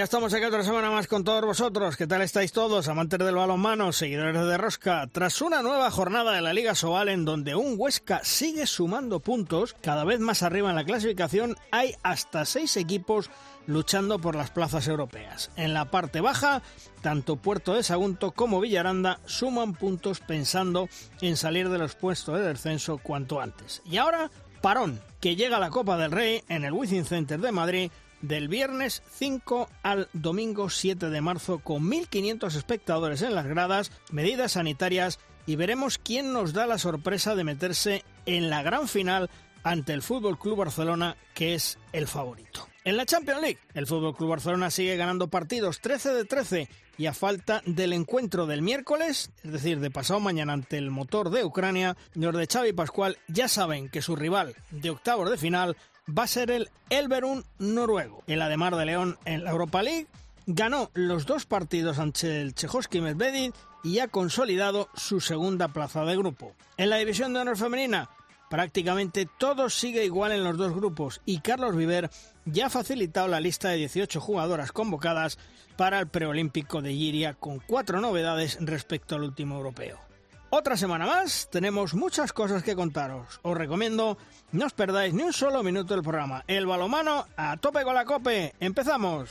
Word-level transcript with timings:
ya 0.00 0.04
estamos 0.04 0.32
aquí 0.32 0.46
otra 0.46 0.64
semana 0.64 0.90
más 0.90 1.06
con 1.06 1.24
todos 1.24 1.44
vosotros. 1.44 1.94
¿Qué 1.94 2.06
tal 2.06 2.22
estáis 2.22 2.52
todos, 2.52 2.88
amantes 2.88 3.18
del 3.18 3.34
balonmano, 3.34 3.92
seguidores 3.92 4.46
de 4.46 4.56
Rosca? 4.56 5.06
Tras 5.12 5.42
una 5.42 5.60
nueva 5.60 5.90
jornada 5.90 6.32
de 6.32 6.40
la 6.40 6.54
Liga 6.54 6.74
Sobal 6.74 7.10
en 7.10 7.26
donde 7.26 7.54
un 7.54 7.74
Huesca 7.76 8.22
sigue 8.24 8.66
sumando 8.66 9.20
puntos, 9.20 9.76
cada 9.82 10.04
vez 10.04 10.18
más 10.18 10.42
arriba 10.42 10.70
en 10.70 10.76
la 10.76 10.86
clasificación, 10.86 11.58
hay 11.70 11.96
hasta 12.02 12.46
seis 12.46 12.78
equipos 12.78 13.30
luchando 13.66 14.18
por 14.18 14.36
las 14.36 14.50
plazas 14.50 14.88
europeas. 14.88 15.50
En 15.56 15.74
la 15.74 15.90
parte 15.90 16.22
baja, 16.22 16.62
tanto 17.02 17.36
Puerto 17.36 17.74
de 17.74 17.82
Sagunto 17.82 18.30
como 18.30 18.58
Villaranda 18.58 19.20
suman 19.26 19.74
puntos 19.74 20.20
pensando 20.20 20.88
en 21.20 21.36
salir 21.36 21.68
de 21.68 21.76
los 21.76 21.94
puestos 21.94 22.38
de 22.38 22.46
descenso 22.46 22.96
cuanto 22.96 23.38
antes. 23.38 23.82
Y 23.84 23.98
ahora, 23.98 24.30
parón, 24.62 24.98
que 25.20 25.36
llega 25.36 25.58
la 25.58 25.68
Copa 25.68 25.98
del 25.98 26.10
Rey 26.10 26.42
en 26.48 26.64
el 26.64 26.72
Wizzing 26.72 27.04
Center 27.04 27.38
de 27.38 27.52
Madrid 27.52 27.90
del 28.22 28.48
viernes 28.48 29.02
5 29.12 29.68
al 29.82 30.08
domingo 30.12 30.70
7 30.70 31.10
de 31.10 31.20
marzo 31.20 31.58
con 31.58 31.88
1.500 31.90 32.54
espectadores 32.56 33.22
en 33.22 33.34
las 33.34 33.46
gradas, 33.46 33.92
medidas 34.10 34.52
sanitarias 34.52 35.18
y 35.46 35.56
veremos 35.56 35.98
quién 35.98 36.32
nos 36.32 36.52
da 36.52 36.66
la 36.66 36.78
sorpresa 36.78 37.34
de 37.34 37.44
meterse 37.44 38.04
en 38.26 38.50
la 38.50 38.62
gran 38.62 38.88
final 38.88 39.30
ante 39.62 39.92
el 39.92 40.02
Fútbol 40.02 40.38
Club 40.38 40.58
Barcelona, 40.58 41.16
que 41.34 41.54
es 41.54 41.78
el 41.92 42.06
favorito. 42.06 42.66
En 42.82 42.96
la 42.96 43.04
Champions 43.04 43.42
League, 43.42 43.58
el 43.74 43.86
Fútbol 43.86 44.16
Club 44.16 44.30
Barcelona 44.30 44.70
sigue 44.70 44.96
ganando 44.96 45.28
partidos 45.28 45.80
13 45.80 46.14
de 46.14 46.24
13 46.24 46.68
y 46.96 47.06
a 47.06 47.12
falta 47.12 47.62
del 47.66 47.92
encuentro 47.92 48.46
del 48.46 48.62
miércoles, 48.62 49.30
es 49.42 49.52
decir, 49.52 49.80
de 49.80 49.90
pasado 49.90 50.20
mañana 50.20 50.54
ante 50.54 50.78
el 50.78 50.90
motor 50.90 51.30
de 51.30 51.44
Ucrania, 51.44 51.96
los 52.14 52.34
de 52.34 52.46
Xavi 52.46 52.72
Pascual 52.72 53.18
ya 53.28 53.48
saben 53.48 53.90
que 53.90 54.02
su 54.02 54.16
rival 54.16 54.54
de 54.70 54.90
octavos 54.90 55.30
de 55.30 55.36
final 55.36 55.76
va 56.16 56.24
a 56.24 56.28
ser 56.28 56.50
el 56.50 56.70
Elverun 56.90 57.44
noruego. 57.58 58.22
El 58.26 58.42
Ademar 58.42 58.76
de 58.76 58.86
León 58.86 59.18
en 59.24 59.44
la 59.44 59.50
Europa 59.50 59.82
League 59.82 60.06
ganó 60.46 60.90
los 60.94 61.26
dos 61.26 61.46
partidos 61.46 61.98
ante 61.98 62.40
el 62.40 62.54
Chejoski 62.54 63.00
Medvedev 63.00 63.52
y 63.82 64.00
ha 64.00 64.08
consolidado 64.08 64.88
su 64.94 65.20
segunda 65.20 65.68
plaza 65.68 66.04
de 66.04 66.16
grupo. 66.16 66.54
En 66.76 66.90
la 66.90 66.96
división 66.96 67.32
de 67.32 67.40
honor 67.40 67.56
femenina, 67.56 68.10
prácticamente 68.50 69.28
todo 69.38 69.70
sigue 69.70 70.04
igual 70.04 70.32
en 70.32 70.44
los 70.44 70.56
dos 70.56 70.74
grupos 70.74 71.20
y 71.24 71.40
Carlos 71.40 71.76
Viver 71.76 72.10
ya 72.44 72.66
ha 72.66 72.70
facilitado 72.70 73.28
la 73.28 73.40
lista 73.40 73.68
de 73.68 73.76
18 73.76 74.20
jugadoras 74.20 74.72
convocadas 74.72 75.38
para 75.76 76.00
el 76.00 76.08
preolímpico 76.08 76.82
de 76.82 76.92
Giria 76.92 77.34
con 77.34 77.60
cuatro 77.60 78.00
novedades 78.00 78.58
respecto 78.60 79.14
al 79.14 79.22
último 79.22 79.56
europeo. 79.56 80.09
Otra 80.52 80.76
semana 80.76 81.06
más, 81.06 81.48
tenemos 81.48 81.94
muchas 81.94 82.32
cosas 82.32 82.64
que 82.64 82.74
contaros. 82.74 83.38
Os 83.42 83.56
recomiendo 83.56 84.18
no 84.50 84.66
os 84.66 84.72
perdáis 84.72 85.14
ni 85.14 85.22
un 85.22 85.32
solo 85.32 85.62
minuto 85.62 85.94
del 85.94 86.02
programa. 86.02 86.42
El 86.48 86.66
balomano 86.66 87.24
a 87.36 87.56
tope 87.56 87.84
con 87.84 87.94
la 87.94 88.04
cope. 88.04 88.52
¡Empezamos! 88.58 89.30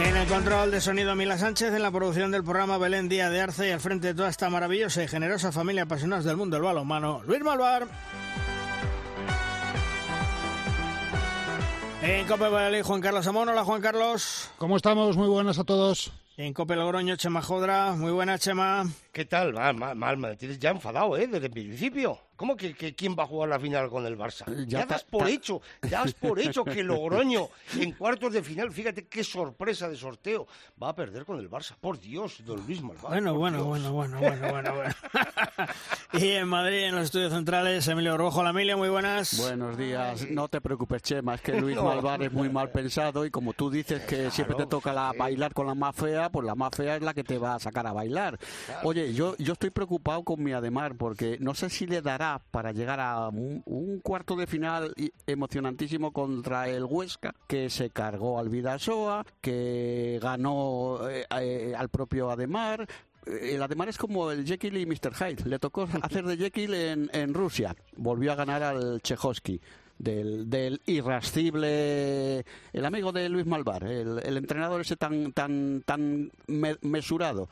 En 0.00 0.16
el 0.16 0.26
control 0.26 0.72
de 0.72 0.80
sonido 0.80 1.14
Mila 1.14 1.38
Sánchez, 1.38 1.72
en 1.72 1.82
la 1.82 1.92
producción 1.92 2.32
del 2.32 2.42
programa 2.42 2.78
Belén 2.78 3.08
Díaz 3.08 3.30
de 3.30 3.40
Arce 3.40 3.68
y 3.68 3.70
al 3.70 3.78
frente 3.78 4.08
de 4.08 4.14
toda 4.14 4.28
esta 4.28 4.50
maravillosa 4.50 5.04
y 5.04 5.08
generosa 5.08 5.52
familia 5.52 5.84
apasionados 5.84 6.24
del 6.24 6.36
mundo 6.36 6.56
del 6.56 6.64
balonmano, 6.64 7.22
Luis 7.28 7.44
Malvar. 7.44 7.86
En 12.02 12.26
Cope 12.26 12.48
Valladolid, 12.48 12.82
Juan 12.82 13.00
Carlos 13.00 13.26
Amón. 13.28 13.48
Hola, 13.48 13.64
Juan 13.64 13.80
Carlos. 13.80 14.50
¿Cómo 14.58 14.76
estamos? 14.76 15.16
Muy 15.16 15.28
buenas 15.28 15.60
a 15.60 15.64
todos. 15.64 16.12
En 16.36 16.52
Cope 16.52 16.74
Logroño, 16.74 17.14
Chema 17.14 17.42
Jodra. 17.42 17.92
Muy 17.92 18.10
buena, 18.10 18.40
Chema. 18.40 18.88
¿Qué 19.12 19.24
tal? 19.24 19.52
Mal, 19.52 19.76
mal, 19.76 19.96
mal, 19.96 20.16
me 20.16 20.34
tienes 20.34 20.58
ya 20.58 20.70
enfadado, 20.70 21.16
¿eh? 21.16 21.28
Desde 21.28 21.46
el 21.46 21.52
principio. 21.52 22.18
¿Cómo 22.36 22.56
que, 22.56 22.74
que 22.74 22.94
quién 22.94 23.14
va 23.18 23.24
a 23.24 23.26
jugar 23.26 23.48
la 23.48 23.60
final 23.60 23.88
con 23.88 24.04
el 24.06 24.18
Barça? 24.18 24.44
Ya, 24.66 24.80
Ya 24.80 24.86
das 24.86 25.04
por 25.04 25.28
hecho, 25.28 25.60
ya 25.82 26.00
das 26.00 26.14
por 26.14 26.38
hecho 26.40 26.64
que 26.64 26.82
Logroño 26.84 27.48
en 27.78 27.92
cuartos 27.92 28.32
de 28.32 28.42
final, 28.42 28.72
fíjate 28.72 29.06
qué 29.06 29.22
sorpresa 29.22 29.88
de 29.88 29.96
sorteo, 29.96 30.46
va 30.82 30.88
a 30.90 30.94
perder 30.94 31.24
con 31.24 31.38
el 31.38 31.48
Barça. 31.50 31.74
Por 31.80 32.00
Dios, 32.00 32.44
don 32.44 32.64
Luis 32.66 32.82
Malvado. 32.82 33.08
Bueno, 33.08 33.34
bueno, 33.34 33.56
Dios. 33.58 33.68
bueno, 33.68 33.92
bueno, 33.92 34.18
bueno, 34.18 34.48
bueno, 34.50 34.74
bueno. 34.74 34.94
y 36.14 36.30
en 36.30 36.48
Madrid, 36.48 36.84
en 36.84 36.94
los 36.94 37.04
estudios 37.04 37.32
centrales, 37.32 37.86
Emilio 37.88 38.16
Rojo. 38.16 38.42
La 38.42 38.50
Emilia, 38.50 38.76
muy 38.76 38.88
buenas. 38.88 39.38
Buenos 39.38 39.76
días, 39.76 40.28
no 40.30 40.48
te 40.48 40.60
preocupes, 40.60 41.02
Chema, 41.02 41.34
es 41.36 41.40
que 41.40 41.60
Luis 41.60 41.74
No. 41.84 41.84
Malvar 41.84 42.22
es 42.22 42.32
muy 42.32 42.48
mal 42.48 42.70
pensado 42.70 43.26
y 43.26 43.30
como 43.30 43.52
tú 43.52 43.68
dices 43.70 44.02
que 44.02 44.30
siempre 44.30 44.56
te 44.56 44.66
toca 44.66 44.92
la, 44.92 45.10
sí. 45.12 45.18
bailar 45.18 45.52
con 45.52 45.66
la 45.66 45.74
más 45.74 45.94
fea, 45.96 46.30
pues 46.30 46.46
la 46.46 46.54
más 46.54 46.74
fea 46.74 46.96
es 46.96 47.02
la 47.02 47.12
que 47.14 47.24
te 47.24 47.36
va 47.38 47.56
a 47.56 47.58
sacar 47.58 47.86
a 47.86 47.92
bailar. 47.92 48.38
Oye, 48.84 49.12
yo, 49.12 49.36
yo 49.38 49.54
estoy 49.54 49.70
preocupado 49.70 50.22
con 50.22 50.42
mi 50.42 50.52
Ademar 50.52 50.96
porque 50.96 51.36
no 51.40 51.54
sé 51.54 51.68
si 51.70 51.86
le 51.86 52.00
dará 52.00 52.33
para 52.38 52.72
llegar 52.72 53.00
a 53.00 53.28
un, 53.28 53.62
un 53.66 54.00
cuarto 54.00 54.36
de 54.36 54.46
final 54.46 54.94
emocionantísimo 55.26 56.12
contra 56.12 56.68
el 56.68 56.84
Huesca, 56.84 57.34
que 57.46 57.70
se 57.70 57.90
cargó 57.90 58.38
al 58.38 58.48
Vidasoa, 58.48 59.24
que 59.40 60.18
ganó 60.22 61.08
eh, 61.08 61.26
eh, 61.40 61.74
al 61.76 61.88
propio 61.88 62.30
Ademar, 62.30 62.86
el 63.26 63.62
Ademar 63.62 63.88
es 63.88 63.96
como 63.96 64.30
el 64.30 64.44
Jekyll 64.46 64.76
y 64.76 64.86
Mr. 64.86 65.14
Hyde. 65.14 65.48
Le 65.48 65.58
tocó 65.58 65.88
hacer 66.02 66.24
de 66.26 66.36
Jekyll 66.36 66.74
en, 66.74 67.10
en 67.12 67.32
Rusia. 67.34 67.74
Volvió 67.96 68.32
a 68.32 68.34
ganar 68.34 68.62
al 68.62 69.00
Chehovsky. 69.02 69.60
Del, 69.96 70.50
del 70.50 70.80
irascible 70.86 72.44
el 72.72 72.84
amigo 72.84 73.12
de 73.12 73.28
Luis 73.28 73.46
Malvar 73.46 73.84
el, 73.84 74.18
el 74.24 74.36
entrenador 74.36 74.80
ese 74.80 74.96
tan 74.96 75.32
tan 75.32 75.82
tan 75.86 76.32
me- 76.48 76.76
mesurado 76.82 77.48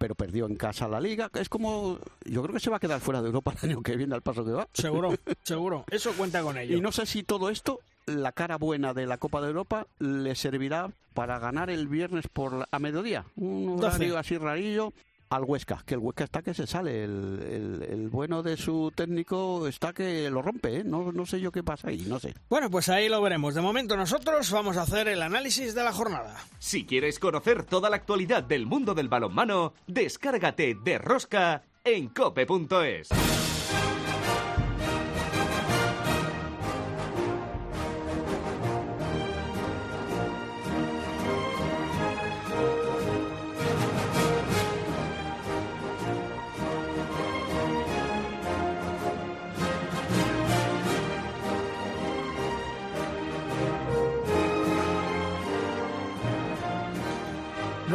pero 0.00 0.14
perdió 0.14 0.46
en 0.46 0.56
casa 0.56 0.88
la 0.88 0.98
liga 0.98 1.30
es 1.34 1.50
como 1.50 1.98
yo 2.24 2.42
creo 2.42 2.54
que 2.54 2.60
se 2.60 2.70
va 2.70 2.78
a 2.78 2.80
quedar 2.80 3.00
fuera 3.00 3.20
de 3.20 3.26
Europa 3.26 3.52
el 3.62 3.68
año 3.70 3.82
que 3.82 3.96
viene 3.96 4.14
al 4.14 4.22
paso 4.22 4.46
que 4.46 4.50
va 4.52 4.66
Seguro, 4.72 5.12
seguro. 5.42 5.84
Eso 5.90 6.12
cuenta 6.14 6.40
con 6.42 6.56
ello. 6.56 6.74
y 6.74 6.80
no 6.80 6.90
sé 6.90 7.04
si 7.04 7.22
todo 7.22 7.50
esto 7.50 7.80
la 8.06 8.32
cara 8.32 8.56
buena 8.56 8.94
de 8.94 9.04
la 9.04 9.18
Copa 9.18 9.42
de 9.42 9.48
Europa 9.48 9.86
le 9.98 10.34
servirá 10.34 10.90
para 11.12 11.38
ganar 11.38 11.68
el 11.68 11.86
viernes 11.86 12.24
por 12.32 12.54
la- 12.54 12.68
a 12.70 12.78
mediodía. 12.78 13.26
Un 13.36 13.78
horario 13.78 14.16
así 14.16 14.38
rarillo 14.38 14.94
al 15.30 15.44
Huesca, 15.44 15.82
que 15.86 15.94
el 15.94 16.00
Huesca 16.00 16.24
está 16.24 16.42
que 16.42 16.52
se 16.54 16.66
sale. 16.66 17.04
El, 17.04 17.40
el- 17.50 17.86
el 17.90 18.08
bueno 18.08 18.42
de 18.42 18.56
su 18.56 18.92
técnico 18.94 19.66
está 19.68 19.92
que 19.92 20.28
lo 20.30 20.42
rompe, 20.42 20.78
¿eh? 20.78 20.84
No, 20.84 21.12
no 21.12 21.24
sé 21.26 21.40
yo 21.40 21.52
qué 21.52 21.62
pasa 21.62 21.88
ahí, 21.88 22.04
no 22.06 22.18
sé. 22.18 22.34
Bueno, 22.48 22.70
pues 22.70 22.88
ahí 22.88 23.08
lo 23.08 23.22
veremos. 23.22 23.54
De 23.54 23.60
momento 23.60 23.96
nosotros 23.96 24.50
vamos 24.50 24.76
a 24.76 24.82
hacer 24.82 25.08
el 25.08 25.22
análisis 25.22 25.74
de 25.74 25.84
la 25.84 25.92
jornada. 25.92 26.36
Si 26.58 26.84
quieres 26.84 27.18
conocer 27.18 27.62
toda 27.64 27.88
la 27.90 27.96
actualidad 27.96 28.42
del 28.42 28.66
mundo 28.66 28.94
del 28.94 29.08
balonmano, 29.08 29.72
descárgate 29.86 30.74
de 30.82 30.98
Rosca 30.98 31.62
en 31.84 32.08
cope.es. 32.08 33.08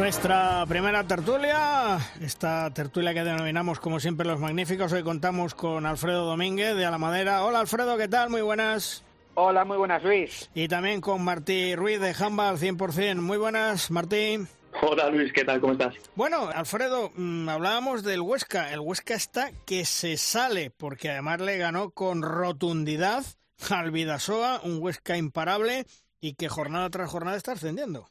Nuestra 0.06 0.64
primera 0.68 1.02
tertulia, 1.02 1.98
esta 2.20 2.70
tertulia 2.72 3.12
que 3.12 3.24
denominamos 3.24 3.80
como 3.80 3.98
siempre 3.98 4.24
los 4.24 4.38
magníficos, 4.38 4.92
hoy 4.92 5.02
contamos 5.02 5.56
con 5.56 5.84
Alfredo 5.84 6.26
Domínguez 6.26 6.76
de 6.76 6.84
Alamadera. 6.84 7.44
Hola 7.44 7.58
Alfredo, 7.58 7.96
¿qué 7.96 8.06
tal? 8.06 8.30
Muy 8.30 8.40
buenas. 8.40 9.02
Hola, 9.34 9.64
muy 9.64 9.76
buenas, 9.76 10.04
Luis. 10.04 10.48
Y 10.54 10.68
también 10.68 11.00
con 11.00 11.24
Martí 11.24 11.74
Ruiz 11.74 11.98
de 11.98 12.14
Handball 12.16 12.56
100%. 12.56 13.16
Muy 13.16 13.36
buenas, 13.36 13.90
Martí. 13.90 14.38
Hola 14.80 15.10
Luis, 15.10 15.32
¿qué 15.32 15.42
tal? 15.42 15.60
¿Cómo 15.60 15.72
estás? 15.72 15.96
Bueno, 16.14 16.50
Alfredo, 16.54 17.10
mm, 17.16 17.48
hablábamos 17.48 18.04
del 18.04 18.20
Huesca. 18.20 18.72
El 18.72 18.78
Huesca 18.78 19.14
está 19.14 19.50
que 19.66 19.84
se 19.84 20.16
sale, 20.18 20.70
porque 20.70 21.10
además 21.10 21.40
le 21.40 21.58
ganó 21.58 21.90
con 21.90 22.22
rotundidad 22.22 23.24
al 23.70 23.90
Vidasoa, 23.90 24.60
un 24.62 24.80
Huesca 24.80 25.16
imparable 25.16 25.84
y 26.20 26.34
que 26.34 26.48
jornada 26.48 26.88
tras 26.90 27.10
jornada 27.10 27.36
está 27.36 27.52
ascendiendo. 27.52 28.08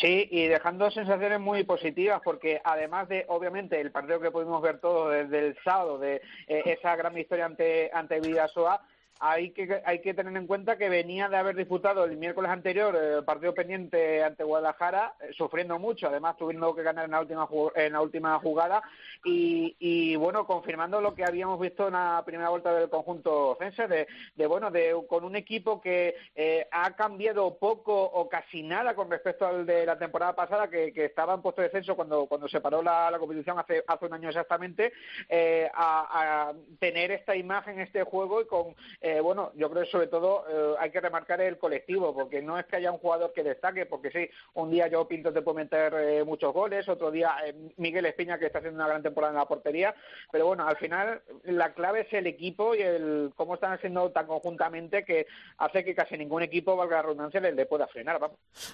Sí, 0.00 0.28
y 0.30 0.46
dejando 0.46 0.90
sensaciones 0.90 1.40
muy 1.40 1.64
positivas, 1.64 2.20
porque 2.24 2.60
además 2.64 3.08
de, 3.08 3.24
obviamente, 3.28 3.80
el 3.80 3.90
partido 3.90 4.20
que 4.20 4.30
pudimos 4.30 4.62
ver 4.62 4.80
todos 4.80 5.12
desde 5.12 5.46
el 5.46 5.56
sábado, 5.62 5.98
de 5.98 6.22
eh, 6.46 6.62
esa 6.64 6.96
gran 6.96 7.14
victoria 7.14 7.46
ante, 7.46 7.90
ante 7.92 8.20
Vidasoa, 8.20 8.82
hay 9.20 9.50
que, 9.50 9.82
hay 9.84 10.00
que 10.00 10.14
tener 10.14 10.36
en 10.36 10.46
cuenta 10.46 10.78
que 10.78 10.88
venía 10.88 11.28
de 11.28 11.36
haber 11.36 11.56
disputado 11.56 12.04
el 12.04 12.16
miércoles 12.16 12.50
anterior 12.50 12.94
el 12.96 13.24
partido 13.24 13.54
pendiente 13.54 14.22
ante 14.22 14.44
Guadalajara, 14.44 15.14
eh, 15.20 15.32
sufriendo 15.36 15.78
mucho, 15.78 16.08
además 16.08 16.36
tuviendo 16.36 16.74
que 16.74 16.82
ganar 16.82 17.06
en 17.06 17.10
la 17.10 17.20
última, 17.20 17.48
en 17.74 17.92
la 17.92 18.00
última 18.00 18.38
jugada 18.38 18.82
y, 19.24 20.16
bueno, 20.16 20.46
confirmando 20.46 21.00
lo 21.00 21.14
que 21.14 21.24
habíamos 21.24 21.60
visto 21.60 21.88
en 21.88 21.94
la 21.94 22.22
primera 22.24 22.50
vuelta 22.50 22.72
del 22.72 22.88
conjunto 22.88 23.56
Cense, 23.58 23.88
de, 23.88 24.06
de 24.34 24.46
bueno, 24.46 24.70
de 24.70 24.94
con 25.08 25.24
un 25.24 25.36
equipo 25.36 25.80
que 25.80 26.14
eh, 26.34 26.66
ha 26.70 26.94
cambiado 26.94 27.58
poco 27.58 28.02
o 28.02 28.28
casi 28.28 28.62
nada 28.62 28.94
con 28.94 29.10
respecto 29.10 29.46
al 29.46 29.66
de 29.66 29.84
la 29.84 29.98
temporada 29.98 30.34
pasada, 30.34 30.68
que, 30.68 30.92
estaba 30.94 31.34
en 31.34 31.42
puesto 31.42 31.62
de 31.62 31.68
descenso 31.68 31.96
cuando, 31.96 32.28
se 32.48 32.60
paró 32.60 32.82
la, 32.82 33.14
competición 33.18 33.58
hace, 33.58 33.82
hace 33.86 34.06
un 34.06 34.14
año 34.14 34.28
exactamente, 34.28 34.92
eh, 35.28 35.68
a, 35.74 36.52
tener 36.78 37.10
esta 37.10 37.34
imagen, 37.36 37.80
este 37.80 38.04
juego 38.04 38.40
y 38.40 38.46
con, 38.46 38.74
eh, 39.00 39.07
bueno, 39.22 39.52
yo 39.54 39.70
creo 39.70 39.84
que 39.84 39.90
sobre 39.90 40.06
todo 40.06 40.44
hay 40.78 40.90
que 40.90 41.00
remarcar 41.00 41.40
el 41.40 41.58
colectivo, 41.58 42.14
porque 42.14 42.42
no 42.42 42.58
es 42.58 42.66
que 42.66 42.76
haya 42.76 42.92
un 42.92 42.98
jugador 42.98 43.32
que 43.32 43.42
destaque, 43.42 43.86
porque 43.86 44.10
sí, 44.10 44.28
un 44.54 44.70
día 44.70 44.88
yo 44.88 45.06
Pinto 45.06 45.32
te 45.32 45.42
puede 45.42 45.64
meter 45.64 46.24
muchos 46.24 46.52
goles, 46.52 46.88
otro 46.88 47.10
día 47.10 47.36
Miguel 47.76 48.06
Espiña 48.06 48.38
que 48.38 48.46
está 48.46 48.58
haciendo 48.58 48.78
una 48.78 48.88
gran 48.88 49.02
temporada 49.02 49.32
en 49.32 49.38
la 49.38 49.46
portería, 49.46 49.94
pero 50.30 50.46
bueno, 50.46 50.66
al 50.66 50.76
final 50.76 51.22
la 51.44 51.72
clave 51.74 52.02
es 52.02 52.12
el 52.12 52.26
equipo 52.26 52.74
y 52.74 52.82
el 52.82 53.32
cómo 53.36 53.54
están 53.54 53.72
haciendo 53.72 54.10
tan 54.10 54.26
conjuntamente 54.26 55.04
que 55.04 55.26
hace 55.58 55.84
que 55.84 55.94
casi 55.94 56.16
ningún 56.16 56.42
equipo, 56.42 56.76
valga 56.76 56.96
la 56.96 57.02
redundancia, 57.02 57.40
le, 57.40 57.66
pueda 57.66 57.86
frenar. 57.86 58.18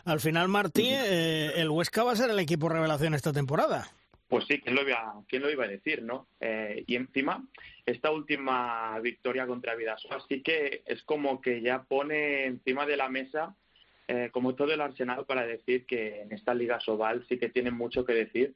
Al 0.04 0.20
final, 0.20 0.48
Martí, 0.48 0.88
eh, 0.90 1.52
el 1.56 1.70
Huesca 1.70 2.04
va 2.04 2.12
a 2.12 2.16
ser 2.16 2.30
el 2.30 2.38
equipo 2.38 2.68
revelación 2.68 3.14
esta 3.14 3.32
temporada. 3.32 3.88
Pues 4.34 4.46
sí, 4.48 4.58
¿quién 4.60 4.74
lo 4.74 4.82
iba, 4.82 5.14
quién 5.28 5.42
lo 5.42 5.48
iba 5.48 5.62
a 5.62 5.68
decir, 5.68 6.02
no? 6.02 6.26
Eh, 6.40 6.82
y 6.88 6.96
encima, 6.96 7.46
esta 7.86 8.10
última 8.10 8.98
victoria 8.98 9.46
contra 9.46 9.76
Vidasoa 9.76 10.24
sí 10.28 10.42
que 10.42 10.82
es 10.86 11.04
como 11.04 11.40
que 11.40 11.62
ya 11.62 11.84
pone 11.84 12.46
encima 12.46 12.84
de 12.84 12.96
la 12.96 13.08
mesa 13.08 13.54
eh, 14.08 14.30
como 14.32 14.56
todo 14.56 14.72
el 14.72 14.80
arsenal 14.80 15.24
para 15.24 15.46
decir 15.46 15.86
que 15.86 16.22
en 16.22 16.32
esta 16.32 16.52
Liga 16.52 16.80
Sobal 16.80 17.24
sí 17.28 17.38
que 17.38 17.48
tiene 17.48 17.70
mucho 17.70 18.04
que 18.04 18.12
decir 18.12 18.54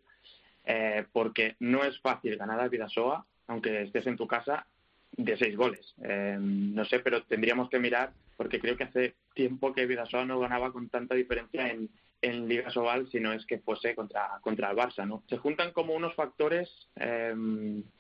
eh, 0.65 1.05
porque 1.13 1.55
no 1.61 1.85
es 1.85 1.97
fácil 2.01 2.37
ganar 2.37 2.59
a 2.59 2.67
Vidasoa, 2.67 3.25
aunque 3.47 3.83
estés 3.83 4.09
en 4.09 4.17
tu 4.17 4.27
casa, 4.27 4.67
de 5.13 5.37
seis 5.37 5.57
goles. 5.57 5.95
Eh, 6.03 6.39
no 6.41 6.85
sé, 6.87 6.99
pero 6.99 7.23
tendríamos 7.23 7.71
que 7.71 7.79
mirar, 7.79 8.11
porque 8.37 8.59
creo 8.59 8.77
que 8.77 8.83
hace 8.83 9.15
tiempo 9.33 9.73
que 9.73 9.87
Vidasoa 9.87 10.25
no 10.25 10.41
ganaba 10.41 10.73
con 10.73 10.89
tanta 10.89 11.15
diferencia 11.15 11.71
en, 11.71 11.89
en 12.21 12.49
Liga 12.49 12.71
Sobal 12.71 13.09
si 13.11 13.21
no 13.21 13.33
es 13.33 13.47
que 13.47 13.59
fuese 13.59 13.95
contra, 13.95 14.39
contra 14.41 14.71
el 14.71 14.77
Barça, 14.77 15.07
¿no? 15.07 15.23
Se 15.29 15.39
juntan 15.39 15.73
como 15.73 15.95
unos 15.95 16.15
factores 16.15 16.89
eh, 16.97 17.35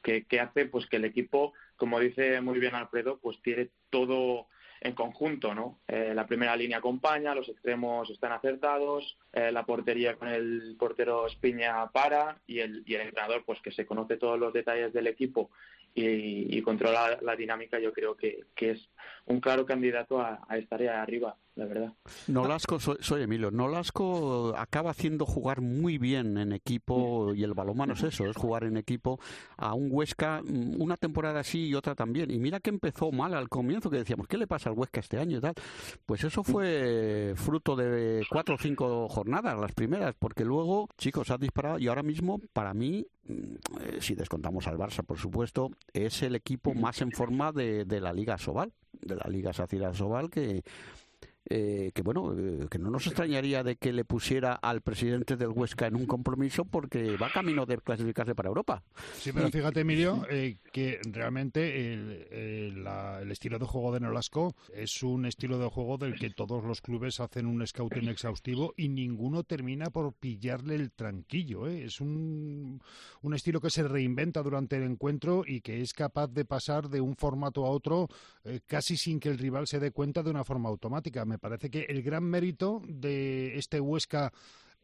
que, 0.03 0.25
que 0.25 0.41
hace 0.41 0.67
pues 0.67 0.87
que 0.87 0.97
el 0.97 1.05
equipo, 1.05 1.53
como 1.77 2.01
dice 2.01 2.41
muy 2.41 2.59
bien 2.59 2.75
Alfredo, 2.75 3.19
pues 3.19 3.41
tiene 3.43 3.71
todo 3.91 4.49
en 4.81 4.95
conjunto, 4.95 5.55
¿no? 5.55 5.81
Eh, 5.89 6.13
la 6.15 6.27
primera 6.27 6.57
línea 6.57 6.79
acompaña, 6.79 7.35
los 7.35 7.49
extremos 7.49 8.09
están 8.11 8.33
acertados, 8.33 9.19
eh, 9.33 9.51
la 9.51 9.65
portería 9.65 10.15
con 10.15 10.29
el 10.29 10.77
portero 10.79 11.27
Espiña 11.27 11.89
para 11.91 12.39
y 12.47 12.61
el, 12.61 12.83
y 12.87 12.95
el 12.95 13.03
entrenador, 13.03 13.45
pues 13.45 13.61
que 13.61 13.73
se 13.73 13.87
conoce 13.87 14.17
todos 14.17 14.39
los 14.39 14.53
detalles 14.53 14.93
del 14.93 15.09
equipo 15.09 15.51
y, 15.95 16.63
controla 16.63 17.19
la 17.23 17.35
dinámica, 17.35 17.81
yo 17.81 17.93
creo 17.93 18.17
que, 18.17 18.45
que 18.55 18.73
es 18.73 18.89
un 19.27 19.41
claro 19.41 19.67
candidato 19.67 20.21
a, 20.21 20.45
a 20.49 20.59
estar 20.59 20.81
ahí 20.81 20.87
arriba 20.87 21.37
la 21.59 21.67
verdad. 21.67 21.93
Nolasco, 22.29 22.79
soy, 22.79 23.23
Emilio. 23.23 23.51
Nolasco 23.51 24.55
acaba 24.57 24.93
haciendo 24.93 25.27
jugar 25.27 25.61
muy 25.61 25.99
bien 25.99 26.39
en 26.39 26.53
equipo 26.53 27.35
y 27.35 27.43
el 27.43 27.53
balonmano 27.53 27.95
es 27.95 28.03
eso, 28.05 28.27
es 28.27 28.37
jugar 28.37 28.63
en 28.63 28.77
equipo 28.77 29.19
a 29.57 29.75
un 29.75 29.89
Huesca 29.91 30.41
mm, 30.41 30.81
una 30.81 30.97
temporada 30.97 31.41
así 31.41 31.67
y 31.67 31.75
otra 31.75 31.97
también. 31.97 32.31
Y 32.31 32.39
mira 32.39 32.61
que 32.61 32.71
empezó 32.71 33.11
mal 33.11 33.35
al 33.35 33.49
comienzo, 33.49 33.91
que 33.91 33.97
decíamos, 33.97 34.29
¿qué 34.29 34.39
le 34.39 34.47
pasa 34.47 34.71
al 34.71 34.79
Huesca 34.79 35.01
este 35.01 35.19
año 35.19 35.39
y 35.39 35.41
tal? 35.41 35.55
Pues 36.07 36.23
eso 36.23 36.45
fue 36.45 37.33
fruto 37.35 37.75
de 37.75 38.25
cuatro 38.31 38.55
o 38.55 38.59
cinco 38.59 39.09
jornadas, 39.09 39.59
las 39.59 39.73
primeras, 39.73 40.15
porque 40.17 40.45
luego, 40.45 40.89
chicos, 40.97 41.33
ha 41.33 41.39
disparado 41.39 41.81
y 41.81 41.89
ahora 41.89 42.05
mismo, 42.05 42.41
para 42.53 42.73
mí, 42.73 43.05
mm, 43.25 43.33
eh, 43.33 43.99
si 43.99 44.15
descontamos 44.15 44.69
al 44.69 44.79
Barça, 44.79 45.03
por 45.03 45.19
supuesto, 45.19 45.73
es 45.93 46.23
el 46.23 46.37
equipo 46.37 46.73
más 46.73 47.03
en 47.03 47.11
forma 47.11 47.51
de, 47.51 47.85
de 47.85 48.01
la 48.01 48.13
Liga 48.13 48.39
Sobal, 48.39 48.73
de 48.93 49.17
la 49.17 49.29
Liga 49.29 49.53
Sacira 49.53 49.93
Sobal, 49.93 50.31
que 50.31 50.63
eh, 51.51 51.93
que 51.95 52.03
bueno, 52.03 52.35
eh, 52.37 52.67
que 52.71 52.79
no 52.79 52.91
nos 52.91 53.07
extrañaría 53.07 53.63
de 53.63 53.77
que 53.77 53.95
le 53.95 54.05
pusiera 54.05 54.53
al 54.53 54.83
presidente 54.83 55.37
del 55.37 55.49
Huesca 55.49 55.87
en 55.87 55.97
un 55.97 56.05
compromiso 56.05 56.67
porque 56.67 57.17
va 57.17 57.31
camino 57.33 57.65
de 57.65 57.79
clasificarse 57.79 58.35
para 58.35 58.51
Europa. 58.51 58.83
Sí, 59.15 59.33
pero 59.33 59.51
fíjate, 59.51 59.81
Emilio, 59.81 60.27
eh, 60.29 60.59
que 60.73 61.01
realmente 61.11 61.95
el, 61.95 63.31
estilo 63.31 63.59
de 63.59 63.65
juego 63.65 63.93
de 63.93 64.01
Nolasco 64.01 64.55
es 64.75 65.03
un 65.03 65.25
estilo 65.25 65.59
de 65.59 65.69
juego 65.69 65.97
del 65.97 66.19
que 66.19 66.31
todos 66.31 66.65
los 66.65 66.83
clubes 66.83 67.19
hacen 67.21 67.47
un 67.47 67.67
scouting 67.67 68.09
exhaustivo 68.09 68.75
y 68.77 68.89
ninguno 68.89 69.43
termina 69.43 69.87
por 69.91 70.13
pillarle 70.13 70.75
el 70.75 70.93
tranquillo. 70.93 71.67
Es 71.67 72.01
un, 72.01 72.83
un 73.23 73.35
estilo 73.35 73.61
que 73.61 73.71
se 73.71 73.85
reinventa 73.85 74.43
durante 74.43 74.77
el 74.77 74.83
encuentro 74.83 75.45
y 75.47 75.63
que 75.63 75.81
es 75.81 75.95
capaz 75.95 76.29
de 76.29 76.45
pasar 76.45 76.91
de 76.91 77.01
un 77.01 77.17
formato 77.17 77.65
a 77.65 77.71
otro 77.71 78.09
casi 78.67 78.97
sin 78.97 79.21
que 79.21 79.29
el 79.29 79.39
rival 79.39 79.67
se 79.67 79.79
dé 79.79 79.93
cuenta 79.93 80.23
de 80.23 80.31
una 80.31 80.45
forma 80.45 80.69
automática. 80.69 81.25
Me 81.25 81.38
parece 81.39 81.71
que 81.71 81.83
el 81.89 82.03
gran 82.03 82.25
mérito 82.25 82.83
de 82.87 83.59
este 83.59 83.81
Huesca 83.81 84.33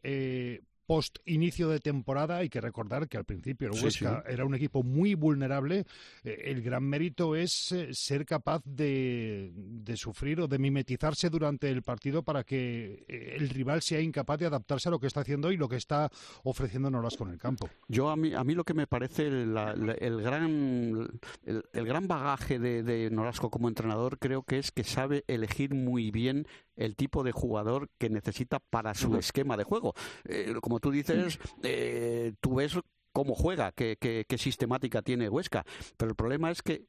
eh, 0.03 0.61
post 0.85 1.17
inicio 1.25 1.69
de 1.69 1.79
temporada. 1.79 2.37
Hay 2.37 2.49
que 2.49 2.61
recordar 2.61 3.07
que 3.07 3.17
al 3.17 3.25
principio 3.25 3.69
el 3.69 3.83
Huesca 3.83 4.23
era 4.27 4.45
un 4.45 4.55
equipo 4.55 4.83
muy 4.83 5.15
vulnerable. 5.15 5.85
Eh, 6.23 6.43
el 6.45 6.61
gran 6.61 6.83
mérito 6.83 7.35
es 7.35 7.71
eh, 7.71 7.89
ser 7.93 8.25
capaz 8.25 8.61
de, 8.65 9.51
sufrir 9.95 10.41
o 10.41 10.47
de 10.47 10.59
mimetizarse 10.59 11.29
durante 11.29 11.69
el 11.69 11.81
partido 11.81 12.23
para 12.23 12.43
que 12.43 13.05
eh, 13.07 13.35
el 13.37 13.49
rival 13.49 13.81
sea 13.81 14.01
incapaz 14.01 14.39
de 14.39 14.47
adaptarse 14.47 14.89
a 14.89 14.91
lo 14.91 14.99
que 14.99 15.07
está 15.07 15.21
haciendo 15.21 15.51
y 15.51 15.57
lo 15.57 15.69
que 15.69 15.77
está 15.77 16.09
ofreciendo 16.43 16.89
Nolasco 16.89 17.25
en 17.25 17.31
el 17.31 17.39
campo. 17.39 17.69
Yo 17.87 18.09
a 18.09 18.15
mí, 18.15 18.33
a 18.33 18.43
mí 18.43 18.53
lo 18.53 18.63
que 18.63 18.73
me 18.73 18.87
parece 18.87 19.27
el, 19.27 19.53
gran 20.21 21.07
el, 21.45 21.85
gran 21.85 22.07
bagaje 22.07 22.59
de, 22.59 22.83
de 22.83 23.09
Nolasco 23.09 23.49
como 23.49 23.67
entrenador 23.67 24.19
creo 24.19 24.43
que 24.43 24.59
es 24.59 24.71
que 24.71 24.83
sabe 24.83 25.23
elegir 25.27 25.73
muy 25.73 26.11
bien 26.11 26.47
el 26.75 26.95
tipo 26.95 27.23
de 27.23 27.31
jugador 27.31 27.89
que 27.97 28.09
necesita 28.09 28.59
para 28.59 28.93
su 28.93 29.15
esquema 29.17 29.57
de 29.57 29.63
juego. 29.63 29.93
Eh, 30.25 30.55
como 30.61 30.79
tú 30.79 30.91
dices, 30.91 31.39
eh, 31.63 32.33
tú 32.41 32.55
ves 32.55 32.77
cómo 33.11 33.33
juega, 33.33 33.71
qué, 33.71 33.97
qué, 33.97 34.37
sistemática 34.37 35.01
tiene 35.01 35.29
Huesca, 35.29 35.65
pero 35.97 36.09
el 36.09 36.15
problema 36.15 36.51
es 36.51 36.61
que 36.61 36.85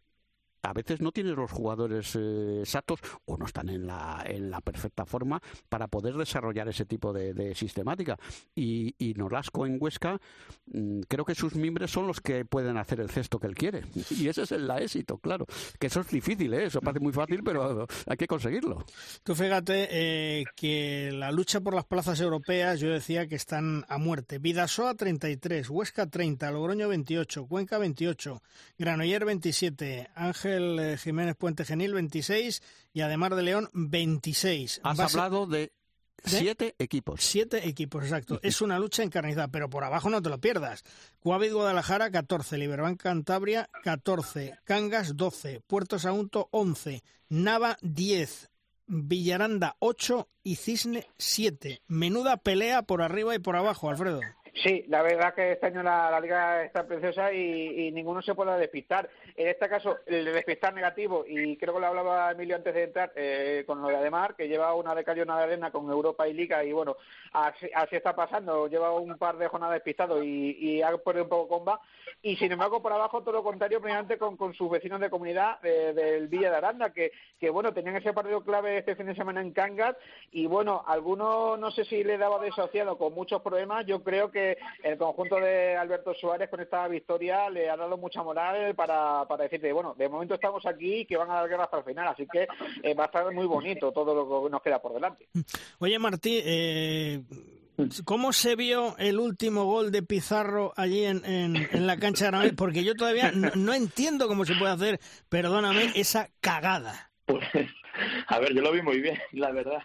a 0.66 0.72
veces 0.72 1.00
no 1.00 1.12
tienes 1.12 1.36
los 1.36 1.50
jugadores 1.50 2.16
eh, 2.16 2.60
exactos 2.60 3.00
o 3.24 3.36
no 3.36 3.46
están 3.46 3.68
en 3.68 3.86
la, 3.86 4.24
en 4.26 4.50
la 4.50 4.60
perfecta 4.60 5.04
forma 5.06 5.40
para 5.68 5.86
poder 5.86 6.14
desarrollar 6.14 6.68
ese 6.68 6.84
tipo 6.84 7.12
de, 7.12 7.54
sistemática. 7.54 8.18
Y, 8.54 8.94
y, 8.98 9.14
en 9.16 9.78
Huesca, 9.80 10.20
mm, 10.66 11.00
creo 11.08 11.24
que 11.24 11.34
sus 11.34 11.54
miembros 11.54 11.90
son 11.90 12.06
los 12.06 12.20
que 12.20 12.44
pueden 12.44 12.76
hacer 12.76 13.00
el 13.00 13.10
cesto 13.10 13.38
que 13.38 13.46
él 13.46 13.54
quiere. 13.54 13.82
Y 14.16 14.28
ese 14.28 14.42
es 14.42 14.52
el 14.52 14.70
éxito, 14.70 15.18
claro. 15.18 15.46
Que 15.78 15.88
eso 15.88 16.00
es 16.00 16.08
difícil, 16.08 16.52
¿eh? 16.54 16.66
eso 16.66 16.80
parece 16.80 17.00
muy 17.00 17.12
fácil, 17.12 17.42
pero 17.44 17.86
hay 18.06 18.16
que 18.16 18.26
conseguirlo. 18.26 18.84
Tú 19.22 19.34
fíjate 19.34 19.88
eh, 19.90 20.44
que 20.54 21.10
la 21.12 21.30
lucha 21.30 21.60
por 21.60 21.74
las 21.74 21.84
plazas 21.84 22.20
europeas, 22.20 22.80
yo 22.80 22.90
decía 22.90 23.26
que 23.26 23.34
están 23.34 23.84
a 23.88 23.98
muerte. 23.98 24.38
Vidasoa 24.38 24.94
33, 24.94 25.68
Huesca 25.68 26.06
30, 26.08 26.50
Logroño 26.50 26.88
28, 26.88 27.46
Cuenca 27.46 27.78
28, 27.78 28.42
Granoller 28.78 29.24
27, 29.24 30.08
Ángel 30.14 30.55
eh, 30.56 30.96
Jiménez 30.96 31.36
Puente 31.36 31.64
Genil 31.64 31.94
26 31.94 32.62
y 32.92 33.00
además 33.00 33.36
de 33.36 33.42
León 33.42 33.68
26. 33.72 34.80
Has 34.84 35.00
hablado 35.00 35.46
de 35.46 35.72
Siete 36.24 36.74
equipos. 36.78 37.20
Siete 37.22 37.68
equipos, 37.68 38.04
exacto. 38.04 38.40
es 38.42 38.60
una 38.60 38.78
lucha 38.78 39.02
encarnizada, 39.02 39.48
pero 39.48 39.70
por 39.70 39.84
abajo 39.84 40.10
no 40.10 40.20
te 40.22 40.28
lo 40.28 40.38
pierdas. 40.40 40.82
Cuavid 41.20 41.52
Guadalajara, 41.52 42.10
14. 42.10 42.58
Liberbank 42.58 43.00
Cantabria, 43.00 43.68
14. 43.84 44.58
Cangas, 44.64 45.16
12. 45.16 45.60
Puerto 45.66 45.98
Sagunto, 45.98 46.48
11. 46.50 47.02
Nava, 47.28 47.76
10. 47.82 48.50
Villaranda, 48.86 49.76
8. 49.78 50.28
Y 50.42 50.56
Cisne, 50.56 51.06
7. 51.18 51.82
Menuda 51.86 52.36
pelea 52.38 52.82
por 52.82 53.02
arriba 53.02 53.34
y 53.34 53.38
por 53.38 53.56
abajo, 53.56 53.90
Alfredo. 53.90 54.20
Sí, 54.62 54.84
la 54.88 55.02
verdad 55.02 55.34
que 55.34 55.52
este 55.52 55.66
año 55.66 55.82
la, 55.82 56.18
liga 56.20 56.64
está 56.64 56.86
preciosa 56.86 57.32
y, 57.32 57.90
ninguno 57.92 58.22
se 58.22 58.34
puede 58.34 58.58
despistar. 58.58 59.08
En 59.36 59.48
este 59.48 59.68
caso, 59.68 59.98
el 60.06 60.24
despistar 60.24 60.72
negativo, 60.72 61.24
y 61.26 61.56
creo 61.56 61.74
que 61.74 61.80
lo 61.80 61.86
hablaba 61.86 62.32
Emilio 62.32 62.56
antes 62.56 62.74
de 62.74 62.84
entrar, 62.84 63.12
eh, 63.16 63.64
con 63.66 63.82
lo 63.82 63.88
de 63.88 63.96
Ademar, 63.96 64.34
que 64.34 64.48
lleva 64.48 64.74
una 64.74 64.94
de 64.94 65.04
de 65.04 65.32
arena 65.32 65.70
con 65.70 65.90
Europa 65.90 66.26
y 66.26 66.32
Liga, 66.32 66.64
y 66.64 66.72
bueno, 66.72 66.96
así, 67.32 67.68
está 67.90 68.14
pasando. 68.14 68.66
Lleva 68.66 68.92
un 68.92 69.16
par 69.18 69.36
de 69.36 69.48
jornadas 69.48 69.74
despistado 69.74 70.22
y, 70.22 70.56
y 70.58 70.82
ha 70.82 70.96
perdido 70.98 71.24
un 71.24 71.30
poco 71.30 71.48
comba. 71.48 71.80
Y 72.22 72.36
sin 72.36 72.52
embargo, 72.52 72.82
por 72.82 72.92
abajo, 72.92 73.20
todo 73.20 73.32
lo 73.32 73.42
contrario, 73.42 73.80
primeramente 73.80 74.18
con, 74.18 74.36
con 74.36 74.54
sus 74.54 74.70
vecinos 74.70 75.00
de 75.00 75.10
comunidad 75.10 75.58
eh, 75.64 75.92
del 75.94 76.28
Villa 76.28 76.50
de 76.50 76.56
Aranda, 76.56 76.90
que, 76.92 77.12
que 77.38 77.50
bueno, 77.50 77.72
tenían 77.72 77.96
ese 77.96 78.12
partido 78.12 78.42
clave 78.42 78.78
este 78.78 78.96
fin 78.96 79.06
de 79.06 79.14
semana 79.14 79.40
en 79.40 79.52
Cangas, 79.52 79.96
y 80.30 80.46
bueno, 80.46 80.82
algunos 80.86 81.58
no 81.58 81.70
sé 81.70 81.84
si 81.84 82.02
le 82.02 82.18
daba 82.18 82.38
desociado 82.38 82.96
con 82.98 83.14
muchos 83.14 83.42
problemas, 83.42 83.86
yo 83.86 84.02
creo 84.02 84.30
que 84.30 84.56
el 84.82 84.96
conjunto 84.98 85.36
de 85.36 85.76
Alberto 85.76 86.14
Suárez 86.14 86.48
con 86.48 86.60
esta 86.60 86.88
victoria 86.88 87.50
le 87.50 87.68
ha 87.68 87.76
dado 87.76 87.96
mucha 87.96 88.22
moral 88.22 88.74
para, 88.74 89.25
para 89.26 89.44
decirte, 89.44 89.72
bueno, 89.72 89.94
de 89.96 90.08
momento 90.08 90.34
estamos 90.34 90.64
aquí 90.66 91.00
y 91.00 91.06
que 91.06 91.16
van 91.16 91.30
a 91.30 91.34
dar 91.34 91.48
guerra 91.48 91.64
hasta 91.64 91.78
el 91.78 91.84
final, 91.84 92.08
así 92.08 92.26
que 92.30 92.46
eh, 92.82 92.94
va 92.94 93.04
a 93.04 93.06
estar 93.06 93.32
muy 93.32 93.46
bonito 93.46 93.92
todo 93.92 94.14
lo 94.14 94.44
que 94.44 94.50
nos 94.50 94.62
queda 94.62 94.80
por 94.80 94.94
delante. 94.94 95.28
Oye, 95.78 95.98
Martí, 95.98 96.40
eh, 96.44 97.22
¿Cómo 98.04 98.32
se 98.32 98.56
vio 98.56 98.96
el 98.96 99.18
último 99.18 99.64
gol 99.64 99.92
de 99.92 100.02
Pizarro 100.02 100.72
allí 100.76 101.04
en, 101.04 101.22
en, 101.26 101.86
la 101.86 101.98
cancha 101.98 102.30
de 102.30 102.52
Porque 102.54 102.84
yo 102.84 102.94
todavía 102.94 103.32
no, 103.32 103.74
entiendo 103.74 104.28
cómo 104.28 104.46
se 104.46 104.54
puede 104.54 104.72
hacer, 104.72 105.00
perdóname, 105.28 105.92
esa 105.94 106.30
cagada. 106.40 107.10
Pues, 107.26 107.44
a 108.28 108.38
ver, 108.38 108.54
yo 108.54 108.62
lo 108.62 108.72
vi 108.72 108.80
muy 108.80 109.00
bien, 109.00 109.18
la 109.32 109.50
verdad. 109.50 109.82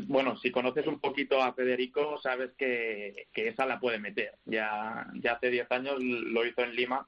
Bueno, 0.00 0.36
si 0.38 0.50
conoces 0.50 0.86
un 0.88 0.98
poquito 0.98 1.40
a 1.40 1.52
Federico, 1.52 2.18
sabes 2.20 2.50
que, 2.58 3.28
que 3.32 3.48
esa 3.48 3.64
la 3.64 3.78
puede 3.78 4.00
meter. 4.00 4.34
Ya, 4.44 5.06
ya 5.14 5.32
hace 5.32 5.50
10 5.50 5.70
años 5.70 6.02
lo 6.02 6.44
hizo 6.44 6.62
en 6.62 6.74
Lima, 6.74 7.06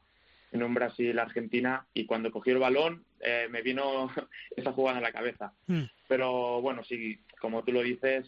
en 0.52 0.62
un 0.62 0.74
Brasil-Argentina, 0.74 1.86
y 1.94 2.04
cuando 2.06 2.30
cogió 2.30 2.52
el 2.52 2.60
balón 2.60 3.04
eh, 3.20 3.48
me 3.50 3.62
vino 3.62 4.10
esa 4.56 4.72
jugada 4.72 4.98
en 4.98 5.04
la 5.04 5.12
cabeza. 5.12 5.52
Mm. 5.66 5.84
Pero 6.08 6.60
bueno, 6.60 6.84
sí, 6.84 7.18
como 7.40 7.64
tú 7.64 7.72
lo 7.72 7.82
dices, 7.82 8.26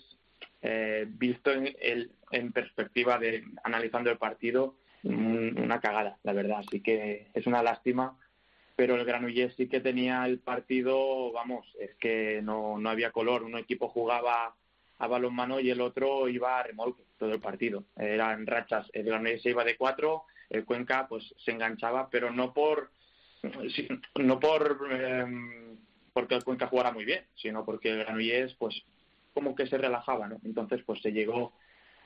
eh, 0.63 1.07
visto 1.09 1.53
en, 1.53 1.75
el, 1.81 2.11
en 2.31 2.53
perspectiva 2.53 3.19
de 3.19 3.45
analizando 3.63 4.11
el 4.11 4.19
partido, 4.19 4.77
una 5.05 5.81
cagada, 5.81 6.17
la 6.23 6.33
verdad. 6.33 6.61
Así 6.67 6.81
que 6.81 7.29
es 7.35 7.47
una 7.47 7.63
lástima, 7.63 8.17
pero 8.75 8.97
el 8.97 9.05
Granollers 9.05 9.55
sí 9.55 9.69
que 9.69 9.81
tenía 9.81 10.25
el 10.25 10.39
partido, 10.39 11.31
vamos, 11.33 11.67
es 11.79 11.95
que 11.97 12.41
no, 12.43 12.79
no 12.79 12.89
había 12.89 13.13
color. 13.13 13.43
Un 13.43 13.59
equipo 13.59 13.89
jugaba 13.89 14.55
a 14.99 15.07
balonmano 15.07 15.61
y 15.61 15.71
el 15.71 15.81
otro 15.81 16.29
iba 16.29 16.59
a 16.59 16.63
remolque 16.63 17.03
todo 17.19 17.33
el 17.33 17.41
partido. 17.41 17.85
Eran 17.97 18.47
rachas. 18.47 18.89
El 18.95 19.05
Granollers 19.05 19.43
se 19.43 19.51
iba 19.51 19.65
de 19.65 19.77
cuatro, 19.77 20.25
el 20.51 20.65
Cuenca 20.65 21.07
pues 21.09 21.35
se 21.45 21.53
enganchaba, 21.53 22.09
pero 22.11 22.31
no 22.31 22.53
por 22.53 22.91
no 24.17 24.41
por 24.41 24.89
eh, 24.91 25.27
porque 26.13 26.35
el 26.35 26.45
Cuenca 26.45 26.69
jugara 26.69 26.93
muy 26.93 27.05
bien, 27.05 27.25
sino 27.35 27.65
porque 27.65 27.91
el 27.91 27.99
Granollers 27.99 28.55
pues 28.55 28.83
como 29.35 29.55
que 29.55 29.67
se 29.67 29.77
relajaba, 29.77 30.29
¿no? 30.29 30.39
Entonces, 30.45 30.83
pues 30.87 31.03
se 31.03 31.13
llegó 31.13 31.53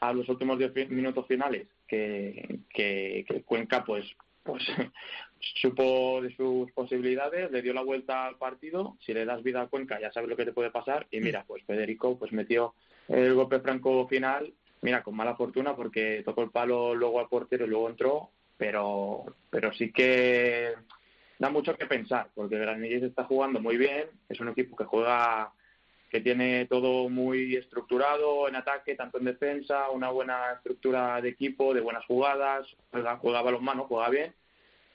a 0.00 0.12
los 0.12 0.28
últimos 0.28 0.58
diez 0.58 0.88
minutos 0.88 1.26
finales 1.26 1.68
que, 1.86 2.60
que, 2.70 3.42
Cuenca, 3.44 3.84
pues, 3.84 4.04
pues 4.42 4.64
supo 5.60 6.22
de 6.22 6.34
sus 6.34 6.72
posibilidades, 6.72 7.50
le 7.50 7.62
dio 7.62 7.74
la 7.74 7.82
vuelta 7.82 8.26
al 8.26 8.36
partido. 8.36 8.96
Si 9.00 9.12
le 9.12 9.24
das 9.24 9.42
vida 9.42 9.60
a 9.60 9.66
Cuenca, 9.66 10.00
ya 10.00 10.10
sabes 10.12 10.30
lo 10.30 10.36
que 10.36 10.46
te 10.46 10.52
puede 10.52 10.70
pasar. 10.70 11.06
Y 11.10 11.20
mira, 11.20 11.44
pues 11.46 11.62
Federico, 11.64 12.18
pues 12.18 12.32
metió 12.32 12.74
el 13.08 13.34
golpe 13.34 13.60
franco 13.60 14.08
final. 14.08 14.52
Mira, 14.82 15.02
con 15.02 15.16
mala 15.16 15.34
fortuna 15.34 15.74
porque 15.74 16.22
tocó 16.24 16.42
el 16.42 16.50
palo 16.50 16.94
luego 16.94 17.20
al 17.20 17.28
portero 17.28 17.64
y 17.64 17.68
luego 17.68 17.88
entró, 17.88 18.30
pero, 18.56 19.24
pero 19.50 19.72
sí 19.72 19.90
que 19.92 20.74
da 21.38 21.50
mucho 21.50 21.76
que 21.76 21.86
pensar, 21.86 22.28
porque 22.34 22.58
Granilles 22.58 23.02
está 23.02 23.24
jugando 23.24 23.60
muy 23.60 23.76
bien, 23.76 24.06
es 24.28 24.40
un 24.40 24.48
equipo 24.48 24.76
que 24.76 24.84
juega 24.84 25.52
que 26.10 26.20
tiene 26.20 26.66
todo 26.66 27.08
muy 27.08 27.54
estructurado 27.54 28.48
en 28.48 28.56
ataque, 28.56 28.94
tanto 28.94 29.18
en 29.18 29.26
defensa, 29.26 29.90
una 29.90 30.10
buena 30.10 30.52
estructura 30.52 31.20
de 31.20 31.28
equipo, 31.28 31.74
de 31.74 31.82
buenas 31.82 32.06
jugadas, 32.06 32.66
juega, 32.90 33.16
juega 33.18 33.42
balonmano, 33.42 33.84
juega 33.84 34.08
bien. 34.08 34.34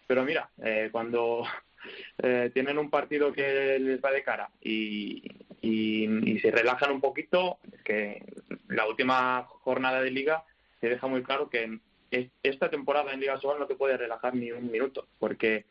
Pero 0.07 0.23
mira, 0.23 0.49
eh, 0.63 0.89
cuando 0.91 1.45
eh, 2.17 2.49
tienen 2.53 2.77
un 2.77 2.89
partido 2.89 3.31
que 3.31 3.77
les 3.79 4.03
va 4.03 4.11
de 4.11 4.23
cara 4.23 4.49
y, 4.61 5.23
y, 5.63 6.39
se 6.39 6.51
relajan 6.51 6.91
un 6.91 7.00
poquito, 7.00 7.58
que 7.86 8.22
la 8.67 8.86
última 8.86 9.43
jornada 9.43 10.01
de 10.01 10.12
liga 10.12 10.43
se 10.82 10.89
deja 10.89 11.08
muy 11.08 11.24
claro 11.24 11.50
que 11.50 11.79
esta 12.43 12.70
temporada 12.70 13.13
en 13.13 13.22
Liga 13.22 13.39
Sobal 13.39 13.60
no 13.60 13.65
te 13.65 13.75
puede 13.75 13.96
relajar 13.96 14.36
ni 14.36 14.51
un 14.51 14.70
minuto, 14.70 15.08
porque 15.20 15.65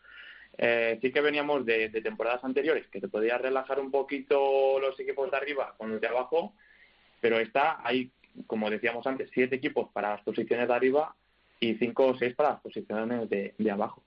eh, 0.57 0.99
sí 1.03 1.13
que 1.13 1.21
veníamos 1.21 1.67
de, 1.67 1.91
temporadas 2.03 2.43
anteriores, 2.43 2.89
que 2.89 3.01
te 3.01 3.09
podías 3.09 3.41
relajar 3.41 3.79
un 3.79 3.91
poquito 3.91 4.81
los 4.81 4.99
equipos 4.99 5.31
de 5.31 5.37
arriba 5.37 5.75
con 5.77 5.91
los 5.91 6.01
de 6.01 6.09
abajo, 6.09 6.55
pero 7.21 7.39
está 7.39 7.87
hay, 7.87 8.11
como 8.47 8.71
decíamos 8.71 9.07
antes, 9.07 9.29
siete 9.35 9.57
equipos 9.57 9.91
para 9.93 10.13
las 10.13 10.23
posiciones 10.23 10.69
de 10.69 10.75
arriba 10.75 11.15
y 11.61 11.75
cinco 11.75 12.07
o 12.07 12.17
seis 12.17 12.35
para 12.35 12.53
las 12.53 12.61
posiciones 12.63 13.29
de 13.29 13.71
abajo. 13.71 14.03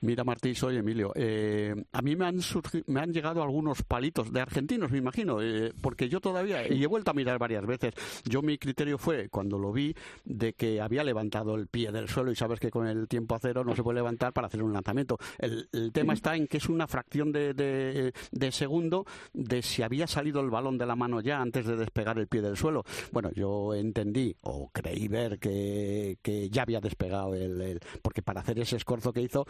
Mira, 0.00 0.24
Martín, 0.24 0.54
soy 0.54 0.76
Emilio. 0.76 1.12
Eh, 1.14 1.74
a 1.92 2.02
mí 2.02 2.16
me 2.16 2.26
han, 2.26 2.40
me 2.86 3.00
han 3.00 3.12
llegado 3.12 3.42
algunos 3.42 3.82
palitos 3.82 4.32
de 4.32 4.40
argentinos, 4.40 4.90
me 4.90 4.98
imagino, 4.98 5.42
eh, 5.42 5.72
porque 5.80 6.08
yo 6.08 6.20
todavía, 6.20 6.72
y 6.72 6.82
he 6.82 6.86
vuelto 6.86 7.10
a 7.10 7.14
mirar 7.14 7.38
varias 7.38 7.66
veces, 7.66 7.94
yo 8.24 8.42
mi 8.42 8.58
criterio 8.58 8.98
fue, 8.98 9.28
cuando 9.28 9.58
lo 9.58 9.72
vi, 9.72 9.94
de 10.24 10.54
que 10.54 10.80
había 10.80 11.04
levantado 11.04 11.54
el 11.54 11.68
pie 11.68 11.92
del 11.92 12.08
suelo 12.08 12.30
y 12.30 12.36
sabes 12.36 12.60
que 12.60 12.70
con 12.70 12.86
el 12.86 13.08
tiempo 13.08 13.34
a 13.34 13.38
cero 13.38 13.64
no 13.64 13.74
se 13.74 13.82
puede 13.82 13.96
levantar 13.96 14.32
para 14.32 14.46
hacer 14.46 14.62
un 14.62 14.72
lanzamiento. 14.72 15.18
El, 15.38 15.68
tema 15.92 16.14
está 16.14 16.36
en 16.36 16.46
que 16.46 16.58
es 16.58 16.68
una 16.68 16.86
fracción 16.86 17.32
de, 17.32 17.54
de, 17.54 18.52
segundo 18.52 19.06
de 19.32 19.62
si 19.62 19.82
había 19.82 20.06
salido 20.06 20.40
el 20.40 20.50
balón 20.50 20.78
de 20.78 20.86
la 20.86 20.96
mano 20.96 21.20
ya 21.20 21.40
antes 21.40 21.66
de 21.66 21.76
despegar 21.76 22.18
el 22.18 22.26
pie 22.28 22.42
del 22.42 22.56
suelo. 22.56 22.84
Bueno, 23.12 23.30
yo 23.32 23.74
entendí 23.74 24.34
o 24.42 24.70
creí 24.72 25.08
ver 25.08 25.38
que, 25.38 26.18
que 26.22 26.48
ya 26.50 26.62
había 26.62 26.80
despegado 26.80 27.34
el, 27.34 27.80
porque 28.02 28.22
para 28.22 28.40
hacer 28.40 28.58
ese 28.58 28.76
escorzo 28.76 29.12
que 29.12 29.22
hizo 29.22 29.46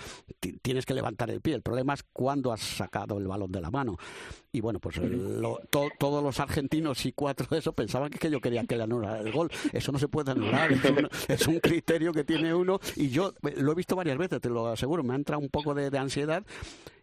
tienes 0.62 0.86
que 0.86 0.94
levantar 0.94 1.30
el 1.30 1.40
pie. 1.40 1.54
El 1.54 1.62
problema 1.62 1.94
es 1.94 2.02
cuando 2.12 2.52
has 2.52 2.60
sacado 2.60 3.18
el 3.18 3.26
balón 3.26 3.52
de 3.52 3.60
la 3.60 3.70
mano. 3.70 3.96
Y 4.52 4.60
bueno, 4.60 4.80
pues 4.80 4.98
todos 5.70 6.22
los 6.22 6.40
argentinos 6.40 7.04
y 7.04 7.12
cuatro 7.12 7.46
de 7.50 7.58
eso 7.58 7.72
pensaban 7.74 8.10
que, 8.10 8.30
yo 8.30 8.40
quería 8.40 8.64
que 8.64 8.76
le 8.76 8.84
anulara 8.84 9.20
el 9.20 9.30
gol. 9.30 9.50
Eso 9.72 9.92
no 9.92 9.98
se 9.98 10.08
puede 10.08 10.30
anular. 10.32 10.70
Es 11.28 11.46
un, 11.46 11.60
criterio 11.60 12.12
que 12.12 12.24
tiene 12.24 12.54
uno. 12.54 12.80
Y 12.96 13.10
yo 13.10 13.34
lo 13.56 13.72
he 13.72 13.74
visto 13.74 13.96
varias 13.96 14.16
veces, 14.16 14.40
te 14.40 14.48
lo 14.48 14.68
aseguro. 14.68 15.02
Me 15.02 15.12
ha 15.12 15.16
entrado 15.16 15.40
un 15.42 15.48
poco 15.48 15.74
de, 15.74 15.96
ansiedad 15.98 16.44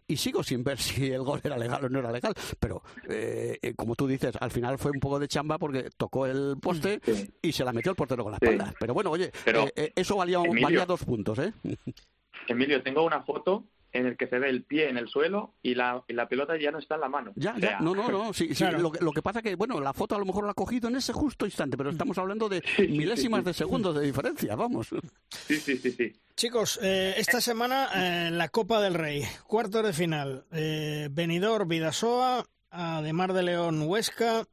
y 0.06 0.16
sigo 0.16 0.42
sin 0.42 0.64
ver 0.64 0.78
si 0.78 1.10
el 1.10 1.22
gol 1.22 1.40
era 1.42 1.56
legal 1.56 1.84
o 1.84 1.88
no 1.88 2.00
era 2.00 2.10
legal. 2.10 2.34
Pero, 2.58 2.82
eh, 3.08 3.58
eh, 3.62 3.74
como 3.74 3.94
tú 3.94 4.06
dices, 4.06 4.34
al 4.40 4.50
final 4.50 4.78
fue 4.78 4.90
un 4.90 5.00
poco 5.00 5.18
de 5.18 5.28
chamba 5.28 5.58
porque 5.58 5.90
tocó 5.96 6.26
el 6.26 6.56
poste 6.60 7.00
y 7.40 7.52
se 7.52 7.64
la 7.64 7.72
metió 7.72 7.90
el 7.90 7.96
portero 7.96 8.24
con 8.24 8.32
la 8.32 8.38
espalda. 8.38 8.74
Pero 8.78 8.94
bueno, 8.94 9.10
oye, 9.10 9.30
eh, 9.46 9.92
eso 9.94 10.16
valía, 10.16 10.38
valía, 10.38 10.86
dos 10.86 11.04
puntos, 11.04 11.38
¿eh? 11.38 11.52
Emilio, 12.52 12.82
tengo 12.82 13.04
una 13.04 13.22
foto 13.22 13.64
en 13.94 14.06
el 14.06 14.16
que 14.16 14.26
se 14.26 14.38
ve 14.38 14.50
el 14.50 14.64
pie 14.64 14.88
en 14.88 14.98
el 14.98 15.08
suelo 15.08 15.54
y 15.62 15.76
la, 15.76 16.04
la 16.08 16.28
pelota 16.28 16.58
ya 16.58 16.72
no 16.72 16.78
está 16.78 16.96
en 16.96 17.00
la 17.00 17.08
mano. 17.08 17.32
Ya, 17.36 17.56
ya, 17.56 17.78
no, 17.78 17.94
no, 17.94 18.08
no. 18.08 18.32
Sí, 18.34 18.52
sí, 18.54 18.64
lo, 18.64 19.12
que 19.12 19.22
pasa 19.22 19.40
que, 19.40 19.54
bueno, 19.54 19.80
la 19.80 19.92
foto 19.92 20.16
a 20.16 20.18
lo 20.18 20.24
mejor 20.24 20.44
la 20.44 20.50
ha 20.50 20.54
cogido 20.54 20.88
en 20.88 20.96
ese 20.96 21.12
justo 21.12 21.46
instante, 21.46 21.76
pero 21.76 21.90
estamos 21.90 22.18
hablando 22.18 22.48
de 22.48 22.62
milésimas 22.88 23.44
de 23.44 23.54
segundos 23.54 23.94
de 23.94 24.04
diferencia, 24.04 24.56
vamos. 24.56 24.88
Sí, 25.30 25.56
sí, 25.56 25.76
sí, 25.76 25.92
sí. 25.92 26.12
Chicos, 26.34 26.80
eh, 26.82 27.14
esta 27.16 27.40
semana 27.40 27.88
eh, 27.94 28.30
la 28.32 28.48
Copa 28.48 28.80
del 28.80 28.94
Rey, 28.94 29.22
cuarto 29.46 29.80
de 29.82 29.92
final, 29.92 30.44
eh, 30.50 31.08
Benidorm, 31.12 31.68
Vidasoa, 31.68 32.44
Ademar 32.70 33.32
de 33.32 33.44
León, 33.44 33.82
Huesca, 33.82 34.44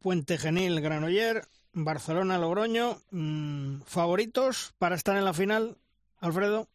Puente 0.00 0.38
Genil, 0.38 0.80
Granoller, 0.80 1.42
Barcelona, 1.74 2.38
Logroño. 2.38 3.02
Mm, 3.10 3.82
¿Favoritos 3.82 4.72
para 4.78 4.96
estar 4.96 5.18
en 5.18 5.26
la 5.26 5.34
final, 5.34 5.76
Alfredo? 6.20 6.68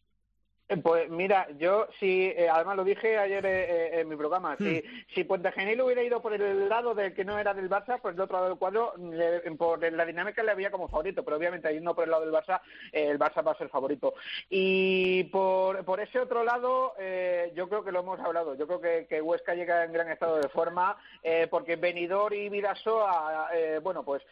Eh, 0.66 0.78
pues 0.78 1.10
mira, 1.10 1.46
yo 1.58 1.88
sí, 2.00 2.32
eh, 2.34 2.48
además 2.48 2.76
lo 2.76 2.84
dije 2.84 3.18
ayer 3.18 3.44
eh, 3.44 4.00
en 4.00 4.08
mi 4.08 4.16
programa, 4.16 4.56
si, 4.56 4.64
hmm. 4.64 5.14
si 5.14 5.24
Puente 5.24 5.52
Genil 5.52 5.82
hubiera 5.82 6.02
ido 6.02 6.22
por 6.22 6.32
el 6.32 6.70
lado 6.70 6.94
del 6.94 7.12
que 7.12 7.24
no 7.24 7.38
era 7.38 7.52
del 7.52 7.68
Barça, 7.68 8.00
pues 8.00 8.14
el 8.14 8.20
otro 8.22 8.36
lado 8.36 8.48
del 8.48 8.58
cuadro, 8.58 8.94
por 9.58 9.92
la 9.92 10.06
dinámica 10.06 10.42
le 10.42 10.52
había 10.52 10.70
como 10.70 10.88
favorito, 10.88 11.22
pero 11.22 11.36
obviamente 11.36 11.70
yendo 11.70 11.94
por 11.94 12.04
el 12.04 12.10
lado 12.10 12.24
del 12.24 12.32
Barça, 12.34 12.62
el 12.92 13.18
Barça 13.18 13.46
va 13.46 13.52
a 13.52 13.58
ser 13.58 13.68
favorito. 13.68 14.14
Y 14.48 15.24
por, 15.24 15.84
por 15.84 16.00
ese 16.00 16.18
otro 16.18 16.44
lado, 16.44 16.94
yo 17.54 17.68
creo 17.68 17.84
que 17.84 17.92
lo 17.92 18.00
hemos 18.00 18.20
hablado, 18.20 18.54
yo 18.54 18.66
creo 18.66 18.80
que, 18.80 19.06
que 19.06 19.20
Huesca 19.20 19.54
llega 19.54 19.84
en 19.84 19.92
gran 19.92 20.10
estado 20.10 20.38
de 20.38 20.48
forma, 20.48 20.96
porque 21.50 21.76
Benidor 21.76 22.32
y 22.32 22.48
Vidasoa, 22.48 23.50
bueno, 23.82 24.02
pues 24.02 24.22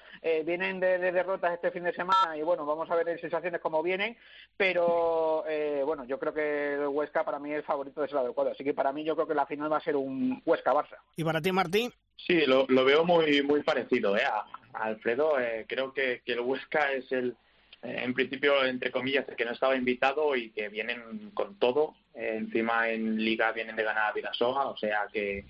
vienen 0.45 0.81
de, 0.81 0.99
de, 0.99 1.13
derrotas 1.13 1.53
este 1.53 1.71
fin 1.71 1.85
de 1.85 1.93
semana 1.93 2.37
y 2.37 2.43
bueno, 2.43 2.65
vamos 2.65 2.91
a 2.91 2.95
ver 2.95 3.09
en 3.09 3.19
sensaciones 3.19 3.61
cómo 3.61 3.83
vienen, 3.83 4.17
pero 4.57 5.45
bueno, 5.85 6.05
yo 6.05 6.19
creo 6.23 6.35
que 6.35 6.75
el 6.75 6.87
Huesca 6.87 7.25
para 7.25 7.41
mí 7.41 7.51
es 7.51 7.57
el 7.57 7.63
favorito 7.65 8.01
de 8.01 8.07
ese 8.07 8.15
lado 8.15 8.29
del 8.29 8.35
cuadro. 8.35 8.53
Así 8.53 8.63
que 8.63 8.75
para 8.75 8.93
mí 8.93 9.03
yo 9.03 9.17
creo 9.17 9.27
que 9.27 9.35
la 9.35 9.45
final 9.45 9.73
va 9.73 9.79
a 9.79 9.83
ser 9.83 9.97
un 9.97 10.41
Huesca-Barça. 10.45 10.99
¿Y 11.17 11.25
para 11.25 11.41
ti, 11.41 11.51
Martín? 11.51 11.93
Sí, 12.17 12.47
lo, 12.47 12.67
veo 12.67 13.05
muy 13.05 13.43
muy 13.43 13.65
parecido 13.65 14.17
¿eh? 14.17 14.23
a, 14.25 14.45
Alfredo. 14.73 15.41
Eh, 15.41 15.67
creo 15.69 15.93
que, 15.93 16.23
el 16.25 16.41
Huesca 16.41 16.93
es 16.93 17.11
el, 17.11 17.35
eh, 17.83 18.03
en 18.05 18.15
principio, 18.15 18.65
entre 18.65 18.93
comillas, 18.93 19.29
el 19.29 19.35
que 19.35 19.45
no 19.45 19.51
estaba 19.51 19.75
invitado 19.75 20.37
y 20.37 20.51
que 20.51 20.69
vienen 20.69 21.33
con 21.35 21.57
todo. 21.59 21.97
Eh, 22.15 22.37
encima 22.37 22.89
en 22.89 23.17
Liga 23.17 23.51
vienen 23.51 23.75
de 23.75 23.83
ganar 23.83 24.11
a 24.11 24.13
Vidasoa, 24.13 24.69
o 24.69 24.77
sea 24.77 25.09
que 25.13 25.45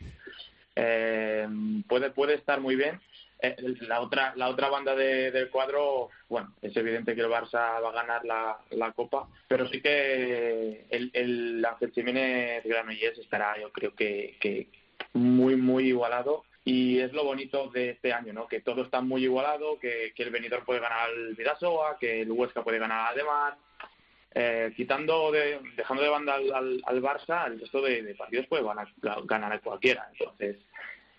puede, 1.86 2.10
puede 2.12 2.34
estar 2.34 2.62
muy 2.62 2.76
bien. 2.76 2.98
Eh, 3.44 3.56
la 3.80 4.00
otra 4.00 4.32
la 4.36 4.48
otra 4.48 4.68
banda 4.68 4.94
del 4.94 5.50
cuadro, 5.50 6.10
bueno, 6.28 6.54
es 6.62 6.76
evidente 6.76 7.14
que 7.16 7.22
el 7.22 7.26
Barça 7.26 7.82
va 7.82 7.88
a 7.88 7.92
ganar 7.92 8.24
la, 8.24 8.56
la 8.70 8.92
Copa, 8.92 9.28
pero 9.48 9.66
sí 9.68 9.82
que 9.82 10.86
el, 10.88 11.10
el 11.12 11.64
Ángel 11.64 11.90
Jiménez 11.90 12.62
Granollers 12.64 13.18
estará, 13.18 13.60
yo 13.60 13.72
creo 13.72 13.94
que, 13.96 14.36
que 14.40 14.68
muy, 15.14 15.56
muy 15.56 15.88
igualado 15.88 16.44
y 16.64 17.00
es 17.00 17.12
lo 17.12 17.24
bonito 17.24 17.68
de 17.70 17.90
este 17.90 18.12
año, 18.12 18.32
¿no? 18.32 18.46
Que 18.46 18.60
todo 18.60 18.82
está 18.82 19.00
muy 19.00 19.24
igualado, 19.24 19.78
que, 19.80 20.12
el 20.16 20.30
Benidorm 20.30 20.64
puede 20.64 20.80
ganar 20.80 21.10
al 21.10 21.34
Vidasoa, 21.34 21.98
que 21.98 22.22
el 22.22 22.30
Huesca 22.30 22.62
puede 22.62 22.78
ganar 22.78 23.08
al 23.08 23.14
Ademar, 23.14 23.56
eh, 24.34 24.72
quitando 24.76 25.32
de, 25.32 25.60
dejando 25.76 26.02
de 26.02 26.08
banda 26.08 26.34
al, 26.34 26.80
al, 26.84 27.02
Barça, 27.02 27.46
el 27.46 27.58
resto 27.58 27.82
de, 27.82 28.14
partidos 28.14 28.46
puede 28.46 28.62
ganar, 28.62 28.86
ganar 29.24 29.52
a 29.52 29.58
cualquiera. 29.58 30.08
Entonces, 30.12 30.56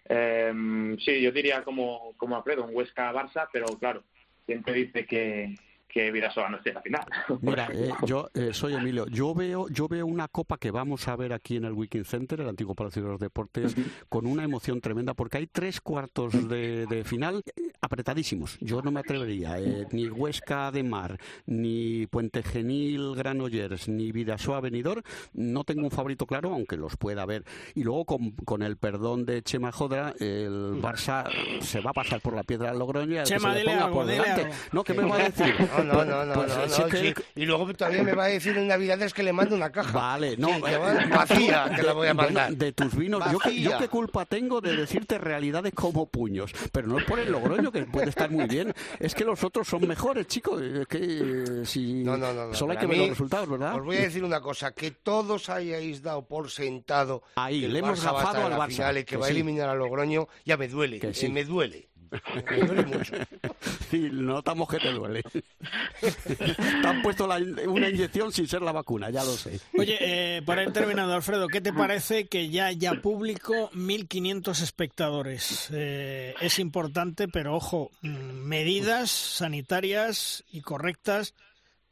eh, 0.06 0.96
sí, 1.04 1.22
yo 1.22 1.32
diría 1.32 1.64
como, 1.64 2.14
como 2.18 2.36
Alfredo, 2.36 2.66
un 2.66 2.76
Huesca-Barça, 2.76 3.48
pero 3.52 3.66
claro, 3.80 4.04
siempre 4.46 4.74
dice 4.74 5.06
que, 5.06 5.56
que 5.88 6.12
Vidasoa 6.12 6.50
no 6.50 6.58
esté 6.58 6.70
en 6.70 6.76
la 6.76 6.82
final. 6.82 7.06
Mira, 7.42 7.70
eh, 7.72 7.92
yo 8.06 8.30
eh, 8.34 8.50
soy 8.52 8.74
Emilio. 8.74 9.06
Yo 9.08 9.34
veo, 9.36 9.68
yo 9.70 9.88
veo 9.88 10.06
una 10.06 10.28
copa 10.28 10.58
que 10.58 10.72
vamos 10.72 11.08
a 11.08 11.16
ver 11.16 11.34
aquí 11.34 11.58
en 11.58 11.66
el 11.66 11.74
Weekend 11.74 12.06
Center, 12.06 12.42
el 12.42 12.50
antiguo 12.50 12.74
Palacio 12.74 13.04
de 13.04 13.10
los 13.10 13.20
Deportes, 13.20 13.76
con 14.10 14.26
una 14.26 14.44
emoción 14.44 14.82
tremenda, 14.82 15.14
porque 15.14 15.38
hay 15.38 15.48
tres 15.48 15.80
cuartos 15.80 16.50
de, 16.50 17.04
final 17.06 17.44
apretadísimos. 17.84 18.58
Yo 18.62 18.82
no 18.82 18.92
me 18.92 19.02
atrevería, 19.02 19.60
eh, 19.60 19.86
ni 19.92 20.08
Huesca 20.08 20.72
de 20.72 20.84
Mar, 20.84 21.20
ni 21.46 22.08
Puente 22.08 22.42
Genil, 22.42 23.13
Granollers, 23.16 23.90
ni 23.90 24.12
Vidasoa 24.12 24.62
Venidor. 24.62 25.04
No 25.34 25.63
tengo 25.63 25.84
un 25.84 25.92
favorito 25.92 26.25
claro, 26.25 26.54
aunque 26.54 26.78
los 26.78 26.96
pueda 26.96 27.25
ver. 27.25 27.44
Y 27.75 27.84
luego, 27.84 28.06
con, 28.06 28.63
el 28.63 28.78
perdón 28.78 29.25
de 29.25 29.44
Chema 29.44 29.72
Jodra, 29.72 30.13
el 30.20 30.82
Barça 30.82 31.30
se 31.62 31.82
va 31.82 31.92
a 31.92 31.94
pasar 31.94 32.22
por 32.22 32.34
la 32.34 32.44
piedra 32.44 32.70
del 32.70 32.80
Logroño 32.80 33.22
y 33.22 33.24
Chema, 33.25 33.54
se 33.54 33.66
por 33.92 34.06
delante. 34.06 34.50
No, 34.72 34.84
¿qué 34.84 34.94
me 34.94 35.04
va 35.04 35.18
a 35.18 35.30
decir? 35.30 35.56
no, 35.84 36.06
no, 36.06 36.25
no, 36.25 36.34
pues 36.34 36.80
no, 36.80 36.88
Y 37.36 37.46
luego 37.46 37.74
todavía 37.74 38.04
me 38.04 38.13
va 38.13 38.25
a 38.25 38.28
decir 38.28 38.58
en 38.58 38.68
Navidades 38.68 39.13
que 39.13 39.24
le 39.24 39.34
mando 39.34 39.56
una 39.56 39.72
caja. 39.72 39.92
Vale, 39.92 40.38
no. 40.38 40.62
Que, 40.62 40.74
eh, 40.74 41.08
vacía, 41.10 41.70
que 41.75 41.84
la 41.84 41.94
voy 41.94 42.08
a 42.08 42.13
mandar. 42.13 42.56
de 42.56 42.72
tus 42.72 42.96
vinos, 42.96 43.22
yo, 43.32 43.52
yo, 43.52 43.78
qué 43.78 43.90
culpa 43.90 44.25
tengo 44.25 44.62
de 44.62 44.75
decirte 44.78 45.18
realidades 45.18 45.74
como 45.74 46.06
puños. 46.06 46.54
Pero 46.72 46.88
no 46.88 47.00
es 47.00 47.06
por 47.06 47.20
el 47.20 47.32
Logroño, 47.32 47.72
que 47.74 47.86
puede 47.86 48.10
estar 48.10 48.30
muy 48.30 48.46
bien. 48.46 48.74
Es 49.00 49.13
que 49.15 49.25
los 49.25 49.44
otros 49.44 49.68
son 49.68 49.88
mejores, 49.88 50.27
chicos. 50.27 50.62
Es 50.62 50.88
que 50.88 51.63
si... 51.65 52.03
No, 52.03 52.15
no, 52.15 52.34
no. 52.34 52.53
Solo 52.53 52.74
hay 52.74 52.77
que 52.77 52.88
ver 52.88 52.98
los 52.98 53.10
resultados, 53.10 53.50
¿verdad? 53.50 53.75
Os 53.75 53.84
voy 53.84 53.98
a 53.98 54.01
decir 54.01 54.24
una 54.24 54.39
cosa. 54.42 54.74
Que 54.74 54.92
todos 54.92 55.50
hayáis 55.50 56.01
dado 56.01 56.25
por 56.27 56.50
sentado 56.50 57.24
Ahí, 57.36 57.68
le 57.68 57.80
hemos 57.80 58.03
gafado 58.03 58.46
al 58.46 58.53
Barça. 58.53 58.74
Final 58.74 58.98
y 59.00 59.03
que, 59.03 59.18
va 59.18 59.27
a 59.27 59.30
eliminar 59.30 59.70
a 59.70 59.75
Logroño, 59.75 60.27
ya 60.46 60.58
me 60.58 60.68
duele. 60.68 61.00
Que 61.00 61.13
sí. 61.13 61.30
me 61.30 61.44
duele. 61.44 61.89
Sí, 63.89 64.10
notamos 64.12 64.67
que 64.67 64.79
te 64.79 64.91
duele. 64.91 65.22
te 65.22 66.88
han 66.88 67.01
puesto 67.01 67.29
una 67.67 67.89
inyección 67.89 68.32
sin 68.32 68.48
ser 68.48 68.62
la 68.62 68.72
vacuna, 68.72 69.12
ya 69.12 69.24
lo 69.24 69.34
sé. 69.34 69.60
Oye, 69.77 69.98
eh, 70.00 70.41
para 70.41 70.63
ir 70.63 70.74
terminando, 70.74 71.13
Alfredo, 71.13 71.48
¿qué 71.48 71.62
te 71.62 71.74
parece 71.74 72.25
que 72.25 72.50
ya 72.50 72.67
haya 72.67 73.01
público 73.01 73.70
1.500 73.74 74.62
espectadores? 74.62 75.70
Eh, 75.72 76.34
es 76.41 76.58
importante, 76.58 77.27
pero 77.27 77.55
ojo, 77.55 77.91
mm, 78.01 78.08
medidas 78.08 79.12
sanitarias 79.12 80.43
y 80.51 80.62
correctas 80.62 81.36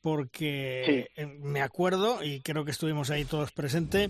porque 0.01 1.11
eh, 1.15 1.25
me 1.27 1.61
acuerdo, 1.61 2.23
y 2.23 2.41
creo 2.41 2.65
que 2.65 2.71
estuvimos 2.71 3.11
ahí 3.11 3.25
todos 3.25 3.51
presentes, 3.51 4.09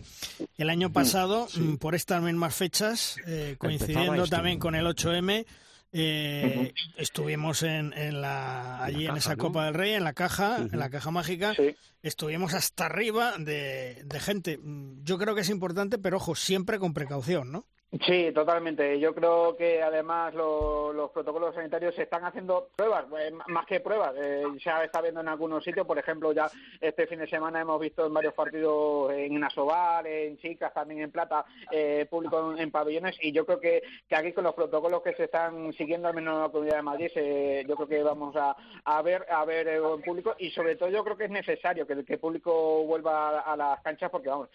el 0.57 0.69
año 0.69 0.89
mm, 0.89 0.93
pasado, 0.93 1.47
mm, 1.53 1.75
por 1.75 1.95
estas 1.95 2.21
mismas 2.21 2.55
fechas, 2.55 3.17
coincidiendo 3.57 4.27
también 4.27 4.59
con 4.59 4.75
el 4.75 4.85
8M, 4.85 5.45
eh, 5.93 6.73
Estuvimos 6.95 7.63
en, 7.63 7.93
en 7.93 8.21
la, 8.21 8.83
allí 8.83 9.07
en, 9.07 9.17
esa 9.17 9.35
Copa 9.35 9.65
del 9.65 9.73
Rey, 9.73 9.93
en 9.93 10.03
la 10.03 10.13
caja, 10.13 10.57
en 10.57 10.79
la 10.79 10.89
caja 10.89 11.11
mágica. 11.11 11.53
Estuvimos 12.01 12.53
hasta 12.53 12.85
arriba 12.85 13.33
de, 13.37 14.01
de 14.05 14.19
gente. 14.19 14.59
Yo 15.03 15.17
creo 15.17 15.35
que 15.35 15.41
es 15.41 15.49
importante, 15.49 15.97
pero 15.97 16.17
ojo, 16.17 16.35
siempre 16.35 16.79
con 16.79 16.93
precaución, 16.93 17.51
¿no? 17.51 17.67
Sí, 17.99 18.31
totalmente. 18.33 18.97
Yo 19.01 19.13
creo 19.13 19.57
que 19.57 19.83
además 19.83 20.33
los 20.33 21.11
protocolos 21.11 21.53
sanitarios 21.53 21.93
se 21.93 22.03
están 22.03 22.23
haciendo 22.23 22.69
pruebas, 22.73 23.03
eh, 23.19 23.33
más 23.47 23.65
que 23.65 23.81
pruebas. 23.81 24.13
Eh, 24.17 24.45
ya 24.63 24.81
está 24.85 25.01
viendo 25.01 25.19
en 25.19 25.27
algunos 25.27 25.61
sitios, 25.61 25.85
por 25.85 25.99
ejemplo, 25.99 26.31
ya 26.31 26.49
este 26.79 27.05
fin 27.05 27.19
de 27.19 27.27
semana 27.27 27.59
hemos 27.59 27.81
visto 27.81 28.05
en 28.05 28.13
varios 28.13 28.33
partidos 28.33 29.11
en 29.11 29.43
Asobal, 29.43 30.07
en 30.07 30.37
Chicas, 30.37 30.73
también 30.73 31.01
en 31.01 31.11
Plata, 31.11 31.43
eh, 31.69 32.07
público 32.09 32.55
en, 32.57 32.71
pabellones. 32.71 33.17
Y 33.21 33.33
yo 33.33 33.45
creo 33.45 33.59
que, 33.59 33.83
que 34.07 34.15
aquí 34.15 34.31
con 34.31 34.45
los 34.45 34.55
protocolos 34.55 35.01
que 35.01 35.13
se 35.13 35.25
están 35.25 35.73
siguiendo, 35.73 36.07
al 36.07 36.13
menos 36.13 36.35
en 36.35 36.41
la 36.43 36.49
comunidad 36.49 36.77
de 36.77 36.83
Madrid, 36.83 37.65
yo 37.67 37.75
creo 37.75 37.87
que 37.89 38.03
vamos 38.03 38.33
a, 38.37 38.55
a 38.85 39.01
ver 39.01 39.25
a 39.29 39.43
ver 39.43 39.67
el 39.67 39.81
público 40.05 40.33
y 40.39 40.49
sobre 40.51 40.77
todo 40.77 40.87
yo 40.87 41.03
creo 41.03 41.17
que 41.17 41.25
es 41.25 41.29
necesario 41.29 41.85
que, 41.85 41.91
el 41.91 42.19
público 42.19 42.85
vuelva 42.85 43.41
a, 43.41 43.57
las 43.57 43.81
canchas 43.81 44.09
porque, 44.09 44.29
vamos, 44.29 44.47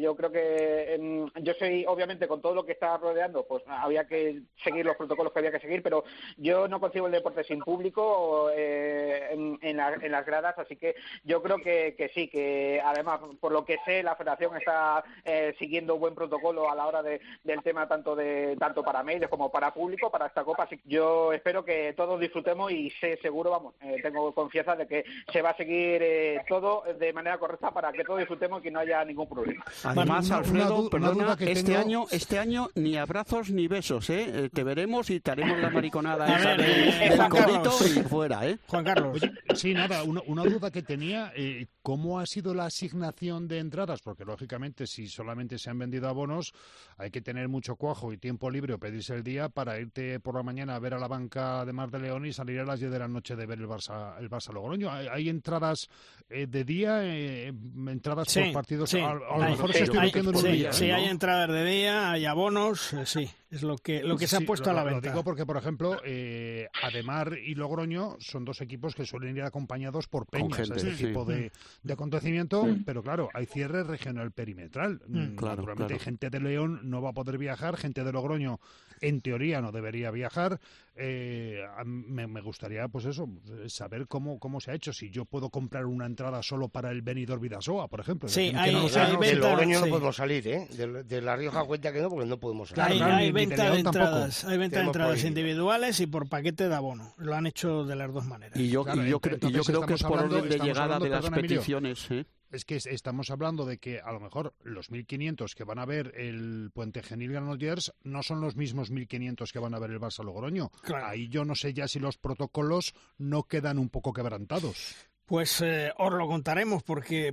yo 0.00 0.16
creo 0.16 0.32
que 0.32 0.94
em, 0.94 1.30
yo 1.42 1.52
soy, 1.58 1.84
obviamente, 1.86 2.26
con 2.26 2.40
todo 2.40 2.54
lo 2.54 2.64
que 2.64 2.77
está 2.78 2.96
rodeando, 2.96 3.44
pues 3.44 3.62
había 3.66 4.06
que 4.06 4.42
seguir 4.62 4.86
los 4.86 4.96
protocolos 4.96 5.32
que 5.32 5.40
había 5.40 5.50
que 5.50 5.58
seguir, 5.58 5.82
pero 5.82 6.04
yo 6.36 6.68
no 6.68 6.78
concibo 6.78 7.06
el 7.06 7.12
deporte 7.12 7.42
sin 7.42 7.58
público 7.58 8.50
eh, 8.54 9.30
en, 9.32 9.58
en, 9.60 9.76
las 10.12 10.24
gradas, 10.24 10.56
así 10.58 10.76
que 10.76 10.94
yo 11.24 11.42
creo 11.42 11.58
que, 11.58 11.94
que, 11.98 12.08
sí, 12.10 12.28
que 12.28 12.80
además, 12.84 13.20
por 13.40 13.52
lo 13.52 13.64
que 13.64 13.78
sé, 13.84 14.02
la 14.02 14.14
federación 14.14 14.56
está 14.56 15.04
eh, 15.24 15.54
siguiendo 15.58 15.94
un 15.94 16.00
buen 16.00 16.14
protocolo 16.14 16.70
a 16.70 16.76
la 16.76 16.86
hora 16.86 17.02
de, 17.02 17.20
del 17.42 17.62
tema 17.62 17.88
tanto 17.88 18.14
de 18.14 18.56
tanto 18.58 18.84
para 18.84 19.02
medios 19.02 19.28
como 19.28 19.50
para 19.50 19.74
público, 19.74 20.10
para 20.10 20.26
esta 20.26 20.44
Copa, 20.44 20.62
así 20.64 20.78
que 20.78 20.88
yo 20.88 21.32
espero 21.32 21.64
que 21.64 21.92
todos 21.94 22.20
disfrutemos 22.20 22.70
y 22.70 22.90
sé 23.00 23.18
seguro, 23.20 23.50
vamos, 23.50 23.74
eh, 23.80 23.96
tengo 24.02 24.32
confianza 24.32 24.76
de 24.76 24.86
que 24.86 25.04
se 25.32 25.42
va 25.42 25.50
a 25.50 25.56
seguir 25.56 26.02
todo 26.48 26.84
de 26.98 27.12
manera 27.12 27.38
correcta 27.38 27.72
para 27.72 27.92
que 27.92 28.04
todos 28.04 28.20
disfrutemos 28.20 28.60
y 28.60 28.62
que 28.62 28.70
no 28.70 28.80
haya 28.80 29.04
ningún 29.04 29.28
problema. 29.28 29.64
Además, 29.82 30.30
Alfredo, 30.30 30.88
perdona, 30.88 31.36
este 31.40 31.76
año, 31.76 32.04
este 32.10 32.38
año 32.38 32.67
ni 32.74 32.96
abrazos 32.96 33.50
ni 33.50 33.68
besos, 33.68 34.10
¿eh? 34.10 34.44
¿eh? 34.44 34.50
Te 34.52 34.64
veremos 34.64 35.10
y 35.10 35.20
te 35.20 35.30
haremos 35.30 35.58
la 35.58 35.70
mariconada 35.70 36.26
esa 36.36 36.56
del 36.56 37.28
codito 37.28 37.70
y 37.86 38.02
fuera, 38.02 38.46
¿eh? 38.48 38.58
Juan 38.66 38.84
Carlos. 38.84 39.20
sí, 39.54 39.74
nada, 39.74 40.02
una, 40.02 40.44
duda 40.44 40.70
que 40.70 40.82
tenía, 40.82 41.32
eh, 41.34 41.66
¿cómo 41.82 42.20
ha 42.20 42.26
sido 42.26 42.54
la 42.54 42.66
asignación 42.66 43.48
de 43.48 43.58
entradas? 43.58 44.00
Porque, 44.02 44.24
lógicamente, 44.24 44.86
si 44.86 45.08
solamente 45.08 45.58
se 45.58 45.70
han 45.70 45.78
vendido 45.78 46.08
abonos, 46.08 46.52
hay 46.96 47.10
que 47.10 47.20
tener 47.20 47.48
mucho 47.48 47.76
cuajo 47.76 48.12
y 48.12 48.18
tiempo 48.18 48.50
libre 48.50 48.74
o 48.74 48.78
pedirse 48.78 49.14
el 49.14 49.22
día 49.22 49.48
para 49.48 49.78
irte 49.80 50.20
por 50.20 50.34
la 50.34 50.42
mañana 50.42 50.76
a 50.76 50.78
ver 50.78 50.94
a 50.94 50.98
la 50.98 51.08
banca 51.08 51.64
de 51.64 51.72
Mar 51.72 51.90
de 51.90 52.00
León 52.00 52.26
y 52.26 52.32
salir 52.32 52.60
a 52.60 52.64
las 52.64 52.80
10 52.80 52.92
de 52.92 52.98
la 52.98 53.08
noche 53.08 53.36
de 53.36 53.46
ver 53.46 53.58
el 53.58 53.66
Barça, 53.66 54.18
el 54.18 54.28
Barça 54.28 54.52
Logroño. 54.52 54.90
¿Hay, 54.90 55.28
entradas 55.28 55.88
eh, 56.28 56.46
de 56.46 56.64
día, 56.64 57.02
entradas 57.04 58.32
por 58.32 58.52
partidos? 58.52 58.90
Sí, 58.90 58.98
a, 58.98 59.14
lo 59.14 59.38
mejor 59.38 59.72
se 59.72 59.84
estoy 59.84 60.10
en 60.14 60.28
un 60.28 60.42
día. 60.42 60.72
Sí, 60.72 60.90
hay 60.90 61.04
entradas 61.04 61.48
de 61.50 61.64
día, 61.64 62.12
hay 62.12 62.24
abonos 62.24 62.57
eh, 62.66 63.06
sí, 63.06 63.30
es 63.50 63.62
lo 63.62 63.78
que, 63.78 64.02
lo 64.02 64.16
que 64.16 64.26
se 64.26 64.36
ha 64.36 64.40
puesto 64.40 64.70
a 64.70 64.74
la 64.74 64.84
venta. 64.84 65.06
Lo 65.06 65.12
digo 65.12 65.24
porque, 65.24 65.46
por 65.46 65.56
ejemplo, 65.56 66.00
eh, 66.04 66.68
Ademar 66.82 67.38
y 67.38 67.54
Logroño 67.54 68.16
son 68.20 68.44
dos 68.44 68.60
equipos 68.60 68.94
que 68.94 69.06
suelen 69.06 69.36
ir 69.36 69.42
acompañados 69.42 70.06
por 70.06 70.26
peñas, 70.26 70.70
este 70.70 70.92
tipo 70.92 71.24
de, 71.24 71.50
de, 71.82 71.92
acontecimiento, 71.92 72.66
pero 72.84 73.02
claro, 73.02 73.30
hay 73.32 73.46
cierre 73.46 73.84
regional 73.84 74.32
perimetral. 74.32 75.00
Mm, 75.06 75.18
mm, 75.18 75.36
naturalmente, 75.36 75.98
gente 75.98 76.28
de 76.28 76.40
León 76.40 76.80
no 76.84 77.00
va 77.00 77.10
a 77.10 77.14
poder 77.14 77.38
viajar, 77.38 77.76
gente 77.78 78.04
de 78.04 78.12
Logroño, 78.12 78.60
en 79.00 79.20
teoría, 79.20 79.60
no 79.60 79.72
debería 79.72 80.10
viajar. 80.10 80.60
Eh, 81.00 81.64
me, 81.84 82.40
gustaría, 82.40 82.88
pues 82.88 83.04
eso, 83.04 83.28
saber 83.68 84.08
cómo, 84.08 84.40
cómo 84.40 84.60
se 84.60 84.72
ha 84.72 84.74
hecho. 84.74 84.92
Si 84.92 85.10
yo 85.10 85.24
puedo 85.24 85.48
comprar 85.48 85.86
una 85.86 86.06
entrada 86.06 86.42
solo 86.42 86.68
para 86.68 86.90
el 86.90 87.02
Benidorm 87.02 87.40
Vidasoa, 87.40 87.86
por 87.86 88.00
ejemplo. 88.00 88.28
Sí, 88.28 88.52
hay, 88.54 88.72
no, 88.72 88.88
de 88.88 89.34
Logroño 89.36 89.80
no 89.80 89.86
podemos 89.86 90.16
salir, 90.16 90.48
¿eh? 90.48 90.66
De, 90.68 91.22
La 91.22 91.36
Rioja 91.36 91.64
cuenta 91.64 91.92
que 91.92 92.02
no, 92.02 92.10
porque 92.10 92.26
no 92.26 92.38
podemos 92.38 92.70
salir. 92.70 93.02
hay, 93.02 93.30
venta 93.46 93.70
de 93.70 93.80
entradas, 93.80 94.44
hay 94.44 94.58
venta 94.58 94.80
de 94.80 94.86
entradas 94.86 95.24
individuales 95.24 96.00
y 96.00 96.06
por 96.06 96.28
paquete 96.28 96.68
de 96.68 96.74
abono. 96.74 97.14
Lo 97.18 97.34
han 97.34 97.46
hecho 97.46 97.84
de 97.84 97.96
las 97.96 98.12
dos 98.12 98.24
maneras. 98.26 98.58
Y 98.58 98.68
yo, 98.68 98.84
yo, 99.04 99.20
creo 99.20 99.86
que 99.86 99.94
es 99.94 100.02
por 100.02 100.20
orden 100.20 100.48
de 100.48 100.58
llegada 100.58 100.98
de 100.98 101.08
las 101.08 101.30
peticiones. 101.30 102.10
¿eh? 102.10 102.24
es 102.50 102.64
que 102.64 102.76
estamos 102.76 103.30
hablando 103.30 103.66
de 103.66 103.78
que 103.78 104.00
a 104.00 104.12
lo 104.12 104.20
mejor 104.20 104.54
los 104.62 104.90
1.500 104.90 105.54
que 105.54 105.64
van 105.64 105.78
a 105.78 105.84
ver 105.84 106.12
el 106.16 106.70
Puente 106.72 107.02
Genil 107.02 107.32
Granollers 107.32 107.92
no 108.04 108.22
son 108.22 108.40
los 108.40 108.56
mismos 108.56 108.90
1.500 108.90 109.52
que 109.52 109.58
van 109.58 109.74
a 109.74 109.78
ver 109.78 109.90
el 109.90 110.00
Barça 110.00 110.24
Logroño. 110.24 110.70
Ahí 111.02 111.28
yo 111.28 111.44
no 111.44 111.54
sé 111.54 111.74
ya 111.74 111.88
si 111.88 111.98
los 111.98 112.16
protocolos 112.18 112.94
no 113.18 113.44
quedan 113.44 113.78
un 113.78 113.90
poco 113.90 114.12
quebrantados. 114.12 114.94
Pues 115.28 115.60
eh, 115.60 115.92
os 115.98 116.12
lo 116.12 116.26
contaremos 116.26 116.82
porque, 116.86 117.32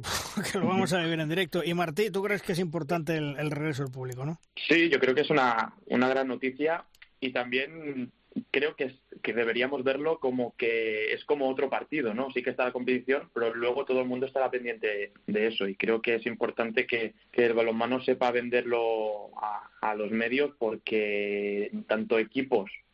lo 0.53 0.67
vamos 0.67 0.93
a 0.93 0.99
vivir 0.99 1.19
en 1.19 1.29
directo. 1.29 1.63
Y 1.63 1.73
Martí, 1.73 2.11
¿tú 2.11 2.21
crees 2.21 2.41
que 2.41 2.51
es 2.51 2.59
importante 2.59 3.15
el, 3.15 3.49
regreso 3.49 3.83
del 3.83 3.91
público, 3.91 4.25
no? 4.25 4.39
Sí, 4.67 4.89
yo 4.89 4.99
creo 4.99 5.15
que 5.15 5.21
es 5.21 5.29
una, 5.29 5.73
una 5.87 6.09
gran 6.09 6.27
noticia 6.27 6.85
y 7.19 7.31
también 7.31 8.11
creo 8.51 8.75
que, 8.75 8.95
que 9.23 9.33
deberíamos 9.33 9.83
verlo 9.83 10.19
como 10.19 10.55
que 10.57 11.13
es 11.13 11.23
como 11.25 11.49
otro 11.49 11.69
partido, 11.69 12.13
¿no? 12.13 12.31
Sí 12.31 12.43
que 12.43 12.49
está 12.49 12.65
la 12.65 12.71
competición, 12.71 13.29
pero 13.33 13.53
luego 13.53 13.85
todo 13.85 14.01
el 14.01 14.07
mundo 14.07 14.25
estará 14.25 14.51
pendiente 14.51 15.13
de 15.25 15.47
eso 15.47 15.67
y 15.67 15.75
creo 15.75 16.01
que 16.01 16.15
es 16.15 16.25
importante 16.25 16.85
que, 16.85 17.13
el 17.31 17.53
balonmano 17.53 18.01
sepa 18.01 18.31
venderlo 18.31 19.29
a, 19.37 19.93
los 19.95 20.09
medios 20.09 20.51
porque 20.57 21.71
tanto 21.87 22.17
equipos 22.17 22.71
que 22.71 22.84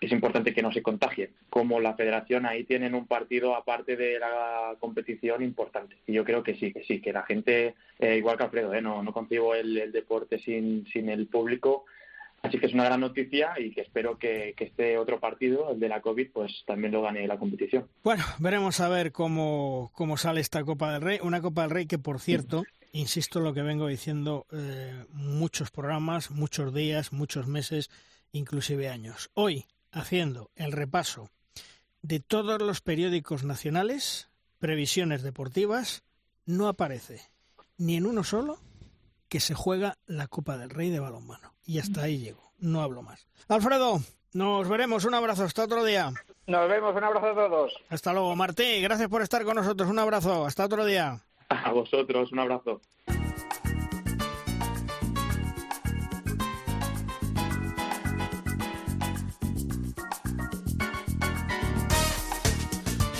es 0.00 0.12
importante 0.12 0.52
que 0.52 0.62
no 0.62 0.72
se 0.72 0.82
contagien, 0.82 1.30
como 1.48 1.80
la 1.80 1.94
federación 1.94 2.46
ahí 2.46 2.64
tienen 2.64 2.94
un 2.94 3.06
partido 3.06 3.54
aparte 3.54 3.96
de 3.96 4.18
la 4.18 4.74
competición 4.78 5.42
importante. 5.42 5.96
Y 6.06 6.12
yo 6.12 6.24
creo 6.24 6.42
que 6.42 6.54
sí, 6.54 6.72
que 6.72 6.84
sí, 6.84 7.00
que 7.00 7.12
la 7.12 7.22
gente, 7.22 7.74
eh, 7.98 8.16
igual 8.16 8.36
que 8.36 8.44
Alfredo, 8.44 8.74
¿eh? 8.74 8.82
no, 8.82 9.02
no 9.02 9.12
concibo 9.12 9.54
el, 9.54 9.92
deporte 9.92 10.38
sin, 10.38 10.86
sin 10.86 11.08
el 11.08 11.26
público 11.26 11.84
Así 12.42 12.58
que 12.58 12.66
es 12.66 12.74
una 12.74 12.84
gran 12.84 13.00
noticia 13.00 13.54
y 13.58 13.72
que 13.72 13.80
espero 13.80 14.18
que, 14.18 14.54
que, 14.56 14.64
este 14.64 14.98
otro 14.98 15.18
partido, 15.18 15.72
el 15.72 15.80
de 15.80 15.88
la 15.88 16.00
COVID, 16.00 16.30
pues 16.32 16.62
también 16.64 16.92
lo 16.92 17.02
gane 17.02 17.26
la 17.26 17.38
competición. 17.38 17.88
Bueno, 18.04 18.24
veremos 18.38 18.78
a 18.80 18.88
ver 18.88 19.10
cómo, 19.10 19.90
cómo 19.94 20.16
sale 20.16 20.40
esta 20.40 20.62
Copa 20.62 20.92
del 20.92 21.02
Rey. 21.02 21.18
Una 21.22 21.40
Copa 21.40 21.62
del 21.62 21.70
Rey 21.70 21.86
que, 21.86 21.98
por 21.98 22.20
cierto, 22.20 22.62
insisto 22.92 23.40
en 23.40 23.44
lo 23.46 23.54
que 23.54 23.62
vengo 23.62 23.88
diciendo 23.88 24.46
eh, 24.52 25.04
muchos 25.12 25.70
programas, 25.72 26.30
muchos 26.30 26.72
días, 26.72 27.12
muchos 27.12 27.48
meses, 27.48 27.90
inclusive 28.30 28.88
años. 28.88 29.30
Hoy, 29.34 29.64
haciendo 29.96 30.50
el 30.54 30.72
repaso 30.72 31.30
de 32.02 32.20
todos 32.20 32.60
los 32.60 32.80
periódicos 32.80 33.44
nacionales, 33.44 34.28
previsiones 34.58 35.22
deportivas, 35.22 36.04
no 36.44 36.68
aparece 36.68 37.22
ni 37.78 37.96
en 37.96 38.06
uno 38.06 38.22
solo 38.22 38.58
que 39.28 39.40
se 39.40 39.54
juega 39.54 39.98
la 40.06 40.28
Copa 40.28 40.56
del 40.56 40.70
Rey 40.70 40.90
de 40.90 41.00
balonmano. 41.00 41.54
Y 41.64 41.78
hasta 41.78 42.02
ahí 42.02 42.18
llego, 42.18 42.52
no 42.58 42.82
hablo 42.82 43.02
más. 43.02 43.26
Alfredo, 43.48 44.00
nos 44.34 44.68
veremos, 44.68 45.04
un 45.04 45.14
abrazo, 45.14 45.44
hasta 45.44 45.64
otro 45.64 45.82
día. 45.82 46.12
Nos 46.46 46.68
vemos, 46.68 46.94
un 46.94 47.02
abrazo 47.02 47.26
a 47.26 47.34
todos. 47.34 47.72
Hasta 47.88 48.12
luego, 48.12 48.36
Martín, 48.36 48.82
gracias 48.82 49.08
por 49.08 49.22
estar 49.22 49.44
con 49.44 49.56
nosotros, 49.56 49.88
un 49.88 49.98
abrazo, 49.98 50.46
hasta 50.46 50.66
otro 50.66 50.84
día. 50.84 51.20
A 51.48 51.72
vosotros, 51.72 52.30
un 52.32 52.38
abrazo. 52.38 52.80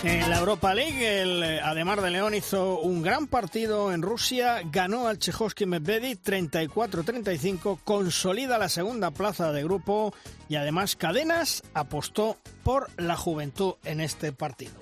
En 0.06 0.30
la 0.30 0.38
Europa 0.38 0.72
League, 0.72 1.22
el 1.22 1.42
Ademar 1.42 2.00
de 2.00 2.12
León 2.12 2.32
hizo 2.32 2.78
un 2.78 3.02
gran 3.02 3.26
partido 3.26 3.92
en 3.92 4.02
Rusia, 4.02 4.62
ganó 4.70 5.08
al 5.08 5.18
Chejovski 5.18 5.66
Medvedev 5.66 6.22
34-35, 6.22 7.80
consolida 7.82 8.56
la 8.56 8.68
segunda 8.68 9.10
plaza 9.10 9.50
de 9.50 9.64
grupo 9.64 10.14
y 10.48 10.54
además 10.54 10.94
Cadenas 10.94 11.64
apostó 11.74 12.36
por 12.62 12.88
la 12.96 13.16
juventud 13.16 13.74
en 13.84 14.00
este 14.00 14.30
partido. 14.30 14.74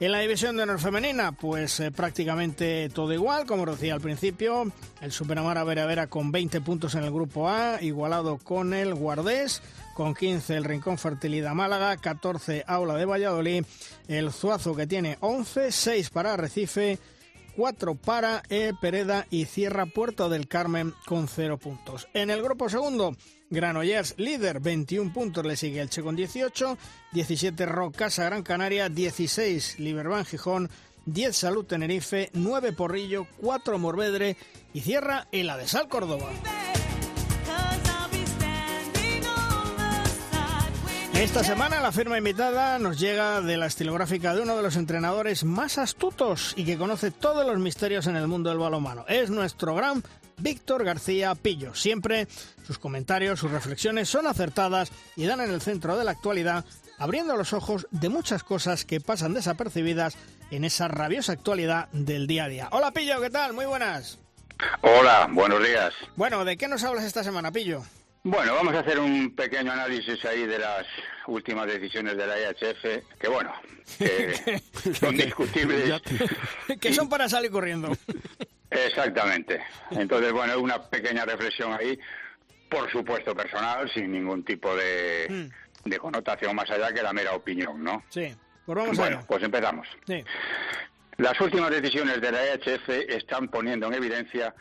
En 0.00 0.10
la 0.10 0.20
división 0.20 0.56
de 0.56 0.62
honor 0.62 0.80
femenina, 0.80 1.32
pues 1.32 1.78
eh, 1.80 1.90
prácticamente 1.90 2.88
todo 2.88 3.12
igual, 3.12 3.44
como 3.46 3.66
decía 3.66 3.92
al 3.92 4.00
principio, 4.00 4.72
el 5.02 5.12
Superamara 5.12 5.64
Vera 5.64 5.84
Vera 5.84 6.06
con 6.06 6.32
20 6.32 6.62
puntos 6.62 6.94
en 6.94 7.04
el 7.04 7.12
grupo 7.12 7.48
A, 7.48 7.80
igualado 7.82 8.38
con 8.38 8.72
el 8.72 8.94
Guardés, 8.94 9.62
con 9.94 10.14
15 10.14 10.56
el 10.56 10.64
Rincón 10.64 10.98
Fertilidad 10.98 11.54
Málaga, 11.54 11.96
14 11.96 12.64
Aula 12.66 12.96
de 12.96 13.04
Valladolid, 13.04 13.64
el 14.08 14.32
Zuazo 14.32 14.74
que 14.74 14.86
tiene 14.86 15.16
11, 15.20 15.72
6 15.72 16.10
para 16.10 16.36
Recife, 16.36 16.98
4 17.56 17.94
para 17.94 18.42
e 18.48 18.72
Pereda 18.80 19.26
y 19.30 19.44
cierra 19.44 19.86
Puerto 19.86 20.28
del 20.28 20.48
Carmen 20.48 20.94
con 21.06 21.28
0 21.28 21.58
puntos. 21.58 22.08
En 22.14 22.30
el 22.30 22.42
grupo 22.42 22.68
segundo, 22.68 23.14
Granollers 23.50 24.14
líder, 24.16 24.60
21 24.60 25.12
puntos, 25.12 25.44
le 25.44 25.56
sigue 25.56 25.80
el 25.80 25.90
Che 25.90 26.02
con 26.02 26.16
18, 26.16 26.78
17 27.12 27.66
Rocasa 27.66 28.24
Gran 28.24 28.42
Canaria, 28.42 28.88
16 28.88 29.78
Liberban 29.78 30.24
Gijón, 30.24 30.70
10 31.06 31.36
Salud 31.36 31.64
Tenerife, 31.64 32.30
9 32.32 32.72
Porrillo, 32.72 33.26
4 33.40 33.78
Morvedre 33.78 34.36
y 34.72 34.80
cierra 34.80 35.28
el 35.32 35.50
Adesal 35.50 35.88
Córdoba. 35.88 36.30
Esta 41.22 41.44
semana 41.44 41.80
la 41.80 41.92
firma 41.92 42.18
invitada 42.18 42.80
nos 42.80 42.98
llega 42.98 43.40
de 43.40 43.56
la 43.56 43.66
estilográfica 43.66 44.34
de 44.34 44.42
uno 44.42 44.56
de 44.56 44.62
los 44.62 44.74
entrenadores 44.74 45.44
más 45.44 45.78
astutos 45.78 46.52
y 46.56 46.64
que 46.64 46.76
conoce 46.76 47.12
todos 47.12 47.46
los 47.46 47.60
misterios 47.60 48.08
en 48.08 48.16
el 48.16 48.26
mundo 48.26 48.50
del 48.50 48.58
balonmano. 48.58 49.04
Es 49.06 49.30
nuestro 49.30 49.76
gran 49.76 50.02
Víctor 50.38 50.82
García 50.82 51.36
Pillo. 51.36 51.76
Siempre 51.76 52.26
sus 52.66 52.80
comentarios, 52.80 53.38
sus 53.38 53.52
reflexiones 53.52 54.08
son 54.08 54.26
acertadas 54.26 54.90
y 55.14 55.26
dan 55.26 55.40
en 55.40 55.52
el 55.52 55.60
centro 55.60 55.96
de 55.96 56.02
la 56.02 56.10
actualidad, 56.10 56.64
abriendo 56.98 57.36
los 57.36 57.52
ojos 57.52 57.86
de 57.92 58.08
muchas 58.08 58.42
cosas 58.42 58.84
que 58.84 59.00
pasan 59.00 59.32
desapercibidas 59.32 60.16
en 60.50 60.64
esa 60.64 60.88
rabiosa 60.88 61.34
actualidad 61.34 61.88
del 61.92 62.26
día 62.26 62.44
a 62.46 62.48
día. 62.48 62.68
Hola 62.72 62.90
Pillo, 62.90 63.20
¿qué 63.20 63.30
tal? 63.30 63.52
Muy 63.52 63.66
buenas. 63.66 64.18
Hola, 64.80 65.28
buenos 65.30 65.62
días. 65.62 65.94
Bueno, 66.16 66.44
¿de 66.44 66.56
qué 66.56 66.66
nos 66.66 66.82
hablas 66.82 67.04
esta 67.04 67.22
semana, 67.22 67.52
Pillo? 67.52 67.84
Bueno, 68.24 68.54
vamos 68.54 68.72
a 68.74 68.80
hacer 68.80 69.00
un 69.00 69.34
pequeño 69.34 69.72
análisis 69.72 70.24
ahí 70.24 70.46
de 70.46 70.58
las 70.58 70.86
últimas 71.26 71.66
decisiones 71.66 72.16
de 72.16 72.24
la 72.24 72.38
IHF, 72.38 73.18
que 73.18 73.28
bueno, 73.28 73.52
que 73.98 74.62
son 74.94 75.16
discutibles. 75.16 76.00
que 76.80 76.92
son 76.92 77.08
para 77.08 77.28
salir 77.28 77.50
corriendo. 77.50 77.90
Exactamente. 78.70 79.60
Entonces, 79.90 80.32
bueno, 80.32 80.58
una 80.60 80.88
pequeña 80.88 81.24
reflexión 81.24 81.72
ahí, 81.72 81.98
por 82.70 82.88
supuesto 82.92 83.34
personal, 83.34 83.90
sin 83.92 84.12
ningún 84.12 84.44
tipo 84.44 84.74
de, 84.76 85.26
mm. 85.28 85.88
de 85.88 85.98
connotación 85.98 86.54
más 86.54 86.70
allá 86.70 86.92
que 86.92 87.02
la 87.02 87.12
mera 87.12 87.34
opinión, 87.34 87.82
¿no? 87.82 88.04
Sí, 88.08 88.32
pues 88.64 88.76
vamos 88.78 88.96
Bueno, 88.98 89.24
pues 89.26 89.42
empezamos. 89.42 89.88
Sí. 90.06 90.22
Las 91.16 91.40
últimas 91.40 91.70
decisiones 91.72 92.20
de 92.20 92.30
la 92.30 92.54
IHF 92.54 92.88
están 93.08 93.48
poniendo 93.48 93.88
en 93.88 93.94
evidencia 93.94 94.54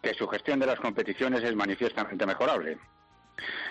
que 0.00 0.14
su 0.14 0.28
gestión 0.28 0.60
de 0.60 0.66
las 0.66 0.78
competiciones 0.78 1.42
es 1.42 1.56
manifiestamente 1.56 2.24
mejorable. 2.24 2.78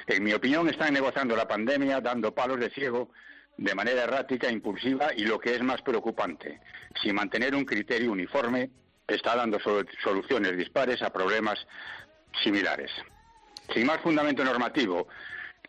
En 0.08 0.24
mi 0.24 0.34
opinión, 0.34 0.70
están 0.70 0.94
negociando 0.94 1.36
la 1.36 1.48
pandemia 1.48 2.02
dando 2.02 2.34
palos 2.34 2.60
de 2.60 2.70
ciego 2.70 3.12
de 3.58 3.74
manera 3.74 4.04
errática, 4.04 4.52
impulsiva 4.52 5.10
y 5.16 5.26
lo 5.26 5.40
que 5.40 5.56
es 5.56 5.64
más 5.64 5.82
preocupante, 5.82 6.62
sin 7.02 7.16
mantener 7.16 7.56
un 7.56 7.66
criterio 7.66 8.12
uniforme, 8.12 8.70
está 9.08 9.36
dando 9.36 9.58
soluciones 10.04 10.58
dispares 10.58 11.02
a 11.02 11.12
problemas 11.12 11.58
similares. 12.44 12.92
Sin 13.74 13.88
más 13.88 14.00
fundamento 14.02 14.44
normativo 14.44 15.08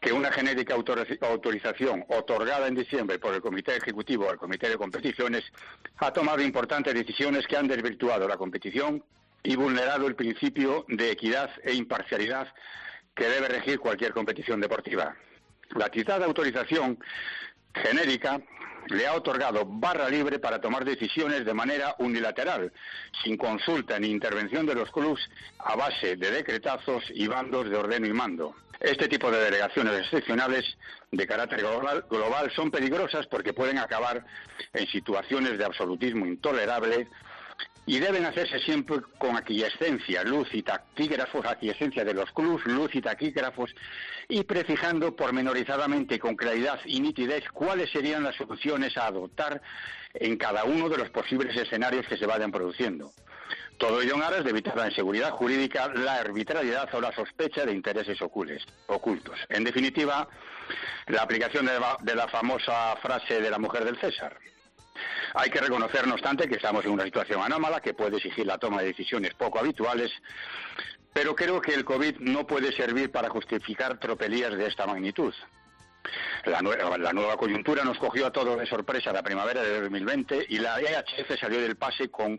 que 0.00 0.12
una 0.12 0.30
genérica 0.30 0.74
autorización 0.74 2.04
otorgada 2.08 2.68
en 2.68 2.74
diciembre 2.74 3.18
por 3.18 3.34
el 3.34 3.40
Comité 3.40 3.76
Ejecutivo 3.76 4.30
al 4.30 4.38
Comité 4.38 4.68
de 4.68 4.76
Competiciones 4.76 5.44
ha 5.96 6.12
tomado 6.12 6.42
importantes 6.42 6.94
decisiones 6.94 7.46
que 7.46 7.56
han 7.56 7.66
desvirtuado 7.66 8.28
la 8.28 8.36
competición 8.36 9.02
y 9.42 9.56
vulnerado 9.56 10.06
el 10.06 10.14
principio 10.14 10.84
de 10.88 11.10
equidad 11.10 11.50
e 11.64 11.74
imparcialidad 11.74 12.48
que 13.18 13.28
debe 13.28 13.48
regir 13.48 13.80
cualquier 13.80 14.12
competición 14.12 14.60
deportiva. 14.60 15.14
La 15.74 15.90
citada 15.92 16.24
autorización 16.24 16.98
genérica 17.74 18.40
le 18.86 19.06
ha 19.06 19.14
otorgado 19.14 19.64
barra 19.66 20.08
libre 20.08 20.38
para 20.38 20.60
tomar 20.60 20.84
decisiones 20.84 21.44
de 21.44 21.52
manera 21.52 21.96
unilateral, 21.98 22.72
sin 23.22 23.36
consulta 23.36 23.98
ni 23.98 24.08
intervención 24.08 24.64
de 24.64 24.76
los 24.76 24.90
clubes, 24.92 25.28
a 25.58 25.74
base 25.74 26.16
de 26.16 26.30
decretazos 26.30 27.04
y 27.12 27.26
bandos 27.26 27.68
de 27.68 27.76
ordeno 27.76 28.06
y 28.06 28.12
mando. 28.12 28.54
Este 28.80 29.08
tipo 29.08 29.30
de 29.32 29.42
delegaciones 29.44 29.94
excepcionales 30.00 30.64
de 31.10 31.26
carácter 31.26 31.58
global, 31.58 32.04
global 32.08 32.52
son 32.54 32.70
peligrosas 32.70 33.26
porque 33.26 33.52
pueden 33.52 33.78
acabar 33.78 34.24
en 34.72 34.86
situaciones 34.86 35.58
de 35.58 35.64
absolutismo 35.64 36.24
intolerable 36.24 37.08
y 37.88 38.00
deben 38.00 38.26
hacerse 38.26 38.58
siempre 38.58 38.98
con 39.16 39.34
aquiescencia, 39.34 40.22
luz 40.22 40.48
y 40.52 40.62
taquígrafos, 40.62 41.46
aquiescencia 41.46 42.04
de 42.04 42.12
los 42.12 42.30
clubs, 42.32 42.62
luz 42.66 42.94
y 42.94 43.00
taquígrafos, 43.00 43.74
y 44.28 44.44
prefijando 44.44 45.16
pormenorizadamente 45.16 46.18
con 46.18 46.36
claridad 46.36 46.78
y 46.84 47.00
nitidez 47.00 47.44
cuáles 47.50 47.90
serían 47.90 48.24
las 48.24 48.36
soluciones 48.36 48.94
a 48.98 49.06
adoptar 49.06 49.62
en 50.12 50.36
cada 50.36 50.64
uno 50.64 50.90
de 50.90 50.98
los 50.98 51.08
posibles 51.08 51.56
escenarios 51.56 52.06
que 52.06 52.18
se 52.18 52.26
vayan 52.26 52.52
produciendo. 52.52 53.10
Todo 53.78 54.02
ello 54.02 54.16
en 54.16 54.22
aras 54.22 54.44
de 54.44 54.50
evitar 54.50 54.76
la 54.76 54.88
inseguridad 54.88 55.30
jurídica, 55.30 55.88
la 55.88 56.16
arbitrariedad 56.16 56.94
o 56.94 57.00
la 57.00 57.12
sospecha 57.12 57.64
de 57.64 57.72
intereses 57.72 58.20
ocultos. 58.20 59.38
En 59.48 59.64
definitiva, 59.64 60.28
la 61.06 61.22
aplicación 61.22 61.64
de 62.02 62.14
la 62.14 62.28
famosa 62.28 62.96
frase 63.00 63.40
de 63.40 63.50
la 63.50 63.58
mujer 63.58 63.86
del 63.86 63.98
César. 63.98 64.36
Hay 65.34 65.50
que 65.50 65.60
reconocer, 65.60 66.06
no 66.06 66.14
obstante, 66.14 66.48
que 66.48 66.56
estamos 66.56 66.84
en 66.84 66.92
una 66.92 67.04
situación 67.04 67.42
anómala 67.42 67.80
que 67.80 67.94
puede 67.94 68.16
exigir 68.16 68.46
la 68.46 68.58
toma 68.58 68.80
de 68.80 68.88
decisiones 68.88 69.34
poco 69.34 69.58
habituales, 69.58 70.10
pero 71.12 71.34
creo 71.34 71.60
que 71.60 71.74
el 71.74 71.84
COVID 71.84 72.18
no 72.20 72.46
puede 72.46 72.72
servir 72.72 73.10
para 73.10 73.28
justificar 73.28 73.98
tropelías 73.98 74.56
de 74.56 74.66
esta 74.66 74.86
magnitud. 74.86 75.34
La, 76.44 76.62
nueva 76.62 77.36
coyuntura 77.36 77.84
nos 77.84 77.98
cogió 77.98 78.26
a 78.26 78.32
todos 78.32 78.58
de 78.58 78.66
sorpresa 78.66 79.12
la 79.12 79.22
primavera 79.22 79.62
de 79.62 79.82
2020 79.82 80.46
y 80.48 80.58
la 80.58 80.80
EHF 80.80 81.38
salió 81.38 81.60
del 81.60 81.76
pase 81.76 82.08
con 82.08 82.38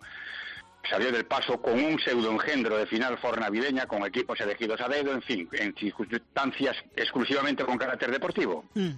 salió 0.89 1.11
del 1.11 1.25
paso 1.25 1.61
con 1.61 1.73
un 1.73 1.99
pseudo 1.99 2.31
engendro 2.31 2.77
de 2.77 2.87
final 2.87 3.17
for 3.17 3.39
navideña 3.39 3.85
con 3.85 4.05
equipos 4.05 4.39
elegidos 4.39 4.79
a 4.79 4.87
dedo, 4.87 5.11
en 5.11 5.21
fin, 5.21 5.49
en 5.51 5.75
circunstancias 5.75 6.77
exclusivamente 6.95 7.65
con 7.65 7.77
carácter 7.77 8.11
deportivo. 8.11 8.63
Mm. 8.73 8.91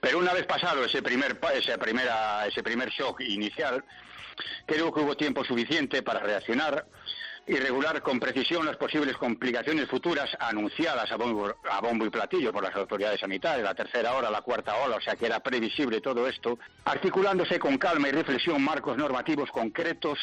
Pero 0.00 0.18
una 0.18 0.32
vez 0.32 0.46
pasado 0.46 0.84
ese 0.84 1.02
primer, 1.02 1.38
ese 1.54 1.78
primera, 1.78 2.46
ese 2.46 2.62
primer 2.62 2.90
shock 2.90 3.20
inicial, 3.20 3.84
creo 4.66 4.92
que 4.92 5.00
hubo 5.00 5.16
tiempo 5.16 5.44
suficiente 5.44 6.02
para 6.02 6.20
reaccionar 6.20 6.86
y 7.46 7.56
regular 7.56 8.02
con 8.02 8.20
precisión 8.20 8.66
las 8.66 8.76
posibles 8.76 9.16
complicaciones 9.16 9.88
futuras 9.88 10.28
anunciadas 10.38 11.10
a 11.10 11.16
bombo, 11.16 12.04
y 12.04 12.10
platillo 12.10 12.52
por 12.52 12.62
las 12.62 12.76
autoridades 12.76 13.20
sanitarias, 13.20 13.64
la 13.64 13.74
tercera 13.74 14.12
hora, 14.12 14.30
la 14.30 14.42
cuarta 14.42 14.76
ola, 14.76 14.96
o 14.96 15.00
sea 15.00 15.16
que 15.16 15.26
era 15.26 15.40
previsible 15.40 16.02
todo 16.02 16.28
esto, 16.28 16.58
articulándose 16.84 17.58
con 17.58 17.78
calma 17.78 18.08
y 18.08 18.12
reflexión 18.12 18.62
marcos 18.62 18.98
normativos 18.98 19.50
concretos 19.50 20.18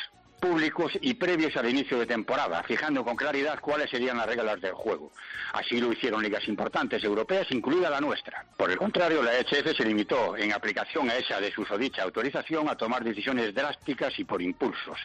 públicos 0.46 0.92
y 1.02 1.16
previos 1.16 1.58
al 1.58 1.68
inicio 1.68 1.98
de 1.98 2.06
temporada, 2.06 2.62
fijando 2.62 3.04
con 3.04 3.16
claridad 3.16 3.60
cuáles 3.60 3.90
serían 3.90 4.18
las 4.18 4.28
reglas 4.28 4.62
del 4.62 4.74
juego. 4.74 5.12
Así 5.54 5.82
lo 5.82 5.92
hicieron 5.92 6.22
ligas 6.22 6.48
importantes 6.48 7.04
europeas, 7.04 7.48
incluida 7.50 7.90
la 7.90 8.00
nuestra. 8.00 8.46
Por 8.56 8.70
el 8.70 8.78
contrario, 8.78 9.24
la 9.24 9.34
EHF 9.40 9.76
se 9.76 9.84
limitó, 9.84 10.38
en 10.38 10.54
aplicación 10.54 11.10
a 11.10 11.16
esa 11.16 11.42
de 11.42 11.52
dicha 11.80 12.04
autorización, 12.04 12.70
a 12.70 12.76
tomar 12.76 13.04
decisiones 13.04 13.56
drásticas 13.56 14.20
y 14.20 14.24
por 14.24 14.40
impulsos. 14.40 15.00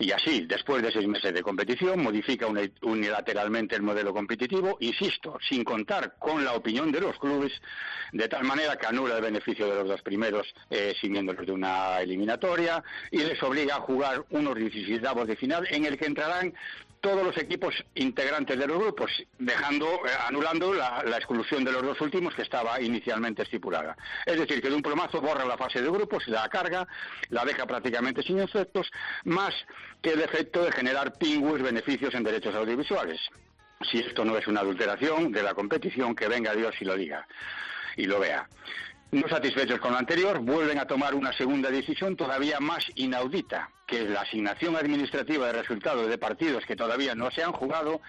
Y 0.00 0.12
así, 0.12 0.46
después 0.46 0.82
de 0.82 0.90
seis 0.90 1.06
meses 1.06 1.34
de 1.34 1.42
competición, 1.42 2.02
modifica 2.02 2.46
unilateralmente 2.80 3.76
el 3.76 3.82
modelo 3.82 4.14
competitivo, 4.14 4.78
insisto, 4.80 5.36
sin 5.46 5.62
contar 5.62 6.14
con 6.18 6.42
la 6.42 6.54
opinión 6.54 6.90
de 6.90 7.02
los 7.02 7.18
clubes, 7.18 7.52
de 8.10 8.26
tal 8.26 8.44
manera 8.44 8.76
que 8.76 8.86
anula 8.86 9.16
el 9.16 9.22
beneficio 9.22 9.66
de 9.66 9.74
los 9.74 9.88
dos 9.88 10.00
primeros 10.00 10.54
eh, 10.70 10.94
siguiéndolos 10.98 11.44
de 11.44 11.52
una 11.52 12.00
eliminatoria 12.00 12.82
y 13.10 13.18
les 13.18 13.42
obliga 13.42 13.76
a 13.76 13.80
jugar 13.80 14.24
unos 14.30 14.56
16 14.56 15.02
de 15.02 15.36
final 15.36 15.66
en 15.70 15.84
el 15.84 15.98
que 15.98 16.06
entrarán 16.06 16.54
todos 17.00 17.24
los 17.24 17.36
equipos 17.36 17.74
integrantes 17.94 18.58
de 18.58 18.66
los 18.66 18.78
grupos, 18.78 19.10
dejando, 19.38 19.86
eh, 19.86 20.10
anulando 20.26 20.72
la, 20.74 21.02
exclusión 21.16 21.64
de 21.64 21.72
los 21.72 21.82
dos 21.82 22.00
últimos 22.00 22.34
que 22.34 22.42
estaba 22.42 22.80
inicialmente 22.80 23.42
estipulada. 23.42 23.96
Es 24.26 24.38
decir, 24.38 24.60
que 24.60 24.68
de 24.68 24.74
un 24.74 24.82
plomazo 24.82 25.20
borra 25.20 25.44
la 25.44 25.56
fase 25.56 25.82
de 25.82 25.90
grupos, 25.90 26.26
la 26.28 26.48
carga, 26.48 26.86
la 27.28 27.44
deja 27.44 27.66
prácticamente 27.66 28.22
sin 28.22 28.38
efectos, 28.38 28.90
más 29.24 29.54
que 30.00 30.12
el 30.12 30.20
efecto 30.20 30.64
de 30.64 30.72
generar 30.72 31.16
pingües 31.18 31.62
beneficios 31.62 32.14
en 32.14 32.22
derechos 32.22 32.54
audiovisuales. 32.54 33.20
Si 33.90 33.98
esto 33.98 34.24
no 34.24 34.36
es 34.36 34.46
una 34.46 34.60
adulteración 34.60 35.32
de 35.32 35.42
la 35.42 35.54
competición, 35.54 36.14
que 36.14 36.28
venga 36.28 36.54
Dios 36.54 36.74
y 36.80 36.84
lo 36.84 36.96
diga 36.96 37.26
y 37.96 38.04
lo 38.06 38.20
vea. 38.20 38.48
No 39.12 39.28
satisfechos 39.28 39.80
con 39.80 39.90
lo 39.90 39.98
anterior, 39.98 40.38
vuelven 40.38 40.78
a 40.78 40.86
tomar 40.86 41.16
una 41.16 41.32
segunda 41.32 41.68
decisión 41.68 42.16
todavía 42.16 42.60
más 42.60 42.84
inaudita, 42.94 43.68
que 43.84 44.02
es 44.02 44.10
la 44.10 44.20
asignación 44.20 44.76
administrativa 44.76 45.48
de 45.48 45.52
resultados 45.52 46.08
de 46.08 46.16
partidos 46.16 46.64
que 46.64 46.76
todavía 46.76 47.16
no 47.16 47.28
se 47.32 47.42
han 47.42 47.50
jugado, 47.50 48.00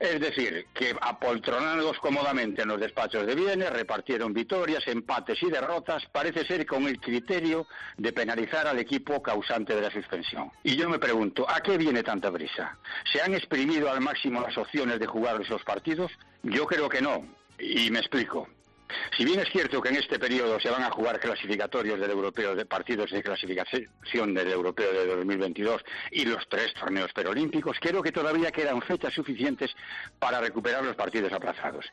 es 0.00 0.18
decir, 0.18 0.66
que 0.74 0.96
apoltronados 1.00 1.98
cómodamente 2.00 2.62
en 2.62 2.68
los 2.68 2.80
despachos 2.80 3.26
de 3.26 3.36
bienes, 3.36 3.70
repartieron 3.70 4.32
victorias, 4.32 4.82
empates 4.88 5.40
y 5.40 5.50
derrotas, 5.50 6.04
parece 6.10 6.44
ser 6.44 6.66
con 6.66 6.88
el 6.88 6.98
criterio 6.98 7.68
de 7.96 8.12
penalizar 8.12 8.66
al 8.66 8.80
equipo 8.80 9.22
causante 9.22 9.76
de 9.76 9.82
la 9.82 9.90
suspensión. 9.92 10.50
Y 10.64 10.74
yo 10.74 10.88
me 10.88 10.98
pregunto, 10.98 11.48
¿a 11.48 11.60
qué 11.60 11.78
viene 11.78 12.02
tanta 12.02 12.28
brisa? 12.28 12.76
¿Se 13.12 13.22
han 13.22 13.34
exprimido 13.34 13.88
al 13.88 14.00
máximo 14.00 14.40
las 14.40 14.58
opciones 14.58 14.98
de 14.98 15.06
jugar 15.06 15.40
esos 15.40 15.62
partidos? 15.62 16.10
Yo 16.42 16.66
creo 16.66 16.88
que 16.88 17.02
no, 17.02 17.24
y 17.56 17.88
me 17.92 18.00
explico. 18.00 18.48
Si 19.16 19.24
bien 19.24 19.40
es 19.40 19.48
cierto 19.50 19.80
que 19.80 19.90
en 19.90 19.96
este 19.96 20.18
periodo 20.18 20.58
se 20.60 20.70
van 20.70 20.82
a 20.82 20.90
jugar 20.90 21.20
clasificatorios 21.20 21.98
del 21.98 22.10
europeo 22.10 22.54
de 22.54 22.66
partidos 22.66 23.10
de 23.10 23.22
clasificación 23.22 24.34
del 24.34 24.50
europeo 24.50 24.92
de 24.92 25.06
2022 25.06 25.82
y 26.12 26.24
los 26.24 26.48
tres 26.48 26.72
torneos 26.74 27.12
perolímpicos, 27.12 27.76
creo 27.80 28.02
que 28.02 28.12
todavía 28.12 28.50
quedan 28.50 28.82
fechas 28.82 29.12
suficientes 29.12 29.74
para 30.18 30.40
recuperar 30.40 30.84
los 30.84 30.96
partidos 30.96 31.32
aplazados. 31.32 31.86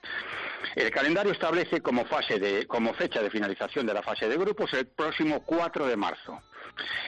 El 0.75 0.91
calendario 0.91 1.31
establece 1.31 1.81
como 1.81 2.05
fase 2.05 2.39
de 2.39 2.67
como 2.67 2.93
fecha 2.93 3.21
de 3.21 3.29
finalización 3.29 3.85
de 3.85 3.93
la 3.93 4.01
fase 4.01 4.27
de 4.27 4.37
grupos 4.37 4.73
el 4.73 4.87
próximo 4.87 5.43
4 5.45 5.87
de 5.87 5.97
marzo. 5.97 6.41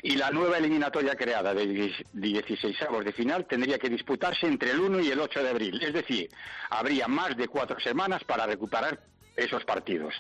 Y 0.01 0.15
la 0.15 0.31
nueva 0.31 0.57
eliminatoria 0.57 1.15
creada 1.15 1.53
de 1.53 1.67
16 2.13 2.77
de 3.03 3.13
final 3.13 3.45
tendría 3.45 3.77
que 3.77 3.89
disputarse 3.89 4.47
entre 4.47 4.71
el 4.71 4.79
1 4.79 5.01
y 5.01 5.11
el 5.11 5.19
8 5.19 5.43
de 5.43 5.49
abril. 5.49 5.83
Es 5.83 5.93
decir, 5.93 6.29
habría 6.69 7.07
más 7.07 7.37
de 7.37 7.47
cuatro 7.47 7.79
semanas 7.79 8.23
para 8.23 8.47
recuperar 8.47 8.99
esos 9.39 9.63
partidos. 9.65 10.13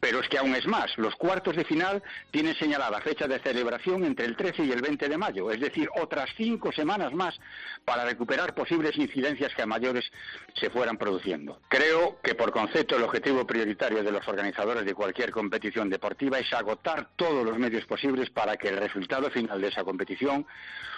Pero 0.00 0.20
es 0.20 0.28
que 0.28 0.38
aún 0.38 0.54
es 0.54 0.66
más, 0.66 0.96
los 0.98 1.14
cuartos 1.16 1.56
de 1.56 1.64
final 1.64 2.02
tienen 2.30 2.54
señalada 2.54 3.00
fecha 3.00 3.26
de 3.26 3.38
celebración 3.40 4.04
entre 4.04 4.26
el 4.26 4.36
13 4.36 4.64
y 4.64 4.72
el 4.72 4.82
20 4.82 5.08
de 5.08 5.18
mayo, 5.18 5.50
es 5.50 5.60
decir, 5.60 5.88
otras 6.00 6.30
cinco 6.36 6.72
semanas 6.72 7.12
más 7.12 7.38
para 7.84 8.04
recuperar 8.04 8.54
posibles 8.54 8.96
incidencias 8.96 9.54
que 9.54 9.62
a 9.62 9.66
mayores 9.66 10.10
se 10.54 10.70
fueran 10.70 10.96
produciendo. 10.96 11.60
Creo 11.68 12.18
que 12.22 12.34
por 12.34 12.52
concepto 12.52 12.96
el 12.96 13.02
objetivo 13.02 13.46
prioritario 13.46 14.02
de 14.02 14.12
los 14.12 14.26
organizadores 14.28 14.84
de 14.84 14.94
cualquier 14.94 15.30
competición 15.30 15.88
deportiva 15.88 16.38
es 16.38 16.52
agotar 16.52 17.08
todos 17.16 17.44
los 17.44 17.58
medios 17.58 17.84
posibles 17.86 18.30
para 18.30 18.56
que 18.56 18.68
el 18.68 18.76
resultado 18.76 19.30
final 19.30 19.60
de 19.60 19.68
esa 19.68 19.84
competición 19.84 20.46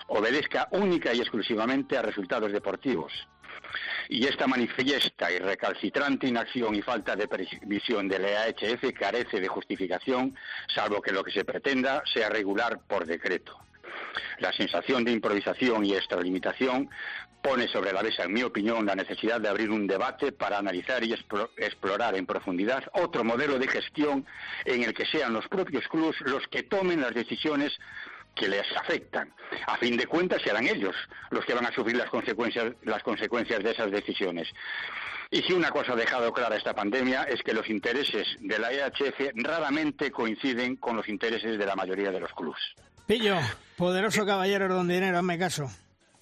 obedezca 0.09 0.69
única 0.71 1.12
y 1.12 1.21
exclusivamente 1.21 1.97
a 1.97 2.03
resultados 2.03 2.53
deportivos 2.53 3.12
y 4.09 4.27
esta 4.27 4.47
manifiesta 4.47 5.31
y 5.31 5.38
recalcitrante 5.38 6.27
inacción 6.27 6.75
y 6.75 6.83
falta 6.83 7.16
de 7.16 7.29
previsión 7.29 8.09
de 8.09 8.18
la 8.18 8.49
EHF 8.49 8.92
carece 8.99 9.40
de 9.40 9.49
justificación, 9.49 10.37
salvo 10.75 11.03
que 11.03 11.12
lo 11.12 11.23
que 11.23 11.31
se 11.31 11.44
pretenda 11.44 12.03
sea 12.12 12.29
regular 12.29 12.81
por 12.87 13.07
decreto. 13.07 13.59
La 14.38 14.53
sensación 14.53 15.05
de 15.05 15.12
improvisación 15.12 15.85
y 15.85 15.94
extralimitación 15.94 16.88
pone 17.42 17.68
sobre 17.68 17.92
la 17.92 18.03
mesa, 18.03 18.25
en 18.25 18.33
mi 18.33 18.42
opinión, 18.42 18.87
la 18.87 18.94
necesidad 18.94 19.40
de 19.40 19.49
abrir 19.49 19.71
un 19.71 19.87
debate 19.87 20.33
para 20.33 20.59
analizar 20.59 21.05
y 21.05 21.12
explorar 21.12 22.16
en 22.16 22.27
profundidad 22.27 22.85
otro 22.94 23.25
modelo 23.25 23.59
de 23.59 23.68
gestión 23.68 24.27
en 24.64 24.83
el 24.83 24.92
que 24.92 25.07
sean 25.07 25.33
los 25.33 25.47
propios 25.49 25.87
clubes 25.88 26.21
los 26.23 26.47
que 26.49 26.64
tomen 26.64 27.01
las 27.01 27.14
decisiones 27.14 27.79
que 28.38 28.48
les 28.48 28.66
afectan. 28.77 29.33
A 29.66 29.77
fin 29.77 29.96
de 29.96 30.07
cuentas 30.07 30.42
serán 30.42 30.66
ellos 30.66 30.94
los 31.31 31.44
que 31.44 31.55
van 31.55 31.66
a 31.66 31.72
sufrir 31.72 31.96
las 31.96 32.09
consecuencias, 32.09 32.72
las 32.85 33.03
consecuencias 33.03 33.62
de 33.62 33.70
esas 33.70 33.90
decisiones. 33.90 34.48
Y 35.31 35.42
si 35.42 35.53
una 35.53 35.70
cosa 35.70 35.92
ha 35.92 35.96
dejado 35.96 36.33
clara 36.33 36.57
esta 36.57 36.74
pandemia 36.74 37.24
es 37.24 37.42
que 37.42 37.53
los 37.53 37.68
intereses 37.68 38.27
de 38.40 38.59
la 38.59 38.72
EHF 38.72 39.33
raramente 39.35 40.11
coinciden 40.11 40.77
con 40.77 40.96
los 40.96 41.09
intereses 41.09 41.59
de 41.59 41.66
la 41.66 41.77
mayoría 41.77 42.11
de 42.11 42.20
los 42.20 42.33
clubes. 42.33 42.62
Pillo, 43.07 43.37
poderoso 43.77 44.24
caballero 44.24 44.68
don 44.68 44.88
dinero, 44.88 45.18
hazme 45.18 45.38
caso. 45.38 45.68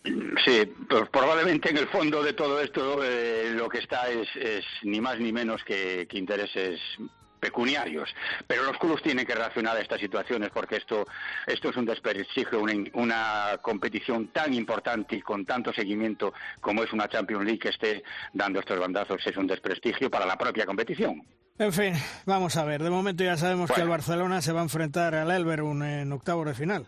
Sí, 0.04 0.72
pues 0.88 1.08
probablemente 1.10 1.70
en 1.70 1.78
el 1.78 1.88
fondo 1.88 2.22
de 2.22 2.32
todo 2.32 2.60
esto 2.60 3.02
eh, 3.02 3.50
lo 3.54 3.68
que 3.68 3.78
está 3.78 4.08
es, 4.08 4.28
ni 4.82 5.00
más 5.00 5.18
ni 5.18 5.32
menos 5.32 5.62
que 5.64 6.06
intereses 6.12 6.80
pecuniarios. 7.40 8.14
Pero 8.46 8.64
los 8.64 8.78
clubes 8.78 9.02
tienen 9.02 9.26
que 9.26 9.34
reaccionar 9.34 9.76
a 9.76 9.80
estas 9.80 10.00
situaciones 10.00 10.50
porque 10.50 10.76
esto, 10.76 11.06
esto 11.46 11.70
es 11.70 11.76
un 11.76 11.86
desprestigio, 11.86 12.60
una, 12.60 12.74
una 12.94 13.58
competición 13.62 14.28
tan 14.28 14.54
importante 14.54 15.16
y 15.16 15.22
con 15.22 15.44
tanto 15.44 15.72
seguimiento 15.72 16.32
como 16.60 16.82
es 16.82 16.92
una 16.92 17.08
Champions 17.08 17.44
League 17.44 17.58
que 17.58 17.68
esté 17.70 18.02
dando 18.32 18.60
estos 18.60 18.78
bandazos 18.78 19.26
es 19.26 19.36
un 19.36 19.46
desprestigio 19.46 20.10
para 20.10 20.26
la 20.26 20.36
propia 20.36 20.66
competición. 20.66 21.22
En 21.58 21.72
fin, 21.72 21.94
vamos 22.26 22.56
a 22.56 22.64
ver. 22.64 22.82
De 22.82 22.90
momento 22.90 23.24
ya 23.24 23.36
sabemos 23.36 23.70
que 23.70 23.80
el 23.80 23.88
Barcelona 23.88 24.42
se 24.42 24.52
va 24.52 24.60
a 24.60 24.64
enfrentar 24.64 25.14
al 25.14 25.30
Elberun 25.30 25.82
en 25.82 26.12
octavo 26.12 26.44
de 26.44 26.54
final. 26.54 26.86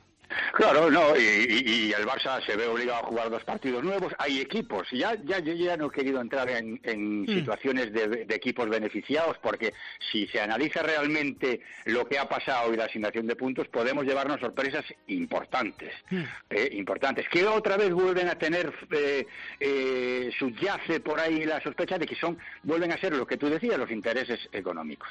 Claro, 0.52 0.90
no, 0.90 1.16
y, 1.16 1.92
el 1.92 2.06
Barça 2.06 2.44
se 2.44 2.56
ve 2.56 2.66
obligado 2.66 3.04
a 3.04 3.06
jugar 3.06 3.30
dos 3.30 3.44
partidos 3.44 3.82
nuevos. 3.82 4.12
Hay 4.18 4.40
equipos, 4.40 4.86
ya, 4.90 5.14
ya 5.24 5.38
yo 5.38 5.54
ya 5.54 5.76
no 5.76 5.86
he 5.86 5.90
querido 5.90 6.20
entrar 6.20 6.48
en, 6.50 6.80
mm. 7.22 7.26
situaciones 7.26 7.92
de, 7.92 8.26
equipos 8.28 8.68
beneficiados, 8.68 9.38
porque 9.38 9.72
si 10.10 10.26
se 10.28 10.40
analiza 10.40 10.82
realmente 10.82 11.60
lo 11.86 12.06
que 12.06 12.18
ha 12.18 12.28
pasado 12.28 12.72
y 12.72 12.76
la 12.76 12.84
asignación 12.84 13.26
de 13.26 13.36
puntos, 13.36 13.68
podemos 13.68 14.04
llevarnos 14.04 14.40
sorpresas 14.40 14.84
importantes, 15.06 15.94
mm. 16.10 16.22
eh, 16.50 16.68
importantes, 16.72 17.28
que 17.28 17.46
otra 17.46 17.76
vez 17.76 17.92
vuelven 17.92 18.28
a 18.28 18.34
tener, 18.36 18.72
eh, 18.90 19.26
eh, 19.60 20.30
subyace 20.38 21.00
por 21.00 21.20
ahí 21.20 21.44
la 21.44 21.60
sospecha 21.62 21.98
de 21.98 22.06
que 22.06 22.16
son, 22.16 22.38
vuelven 22.62 22.92
a 22.92 22.98
ser 22.98 23.14
lo 23.14 23.26
que 23.26 23.36
tú 23.36 23.48
decías, 23.48 23.78
los 23.78 23.90
intereses 23.90 24.48
económicos. 24.52 25.08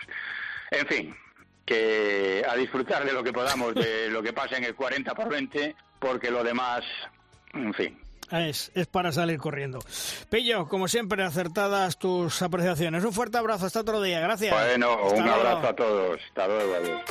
En 0.70 0.86
fin, 0.88 1.16
que 1.68 2.44
a 2.50 2.56
disfrutar 2.56 3.06
de 3.06 3.12
lo 3.12 3.22
que 3.22 3.34
podamos, 3.34 3.76
de 3.76 4.10
lo 4.10 4.24
que 4.24 4.34
pasa 4.34 4.58
en 4.58 4.64
el 4.64 4.74
40 4.74 5.14
por 5.14 5.30
20, 5.30 5.76
porque 6.00 6.32
lo 6.32 6.44
demás, 6.44 6.84
en 7.54 7.74
fin. 7.74 8.00
Es, 8.32 8.72
es 8.74 8.88
para 8.88 9.12
salir 9.12 9.38
corriendo. 9.38 9.80
Pillo, 10.30 10.68
como 10.68 10.88
siempre, 10.88 11.24
acertadas 11.24 11.98
tus 11.98 12.42
apreciaciones. 12.42 13.04
Un 13.06 13.14
fuerte 13.14 13.38
abrazo, 13.38 13.68
hasta 13.68 13.82
otro 13.82 14.02
día. 14.02 14.20
Gracias. 14.20 14.54
Bueno, 14.54 14.98
un 15.08 15.28
abrazo 15.28 15.68
a 15.68 15.76
todos. 15.76 16.20
Hasta 16.28 16.48
luego, 16.48 16.76
adiós. 16.76 17.02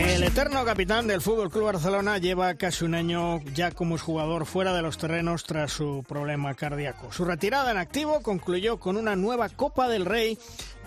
El 0.00 0.22
eterno 0.24 0.64
capitán 0.64 1.06
del 1.06 1.20
Fútbol 1.20 1.50
Club 1.50 1.64
Barcelona 1.64 2.16
lleva 2.16 2.54
casi 2.54 2.86
un 2.86 2.94
año 2.94 3.38
ya 3.52 3.70
como 3.70 3.98
jugador 3.98 4.46
fuera 4.46 4.72
de 4.72 4.80
los 4.80 4.96
terrenos 4.96 5.44
tras 5.44 5.72
su 5.72 6.02
problema 6.08 6.54
cardíaco. 6.54 7.12
Su 7.12 7.26
retirada 7.26 7.70
en 7.70 7.76
activo 7.76 8.22
concluyó 8.22 8.80
con 8.80 8.96
una 8.96 9.14
nueva 9.14 9.50
Copa 9.50 9.88
del 9.88 10.06
Rey 10.06 10.38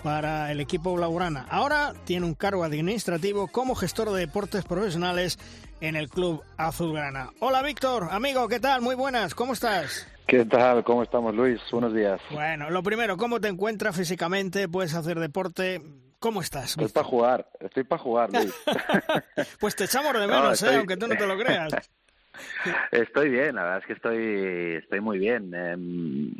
para 0.02 0.50
el 0.50 0.58
equipo 0.58 0.94
blaugrana. 0.94 1.46
Ahora 1.48 1.94
tiene 2.04 2.26
un 2.26 2.34
cargo 2.34 2.64
administrativo 2.64 3.46
como 3.46 3.76
gestor 3.76 4.10
de 4.10 4.18
deportes 4.18 4.64
profesionales 4.64 5.38
en 5.80 5.94
el 5.94 6.08
club 6.08 6.42
azulgrana. 6.56 7.30
Hola 7.38 7.62
Víctor, 7.62 8.08
amigo, 8.10 8.48
¿qué 8.48 8.58
tal? 8.58 8.80
Muy 8.80 8.96
buenas, 8.96 9.32
¿cómo 9.36 9.52
estás? 9.52 10.08
¿Qué 10.26 10.44
tal? 10.44 10.82
¿Cómo 10.82 11.04
estamos, 11.04 11.32
Luis? 11.36 11.60
Buenos 11.70 11.94
días. 11.94 12.20
Bueno, 12.32 12.68
lo 12.68 12.82
primero, 12.82 13.16
¿cómo 13.16 13.40
te 13.40 13.46
encuentras 13.46 13.94
físicamente? 13.94 14.68
¿Puedes 14.68 14.92
hacer 14.94 15.20
deporte? 15.20 15.80
¿Cómo 16.24 16.40
estás? 16.40 16.70
Estoy 16.70 16.88
para 16.88 17.04
jugar, 17.06 17.46
estoy 17.60 17.84
para 17.84 18.02
jugar, 18.02 18.32
Luis. 18.32 18.54
pues 19.60 19.76
te 19.76 19.84
echamos 19.84 20.14
de 20.14 20.26
menos, 20.26 20.62
¿eh? 20.62 20.76
aunque 20.76 20.96
tú 20.96 21.06
no 21.06 21.16
te 21.16 21.26
lo 21.26 21.36
creas. 21.36 21.70
Estoy 22.90 23.28
bien, 23.28 23.56
la 23.56 23.64
verdad 23.64 23.80
es 23.80 23.86
que 23.86 23.92
estoy, 23.92 24.76
estoy 24.82 25.00
muy 25.02 25.18
bien. 25.18 25.52
Em, 25.54 26.32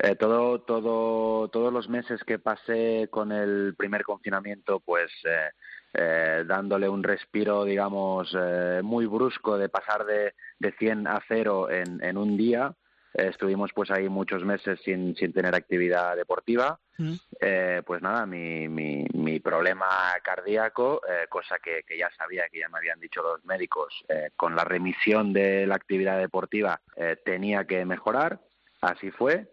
Eh, 0.00 0.16
todo, 0.16 0.60
todo, 0.60 1.48
todos 1.48 1.72
los 1.72 1.88
meses 1.88 2.22
que 2.24 2.38
pasé 2.38 3.08
con 3.10 3.32
el 3.32 3.74
primer 3.74 4.02
confinamiento, 4.02 4.80
pues 4.80 5.10
eh, 5.24 5.48
eh, 5.94 6.44
dándole 6.46 6.86
un 6.86 7.02
respiro, 7.02 7.64
digamos, 7.64 8.36
eh, 8.38 8.82
muy 8.84 9.06
brusco 9.06 9.56
de 9.56 9.70
pasar 9.70 10.04
de, 10.04 10.34
de 10.58 10.72
100 10.72 11.06
a 11.06 11.22
0 11.26 11.70
en, 11.70 12.04
en 12.04 12.18
un 12.18 12.36
día. 12.36 12.74
Eh, 13.16 13.28
estuvimos 13.28 13.72
pues 13.72 13.90
ahí 13.90 14.08
muchos 14.08 14.44
meses 14.44 14.78
sin, 14.84 15.16
sin 15.16 15.32
tener 15.32 15.54
actividad 15.54 16.16
deportiva. 16.16 16.78
Mm. 16.98 17.14
Eh, 17.40 17.82
pues 17.86 18.02
nada, 18.02 18.26
mi, 18.26 18.68
mi, 18.68 19.04
mi 19.14 19.40
problema 19.40 19.86
cardíaco, 20.22 21.00
eh, 21.08 21.26
cosa 21.28 21.58
que, 21.58 21.82
que 21.86 21.98
ya 21.98 22.10
sabía, 22.16 22.48
que 22.50 22.60
ya 22.60 22.68
me 22.68 22.78
habían 22.78 23.00
dicho 23.00 23.22
los 23.22 23.44
médicos, 23.44 24.04
eh, 24.08 24.30
con 24.36 24.54
la 24.54 24.64
remisión 24.64 25.32
de 25.32 25.66
la 25.66 25.74
actividad 25.74 26.18
deportiva 26.18 26.80
tenía 27.24 27.64
que 27.64 27.84
mejorar. 27.84 28.40
Así 28.80 29.10
fue. 29.10 29.48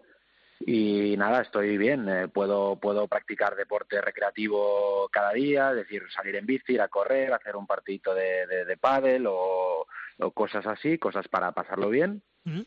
Y 0.66 1.16
nada, 1.18 1.42
estoy 1.42 1.78
bien. 1.78 2.08
eh, 2.08 2.28
puedo, 2.30 2.78
puedo 2.80 3.08
practicar 3.08 3.56
deporte 3.56 4.00
recreativo 4.00 5.10
cada 5.12 5.34
día, 5.34 5.72
es 5.72 5.76
decir, 5.78 6.04
salir 6.16 6.36
en 6.38 6.46
bici, 6.46 6.74
ir 6.74 6.82
a 6.82 6.88
correr, 6.88 7.34
hacer 7.34 7.56
un 7.58 7.68
partidito 7.68 8.14
de, 8.14 8.48
de, 8.48 8.66
de 8.66 8.78
pádel 8.78 9.26
o, 9.28 9.86
o 10.20 10.32
cosas 10.32 10.66
así, 10.66 10.98
cosas 10.98 11.28
para 11.28 11.52
pasarlo 11.52 11.90
bien 11.90 12.22
Mm. 12.46 12.60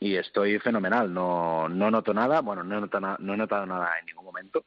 Y 0.00 0.16
estoy 0.16 0.58
fenomenal. 0.58 1.12
No, 1.12 1.68
no 1.68 1.90
noto 1.90 2.12
nada, 2.14 2.40
bueno, 2.40 2.62
no 2.62 2.78
he, 2.78 2.80
notado, 2.80 3.16
no 3.18 3.34
he 3.34 3.36
notado 3.36 3.66
nada 3.66 3.90
en 4.00 4.06
ningún 4.06 4.24
momento 4.24 4.64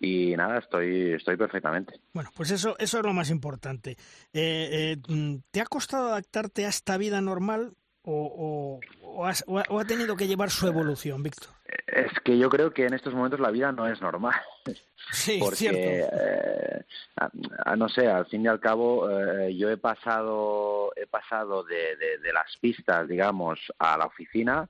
y 0.00 0.34
nada, 0.36 0.58
estoy, 0.58 1.12
estoy 1.12 1.36
perfectamente. 1.36 2.00
Bueno, 2.12 2.30
pues 2.34 2.50
eso, 2.50 2.76
eso 2.78 2.98
es 2.98 3.04
lo 3.04 3.12
más 3.12 3.30
importante. 3.30 3.92
Eh, 4.32 4.68
eh, 4.72 4.96
mm, 5.08 5.36
¿Te 5.50 5.60
ha 5.60 5.66
costado 5.66 6.08
adaptarte 6.08 6.66
a 6.66 6.68
esta 6.68 6.96
vida 6.96 7.20
normal 7.20 7.72
o, 8.02 8.80
o- 8.82 9.06
o 9.16 9.24
has- 9.26 9.44
o 9.46 9.58
ha, 9.80 9.84
tenido 9.84 10.16
que 10.16 10.26
llevar 10.26 10.50
su 10.50 10.66
evolución, 10.66 11.22
Víctor? 11.22 11.50
Es 11.86 12.12
que 12.24 12.36
yo 12.36 12.50
creo 12.50 12.72
que 12.72 12.84
en 12.86 12.94
estos 12.94 13.14
momentos 13.14 13.38
la 13.40 13.50
vida 13.50 13.70
no 13.72 13.86
es 13.86 14.00
normal. 14.00 14.34
Sí, 15.12 15.36
porque 15.38 15.56
cierto. 15.56 15.78
eh, 15.78 16.82
a- 17.16 17.30
a- 17.66 17.76
no 17.76 17.88
sé 17.90 18.08
al 18.08 18.24
fin 18.26 18.42
y 18.42 18.46
al 18.48 18.58
cabo 18.58 19.08
eh, 19.10 19.54
yo 19.54 19.68
he 19.70 19.76
pasado 19.76 20.83
he 21.04 21.06
pasado 21.06 21.64
de, 21.64 21.96
de, 21.96 22.32
las 22.32 22.56
pistas 22.60 23.08
digamos 23.08 23.60
a 23.78 23.96
la 23.96 24.06
oficina 24.06 24.68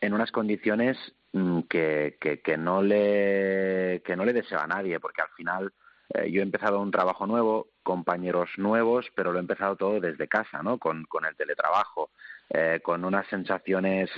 en 0.00 0.14
unas 0.14 0.30
condiciones 0.30 0.96
mm, 1.32 1.60
que, 1.62 2.16
que, 2.20 2.40
que 2.40 2.56
no 2.56 2.82
le 2.82 4.02
que 4.04 4.16
no 4.16 4.24
le 4.24 4.32
deseo 4.32 4.60
a 4.60 4.66
nadie 4.66 5.00
porque 5.00 5.22
al 5.22 5.30
final 5.36 5.72
eh, 6.14 6.30
yo 6.30 6.40
he 6.40 6.42
empezado 6.42 6.80
un 6.80 6.90
trabajo 6.90 7.26
nuevo 7.26 7.68
compañeros 7.82 8.50
nuevos 8.56 9.06
pero 9.14 9.32
lo 9.32 9.38
he 9.38 9.42
empezado 9.42 9.76
todo 9.76 10.00
desde 10.00 10.28
casa 10.28 10.62
no 10.62 10.78
con, 10.78 11.06
el 11.28 11.36
teletrabajo 11.36 12.10
eh, 12.50 12.80
con 12.82 13.04
unas 13.04 13.26
sensaciones 13.28 14.10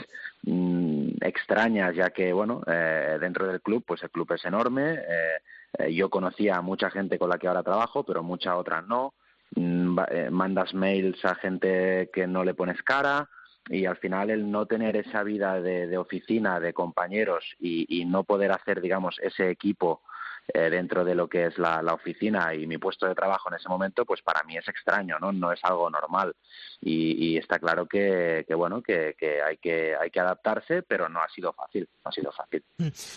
mm, 0.42 1.08
extrañas 1.20 1.94
ya 1.94 2.10
que 2.10 2.32
bueno 2.32 2.62
eh, 2.66 3.18
dentro 3.20 3.46
del 3.46 3.60
club 3.62 3.84
pues 3.86 4.02
el 4.02 4.10
club 4.10 4.32
es 4.32 4.44
enorme 4.44 4.94
eh, 4.94 5.38
eh, 5.78 5.94
yo 5.94 6.08
conocía 6.10 6.56
a 6.56 6.62
mucha 6.62 6.90
gente 6.90 7.18
con 7.18 7.28
la 7.28 7.38
que 7.38 7.48
ahora 7.48 7.62
trabajo 7.62 8.04
pero 8.04 8.22
mucha 8.22 8.56
otra 8.56 8.82
no 8.82 9.14
mandas 9.56 10.74
mails 10.74 11.24
a 11.24 11.34
gente 11.36 12.10
que 12.12 12.26
no 12.26 12.44
le 12.44 12.54
pones 12.54 12.82
cara 12.82 13.28
y 13.68 13.86
al 13.86 13.96
final 13.96 14.30
el 14.30 14.50
no 14.50 14.66
tener 14.66 14.96
esa 14.96 15.22
vida 15.22 15.60
de, 15.60 15.86
de 15.86 15.96
oficina 15.96 16.60
de 16.60 16.74
compañeros 16.74 17.44
y, 17.58 17.86
y 18.00 18.04
no 18.04 18.24
poder 18.24 18.52
hacer 18.52 18.80
digamos 18.80 19.18
ese 19.22 19.50
equipo 19.50 20.02
eh, 20.52 20.68
dentro 20.70 21.04
de 21.04 21.14
lo 21.14 21.28
que 21.28 21.46
es 21.46 21.58
la, 21.58 21.80
oficina 21.94 22.54
y 22.54 22.66
mi 22.66 22.76
puesto 22.78 23.06
de 23.06 23.14
trabajo 23.14 23.48
en 23.48 23.56
ese 23.56 23.68
momento, 23.68 24.04
pues 24.04 24.20
para 24.22 24.42
mí 24.42 24.56
es 24.56 24.66
extraño, 24.68 25.18
¿no? 25.20 25.32
No 25.32 25.52
es 25.52 25.60
algo 25.64 25.88
normal. 25.90 26.34
Y, 26.80 27.12
y 27.32 27.36
está 27.38 27.58
claro 27.58 27.86
que, 27.86 28.44
que 28.46 28.54
bueno, 28.54 28.82
que, 28.82 29.14
que, 29.18 29.40
hay 29.42 29.56
que 29.56 29.94
hay 29.96 30.10
que 30.10 30.20
adaptarse, 30.20 30.82
pero 30.82 31.08
no 31.08 31.20
ha 31.22 31.28
sido 31.28 31.52
fácil, 31.52 31.88
no 32.04 32.08
ha 32.10 32.12
sido 32.12 32.32
fácil. 32.32 32.62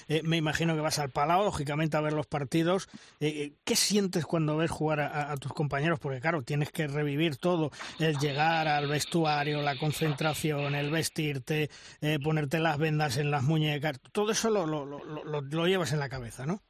Eh, 0.07 0.21
me 0.23 0.37
imagino 0.37 0.75
que 0.75 0.81
vas 0.81 0.99
al 0.99 1.09
Palau, 1.09 1.43
lógicamente, 1.43 1.97
a 1.97 2.01
ver 2.01 2.13
los 2.13 2.27
partidos. 2.27 2.87
Eh, 3.19 3.27
eh, 3.27 3.53
¿Qué 3.65 3.75
sientes 3.75 4.25
cuando 4.25 4.55
ves 4.57 4.71
jugar 4.71 4.99
a, 5.01 5.31
a- 5.31 5.37
tus 5.37 5.51
compañeros? 5.53 5.99
Porque, 5.99 6.21
claro, 6.21 6.43
tienes 6.43 6.71
que 6.71 6.87
revivir 6.87 7.37
todo. 7.37 7.71
El 7.99 8.17
llegar 8.19 8.67
al 8.67 8.87
vestuario, 8.87 9.61
la 9.61 9.77
concentración, 9.77 10.75
el 10.75 10.91
vestirte, 10.91 11.69
eh, 12.01 12.19
ponerte 12.23 12.59
las 12.59 12.77
vendas 12.77 13.17
en 13.17 13.31
las 13.31 13.43
muñecas. 13.43 13.99
Todo 14.11 14.31
eso 14.31 14.49
lo, 14.49 14.65
lo- 14.65 14.85
lo 15.41 15.65
llevas 15.67 15.91
en 15.93 15.99
la 15.99 16.09
cabeza, 16.09 16.45
¿no? 16.45 16.61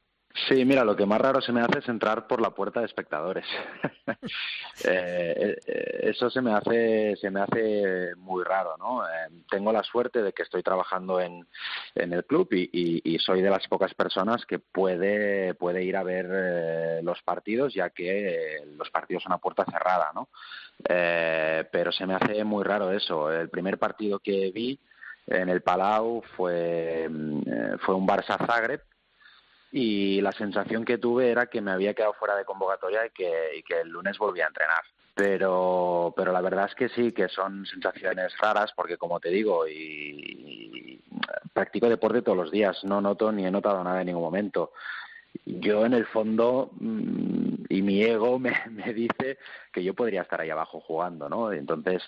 Sí, 0.47 0.63
mira, 0.65 0.83
lo 0.85 0.95
que 0.95 1.05
más 1.05 1.19
raro 1.19 1.41
se 1.41 1.51
me 1.51 1.61
hace 1.61 1.79
es 1.79 1.89
entrar 1.89 2.27
por 2.27 2.41
la 2.41 2.51
puerta 2.51 2.79
de 2.79 2.85
espectadores. 2.85 3.45
Eh, 4.83 5.57
eh, 5.65 5.99
eso 6.03 6.29
se 6.29 6.41
me 6.41 6.53
hace 6.53 7.15
se 7.19 7.31
me 7.31 7.41
hace 7.41 8.13
muy 8.17 8.43
raro, 8.43 8.77
¿no? 8.77 9.03
Eh, 9.07 9.29
tengo 9.49 9.71
la 9.71 9.81
suerte 9.83 10.21
de 10.21 10.33
que 10.33 10.43
estoy 10.43 10.61
trabajando 10.61 11.19
en, 11.19 11.47
en 11.95 12.13
el 12.13 12.23
club 12.25 12.47
y, 12.51 12.69
y- 13.03 13.17
soy 13.19 13.41
de 13.41 13.49
las 13.49 13.67
pocas 13.67 13.93
personas 13.95 14.45
que 14.45 14.59
puede 14.59 15.55
puede 15.55 15.83
ir 15.83 15.97
a 15.97 16.03
ver 16.03 16.27
eh, 16.31 16.99
los 17.03 17.21
partidos, 17.23 17.73
ya 17.73 17.89
que 17.89 18.57
eh, 18.57 18.65
los 18.77 18.89
partidos 18.91 19.23
son 19.23 19.33
a 19.33 19.39
puerta 19.39 19.65
cerrada, 19.65 20.11
¿no? 20.13 20.29
Pero 20.87 21.91
se 21.91 22.05
me 22.05 22.13
hace 22.15 22.43
muy 22.43 22.63
raro 22.63 22.91
eso. 22.91 23.31
El 23.31 23.49
primer 23.49 23.77
partido 23.79 24.19
que 24.19 24.51
vi 24.53 24.79
en 25.25 25.49
el 25.49 25.61
Palau 25.61 26.21
fue 26.35 27.07
mm, 27.09 27.77
fue 27.79 27.95
un 27.95 28.07
Barça 28.07 28.37
Zagreb 28.45 28.81
y 29.71 30.21
la 30.21 30.31
sensación 30.31 30.85
que 30.85 30.97
tuve 30.97 31.29
era 31.29 31.47
que 31.47 31.61
me 31.61 31.71
había 31.71 31.93
quedado 31.93 32.13
fuera 32.13 32.35
de 32.35 32.45
convocatoria 32.45 33.05
y 33.05 33.09
que, 33.09 33.57
y 33.57 33.63
que 33.63 33.81
el 33.81 33.89
lunes 33.89 34.17
volvía 34.17 34.45
a 34.45 34.47
entrenar. 34.47 34.83
Pero, 35.13 36.13
pero 36.15 36.31
la 36.31 36.41
verdad 36.41 36.67
es 36.69 36.75
que 36.75 36.89
sí, 36.89 37.11
que 37.11 37.27
son 37.27 37.65
sensaciones 37.65 38.37
raras 38.37 38.71
porque 38.75 38.97
como 38.97 39.19
te 39.19 39.29
digo, 39.29 39.67
y, 39.67 39.73
y 39.73 41.01
practico 41.53 41.89
deporte 41.89 42.21
todos 42.21 42.37
los 42.37 42.51
días, 42.51 42.83
no 42.83 43.01
noto 43.01 43.31
ni 43.31 43.45
he 43.45 43.51
notado 43.51 43.83
nada 43.83 44.01
en 44.01 44.07
ningún 44.07 44.21
momento. 44.21 44.73
Yo 45.45 45.85
en 45.85 45.93
el 45.93 46.05
fondo 46.05 46.71
mm, 46.79 47.65
y 47.69 47.81
mi 47.81 48.01
ego 48.01 48.39
me, 48.39 48.53
dice 48.93 49.37
que 49.71 49.83
yo 49.83 49.93
podría 49.93 50.21
estar 50.21 50.41
ahí 50.41 50.49
abajo 50.49 50.79
jugando, 50.79 51.29
¿no? 51.29 51.51
Entonces 51.51 52.03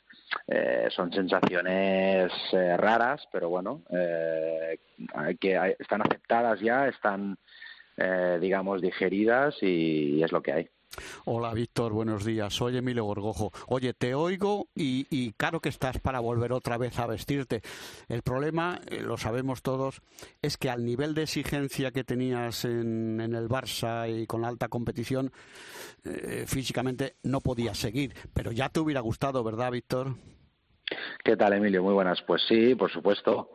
eh, 0.47 0.87
son 0.89 1.11
sensaciones 1.11 2.31
eh, 2.53 2.77
raras, 2.77 3.27
pero 3.31 3.49
bueno, 3.49 3.83
eh, 3.91 4.79
que 5.39 5.75
están 5.79 6.01
aceptadas 6.01 6.59
ya, 6.59 6.87
están 6.87 7.37
eh, 8.01 8.37
digamos 8.39 8.81
digeridas 8.81 9.55
y 9.61 10.23
es 10.23 10.31
lo 10.31 10.41
que 10.41 10.53
hay. 10.53 10.69
Hola 11.25 11.53
Víctor, 11.53 11.93
buenos 11.93 12.25
días. 12.25 12.53
Soy 12.53 12.77
Emilio 12.77 13.03
Gorgojo. 13.05 13.51
Oye, 13.67 13.93
te 13.93 14.15
oigo 14.15 14.67
y, 14.75 15.33
claro 15.33 15.59
que 15.59 15.69
estás 15.69 15.99
para 15.99 16.19
volver 16.19 16.51
otra 16.53 16.77
vez 16.77 16.97
a 16.99 17.07
vestirte. 17.07 17.61
El 18.07 18.21
problema, 18.21 18.79
eh, 18.89 19.01
lo 19.01 19.17
sabemos 19.17 19.61
todos, 19.61 20.01
es 20.41 20.57
que 20.57 20.69
al 20.69 20.85
nivel 20.85 21.13
de 21.13 21.23
exigencia 21.23 21.91
que 21.91 22.03
tenías 22.03 22.65
en, 22.65 23.21
en 23.21 23.35
el 23.35 23.47
Barça 23.47 24.09
y 24.09 24.25
con 24.25 24.41
la 24.41 24.47
alta 24.47 24.67
competición, 24.67 25.31
eh, 26.05 26.45
físicamente 26.47 27.15
no 27.23 27.41
podías 27.41 27.77
seguir. 27.77 28.13
Pero 28.33 28.51
ya 28.51 28.69
te 28.69 28.79
hubiera 28.79 29.01
gustado, 29.01 29.43
¿verdad, 29.43 29.71
Víctor? 29.71 30.15
¿Qué 31.23 31.35
tal, 31.37 31.53
Emilio? 31.53 31.83
Muy 31.83 31.93
buenas. 31.93 32.21
Pues 32.23 32.41
sí, 32.47 32.75
por 32.75 32.91
supuesto. 32.91 33.51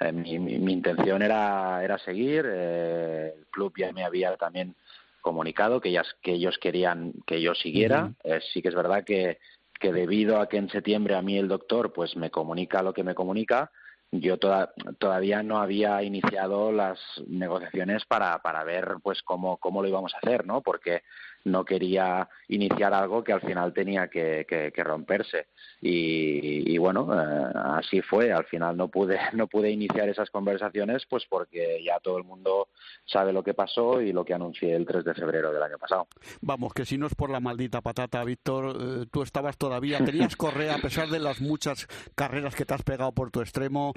Eh, 0.00 0.12
mi, 0.12 0.72
intención 0.72 1.22
era, 1.22 1.82
era 1.82 1.98
seguir. 1.98 2.46
el 2.46 3.46
club 3.50 3.74
ya 3.76 3.92
me 3.92 4.04
había 4.04 4.36
también 4.36 4.74
comunicado 5.20 5.80
que, 5.80 5.90
ellas, 5.90 6.16
que 6.22 6.32
ellos 6.32 6.58
querían 6.58 7.12
que 7.26 7.40
yo 7.40 7.54
siguiera. 7.54 8.12
Eh, 8.24 8.40
sí 8.52 8.62
que 8.62 8.68
es 8.68 8.74
verdad 8.74 9.04
que, 9.04 9.38
que 9.78 9.92
debido 9.92 10.40
a 10.40 10.48
que 10.48 10.56
en 10.56 10.68
septiembre 10.68 11.14
a 11.14 11.22
mí 11.22 11.38
el 11.38 11.48
doctor 11.48 11.92
pues 11.92 12.16
me 12.16 12.30
comunica 12.30 12.82
lo 12.82 12.92
que 12.92 13.04
me 13.04 13.14
comunica, 13.14 13.70
yo 14.10 14.38
toda- 14.38 14.72
todavía 14.98 15.42
no 15.42 15.58
había 15.58 16.02
iniciado 16.02 16.72
las 16.72 16.98
negociaciones 17.26 18.04
para, 18.06 18.38
para 18.40 18.64
ver 18.64 18.96
pues 19.02 19.22
cómo, 19.22 19.58
cómo 19.58 19.82
lo 19.82 19.88
íbamos 19.88 20.14
a 20.14 20.18
hacer, 20.18 20.46
¿no? 20.46 20.62
Porque 20.62 21.02
no 21.44 21.64
quería 21.64 22.28
iniciar 22.48 22.92
algo 22.92 23.22
que 23.22 23.32
al 23.32 23.40
final 23.40 23.72
tenía 23.72 24.08
que, 24.08 24.44
que- 24.48 24.72
que 24.72 24.84
romperse. 24.84 25.46
Y, 25.80 26.72
y 26.74 26.78
bueno, 26.78 27.08
eh, 27.14 27.52
así 27.54 28.02
fue. 28.02 28.32
Al 28.32 28.44
final 28.46 28.76
no 28.76 28.88
pude, 28.88 29.18
no 29.34 29.46
pude 29.46 29.70
iniciar 29.70 30.08
esas 30.08 30.30
conversaciones 30.30 31.04
pues 31.08 31.24
porque 31.28 31.82
ya 31.84 32.00
todo 32.00 32.18
el 32.18 32.24
mundo 32.24 32.68
sabe 33.06 33.32
lo 33.32 33.42
que 33.42 33.54
pasó 33.54 34.00
y 34.00 34.12
lo 34.12 34.24
que 34.24 34.34
anuncié 34.34 34.74
el 34.74 34.84
3 34.86 35.04
de 35.04 35.14
febrero 35.14 35.52
del 35.52 35.62
año 35.62 35.78
pasado. 35.78 36.08
Vamos, 36.40 36.72
que 36.74 36.84
si 36.84 36.98
no 36.98 37.06
es 37.06 37.14
por 37.14 37.30
la 37.30 37.40
maldita 37.40 37.80
patata, 37.80 38.24
Víctor, 38.24 38.76
eh, 38.80 39.06
tú 39.10 39.22
estabas 39.22 39.56
todavía, 39.56 39.98
tenías 40.04 40.36
correa, 40.36 40.74
a 40.74 40.78
pesar 40.78 41.08
de 41.08 41.18
las 41.20 41.40
muchas 41.40 41.86
carreras 42.14 42.54
que 42.54 42.64
te 42.64 42.74
has 42.74 42.82
pegado 42.82 43.12
por 43.12 43.30
tu 43.30 43.40
extremo, 43.40 43.92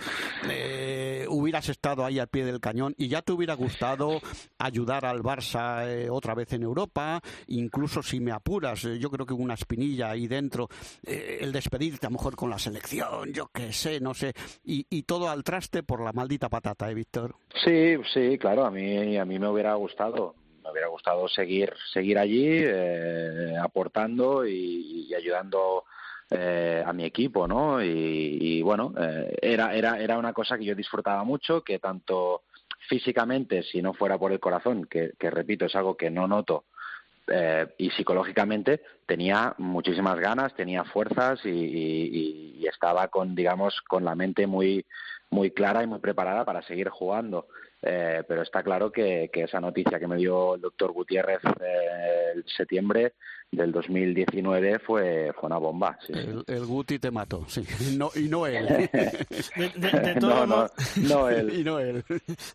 eh, 0.50 1.26
hubieras 1.30 1.70
estado 1.70 2.06
ahí 2.06 2.20
al 2.20 2.28
pie 2.28 2.46
del 2.46 2.60
cañón 2.60 2.94
y 2.98 3.08
ya 3.08 3.22
te 3.22 3.32
hubiera 3.32 3.54
gustado 3.54 4.22
ayudar 4.58 5.06
al 5.06 5.22
Barça 5.22 5.88
eh, 5.88 6.10
otra 6.10 6.36
vez 6.36 6.54
en 6.54 6.64
Europa, 6.64 7.22
incluso 7.48 8.04
si 8.04 8.20
me 8.20 8.32
apuras, 8.32 8.86
eh, 8.86 9.00
yo 9.00 9.10
creo 9.10 9.26
que 9.26 9.34
una 9.34 9.54
espinilla 9.54 10.12
ahí 10.12 10.28
dentro, 10.28 10.70
eh, 11.06 11.40
el 11.42 11.52
despedirte 11.52 12.06
a 12.06 12.10
lo 12.10 12.18
mejor 12.18 12.36
con 12.36 12.50
la 12.50 12.60
selección, 12.60 13.34
yo 13.34 13.48
qué 13.54 13.72
sé, 13.72 14.00
no 14.00 14.14
sé, 14.14 14.34
y, 14.64 15.02
todo 15.04 15.30
al 15.30 15.44
traste 15.44 15.84
por 15.84 16.02
la 16.02 16.14
maldita 16.14 16.48
patata, 16.48 16.90
¿eh, 16.90 16.94
Víctor? 16.94 17.36
Sí, 17.66 17.96
sí, 18.14 18.38
claro, 18.38 18.66
a 18.66 18.72
mí, 18.72 19.18
a 19.18 19.26
mí 19.26 19.40
me 19.40 19.48
hubiera 19.50 19.74
gustado. 19.76 20.36
Me 20.64 20.70
hubiera 20.70 20.88
gustado 20.88 21.28
seguir, 21.28 21.74
seguir 21.92 22.20
allí, 22.20 22.46
eh, 22.48 23.56
aportando 23.60 24.46
y 24.46 25.12
ayudando 25.16 25.86
eh, 26.34 26.82
a 26.86 26.94
mi 26.94 27.04
equipo, 27.04 27.46
¿no? 27.46 27.84
Y, 27.84 28.38
y 28.40 28.62
bueno, 28.62 28.94
eh, 28.98 29.38
era, 29.42 29.76
era, 29.76 30.00
era 30.00 30.18
una 30.18 30.32
cosa 30.32 30.58
que 30.58 30.64
yo 30.64 30.76
disfrutaba 30.76 31.26
mucho, 31.26 31.62
que 31.62 31.78
tanto 31.78 32.44
físicamente, 32.88 33.64
si 33.64 33.82
no 33.82 33.94
fuera 33.94 34.18
por 34.18 34.32
el 34.32 34.40
corazón, 34.40 34.86
que, 34.86 35.14
repito, 35.20 35.66
es 35.66 35.76
algo 35.76 35.96
que 35.96 36.10
no 36.10 36.28
noto, 36.28 36.66
eh, 37.28 37.68
y 37.78 37.90
psicológicamente 37.92 38.82
tenía 39.06 39.54
muchísimas 39.58 40.20
ganas, 40.20 40.56
tenía 40.56 40.84
fuerzas 40.86 41.40
y, 41.46 42.66
estaba 42.66 43.10
con, 43.10 43.36
digamos, 43.36 43.82
con 43.82 44.06
la 44.06 44.16
mente 44.16 44.48
muy, 44.48 44.86
muy 45.30 45.52
clara 45.52 45.84
y 45.84 45.88
muy 45.88 46.00
preparada 46.00 46.46
para 46.46 46.62
seguir 46.62 46.88
jugando. 46.90 47.48
Eh, 47.84 48.24
pero 48.28 48.44
está 48.44 48.62
claro 48.62 48.92
que, 48.92 49.30
esa 49.34 49.60
noticia 49.60 50.00
que 50.00 50.08
me 50.08 50.18
dio 50.18 50.56
el 50.56 50.62
doctor 50.62 50.92
Gutiérrez 50.92 51.40
eh, 51.60 52.34
en 52.36 52.44
septiembre 52.48 53.14
del 53.52 53.72
2019 53.72 54.80
fue, 54.80 55.32
fue 55.34 55.48
una 55.48 55.58
bomba. 55.58 55.98
el, 56.08 56.66
Guti 56.66 57.00
te 57.00 57.10
mató, 57.10 57.44
sí. 57.48 57.66
No, 57.98 58.12
y 58.16 58.30
no 58.30 58.46
él. 58.46 58.68
de, 59.58 60.16
no, 60.22 60.46
no, 60.46 61.30
él. 61.30 61.54
y 61.60 61.64
no 61.64 61.80
él. 61.80 62.04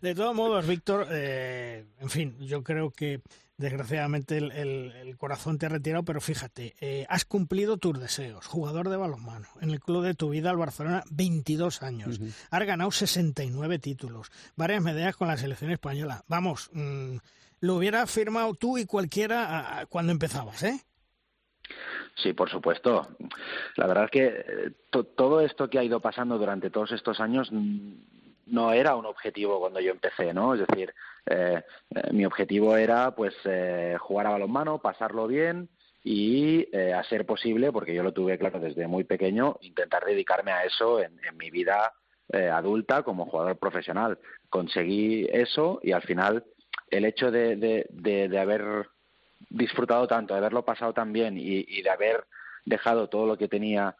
De 0.01 0.15
todos 0.15 0.33
modos, 0.33 0.65
Víctor, 0.65 1.07
eh, 1.11 1.85
en 1.99 2.09
fin, 2.09 2.35
yo 2.39 2.63
creo 2.63 2.89
que 2.89 3.19
desgraciadamente 3.57 4.37
el, 4.37 5.15
corazón 5.17 5.57
te 5.57 5.65
ha 5.65 5.69
retirado, 5.69 6.03
pero 6.03 6.21
fíjate, 6.21 6.75
eh, 6.79 7.05
has 7.09 7.25
cumplido 7.25 7.77
tus 7.77 7.99
deseos. 7.99 8.45
Jugador 8.45 8.89
de 8.89 8.97
balonmano, 8.97 9.47
en 9.61 9.71
el 9.71 9.79
club 9.79 10.03
de 10.03 10.13
tu 10.13 10.29
vida, 10.29 10.51
el 10.51 10.57
Barcelona, 10.57 11.03
22 11.09 11.81
años. 11.81 12.19
Has 12.51 12.65
ganado 12.65 12.91
69 12.91 13.79
títulos, 13.79 14.31
varias 14.55 14.83
medallas 14.83 15.17
con 15.17 15.27
la 15.27 15.37
selección 15.37 15.71
española. 15.71 16.23
Vamos, 16.27 16.69
mm, 16.73 17.17
lo 17.61 17.75
hubieras 17.75 18.09
firmado 18.11 18.53
tú 18.53 18.77
y 18.77 18.85
cualquiera 18.85 19.85
cuando 19.89 20.11
empezabas, 20.11 20.63
¿eh? 20.63 20.79
Sí, 22.15 22.33
por 22.33 22.49
supuesto. 22.49 23.07
La 23.75 23.87
verdad 23.87 24.05
es 24.05 24.11
que 24.11 24.25
eh, 24.25 24.71
todo 25.15 25.41
esto 25.41 25.69
que 25.69 25.77
ha 25.77 25.83
ido 25.83 25.99
pasando 25.99 26.37
durante 26.37 26.69
todos 26.69 26.91
estos 26.91 27.19
años 27.19 27.49
mm, 27.51 27.93
no 28.47 28.73
era 28.73 28.95
un 28.95 29.05
objetivo 29.05 29.59
cuando 29.59 29.79
yo 29.79 29.91
empecé, 29.91 30.33
¿no? 30.33 30.53
Es 30.53 30.65
decir, 30.67 30.93
eh, 31.25 31.61
eh, 31.93 32.13
mi 32.13 32.25
objetivo 32.25 32.77
era 32.77 33.11
pues 33.11 33.35
eh, 33.45 33.97
jugar 33.99 34.27
a 34.27 34.31
balonmano, 34.31 34.79
pasarlo 34.79 35.27
bien 35.27 35.69
y 36.03 36.65
a 36.73 37.03
ser 37.03 37.25
posible, 37.25 37.73
porque 37.73 37.93
yo 37.93 38.01
lo 38.01 38.13
tuve 38.13 38.37
claro 38.37 38.61
desde 38.61 38.87
muy 38.87 39.03
pequeño, 39.03 39.57
intentar 39.59 40.05
dedicarme 40.05 40.53
a 40.53 40.63
eso 40.63 41.01
en, 41.01 41.19
mi 41.37 41.49
vida 41.51 41.91
adulta 42.53 43.03
como 43.03 43.25
jugador 43.25 43.57
profesional. 43.57 44.17
Conseguí 44.49 45.27
eso 45.29 45.81
y 45.83 45.91
al 45.91 46.03
final 46.03 46.45
el 46.91 47.03
hecho 47.03 47.29
de, 47.29 47.57
de, 47.89 48.39
haber 48.39 48.87
disfrutado 49.49 50.07
tanto, 50.07 50.33
de 50.33 50.37
haberlo 50.37 50.63
pasado 50.63 50.93
tan 50.93 51.11
bien 51.11 51.37
y 51.37 51.81
de 51.81 51.89
haber 51.89 52.23
dejado 52.63 53.09
todo 53.09 53.25
lo 53.25 53.37
que 53.37 53.49
tenía 53.49 53.97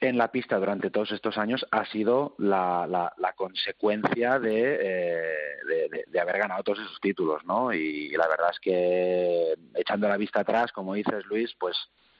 en 0.00 0.16
la 0.16 0.30
pista 0.30 0.58
durante 0.58 0.90
todos 0.90 1.12
estos 1.12 1.36
años 1.36 1.66
ha 1.70 1.84
sido 1.86 2.34
la, 2.38 2.86
la, 2.88 3.32
consecuencia 3.34 4.36
eh, 4.44 5.28
de, 5.66 6.04
de, 6.06 6.20
haber 6.20 6.38
ganado 6.38 6.62
todos 6.62 6.80
esos 6.80 7.00
títulos, 7.00 7.44
¿no? 7.44 7.72
Y, 7.72 8.10
la 8.10 8.28
verdad 8.28 8.50
es 8.52 8.60
que 8.60 9.54
echando 9.74 10.08
la 10.08 10.16
vista 10.16 10.40
atrás, 10.40 10.72
como 10.72 10.94
dices 10.94 11.24
Luis, 11.26 11.54
pues 11.58 11.76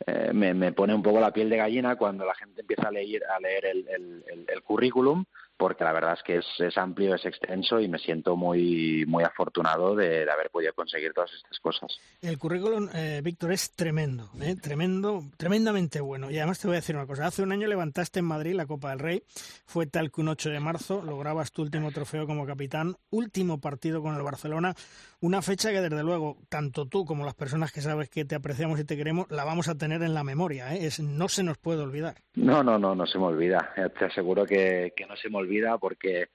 eh, 0.07 0.31
me, 0.33 0.53
me, 0.53 0.73
pone 0.73 0.95
un 0.95 1.03
poco 1.03 1.21
la 1.21 1.33
piel 1.33 1.49
de 1.49 1.57
gallina 1.57 1.97
cuando 1.97 2.25
la 2.25 2.35
gente 2.35 2.61
empieza 2.61 2.89
a 2.89 2.93
leer, 2.93 3.23
a 3.25 3.41
leer 3.41 3.67
el, 3.67 4.25
el 4.49 4.63
currículum 4.63 5.25
porque 5.63 5.85
la 5.85 5.93
verdad 5.93 6.15
es 6.15 6.23
que 6.25 6.67
es, 6.67 6.77
amplio, 6.77 7.15
es 7.15 7.25
extenso 7.25 7.79
y 7.79 7.87
me 7.87 8.01
siento 8.01 8.35
muy, 8.35 9.05
muy 9.07 9.23
afortunado 9.23 9.95
de, 9.95 10.29
haber 10.29 10.51
podido 10.51 10.75
conseguir 10.75 11.13
todas 11.13 11.31
estas 11.33 11.61
cosas. 11.61 12.01
El 12.21 12.37
currículum, 12.37 12.89
eh, 12.93 13.21
Víctor, 13.23 13.53
es 13.53 13.71
tremendo, 13.71 14.29
¿eh? 14.41 14.57
tremendo, 14.61 15.23
tremendamente 15.37 16.01
bueno. 16.01 16.33
Y 16.33 16.39
además 16.39 16.59
te 16.59 16.67
voy 16.67 16.75
a 16.75 16.81
decir 16.81 16.97
una 16.97 17.07
cosa. 17.07 17.27
Hace 17.27 17.45
un 17.45 17.53
año 17.53 17.69
levantaste 17.69 18.19
en 18.19 18.25
Madrid 18.25 18.55
la 18.55 18.67
Copa 18.67 18.91
del 18.91 18.99
Rey. 18.99 19.23
Fue 19.65 19.87
tal 19.87 20.11
que 20.11 20.23
un 20.23 20.31
8 20.31 20.51
de 20.51 20.59
marzo 20.59 21.01
lograbas 21.01 21.53
tu 21.53 21.63
último 21.63 21.93
trofeo 21.93 22.27
como 22.27 22.45
capitán, 22.45 22.97
último 23.11 23.61
partido 23.61 24.03
con 24.03 24.17
el 24.17 24.23
Barcelona. 24.23 24.75
Una 25.23 25.41
fecha 25.41 25.71
que, 25.71 25.81
desde 25.81 26.03
luego, 26.03 26.37
tanto 26.49 26.87
tú 26.87 27.05
como 27.05 27.25
las 27.25 27.35
personas 27.35 27.73
que 27.73 27.81
sabes 27.81 28.11
que 28.11 28.25
te 28.25 28.35
apreciamos 28.35 28.79
y 28.79 28.85
te 28.85 28.97
queremos, 28.97 29.31
la 29.31 29.45
vamos 29.45 29.69
a 29.69 29.77
tener 29.77 30.03
en 30.03 30.15
la 30.15 30.25
memoria. 30.25 30.75
¿eh? 30.75 30.87
Es, 30.87 31.01
no 31.01 31.29
se 31.29 31.43
nos 31.43 31.59
puede 31.59 31.81
olvidar. 31.81 32.17
No, 32.35 32.63
no, 32.63 32.79
no, 32.79 32.95
no 32.95 33.07
se 33.07 33.19
me 33.19 33.25
olvida. 33.25 33.73
Te 33.99 34.05
aseguro 34.05 34.45
que, 34.45 34.93
que 34.97 35.07
no 35.07 35.17
se 35.17 35.31
me 35.31 35.39
olvida 35.39 35.79
porque 35.79 36.29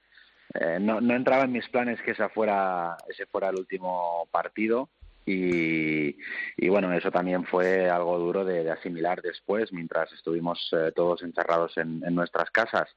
eh, 0.53 0.79
no, 0.79 0.99
entraba 1.13 1.43
en 1.43 1.51
mis 1.51 1.67
planes 1.69 2.01
que 2.01 2.11
esa 2.11 2.29
fuera, 2.29 2.97
ese 3.09 3.25
fuera 3.25 3.49
el 3.49 3.57
último 3.57 4.27
partido. 4.31 4.89
Y, 5.29 6.15
bueno, 6.69 6.93
eso 6.93 7.11
también 7.11 7.43
fue 7.43 7.89
algo 7.89 8.17
duro 8.17 8.45
de, 8.45 8.71
asimilar 8.71 9.21
después, 9.21 9.73
mientras 9.73 10.09
estuvimos 10.13 10.69
eh, 10.71 10.93
todos 10.95 11.21
encerrados 11.21 11.75
en, 11.75 11.99
nuestras 12.15 12.49
casas. 12.49 12.87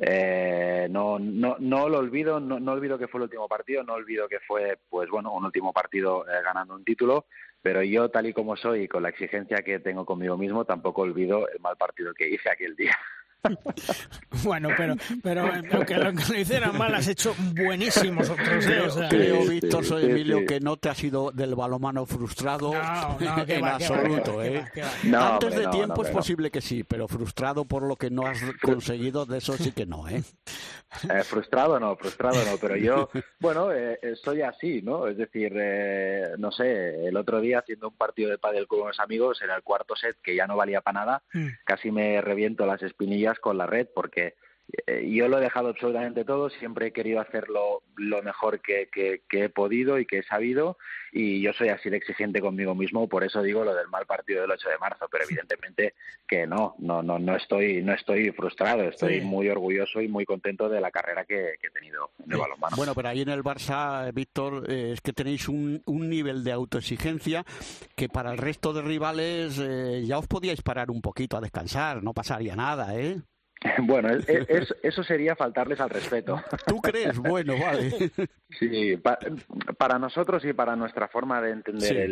Eh, 0.00 0.86
no, 0.90 1.18
no, 1.18 1.56
no 1.58 1.88
lo 1.88 1.98
olvido, 1.98 2.38
no, 2.38 2.60
no, 2.60 2.72
olvido 2.72 2.98
que 2.98 3.08
fue 3.08 3.18
el 3.18 3.24
último 3.24 3.48
partido, 3.48 3.82
no 3.82 3.94
olvido 3.94 4.28
que 4.28 4.38
fue, 4.40 4.78
pues 4.88 5.10
bueno, 5.10 5.32
un 5.32 5.44
último 5.44 5.72
partido 5.72 6.24
ganando 6.44 6.74
un 6.74 6.84
título, 6.84 7.26
pero 7.60 7.82
yo, 7.82 8.08
tal 8.08 8.26
y 8.26 8.32
como 8.32 8.56
soy, 8.56 8.82
y 8.82 8.88
con 8.88 9.02
la 9.02 9.08
exigencia 9.08 9.62
que 9.62 9.80
tengo 9.80 10.06
conmigo 10.06 10.36
mismo, 10.36 10.64
tampoco 10.64 11.02
olvido 11.02 11.48
el 11.48 11.58
mal 11.60 11.76
partido 11.76 12.14
que 12.14 12.28
hice 12.28 12.48
aquel 12.48 12.76
día. 12.76 12.96
bueno, 14.44 14.68
pero, 14.76 14.96
pero 15.22 15.50
aunque 15.72 15.96
lo 15.96 16.12
que 16.12 16.32
lo 16.32 16.38
hicieran 16.38 16.76
mal, 16.76 16.94
has 16.94 17.08
hecho 17.08 17.34
buenísimos 17.54 18.28
otros. 18.28 18.64
Creo, 19.08 19.46
Víctor, 19.46 19.84
soy 19.84 20.06
Emilio, 20.06 20.44
que 20.46 20.60
no 20.60 20.76
te 20.76 20.88
has 20.88 21.02
ido 21.02 21.30
del 21.30 21.54
balomano 21.54 22.06
frustrado 22.06 22.72
en 23.20 23.64
absoluto. 23.64 24.40
Antes 24.40 25.54
de 25.54 25.66
tiempo 25.68 26.04
es 26.04 26.10
posible 26.10 26.50
que 26.50 26.60
sí, 26.60 26.84
pero 26.84 27.08
frustrado 27.08 27.64
por 27.64 27.82
lo 27.82 27.96
que 27.96 28.10
no 28.10 28.26
has 28.26 28.40
conseguido, 28.60 29.26
de 29.26 29.38
eso 29.38 29.56
sí 29.56 29.72
que 29.72 29.86
no. 29.86 30.08
¿eh? 30.08 30.22
Eh, 31.10 31.22
frustrado 31.22 31.78
no, 31.78 31.96
frustrado 31.96 32.42
no, 32.46 32.56
pero 32.56 32.74
yo, 32.74 33.10
bueno, 33.38 33.72
eh, 33.72 33.98
eh, 34.00 34.16
soy 34.16 34.40
así, 34.40 34.80
¿no? 34.80 35.06
Es 35.06 35.18
decir, 35.18 35.52
no 36.38 36.50
sé, 36.50 37.06
el 37.06 37.14
otro 37.16 37.42
día 37.42 37.58
haciendo 37.58 37.88
un 37.88 37.94
partido 37.94 38.30
de 38.30 38.38
pádel 38.38 38.66
con 38.66 38.80
unos 38.80 38.98
amigos 38.98 39.42
en 39.42 39.50
el 39.50 39.62
cuarto 39.62 39.94
set 39.94 40.16
que 40.22 40.34
ya 40.34 40.46
no 40.46 40.56
valía 40.56 40.80
para 40.80 41.00
nada, 41.00 41.22
mm. 41.34 41.46
casi 41.64 41.90
me 41.90 42.22
reviento 42.22 42.64
las 42.64 42.82
espinillas 42.82 43.27
con 43.40 43.58
la 43.58 43.66
red 43.66 43.88
porque 43.94 44.34
yo 45.02 45.28
lo 45.28 45.38
he 45.38 45.40
dejado 45.40 45.68
absolutamente 45.68 46.24
todo, 46.24 46.50
siempre 46.50 46.88
he 46.88 46.92
querido 46.92 47.20
hacerlo 47.20 47.82
lo 47.96 48.22
mejor 48.22 48.60
que, 48.60 48.88
que, 48.92 49.20
he 49.30 49.48
podido 49.48 49.98
y 49.98 50.06
que 50.06 50.18
he 50.18 50.22
sabido 50.24 50.76
y 51.10 51.40
yo 51.40 51.52
soy 51.54 51.70
así 51.70 51.88
de 51.88 51.96
exigente 51.96 52.40
conmigo 52.40 52.74
mismo, 52.74 53.08
por 53.08 53.24
eso 53.24 53.42
digo 53.42 53.64
lo 53.64 53.74
del 53.74 53.88
mal 53.88 54.04
partido 54.04 54.42
del 54.42 54.50
8 54.50 54.68
de 54.68 54.78
marzo, 54.78 55.06
pero 55.10 55.24
evidentemente 55.24 55.94
que 56.26 56.46
no, 56.46 56.74
no, 56.78 57.02
no, 57.02 57.18
no 57.18 57.36
estoy, 57.36 57.82
no 57.82 57.94
estoy 57.94 58.30
frustrado, 58.32 58.82
estoy 58.82 59.22
muy 59.22 59.48
orgulloso 59.48 60.02
y 60.02 60.08
muy 60.08 60.26
contento 60.26 60.68
de 60.68 60.80
la 60.80 60.90
carrera 60.90 61.24
que, 61.24 61.54
he 61.62 61.70
tenido 61.70 62.10
en 62.24 62.32
el 62.32 62.38
balonmano. 62.38 62.76
Bueno, 62.76 62.94
pero 62.94 63.08
ahí 63.08 63.22
en 63.22 63.30
el 63.30 63.42
Barça, 63.42 64.12
Víctor, 64.12 64.70
eh, 64.70 64.92
es 64.92 65.00
que 65.00 65.12
tenéis 65.12 65.48
un, 65.48 65.82
un, 65.86 66.08
nivel 66.08 66.44
de 66.44 66.52
autoexigencia 66.52 67.44
que 67.96 68.08
para 68.08 68.30
el 68.32 68.38
resto 68.38 68.72
de 68.72 68.82
rivales 68.82 69.58
eh, 69.58 70.04
ya 70.06 70.18
os 70.18 70.26
podíais 70.26 70.62
parar 70.62 70.90
un 70.90 71.00
poquito 71.00 71.36
a 71.36 71.40
descansar, 71.40 72.02
no 72.02 72.12
pasaría 72.12 72.54
nada, 72.54 72.98
¿eh? 72.98 73.20
Bueno, 73.82 74.08
eso 74.82 75.02
sería 75.02 75.36
faltarles 75.36 75.80
al 75.80 75.90
respeto. 75.90 76.42
¿Tú 76.66 76.80
crees? 76.80 77.18
Bueno, 77.18 77.54
vale. 77.58 78.10
Sí, 78.58 78.96
para 79.76 79.98
nosotros 79.98 80.42
y 80.44 80.54
para 80.54 80.74
nuestra 80.74 81.06
forma 81.08 81.40
de 81.42 81.50
entender 81.50 82.10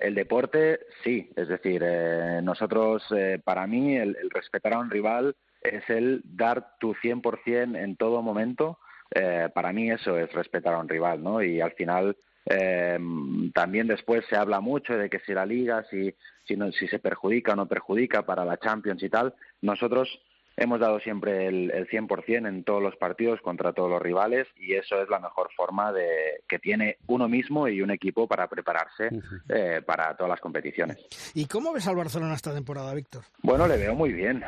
el, 0.00 0.14
deporte, 0.14 0.80
sí. 1.04 1.30
Es 1.36 1.46
decir, 1.46 1.82
eh, 1.84 2.40
nosotros, 2.42 3.04
eh, 3.16 3.40
para 3.42 3.66
mí, 3.68 3.96
el, 3.96 4.16
respetar 4.28 4.74
a 4.74 4.80
un 4.80 4.90
rival 4.90 5.36
es 5.62 5.88
el 5.88 6.20
dar 6.24 6.76
tu 6.80 6.94
100% 6.94 7.78
en 7.78 7.96
todo 7.96 8.22
momento. 8.22 8.80
Eh, 9.14 9.48
para 9.54 9.72
mí 9.72 9.90
eso 9.90 10.18
es 10.18 10.32
respetar 10.32 10.74
a 10.74 10.78
un 10.78 10.88
rival, 10.88 11.22
¿no? 11.22 11.40
Y 11.42 11.60
al 11.60 11.72
final 11.72 12.16
también 13.54 13.86
después 13.86 14.24
se 14.28 14.34
habla 14.34 14.58
mucho 14.58 14.98
de 14.98 15.08
que 15.08 15.20
si 15.20 15.32
la 15.32 15.46
liga, 15.46 15.84
si, 15.88 16.12
si, 16.44 16.56
no, 16.56 16.72
si 16.72 16.88
se 16.88 16.98
perjudica 16.98 17.52
o 17.52 17.56
no 17.56 17.68
perjudica 17.68 18.26
para 18.26 18.44
la 18.44 18.58
Champions 18.58 19.00
y 19.04 19.08
tal. 19.08 19.32
Nosotros 19.60 20.08
hemos 20.56 20.80
dado 20.80 21.00
siempre 21.00 21.46
el, 21.46 21.70
el 21.70 21.88
100% 21.88 22.48
en 22.48 22.64
todos 22.64 22.82
los 22.82 22.96
partidos 22.96 23.40
contra 23.40 23.72
todos 23.72 23.90
los 23.90 24.02
rivales 24.02 24.46
y 24.56 24.74
eso 24.74 25.00
es 25.02 25.08
la 25.08 25.18
mejor 25.18 25.50
forma 25.56 25.92
de 25.92 26.42
que 26.48 26.58
tiene 26.58 26.98
uno 27.06 27.28
mismo 27.28 27.68
y 27.68 27.82
un 27.82 27.90
equipo 27.90 28.26
para 28.26 28.48
prepararse 28.48 29.08
eh, 29.48 29.82
para 29.84 30.16
todas 30.16 30.30
las 30.30 30.40
competiciones. 30.40 30.98
¿Y 31.34 31.46
cómo 31.46 31.72
ves 31.72 31.86
al 31.86 31.96
Barcelona 31.96 32.34
esta 32.34 32.52
temporada, 32.52 32.94
Víctor? 32.94 33.24
Bueno, 33.42 33.66
le 33.66 33.76
veo 33.76 33.94
muy 33.94 34.12
bien. 34.12 34.44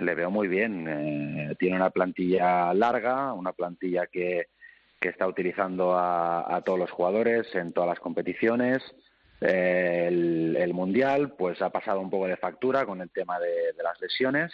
Le 0.00 0.14
veo 0.14 0.30
muy 0.30 0.48
bien. 0.48 0.86
Eh, 0.88 1.56
tiene 1.58 1.76
una 1.76 1.90
plantilla 1.90 2.72
larga, 2.74 3.32
una 3.32 3.52
plantilla 3.52 4.06
que, 4.06 4.48
que 5.00 5.08
está 5.08 5.26
utilizando 5.26 5.96
a, 5.96 6.62
todos 6.64 6.78
los 6.78 6.90
jugadores 6.90 7.46
en 7.54 7.72
todas 7.72 7.88
las 7.88 8.00
competiciones. 8.00 8.82
Eh, 9.40 10.06
el, 10.08 10.74
Mundial 10.74 11.34
pues 11.36 11.62
ha 11.62 11.70
pasado 11.70 12.00
un 12.00 12.10
poco 12.10 12.26
de 12.26 12.36
factura 12.36 12.84
con 12.84 13.00
el 13.00 13.10
tema 13.10 13.38
de 13.38 13.82
las 13.82 14.00
lesiones 14.00 14.52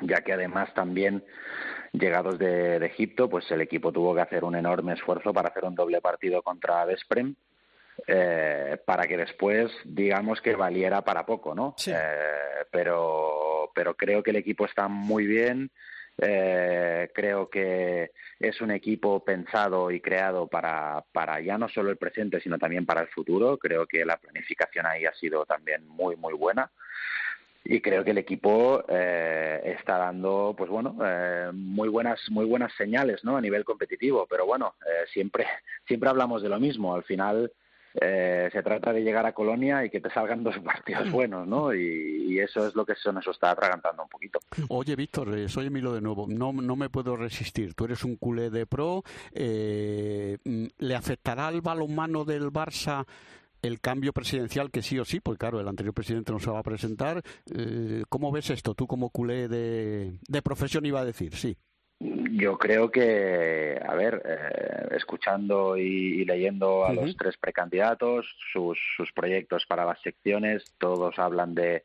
ya 0.00 0.22
que 0.22 0.32
además 0.32 0.72
también 0.74 1.24
llegados 1.92 2.38
de, 2.38 2.76
Egipto, 2.86 3.28
pues 3.28 3.50
el 3.50 3.60
equipo 3.60 3.92
tuvo 3.92 4.14
que 4.14 4.22
hacer 4.22 4.44
un 4.44 4.56
enorme 4.56 4.94
esfuerzo 4.94 5.32
para 5.32 5.50
hacer 5.50 5.64
un 5.64 5.74
doble 5.74 6.00
partido 6.00 6.42
contra 6.42 6.84
Vesprem, 6.84 7.34
eh, 8.06 8.78
para 8.84 9.06
que 9.06 9.16
después 9.16 9.70
digamos 9.84 10.40
que 10.40 10.56
valiera 10.56 11.02
para 11.02 11.26
poco, 11.26 11.54
¿no? 11.54 11.74
Eh, 11.86 12.64
pero, 12.70 13.70
pero 13.74 13.94
creo 13.94 14.22
que 14.22 14.30
el 14.30 14.36
equipo 14.36 14.64
está 14.64 14.88
muy 14.88 15.26
bien, 15.26 15.70
Eh, 16.18 17.10
creo 17.14 17.48
que 17.48 18.10
es 18.38 18.60
un 18.60 18.70
equipo 18.70 19.24
pensado 19.24 19.90
y 19.90 19.98
creado 19.98 20.46
para, 20.46 21.02
para 21.10 21.40
ya 21.40 21.56
no 21.56 21.68
solo 21.70 21.90
el 21.90 21.96
presente, 21.96 22.38
sino 22.38 22.58
también 22.58 22.84
para 22.84 23.00
el 23.00 23.08
futuro. 23.08 23.56
Creo 23.56 23.86
que 23.86 24.04
la 24.04 24.18
planificación 24.18 24.84
ahí 24.84 25.06
ha 25.06 25.14
sido 25.14 25.46
también 25.46 25.88
muy, 25.88 26.16
muy 26.16 26.34
buena 26.34 26.70
y 27.64 27.80
creo 27.80 28.04
que 28.04 28.10
el 28.10 28.18
equipo 28.18 28.84
eh, 28.88 29.74
está 29.78 29.98
dando 29.98 30.54
pues 30.56 30.70
bueno 30.70 30.96
eh, 31.04 31.50
muy 31.52 31.88
buenas 31.88 32.20
muy 32.30 32.44
buenas 32.44 32.72
señales 32.74 33.22
no 33.24 33.36
a 33.36 33.40
nivel 33.40 33.64
competitivo 33.64 34.26
pero 34.28 34.46
bueno 34.46 34.74
eh, 34.84 35.06
siempre 35.12 35.46
siempre 35.86 36.08
hablamos 36.08 36.42
de 36.42 36.48
lo 36.48 36.58
mismo 36.58 36.94
al 36.94 37.04
final 37.04 37.52
eh, 37.94 38.48
se 38.50 38.62
trata 38.62 38.92
de 38.92 39.02
llegar 39.02 39.26
a 39.26 39.34
Colonia 39.34 39.84
y 39.84 39.90
que 39.90 40.00
te 40.00 40.10
salgan 40.10 40.42
dos 40.42 40.58
partidos 40.64 41.10
buenos, 41.10 41.46
¿no? 41.46 41.74
Y, 41.74 42.32
y 42.32 42.38
eso 42.38 42.66
es 42.66 42.74
lo 42.74 42.86
que 42.86 42.94
se 42.94 43.12
nos 43.12 43.26
está 43.26 43.50
atragantando 43.50 44.02
un 44.02 44.08
poquito. 44.08 44.40
Oye, 44.68 44.96
Víctor, 44.96 45.36
eh, 45.36 45.48
soy 45.48 45.66
Emilio 45.66 45.92
de 45.92 46.00
nuevo. 46.00 46.26
No, 46.28 46.52
no 46.52 46.76
me 46.76 46.88
puedo 46.88 47.16
resistir. 47.16 47.74
Tú 47.74 47.84
eres 47.84 48.04
un 48.04 48.16
culé 48.16 48.50
de 48.50 48.66
pro. 48.66 49.02
Eh, 49.34 50.38
mm, 50.44 50.66
¿Le 50.78 50.94
afectará 50.94 51.48
al 51.48 51.60
balonmano 51.60 52.24
del 52.24 52.50
Barça 52.50 53.04
el 53.62 53.80
cambio 53.80 54.12
presidencial 54.12 54.70
que 54.70 54.82
sí 54.82 54.98
o 54.98 55.04
sí? 55.04 55.20
Porque 55.20 55.38
claro, 55.38 55.60
el 55.60 55.68
anterior 55.68 55.94
presidente 55.94 56.32
no 56.32 56.40
se 56.40 56.50
va 56.50 56.58
a 56.58 56.64
presentar. 56.64 57.22
Eh, 57.56 58.02
¿Cómo 58.08 58.32
ves 58.32 58.50
esto? 58.50 58.74
Tú 58.74 58.86
como 58.86 59.10
culé 59.10 59.48
de, 59.48 60.18
de 60.28 60.42
profesión 60.42 60.84
iba 60.84 61.00
a 61.00 61.04
decir, 61.04 61.34
sí. 61.34 61.56
Yo 62.00 62.58
creo 62.58 62.90
que, 62.90 63.80
a 63.80 63.94
ver, 63.94 64.20
eh, 64.24 64.96
escuchando 64.96 65.76
y, 65.76 66.20
y 66.20 66.24
leyendo 66.24 66.84
a 66.84 66.92
los 66.92 67.16
tres 67.16 67.36
precandidatos, 67.36 68.26
sus, 68.52 68.76
sus 68.96 69.12
proyectos 69.12 69.64
para 69.68 69.84
las 69.84 70.00
secciones, 70.00 70.74
todos 70.78 71.16
hablan 71.20 71.54
de, 71.54 71.84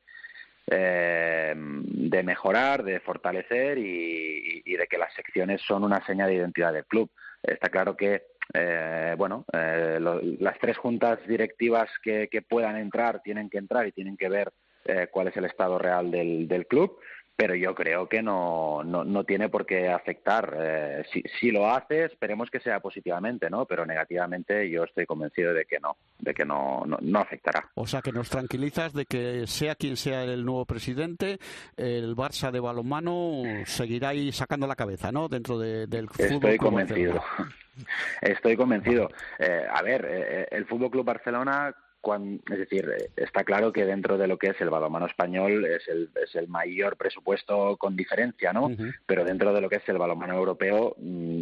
eh, 0.65 1.53
de 1.55 2.23
mejorar, 2.23 2.83
de 2.83 2.99
fortalecer 3.01 3.77
y, 3.77 4.63
y 4.65 4.75
de 4.75 4.87
que 4.87 4.97
las 4.97 5.13
secciones 5.13 5.61
son 5.61 5.83
una 5.83 6.03
seña 6.07 6.25
de 6.25 6.33
identidad 6.33 6.73
del 6.73 6.85
club. 6.85 7.11
Está 7.43 7.69
claro 7.69 7.95
que, 7.95 8.23
eh, 8.53 9.15
bueno, 9.17 9.45
eh, 9.53 9.97
lo- 9.99 10.21
las 10.39 10.57
tres 10.59 10.77
juntas 10.77 11.19
directivas 11.27 11.89
que, 12.01 12.27
que 12.29 12.41
puedan 12.41 12.77
entrar 12.77 13.21
tienen 13.21 13.49
que 13.49 13.57
entrar 13.57 13.87
y 13.87 13.91
tienen 13.91 14.17
que 14.17 14.29
ver 14.29 14.51
eh, 14.85 15.07
cuál 15.11 15.27
es 15.27 15.37
el 15.37 15.45
estado 15.45 15.77
real 15.77 16.09
del, 16.11 16.47
del 16.47 16.65
club 16.65 16.97
pero 17.37 17.53
yo 17.55 17.75
creo 17.75 18.09
que 18.09 18.21
no, 18.23 18.83
no, 18.83 19.03
no 19.05 19.23
tiene 19.23 19.47
por 19.47 19.65
qué 19.65 19.89
afectar. 19.89 20.55
Eh, 20.59 21.03
si, 21.13 21.21
si 21.39 21.51
lo 21.51 21.69
hace, 21.71 22.05
esperemos 22.05 22.49
que 22.49 22.59
sea 22.59 22.79
positivamente, 22.79 23.49
¿no? 23.49 23.65
Pero 23.67 23.85
negativamente 23.85 24.69
yo 24.69 24.83
estoy 24.83 25.05
convencido 25.05 25.53
de 25.53 25.65
que 25.65 25.79
no, 25.79 25.95
de 26.19 26.33
que 26.33 26.43
no, 26.43 26.83
no, 26.85 26.97
no 26.99 27.19
afectará. 27.19 27.69
O 27.75 27.85
sea, 27.85 28.01
que 28.01 28.11
nos 28.11 28.29
tranquilizas 28.29 28.91
de 28.93 29.05
que 29.05 29.45
sea 29.45 29.75
quien 29.75 29.97
sea 29.97 30.23
el 30.23 30.43
nuevo 30.43 30.65
presidente, 30.65 31.37
el 31.77 32.15
Barça 32.15 32.49
de 32.51 32.59
balonmano 32.59 33.43
seguirá 33.65 34.09
ahí 34.09 34.31
sacando 34.31 34.65
la 34.65 34.75
cabeza, 34.75 35.11
¿no? 35.11 35.27
Dentro 35.29 35.59
de- 35.59 35.85
del 35.85 36.09
fútbol. 36.09 36.31
Estoy 36.33 36.57
convencido. 36.57 37.23
Estoy 38.21 38.57
convencido. 38.57 39.09
Eh, 39.37 39.63
a 39.71 39.81
ver, 39.83 40.05
eh, 40.09 40.47
el 40.49 40.65
Fútbol 40.65 40.89
Club 40.89 41.05
Barcelona, 41.05 41.75
cuan- 42.01 42.41
es 42.51 42.57
decir, 42.59 42.89
eh, 42.89 43.09
está 43.15 43.43
claro 43.43 43.71
que 43.73 43.85
dentro 43.85 44.17
de 44.17 44.27
lo 44.27 44.37
que 44.37 44.47
es 44.47 44.61
el 44.61 44.69
balonmano 44.69 45.05
español 45.07 45.65
es 45.65 45.87
el, 45.87 46.09
es 46.23 46.35
el 46.35 46.47
mayor 46.47 46.97
presupuesto 46.97 47.77
con 47.77 47.95
diferencia, 47.95 48.53
¿no? 48.53 48.69
Pero 49.05 49.23
dentro 49.25 49.53
de 49.53 49.61
lo 49.61 49.69
que 49.69 49.77
es 49.77 49.89
el 49.89 49.97
balonmano 49.97 50.35
europeo, 50.35 50.95
mm, 50.97 51.41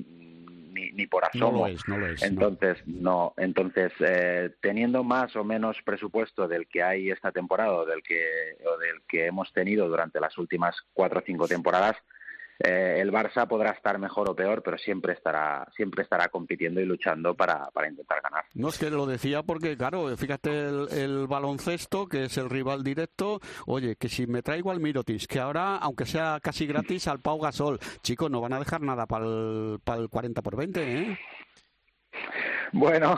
ni, 0.73 0.91
ni 0.91 1.07
por 1.07 1.23
No 1.23 1.29
asomo. 1.29 1.67
lo 1.67 1.67
es, 1.73 1.87
no 1.87 1.97
lo 1.97 2.07
es. 2.07 2.21
no. 2.21 2.27
Entonces, 2.27 2.77
no, 2.85 3.33
entonces 3.37 3.93
eh, 3.99 4.49
teniendo 4.61 5.03
más 5.05 5.35
o 5.37 5.43
menos 5.43 5.77
presupuesto 5.85 6.47
del 6.49 6.67
que 6.67 6.83
hay 6.83 7.11
esta 7.11 7.31
temporada 7.31 7.71
o 7.73 7.85
del 7.85 8.03
que 8.03 8.57
o 8.65 8.77
del 8.77 9.01
que 9.07 9.27
hemos 9.27 9.53
tenido 9.53 9.87
durante 9.87 10.19
las 10.19 10.37
últimas 10.37 10.75
cuatro 10.93 11.19
o 11.19 11.23
cinco 11.25 11.47
temporadas, 11.47 11.95
eh, 12.59 12.97
el 12.99 13.11
Barça 13.11 13.47
podrá 13.47 13.71
estar 13.71 13.97
mejor 13.99 14.29
o 14.29 14.35
peor, 14.35 14.61
pero 14.63 14.77
siempre 14.77 15.13
estará 15.13 15.67
siempre 15.75 16.03
estará 16.03 16.29
compitiendo 16.29 16.79
y 16.81 16.85
luchando 16.85 17.35
para, 17.35 17.69
para 17.71 17.89
intentar 17.89 18.21
ganar. 18.21 18.45
No 18.53 18.69
es 18.69 18.77
que 18.77 18.89
lo 18.89 19.05
decía 19.05 19.43
porque, 19.43 19.75
claro, 19.77 20.15
fíjate 20.17 20.49
el, 20.67 20.87
el 20.91 21.27
baloncesto, 21.27 22.07
que 22.07 22.25
es 22.25 22.37
el 22.37 22.49
rival 22.49 22.83
directo. 22.83 23.39
Oye, 23.67 23.95
que 23.97 24.07
si 24.09 24.27
me 24.27 24.41
traigo 24.41 24.71
al 24.71 24.79
Mirotis, 24.79 25.27
que 25.27 25.39
ahora, 25.39 25.77
aunque 25.77 26.05
sea 26.05 26.39
casi 26.41 26.65
gratis, 26.65 27.07
al 27.07 27.19
Pau 27.19 27.39
Gasol, 27.39 27.79
chicos, 28.01 28.31
no 28.31 28.41
van 28.41 28.53
a 28.53 28.59
dejar 28.59 28.81
nada 28.81 29.05
para 29.05 29.25
el, 29.25 29.79
para 29.83 30.01
el 30.01 30.09
40 30.09 30.41
por 30.41 30.55
20, 30.55 30.97
¿eh? 31.01 31.19
Bueno, 32.71 33.17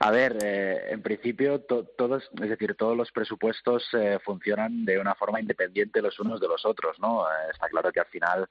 a 0.00 0.10
ver, 0.10 0.38
eh, 0.42 0.86
en 0.90 1.02
principio 1.02 1.60
to- 1.62 1.84
todos, 1.96 2.30
es 2.42 2.48
decir, 2.48 2.74
todos 2.74 2.96
los 2.96 3.10
presupuestos 3.12 3.86
eh, 3.92 4.18
funcionan 4.24 4.84
de 4.84 4.98
una 4.98 5.14
forma 5.14 5.40
independiente 5.40 6.00
los 6.00 6.18
unos 6.20 6.40
de 6.40 6.48
los 6.48 6.64
otros, 6.64 6.98
¿no? 7.00 7.26
Eh, 7.28 7.50
está 7.52 7.68
claro 7.68 7.92
que 7.92 8.00
al 8.00 8.06
final 8.06 8.48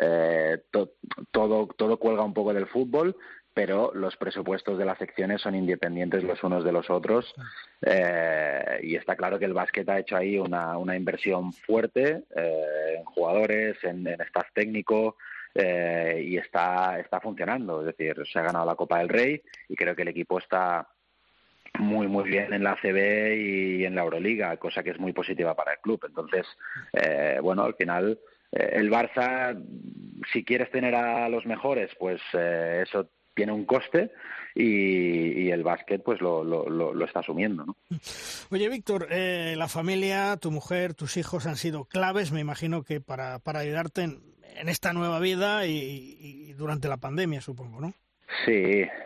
eh, 0.00 0.58
to- 0.70 0.92
todo 1.30 1.68
todo 1.76 1.98
cuelga 1.98 2.22
un 2.24 2.34
poco 2.34 2.52
del 2.52 2.66
fútbol, 2.66 3.16
pero 3.54 3.90
los 3.94 4.16
presupuestos 4.16 4.76
de 4.78 4.84
las 4.84 4.98
secciones 4.98 5.40
son 5.40 5.54
independientes 5.54 6.22
los 6.22 6.42
unos 6.44 6.62
de 6.64 6.72
los 6.72 6.90
otros 6.90 7.34
eh, 7.80 8.80
y 8.82 8.96
está 8.96 9.16
claro 9.16 9.38
que 9.38 9.46
el 9.46 9.54
básquet 9.54 9.88
ha 9.88 9.98
hecho 9.98 10.16
ahí 10.16 10.38
una, 10.38 10.76
una 10.76 10.94
inversión 10.96 11.52
fuerte 11.52 12.24
eh, 12.36 12.96
en 12.98 13.04
jugadores, 13.04 13.82
en, 13.82 14.06
en 14.06 14.20
staff 14.20 14.48
técnico 14.52 15.16
eh, 15.54 16.22
y 16.22 16.36
está, 16.36 16.98
está 17.00 17.18
funcionando. 17.20 17.80
Es 17.80 17.86
decir, 17.96 18.14
se 18.30 18.38
ha 18.38 18.42
ganado 18.42 18.66
la 18.66 18.74
Copa 18.74 18.98
del 18.98 19.08
Rey 19.08 19.40
y 19.68 19.74
creo 19.74 19.96
que 19.96 20.02
el 20.02 20.08
equipo 20.08 20.38
está 20.38 20.86
muy 21.78 22.08
muy 22.08 22.24
bien 22.24 22.52
en 22.54 22.62
la 22.62 22.72
ACB 22.72 23.34
y 23.36 23.84
en 23.84 23.94
la 23.94 24.02
Euroliga, 24.02 24.56
cosa 24.58 24.82
que 24.82 24.90
es 24.90 24.98
muy 24.98 25.12
positiva 25.12 25.54
para 25.54 25.72
el 25.72 25.78
club. 25.78 26.02
Entonces, 26.06 26.46
eh, 26.92 27.38
bueno, 27.42 27.64
al 27.64 27.74
final 27.74 28.18
el 28.72 28.90
Barça, 28.90 29.60
si 30.32 30.44
quieres 30.44 30.70
tener 30.70 30.94
a 30.94 31.28
los 31.28 31.46
mejores, 31.46 31.90
pues 31.98 32.20
eh, 32.32 32.84
eso 32.86 33.08
tiene 33.34 33.52
un 33.52 33.66
coste 33.66 34.10
y, 34.54 35.42
y 35.42 35.50
el 35.50 35.62
básquet 35.62 36.02
pues 36.02 36.20
lo, 36.20 36.42
lo, 36.42 36.68
lo, 36.68 36.94
lo 36.94 37.04
está 37.04 37.20
asumiendo, 37.20 37.66
¿no? 37.66 37.76
Oye, 38.50 38.68
Víctor, 38.68 39.08
eh, 39.10 39.54
la 39.56 39.68
familia, 39.68 40.38
tu 40.38 40.50
mujer, 40.50 40.94
tus 40.94 41.16
hijos 41.18 41.46
han 41.46 41.56
sido 41.56 41.84
claves, 41.84 42.32
me 42.32 42.40
imagino 42.40 42.82
que 42.82 43.00
para, 43.00 43.38
para 43.38 43.60
ayudarte 43.60 44.02
en, 44.02 44.20
en 44.58 44.68
esta 44.68 44.92
nueva 44.94 45.20
vida 45.20 45.66
y, 45.66 46.16
y 46.18 46.52
durante 46.54 46.88
la 46.88 46.96
pandemia, 46.96 47.42
supongo, 47.42 47.80
¿no? 47.80 47.92
Sí, 48.44 48.52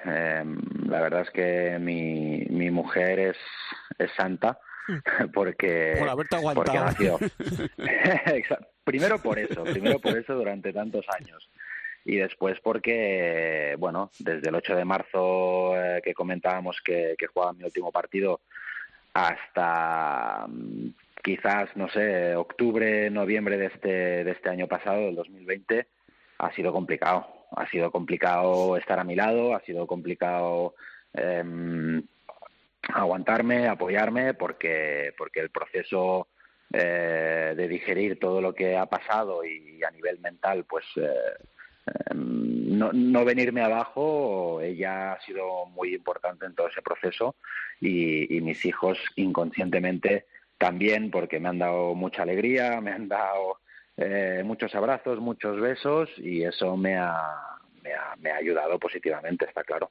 eh, 0.06 0.44
la 0.86 1.00
verdad 1.00 1.22
es 1.22 1.30
que 1.30 1.78
mi, 1.78 2.44
mi 2.48 2.70
mujer 2.70 3.18
es, 3.18 3.36
es 3.98 4.10
santa 4.16 4.58
porque, 5.34 5.96
Por 5.98 6.08
haberte 6.08 6.36
aguantado. 6.36 7.18
primero 8.84 9.18
por 9.18 9.38
eso, 9.38 9.64
primero 9.64 9.98
por 9.98 10.16
eso 10.16 10.34
durante 10.34 10.72
tantos 10.72 11.06
años. 11.18 11.48
Y 12.04 12.16
después 12.16 12.58
porque, 12.62 13.76
bueno, 13.78 14.10
desde 14.18 14.48
el 14.48 14.54
8 14.54 14.74
de 14.74 14.84
marzo 14.84 15.76
eh, 15.76 16.00
que 16.02 16.14
comentábamos 16.14 16.80
que, 16.82 17.14
que 17.18 17.26
jugaba 17.26 17.52
mi 17.52 17.64
último 17.64 17.92
partido 17.92 18.40
hasta 19.12 20.46
mm, 20.48 20.88
quizás, 21.22 21.68
no 21.76 21.88
sé, 21.88 22.34
octubre, 22.36 23.10
noviembre 23.10 23.58
de 23.58 23.66
este, 23.66 24.24
de 24.24 24.30
este 24.30 24.48
año 24.48 24.66
pasado, 24.66 25.02
del 25.02 25.14
2020, 25.14 25.86
ha 26.38 26.52
sido 26.52 26.72
complicado. 26.72 27.26
Ha 27.52 27.66
sido 27.68 27.90
complicado 27.90 28.76
estar 28.76 28.98
a 28.98 29.04
mi 29.04 29.16
lado, 29.16 29.54
ha 29.54 29.60
sido 29.60 29.86
complicado 29.86 30.74
em, 31.12 32.02
aguantarme, 32.94 33.68
apoyarme, 33.68 34.34
porque, 34.34 35.12
porque 35.16 35.40
el 35.40 35.50
proceso 35.50 36.28
eh, 36.72 37.54
de 37.56 37.68
digerir 37.68 38.18
todo 38.18 38.40
lo 38.40 38.54
que 38.54 38.76
ha 38.76 38.86
pasado 38.86 39.44
y 39.44 39.82
a 39.82 39.90
nivel 39.90 40.20
mental, 40.20 40.64
pues 40.64 40.84
eh, 40.96 41.08
em, 42.10 42.78
no, 42.78 42.92
no 42.92 43.24
venirme 43.24 43.62
abajo, 43.62 44.60
ella 44.60 45.12
ha 45.12 45.20
sido 45.20 45.66
muy 45.66 45.94
importante 45.94 46.46
en 46.46 46.54
todo 46.54 46.68
ese 46.68 46.82
proceso 46.82 47.34
y, 47.80 48.36
y 48.36 48.40
mis 48.40 48.64
hijos 48.64 48.98
inconscientemente 49.16 50.26
también, 50.58 51.10
porque 51.10 51.40
me 51.40 51.48
han 51.48 51.58
dado 51.58 51.94
mucha 51.94 52.22
alegría, 52.22 52.80
me 52.80 52.92
han 52.92 53.08
dado 53.08 53.58
eh, 53.96 54.42
muchos 54.44 54.74
abrazos, 54.74 55.18
muchos 55.20 55.60
besos 55.60 56.08
y 56.18 56.44
eso 56.44 56.76
me 56.76 56.96
ha, 56.96 57.59
me 57.90 57.94
ha, 57.96 58.16
me 58.16 58.30
ha 58.30 58.36
ayudado 58.36 58.78
positivamente, 58.78 59.44
está 59.46 59.64
claro. 59.64 59.90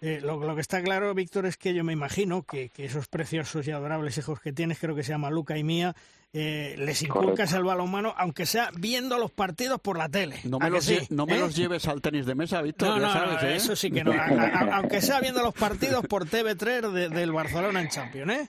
Eh, 0.00 0.20
lo, 0.22 0.38
lo 0.38 0.54
que 0.54 0.60
está 0.62 0.82
claro, 0.82 1.12
Víctor, 1.14 1.46
es 1.46 1.56
que 1.56 1.74
yo 1.74 1.84
me 1.84 1.92
imagino 1.92 2.42
que, 2.44 2.68
que 2.70 2.84
esos 2.86 3.08
preciosos 3.08 3.66
y 3.66 3.70
adorables 3.70 4.16
hijos 4.18 4.40
que 4.40 4.52
tienes, 4.52 4.78
creo 4.78 4.94
que 4.94 5.02
se 5.02 5.12
llama 5.12 5.30
Luca 5.30 5.56
y 5.58 5.64
Mía, 5.64 5.94
eh, 6.32 6.74
les 6.78 7.02
inculcas 7.02 7.34
Correcto. 7.50 7.56
el 7.56 7.64
balonmano, 7.64 8.14
aunque 8.16 8.46
sea 8.46 8.70
viendo 8.78 9.18
los 9.18 9.30
partidos 9.30 9.80
por 9.80 9.96
la 9.98 10.08
tele. 10.08 10.40
No 10.44 10.56
¿A 10.60 10.64
me, 10.64 10.70
los, 10.70 10.84
sí? 10.84 10.96
lle- 10.96 11.06
no 11.10 11.26
me 11.26 11.36
¿Eh? 11.36 11.40
los 11.40 11.54
lleves 11.54 11.86
al 11.86 12.00
tenis 12.00 12.26
de 12.26 12.34
mesa, 12.34 12.60
Víctor, 12.62 13.00
No, 13.00 13.12
sabes, 13.12 13.42
no, 13.42 13.48
¿eh? 13.48 13.56
eso 13.56 13.76
sí 13.76 13.90
que 13.90 14.02
no. 14.02 14.12
A- 14.12 14.24
a- 14.24 14.76
aunque 14.78 15.00
sea 15.00 15.20
viendo 15.20 15.42
los 15.42 15.54
partidos 15.54 16.04
por 16.06 16.24
TV3 16.26 16.90
de- 16.92 17.08
del 17.08 17.30
Barcelona 17.32 17.80
en 17.80 17.88
Champions, 17.88 18.32
¿eh? 18.32 18.48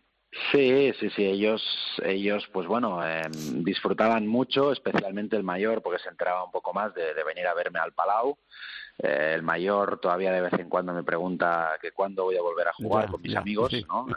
Sí, 0.51 0.91
sí, 0.99 1.09
sí, 1.15 1.23
ellos, 1.25 1.63
ellos 2.03 2.43
pues 2.51 2.67
bueno, 2.67 3.07
eh, 3.07 3.21
disfrutaban 3.31 4.27
mucho, 4.27 4.73
especialmente 4.73 5.37
el 5.37 5.43
mayor, 5.43 5.81
porque 5.81 6.01
se 6.03 6.09
enteraba 6.09 6.43
un 6.43 6.51
poco 6.51 6.73
más 6.73 6.93
de, 6.93 7.13
de 7.13 7.23
venir 7.23 7.47
a 7.47 7.53
verme 7.53 7.79
al 7.79 7.93
Palau. 7.93 8.37
Eh, 8.97 9.33
el 9.35 9.43
mayor 9.43 9.99
todavía 9.99 10.31
de 10.31 10.41
vez 10.41 10.53
en 10.53 10.69
cuando 10.69 10.93
me 10.93 11.03
pregunta 11.03 11.77
que 11.81 11.91
cuándo 11.91 12.23
voy 12.23 12.37
a 12.37 12.41
volver 12.41 12.69
a 12.69 12.73
jugar 12.73 13.05
Ya, 13.05 13.11
con 13.11 13.21
mis 13.21 13.33
ya, 13.33 13.39
amigos, 13.39 13.69
sí. 13.71 13.85
¿no? 13.87 14.07
Eh, 14.09 14.15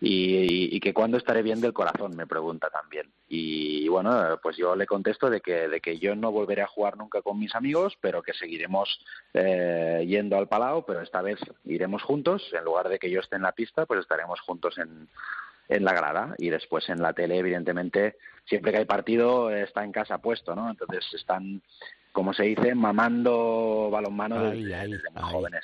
y, 0.00 0.80
que 0.80 0.92
cuándo 0.92 1.16
estaré 1.16 1.42
bien 1.42 1.60
del 1.60 1.72
corazón, 1.72 2.16
me 2.16 2.26
pregunta 2.26 2.68
también. 2.68 3.10
Y, 3.28 3.88
bueno, 3.88 4.38
pues 4.42 4.56
yo 4.56 4.76
le 4.76 4.86
contesto 4.86 5.30
de 5.30 5.40
que, 5.40 5.68
de 5.68 5.80
que 5.80 5.98
yo 5.98 6.14
no 6.14 6.32
volveré 6.32 6.62
a 6.62 6.66
jugar 6.66 6.96
nunca 6.96 7.22
con 7.22 7.38
mis 7.38 7.54
amigos, 7.54 7.96
pero 8.00 8.22
que 8.22 8.34
seguiremos 8.34 9.02
eh, 9.32 10.04
yendo 10.06 10.36
al 10.36 10.48
Palau, 10.48 10.84
pero 10.84 11.00
esta 11.00 11.22
vez 11.22 11.38
iremos 11.64 12.02
juntos, 12.02 12.42
en 12.52 12.64
lugar 12.64 12.88
de 12.88 12.98
que 12.98 13.10
yo 13.10 13.20
esté 13.20 13.36
en 13.36 13.42
la 13.42 13.52
pista, 13.52 13.86
pues 13.86 14.00
estaremos 14.00 14.40
juntos 14.40 14.76
en, 14.78 15.08
en 15.68 15.84
la 15.84 15.94
grada 15.94 16.34
y 16.38 16.50
después 16.50 16.88
en 16.88 17.00
la 17.00 17.12
tele, 17.12 17.38
evidentemente, 17.38 18.16
siempre 18.44 18.72
que 18.72 18.78
hay 18.78 18.84
partido 18.84 19.50
está 19.50 19.84
en 19.84 19.92
casa 19.92 20.18
puesto, 20.18 20.54
¿no? 20.54 20.70
Entonces 20.70 21.04
están 21.14 21.62
como 22.16 22.32
se 22.32 22.44
dice, 22.44 22.74
mamando 22.74 23.90
balonmano 23.92 24.44
desde, 24.44 24.88
muy 24.88 25.22
jóvenes. 25.22 25.60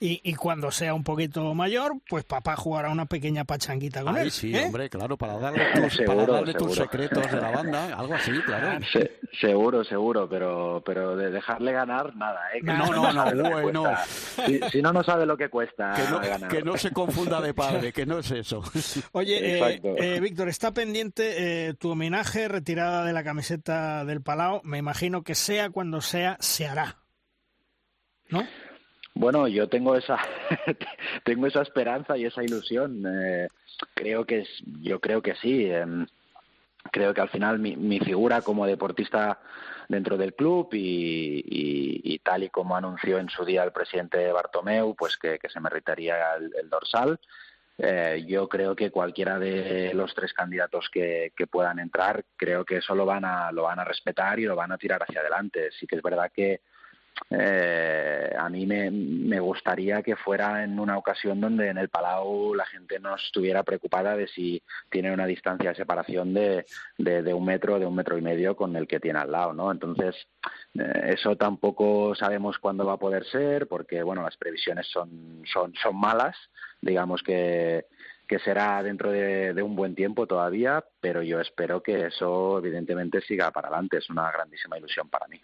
Y, 0.00 0.20
y, 0.24 0.34
cuando 0.34 0.72
sea 0.72 0.92
un 0.92 1.04
poquito 1.04 1.54
mayor, 1.54 1.92
pues 2.08 2.24
papá 2.24 2.56
jugará 2.56 2.90
una 2.90 3.06
pequeña 3.06 3.44
pachanguita 3.44 4.02
con 4.02 4.16
él. 4.16 4.32
Sí, 4.32 4.56
¿eh? 4.56 4.64
hombre, 4.66 4.90
claro, 4.90 5.16
para 5.16 5.38
darle 5.38 5.64
tus, 5.72 5.98
para 6.06 6.26
darle 6.26 6.54
tus 6.54 6.74
secretos 6.74 7.30
de 7.30 7.40
la 7.40 7.52
banda, 7.52 7.94
algo 7.94 8.14
así, 8.14 8.32
claro. 8.44 8.84
seguro, 9.40 9.84
seguro, 9.84 10.28
pero 10.28 10.82
pero 10.84 11.14
de 11.14 11.30
dejarle 11.30 11.70
ganar, 11.70 12.16
nada. 12.16 12.40
¿eh? 12.54 12.60
no, 12.64 12.86
no, 12.86 13.32
no, 13.32 13.60
bueno. 13.62 13.84
Si, 14.72 14.82
no, 14.82 14.92
no 14.92 15.04
sabe 15.04 15.26
lo 15.26 15.36
que 15.36 15.48
cuesta 15.48 15.92
que 15.94 16.10
no, 16.10 16.18
ganar. 16.18 16.50
Que 16.50 16.62
no 16.62 16.76
se 16.76 16.90
confunda 16.90 17.40
de 17.40 17.54
padre, 17.54 17.92
que 17.92 18.04
no 18.04 18.18
es 18.18 18.32
eso. 18.32 18.64
Oye, 19.12 19.60
eh, 19.60 19.80
eh, 19.84 20.18
Víctor, 20.20 20.48
está 20.48 20.72
pendiente 20.72 21.72
tu 21.78 21.90
homenaje, 21.90 22.48
retirada 22.48 23.04
de 23.04 23.12
la 23.12 23.22
camiseta 23.22 24.04
del 24.04 24.22
Palau. 24.22 24.60
Me 24.64 24.78
imagino 24.78 25.22
que 25.22 25.36
sea 25.52 25.68
cuando 25.68 26.00
sea, 26.00 26.38
se 26.40 26.66
hará. 26.66 26.96
¿No? 28.30 28.42
Bueno, 29.14 29.46
yo 29.48 29.68
tengo 29.68 29.94
esa 29.94 30.16
tengo 31.24 31.46
esa 31.46 31.60
esperanza 31.60 32.16
y 32.16 32.24
esa 32.24 32.42
ilusión. 32.42 33.04
Eh, 33.06 33.48
creo 33.92 34.24
que 34.24 34.46
yo 34.80 34.98
creo 34.98 35.20
que 35.20 35.34
sí. 35.34 35.66
Em, 35.66 36.06
creo 36.90 37.12
que 37.12 37.20
al 37.20 37.28
final 37.28 37.58
mi, 37.58 38.00
figura 38.00 38.40
como 38.40 38.66
deportista 38.66 39.40
dentro 39.88 40.16
del 40.16 40.34
club 40.34 40.70
y, 40.72 42.18
tal 42.24 42.44
y 42.44 42.48
como 42.48 42.74
anunció 42.74 43.18
en 43.18 43.28
su 43.28 43.44
día 43.44 43.62
el 43.62 43.72
presidente 43.72 44.32
Bartomeu, 44.32 44.94
pues 44.96 45.18
que, 45.18 45.38
se 45.52 45.60
me 45.60 45.68
retaría 45.68 46.34
el 46.36 46.70
dorsal. 46.70 47.20
Eh, 47.78 48.24
yo 48.26 48.48
creo 48.48 48.76
que 48.76 48.90
cualquiera 48.90 49.38
de 49.38 49.92
los 49.94 50.14
tres 50.14 50.32
candidatos 50.32 50.88
que, 50.92 51.32
puedan 51.50 51.78
entrar, 51.78 52.24
creo 52.36 52.64
que 52.64 52.76
eso 52.76 52.94
lo 52.94 53.06
van 53.06 53.24
a, 53.24 53.50
lo 53.50 53.64
van 53.64 53.80
a 53.80 53.84
respetar 53.84 54.38
y 54.38 54.44
lo 54.44 54.56
van 54.56 54.72
a 54.72 54.78
tirar 54.78 55.02
hacia 55.02 55.20
adelante. 55.20 55.70
Sí 55.72 55.86
que 55.86 55.96
es 55.96 56.02
verdad 56.02 56.30
que 56.32 56.60
eh, 57.30 58.31
a 58.44 58.48
mí 58.48 58.66
me, 58.66 58.90
me, 58.90 59.38
gustaría 59.38 60.02
que 60.02 60.16
fuera 60.16 60.64
en 60.64 60.80
una 60.80 60.98
ocasión 60.98 61.40
donde 61.40 61.68
en 61.68 61.78
el 61.78 61.88
Palau 61.88 62.54
la 62.54 62.66
gente 62.66 62.98
no 62.98 63.14
estuviera 63.14 63.62
preocupada 63.62 64.16
de 64.16 64.26
si 64.26 64.60
tiene 64.90 65.12
una 65.12 65.26
distancia 65.26 65.70
de 65.70 65.76
separación 65.76 66.34
de, 66.34 66.66
de, 66.98 67.34
un 67.34 67.44
metro, 67.44 67.78
de 67.78 67.86
un 67.86 67.94
metro 67.94 68.18
y 68.18 68.22
medio 68.22 68.56
con 68.56 68.74
el 68.74 68.88
que 68.88 68.98
tiene 68.98 69.20
al 69.20 69.30
lado, 69.30 69.52
¿no? 69.52 69.70
Entonces, 69.70 70.16
eh, 70.74 71.14
eso 71.16 71.36
tampoco 71.36 72.16
sabemos 72.16 72.58
cuándo 72.58 72.84
va 72.84 72.94
a 72.94 72.98
poder 72.98 73.24
ser, 73.26 73.68
porque, 73.68 74.02
bueno, 74.02 74.22
las 74.22 74.36
previsiones 74.36 74.88
son, 74.88 75.42
son, 75.44 75.72
son 75.80 75.96
malas, 75.96 76.36
digamos 76.80 77.22
que 77.22 77.86
que 78.32 78.38
será 78.38 78.82
dentro 78.82 79.12
de, 79.12 79.62
un 79.62 79.76
buen 79.76 79.94
tiempo 79.94 80.26
todavía, 80.26 80.82
pero 81.02 81.22
yo 81.22 81.38
espero 81.38 81.82
que 81.82 82.06
eso 82.06 82.56
evidentemente 82.56 83.20
siga 83.20 83.50
para 83.50 83.68
adelante. 83.68 83.98
Es 83.98 84.08
una 84.08 84.32
grandísima 84.32 84.78
ilusión 84.78 85.06
para 85.10 85.28
mí. 85.28 85.38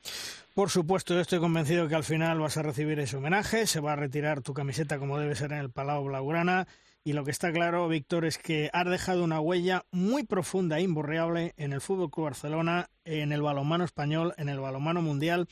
Por 0.55 0.70
supuesto, 0.70 1.12
yo 1.12 1.20
estoy 1.20 1.39
convencido 1.39 1.86
que 1.86 1.97
al 1.97 2.05
final 2.05 2.41
vas 2.41 2.57
a 2.57 2.62
recibir 2.62 2.99
ese 2.99 3.18
homenaje, 3.18 3.66
se 3.66 3.80
va 3.80 3.93
a 3.93 3.97
retirar 3.97 4.41
tu 4.41 4.55
camiseta 4.55 4.99
como 4.99 5.18
debe 5.18 5.34
ser 5.34 5.53
en 5.53 5.59
el 5.59 5.70
Palau 5.70 6.05
Blaugrana. 6.05 6.66
Y 7.05 7.12
lo 7.12 7.24
que 7.26 7.30
está 7.30 7.53
claro, 7.53 7.89
Víctor, 7.89 8.24
es 8.24 8.39
que 8.39 8.70
has 8.72 8.89
dejado 8.89 9.22
una 9.22 9.39
huella 9.39 9.84
muy 9.91 10.24
profunda 10.24 10.78
e 10.78 10.82
imborreable 10.82 11.53
en 11.59 11.74
el 11.74 11.82
Fútbol 11.82 12.11
Club 12.11 12.24
Barcelona, 12.24 12.89
en 13.05 13.32
el 13.32 13.43
balonmano 13.43 13.84
español, 13.84 14.32
en 14.39 14.49
el 14.49 14.61
balonmano 14.61 15.03
mundial 15.03 15.47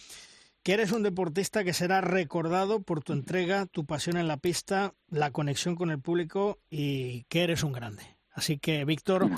que 0.67 0.75
eres 0.75 0.91
un 0.91 1.05
deportista 1.05 1.63
que 1.63 1.73
será 1.73 2.01
recordado 2.01 2.83
por 2.83 3.01
tu 3.01 3.13
entrega, 3.13 3.67
tu 3.67 3.87
pasión 3.87 4.17
en 4.17 4.27
la 4.27 4.37
pista, 4.37 4.95
la 5.09 5.31
conexión 5.31 5.77
con 5.77 5.93
el 5.93 6.01
público 6.01 6.59
y 6.69 7.23
que 7.29 7.45
eres 7.45 7.63
un 7.63 7.71
grande. 7.71 8.03
Así 8.33 8.59
que, 8.59 8.85
Víctor, 8.85 9.31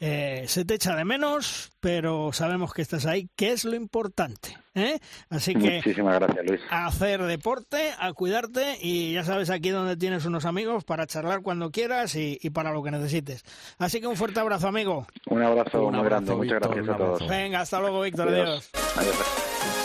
eh, 0.00 0.46
se 0.48 0.64
te 0.64 0.74
echa 0.74 0.96
de 0.96 1.04
menos, 1.04 1.70
pero 1.78 2.32
sabemos 2.32 2.74
que 2.74 2.82
estás 2.82 3.06
ahí, 3.06 3.28
que 3.36 3.52
es 3.52 3.64
lo 3.64 3.76
importante. 3.76 4.58
¿eh? 4.74 4.98
Así 5.28 5.54
que 5.54 5.76
Muchísimas 5.76 6.18
gracias, 6.18 6.44
Luis. 6.44 6.60
a 6.68 6.86
hacer 6.86 7.22
deporte, 7.22 7.92
a 7.96 8.12
cuidarte 8.12 8.76
y 8.80 9.12
ya 9.12 9.22
sabes 9.22 9.50
aquí 9.50 9.70
donde 9.70 9.96
tienes 9.96 10.24
unos 10.24 10.44
amigos 10.44 10.82
para 10.82 11.06
charlar 11.06 11.42
cuando 11.42 11.70
quieras 11.70 12.16
y, 12.16 12.36
para 12.50 12.72
lo 12.72 12.82
que 12.82 12.90
necesites. 12.90 13.44
Así 13.78 14.00
que 14.00 14.08
un 14.08 14.16
fuerte 14.16 14.40
abrazo, 14.40 14.66
amigo. 14.66 15.06
Un 15.26 15.40
abrazo 15.40 15.88
muy 15.88 16.04
grande, 16.04 16.34
muchas 16.34 16.58
gracias 16.58 16.88
a 16.88 16.96
todos. 16.96 17.28
Venga, 17.28 17.60
hasta 17.60 17.78
luego, 17.78 18.00
Víctor. 18.00 18.26
Adiós. 18.26 18.70
Adiós. 18.96 19.83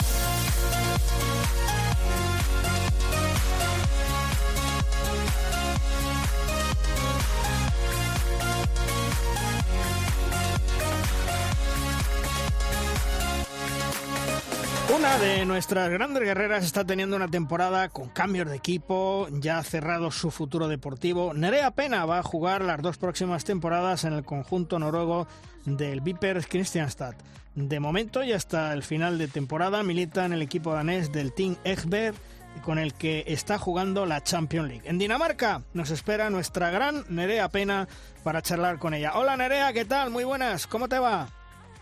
Una 15.10 15.18
de 15.18 15.43
nuestras 15.43 15.89
grandes 15.89 16.22
guerreras 16.22 16.64
está 16.64 16.86
teniendo 16.86 17.16
una 17.16 17.28
temporada 17.28 17.89
con 17.89 18.10
cambios 18.10 18.47
de 18.47 18.55
equipo, 18.55 19.28
ya 19.32 19.57
ha 19.57 19.64
cerrado 19.64 20.12
su 20.12 20.30
futuro 20.30 20.68
deportivo. 20.68 21.34
Nerea 21.34 21.72
Pena 21.72 22.05
va 22.05 22.20
a 22.20 22.24
jugar 22.24 22.62
las 22.62 22.80
dos 22.84 22.99
próximas 22.99 23.43
temporadas 23.43 24.03
en 24.03 24.14
el 24.14 24.24
conjunto 24.24 24.78
noruego 24.78 25.26
del 25.66 26.01
Vipers 26.01 26.45
Kristianstad. 26.45 27.16
De 27.55 27.80
momento 27.80 28.24
y 28.24 28.34
hasta 28.34 28.72
el 28.72 28.84
final 28.84 29.18
de 29.18 29.28
temporada 29.28 29.82
milita 29.82 30.26
en 30.26 30.34
el 30.34 30.43
equipo 30.43 30.74
danés 30.74 31.12
del 31.12 31.34
Team 31.34 31.57
Egberg 31.64 32.14
con 32.64 32.78
el 32.78 32.93
que 32.93 33.24
está 33.26 33.57
jugando 33.57 34.05
la 34.05 34.22
Champions 34.22 34.68
League. 34.68 34.88
En 34.88 34.99
Dinamarca 34.99 35.64
nos 35.74 35.89
espera 35.89 36.30
nuestra 36.30 36.70
gran 36.70 37.03
Nerea 37.10 37.49
Pena 37.49 37.88
para 38.24 38.43
charlar 38.43 38.78
con 38.78 38.93
ella. 38.93 39.14
Hola 39.16 39.36
Nerea, 39.36 39.74
¿qué 39.74 39.86
tal? 39.86 40.12
Muy 40.12 40.24
buenas, 40.24 40.68
¿cómo 40.68 40.88
te 40.88 40.99
va? 40.99 41.30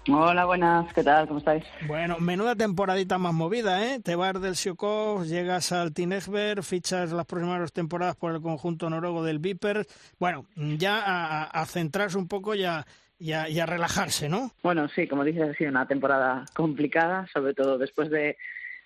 Hola, 0.10 0.45
buenas, 0.45 0.93
¿qué 0.93 1.03
tal? 1.03 1.28
¿Cómo 1.28 1.39
estáis? 1.39 1.66
Bueno, 1.86 2.18
menuda 2.20 2.55
temporadita 2.55 3.18
más 3.18 3.34
movida, 3.34 3.86
¿eh? 3.86 3.99
Te 3.99 4.16
vas 4.16 4.39
del 4.41 4.55
Siokov, 4.55 5.26
llegas 5.26 5.74
al 5.74 5.93
Tinesberg, 5.93 6.64
fichas 6.64 7.12
las 7.12 7.26
próximas 7.26 7.60
dos 7.60 7.74
temporadas 7.74 8.16
por 8.16 8.34
el 8.34 8.41
conjunto 8.41 8.89
noruego 8.89 9.24
del 9.26 9.39
Viper. 9.39 9.86
Bueno, 10.18 10.45
ya 10.55 11.43
a, 11.43 11.66
centrarse 11.66 12.18
un 12.18 12.30
poco 12.30 12.55
ya 12.55 12.86
y 13.20 13.34
a, 13.34 13.49
y 13.49 13.60
a, 13.60 13.66
relajarse, 13.66 14.30
¿no? 14.30 14.51
Bueno, 14.64 14.88
sí, 14.88 15.08
como 15.08 15.26
dices, 15.26 15.49
ha 15.49 15.53
sido 15.55 15.72
una 15.72 15.88
temporada 15.88 16.45
complicada, 16.53 17.28
sobre 17.34 17.53
todo 17.53 17.78
después 17.78 18.10
de 18.10 18.38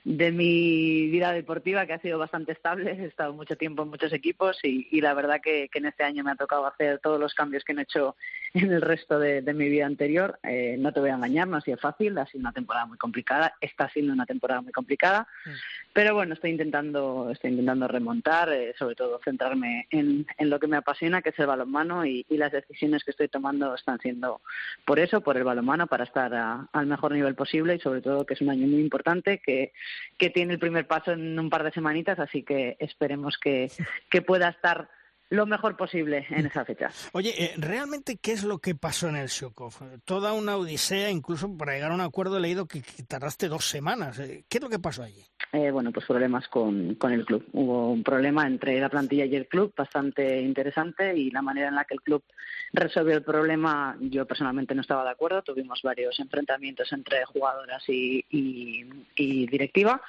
de 0.03 0.31
mi 0.31 1.07
vida 1.09 1.31
deportiva, 1.31 1.85
que 1.85 1.93
ha 1.93 1.99
sido 1.99 2.17
bastante 2.17 2.53
estable. 2.53 2.91
He 2.91 3.05
estado 3.05 3.33
mucho 3.33 3.55
tiempo 3.55 3.83
en 3.83 3.89
muchos 3.89 4.11
equipos 4.13 4.57
y, 4.63 4.99
la 5.01 5.13
verdad 5.13 5.41
que, 5.41 5.69
en 5.73 5.85
este 5.85 6.03
año 6.03 6.23
me 6.23 6.31
ha 6.31 6.35
tocado 6.35 6.65
hacer 6.65 6.99
todos 6.99 7.19
los 7.19 7.33
cambios 7.33 7.63
que 7.63 7.73
he 7.73 7.81
hecho 7.81 8.15
en 8.65 8.71
el 8.71 8.81
resto 8.81 9.19
de, 9.19 9.41
mi 9.53 9.69
vida 9.69 9.85
anterior. 9.85 10.39
Eh, 10.43 10.75
no 10.79 10.91
te 10.91 10.99
voy 10.99 11.09
a 11.09 11.15
engañar, 11.15 11.47
no 11.47 11.57
ha 11.57 11.61
sido 11.61 11.77
fácil, 11.77 12.17
ha 12.17 12.25
sido 12.25 12.41
una 12.41 12.51
temporada 12.51 12.85
muy 12.85 12.97
complicada, 12.97 13.53
está 13.61 13.89
siendo 13.89 14.13
una 14.13 14.25
temporada 14.25 14.61
muy 14.61 14.71
complicada, 14.71 15.27
mm. 15.45 15.49
pero 15.93 16.13
bueno, 16.13 16.33
estoy 16.33 16.51
intentando, 16.51 17.29
estoy 17.31 17.51
intentando 17.51 17.87
remontar, 17.87 18.51
eh, 18.51 18.73
sobre 18.77 18.95
todo 18.95 19.19
centrarme 19.23 19.87
en, 19.91 20.25
lo 20.39 20.59
que 20.59 20.67
me 20.67 20.77
apasiona, 20.77 21.21
que 21.21 21.29
es 21.29 21.39
el 21.39 21.47
balonmano 21.47 22.05
y, 22.05 22.25
las 22.41 22.51
decisiones 22.51 23.03
que 23.03 23.11
estoy 23.11 23.27
tomando 23.27 23.75
están 23.75 23.99
siendo 23.99 24.41
por 24.83 24.97
eso, 24.97 25.21
por 25.21 25.37
el 25.37 25.43
balonmano, 25.43 25.85
para 25.85 26.05
estar 26.05 26.33
al 26.33 26.87
mejor 26.87 27.11
nivel 27.11 27.35
posible 27.35 27.75
y 27.75 27.79
sobre 27.79 28.01
todo 28.01 28.25
que 28.25 28.33
es 28.33 28.41
un 28.41 28.49
año 28.49 28.65
muy 28.65 28.79
importante 28.79 29.39
que 29.45 29.73
que 30.17 30.29
tiene 30.29 30.53
el 30.53 30.59
primer 30.59 30.87
paso 30.87 31.11
en 31.11 31.37
un 31.37 31.49
par 31.49 31.63
de 31.63 31.71
semanitas, 31.71 32.19
así 32.19 32.43
que 32.43 32.77
esperemos 32.79 33.37
que, 33.37 33.71
que 34.09 34.21
pueda 34.21 34.49
estar 34.49 34.89
lo 35.31 35.45
mejor 35.45 35.77
posible 35.77 36.27
en 36.29 36.45
esa 36.45 36.65
fecha. 36.65 36.89
Oye, 37.13 37.33
eh, 37.37 37.53
¿realmente 37.57 38.17
qué 38.17 38.33
es 38.33 38.43
lo 38.43 38.59
que 38.59 38.75
pasó 38.75 39.07
en 39.07 39.15
el 39.15 39.27
Shokov? 39.27 39.73
Toda 40.03 40.33
una 40.33 40.57
odisea, 40.57 41.09
incluso 41.09 41.57
para 41.57 41.73
llegar 41.73 41.91
a 41.91 41.95
un 41.95 42.01
acuerdo 42.01 42.37
he 42.37 42.41
leído 42.41 42.67
que, 42.67 42.83
tardaste 43.07 43.47
dos 43.47 43.65
semanas. 43.65 44.19
Eh, 44.19 44.43
¿Qué 44.49 44.57
es 44.57 44.63
lo 44.63 44.69
que 44.69 44.77
pasó 44.77 45.03
allí? 45.03 45.23
Eh, 45.53 45.71
bueno, 45.71 45.91
pues 45.93 46.05
problemas 46.05 46.49
con, 46.49 46.95
con 46.95 47.13
el 47.13 47.25
club. 47.25 47.45
Hubo 47.53 47.91
un 47.91 48.03
problema 48.03 48.45
entre 48.45 48.77
la 48.79 48.89
plantilla 48.89 49.23
y 49.23 49.35
el 49.37 49.47
club 49.47 49.73
bastante 49.75 50.41
interesante 50.41 51.15
y 51.17 51.31
la 51.31 51.41
manera 51.41 51.69
en 51.69 51.75
la 51.75 51.85
que 51.85 51.93
el 51.93 52.01
club 52.01 52.23
resolvió 52.73 53.15
el 53.15 53.23
problema 53.23 53.97
yo 54.01 54.25
personalmente 54.25 54.75
no 54.75 54.81
estaba 54.81 55.05
de 55.05 55.11
acuerdo. 55.11 55.41
Tuvimos 55.43 55.81
varios 55.81 56.19
enfrentamientos 56.19 56.91
entre 56.91 57.23
jugadoras 57.23 57.87
y, 57.87 58.25
y 58.29 59.47
directiva 59.47 60.01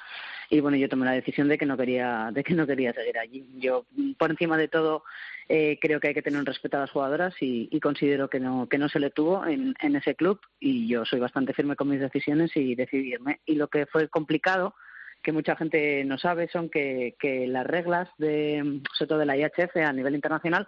y 0.49 0.59
bueno 0.59 0.77
yo 0.77 0.89
tomé 0.89 1.05
la 1.05 1.11
decisión 1.11 1.47
de 1.47 1.57
que 1.57 1.65
no 1.65 1.77
quería 1.77 2.29
de 2.31 2.43
que 2.43 2.53
no 2.53 2.67
quería 2.67 2.93
seguir 2.93 3.17
allí. 3.17 3.45
Yo 3.57 3.85
por 4.17 4.31
encima 4.31 4.57
de 4.57 4.67
todo 4.67 5.03
eh, 5.49 5.77
creo 5.81 5.99
que 5.99 6.09
hay 6.09 6.13
que 6.13 6.21
tener 6.21 6.39
un 6.39 6.45
respeto 6.45 6.77
a 6.77 6.81
las 6.81 6.91
jugadoras 6.91 7.33
y, 7.39 7.79
considero 7.79 8.29
que 8.29 8.39
no 8.39 8.67
que 8.69 8.77
no 8.77 8.87
se 8.87 8.99
le 8.99 9.09
tuvo 9.09 9.45
en, 9.45 9.73
en 9.81 9.95
ese 9.95 10.15
club 10.15 10.39
y 10.59 10.87
yo 10.87 11.05
soy 11.05 11.19
bastante 11.19 11.53
firme 11.53 11.75
con 11.75 11.89
mis 11.89 11.99
decisiones 11.99 12.55
y 12.55 12.75
decidirme 12.75 13.41
y 13.45 13.55
lo 13.55 13.67
que 13.67 13.85
fue 13.85 14.07
complicado 14.07 14.75
que 15.21 15.31
mucha 15.31 15.55
gente 15.55 16.03
no 16.05 16.17
sabe 16.17 16.49
son 16.49 16.69
que, 16.69 17.15
que 17.19 17.47
las 17.47 17.65
reglas 17.65 18.09
de 18.17 18.81
sobre 18.93 19.07
todo 19.09 19.19
de 19.19 19.25
la 19.25 19.37
IHF 19.37 19.77
a 19.77 19.93
nivel 19.93 20.15
internacional 20.15 20.67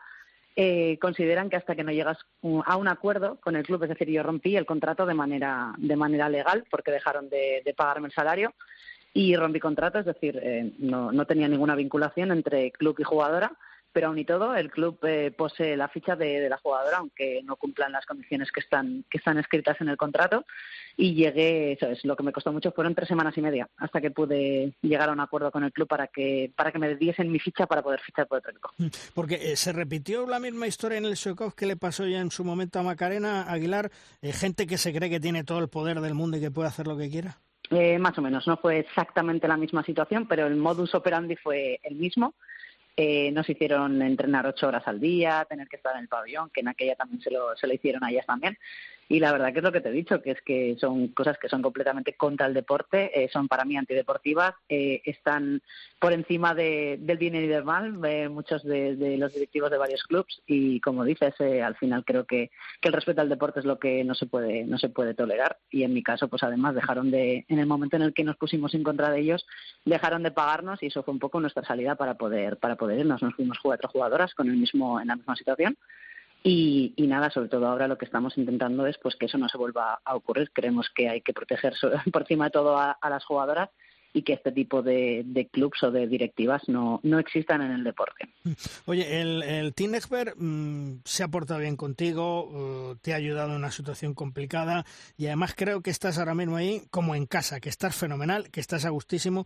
eh, 0.58 0.98
consideran 1.02 1.50
que 1.50 1.58
hasta 1.58 1.76
que 1.76 1.84
no 1.84 1.92
llegas 1.92 2.18
a 2.66 2.78
un 2.78 2.88
acuerdo 2.88 3.38
con 3.42 3.58
el 3.58 3.66
club, 3.66 3.84
es 3.84 3.90
decir, 3.90 4.10
yo 4.10 4.24
rompí 4.24 4.56
el 4.56 4.66
contrato 4.66 5.06
de 5.06 5.14
manera, 5.14 5.74
de 5.78 5.98
manera 5.98 6.30
legal 6.30 6.64
porque 6.72 6.92
dejaron 6.92 7.30
de, 7.30 7.62
pagarme 7.76 8.08
el 8.08 8.14
salario 8.14 8.54
y 9.16 9.36
rompí 9.36 9.62
contrato, 9.62 9.98
es 9.98 10.06
decir, 10.06 10.38
eh, 10.44 10.74
no, 10.78 11.12
no 11.12 11.26
tenía 11.26 11.48
ninguna 11.48 11.74
vinculación 11.74 12.32
entre 12.32 12.72
club 12.72 12.98
y 13.00 13.04
jugadora 13.04 13.58
pero 13.96 14.08
aún 14.08 14.20
y 14.20 14.26
todo 14.26 14.54
el 14.54 14.70
club 14.70 15.00
eh, 15.04 15.32
posee 15.32 15.78
la 15.78 15.88
ficha 15.88 16.18
de, 16.18 16.50
la 16.50 16.58
jugadora, 16.58 16.98
aunque 16.98 17.42
no 17.46 17.56
cumplan 17.56 17.94
las 17.94 18.06
condiciones 18.06 18.52
que 18.52 18.60
están, 18.60 19.06
que 19.10 19.20
están 19.20 19.38
escritas 19.38 19.80
en 19.80 19.88
el 19.88 19.96
contrato. 19.96 20.44
Y 20.98 21.14
llegué, 21.14 21.72
eso 21.72 21.88
es, 21.88 22.04
lo 22.04 22.18
que 22.18 22.24
me 22.24 22.34
costó 22.34 22.52
mucho 22.52 22.74
fueron 22.74 22.94
tres 22.94 23.08
semanas 23.08 23.38
y 23.38 23.42
media 23.42 23.70
hasta 23.78 24.02
que 24.02 24.12
pude 24.12 24.74
llegar 24.82 25.08
a 25.08 25.14
un 25.14 25.22
acuerdo 25.22 25.50
con 25.50 25.64
el 25.64 25.72
club 25.72 25.88
para 25.88 26.08
que, 26.08 26.52
para 26.58 26.74
que 26.74 26.80
me 26.80 26.94
diesen 26.96 27.32
mi 27.32 27.40
ficha 27.40 27.68
para 27.68 27.82
poder 27.82 28.02
fichar 28.02 28.28
por 28.28 28.40
otro 28.40 28.52
equipo. 28.52 28.70
Mm, 28.78 28.88
porque 29.14 29.36
eh, 29.54 29.56
se 29.56 29.72
repitió 29.72 30.28
la 30.28 30.40
misma 30.40 30.68
historia 30.68 30.98
en 30.98 31.06
el 31.06 31.16
Soikov 31.16 31.56
que 31.56 31.66
le 31.66 31.78
pasó 31.78 32.06
ya 32.06 32.20
en 32.20 32.32
su 32.32 32.44
momento 32.44 32.80
a 32.80 32.84
Macarena 32.84 33.44
Aguilar, 33.44 33.92
eh, 34.22 34.34
gente 34.34 34.68
que 34.68 34.78
se 34.78 34.94
cree 34.94 35.10
que 35.10 35.22
tiene 35.22 35.46
todo 35.46 35.60
el 35.60 35.70
poder 35.70 36.02
del 36.02 36.16
mundo 36.16 36.36
y 36.36 36.42
que 36.42 36.52
puede 36.52 36.68
hacer 36.68 36.86
lo 36.86 36.98
que 36.98 37.10
quiera. 37.10 37.38
Más 38.00 38.18
o 38.18 38.22
menos, 38.22 38.48
no 38.48 38.58
fue 38.58 38.80
exactamente 38.80 39.48
la 39.48 39.58
misma 39.58 39.84
situación, 39.84 40.28
pero 40.28 40.48
el 40.48 40.56
modus 40.56 40.96
operandi 40.96 41.36
fue 41.36 41.80
el 41.84 41.96
mismo. 41.96 42.34
Eh, 42.98 43.32
nos 43.32 43.50
hicieron 43.50 44.02
entrenar 44.02 44.48
ocho 44.48 44.68
horas 44.68 44.88
al 44.88 45.02
día, 45.02 45.46
tener 45.50 45.68
que 45.68 45.76
estar 45.76 45.96
en 45.96 46.04
el 46.04 46.08
pabellón, 46.08 46.50
que 46.50 46.62
en 46.62 46.70
aquella 46.70 46.96
también 46.96 47.22
se 47.22 47.30
lo, 47.30 47.56
se 47.58 47.68
lo 47.68 47.74
hicieron 47.74 48.04
a 48.04 48.10
ellas 48.10 48.26
también. 48.26 48.58
Y 49.08 49.20
la 49.20 49.32
verdad 49.32 49.54
que 49.54 49.60
es 49.60 49.64
lo 49.64 49.72
que 49.72 49.82
te 49.82 49.90
he 49.90 49.92
dicho, 49.92 50.22
que 50.22 50.32
es 50.32 50.42
que 50.42 50.76
son 50.80 51.10
cosas 51.10 51.38
que 51.38 51.50
son 51.50 51.62
completamente 51.62 52.16
contra 52.16 52.48
el 52.48 52.54
deporte, 52.54 53.24
eh, 53.24 53.30
son 53.32 53.48
para 53.48 53.64
mí 53.64 53.78
antideportivas, 53.78 54.56
eh, 54.68 55.02
están 55.06 55.62
por 56.00 56.12
encima 56.14 56.56
de, 56.56 56.98
del 57.00 57.18
bien 57.18 57.36
y 57.36 57.48
del 57.48 57.64
mal 57.64 58.00
eh, 58.06 58.30
muchos 58.30 58.64
de, 58.64 59.18
los 59.18 59.34
directivos 59.34 59.70
de 59.70 59.78
varios 59.78 60.04
clubes 60.04 60.42
y 60.48 60.80
como 60.80 61.04
dices, 61.04 61.34
al 61.40 61.76
final 61.76 62.04
creo 62.04 62.26
que, 62.26 62.50
que 62.82 62.88
el 62.88 62.94
respeto 62.94 63.22
al 63.22 63.30
deporte 63.30 63.60
es 63.60 63.66
lo 63.66 63.78
que 63.78 64.04
no 64.04 64.16
se 64.16 64.26
puede 64.26 64.64
no 64.66 64.78
se 64.78 64.90
puede 64.90 65.14
tolerar. 65.14 65.60
Y 65.70 65.84
en 65.84 65.94
mi 65.94 66.02
caso 66.02 66.28
pues 66.28 66.44
además 66.44 66.74
dejaron 66.74 67.12
de 67.12 67.46
en 67.48 67.60
el 67.60 67.66
momento 67.68 67.96
en 67.96 68.02
el 68.02 68.14
que 68.14 68.24
nos 68.24 68.38
pusimos 68.38 68.74
en 68.74 68.84
contra 68.84 69.12
de 69.12 69.20
ellos 69.20 69.46
dejaron 69.86 70.24
de 70.24 70.32
pagarnos 70.32 70.82
y 70.82 70.88
eso 70.88 71.04
fue 71.04 71.14
un 71.14 71.20
poco 71.20 71.40
nuestra 71.40 71.64
salida 71.64 71.96
para 71.96 72.16
poder 72.16 72.58
para 72.58 72.76
poder 72.76 73.00
irnos. 73.00 73.22
Nos 73.22 73.36
fuimos 73.36 73.60
cuatro 73.62 73.90
jugadoras 73.90 74.34
con 74.34 74.50
el 74.50 74.58
mismo 74.58 75.00
en 75.00 75.08
la 75.08 75.16
misma 75.16 75.36
situación 75.36 75.78
y, 76.48 76.94
nada, 77.08 77.32
sobre 77.32 77.50
todo 77.50 77.68
ahora 77.68 77.88
lo 77.88 77.98
que 77.98 78.06
estamos 78.06 78.38
intentando 78.38 78.86
es 78.86 79.00
pues 79.00 79.16
que 79.16 79.26
eso 79.26 79.40
no 79.40 79.50
se 79.50 79.58
vuelva 79.58 80.00
a 80.06 80.16
ocurrir. 80.16 80.52
Creemos 80.54 80.92
que 80.92 81.10
hay 81.10 81.22
que 81.22 81.34
proteger 81.34 81.74
por 82.14 82.22
encima 82.22 82.46
de 82.46 82.52
todo 82.52 82.78
a, 82.78 82.98
las 83.10 83.26
jugadoras 83.26 83.72
y 84.16 84.24
que 84.24 84.32
este 84.32 84.54
tipo 84.54 84.82
de, 84.82 85.24
de 85.26 85.48
clubs 85.48 85.84
o 85.84 85.92
de 85.92 86.08
directivas 86.08 86.62
no, 86.70 87.02
no 87.04 87.20
existan 87.20 87.62
en 87.62 87.72
el 87.72 87.84
deporte. 87.84 88.30
Oye, 88.86 89.20
el, 89.22 89.44
el 89.44 89.74
Team 89.74 89.92
mm, 90.38 91.02
se 91.04 91.24
ha 91.24 91.28
portado 91.28 91.60
bien 91.60 91.76
contigo, 91.76 92.46
uh, 92.46 92.96
te 92.96 93.12
ha 93.12 93.18
ayudado 93.18 93.50
en 93.50 93.58
una 93.58 93.72
situación 93.72 94.14
complicada 94.14 94.86
y 95.18 95.26
además 95.26 95.54
creo 95.54 95.82
que 95.82 95.90
estás 95.90 96.18
ahora 96.18 96.34
mismo 96.34 96.56
ahí 96.56 96.84
como 96.92 97.14
en 97.14 97.26
casa, 97.26 97.60
que 97.60 97.68
estás 97.68 97.94
fenomenal, 97.94 98.50
que 98.52 98.62
estás 98.62 98.86
a 98.86 98.90
gustísimo. 98.90 99.44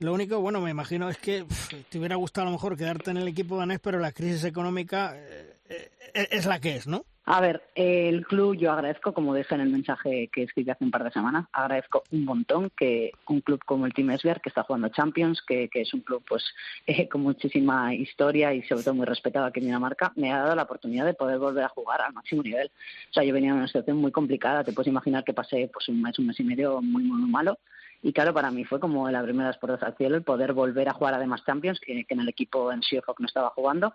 Lo 0.00 0.12
único, 0.12 0.38
bueno, 0.40 0.60
me 0.60 0.70
imagino 0.70 1.08
es 1.08 1.16
que 1.16 1.46
te 1.88 1.98
hubiera 1.98 2.16
gustado 2.16 2.46
a 2.46 2.50
lo 2.50 2.56
mejor 2.56 2.76
quedarte 2.76 3.10
en 3.12 3.16
el 3.16 3.28
equipo 3.28 3.56
danés, 3.56 3.80
pero 3.80 3.98
la 3.98 4.12
crisis 4.12 4.44
económica... 4.44 5.14
Eh, 5.16 5.56
eh, 5.70 6.28
es 6.30 6.44
la 6.46 6.60
que 6.60 6.76
es, 6.76 6.86
¿no? 6.86 7.06
A 7.32 7.40
ver, 7.40 7.62
el 7.76 8.26
club 8.26 8.56
yo 8.56 8.72
agradezco, 8.72 9.14
como 9.14 9.36
dije 9.36 9.54
en 9.54 9.60
el 9.60 9.68
mensaje 9.68 10.28
que 10.32 10.42
escribí 10.42 10.68
hace 10.68 10.82
un 10.82 10.90
par 10.90 11.04
de 11.04 11.12
semanas, 11.12 11.46
agradezco 11.52 12.02
un 12.10 12.24
montón 12.24 12.72
que 12.76 13.12
un 13.28 13.40
club 13.40 13.60
como 13.64 13.86
el 13.86 13.94
Team 13.94 14.10
Esbjerg, 14.10 14.40
que 14.40 14.48
está 14.48 14.64
jugando 14.64 14.88
Champions, 14.88 15.40
que, 15.40 15.68
que 15.68 15.82
es 15.82 15.94
un 15.94 16.00
club 16.00 16.24
pues 16.28 16.42
eh, 16.88 17.08
con 17.08 17.20
muchísima 17.20 17.94
historia 17.94 18.52
y 18.52 18.64
sobre 18.64 18.82
todo 18.82 18.94
muy 18.94 19.06
respetado 19.06 19.46
aquí 19.46 19.60
en 19.60 19.66
Dinamarca, 19.66 20.12
me 20.16 20.32
ha 20.32 20.40
dado 20.40 20.56
la 20.56 20.64
oportunidad 20.64 21.06
de 21.06 21.14
poder 21.14 21.38
volver 21.38 21.62
a 21.62 21.68
jugar 21.68 22.00
al 22.00 22.12
máximo 22.14 22.42
nivel. 22.42 22.68
O 23.10 23.12
sea, 23.12 23.22
yo 23.22 23.32
venía 23.32 23.50
en 23.50 23.58
una 23.58 23.68
situación 23.68 23.98
muy 23.98 24.10
complicada, 24.10 24.64
te 24.64 24.72
puedes 24.72 24.88
imaginar 24.88 25.22
que 25.22 25.32
pasé 25.32 25.70
pues 25.72 25.88
un 25.88 26.02
mes, 26.02 26.18
un 26.18 26.26
mes 26.26 26.40
y 26.40 26.42
medio 26.42 26.82
muy, 26.82 27.04
muy 27.04 27.30
malo 27.30 27.60
y 28.02 28.12
claro, 28.12 28.32
para 28.32 28.50
mí 28.50 28.64
fue 28.64 28.80
como 28.80 29.10
la 29.10 29.22
primera 29.22 29.52
puertas 29.52 29.82
al 29.82 29.96
cielo 29.96 30.16
el 30.16 30.22
poder 30.22 30.54
volver 30.54 30.88
a 30.88 30.94
jugar 30.94 31.14
además 31.14 31.44
Champions, 31.44 31.80
que, 31.80 32.06
en 32.08 32.20
el 32.20 32.28
equipo 32.28 32.72
en 32.72 32.82
Seahawk 32.82 33.20
no 33.20 33.26
estaba 33.26 33.50
jugando, 33.50 33.94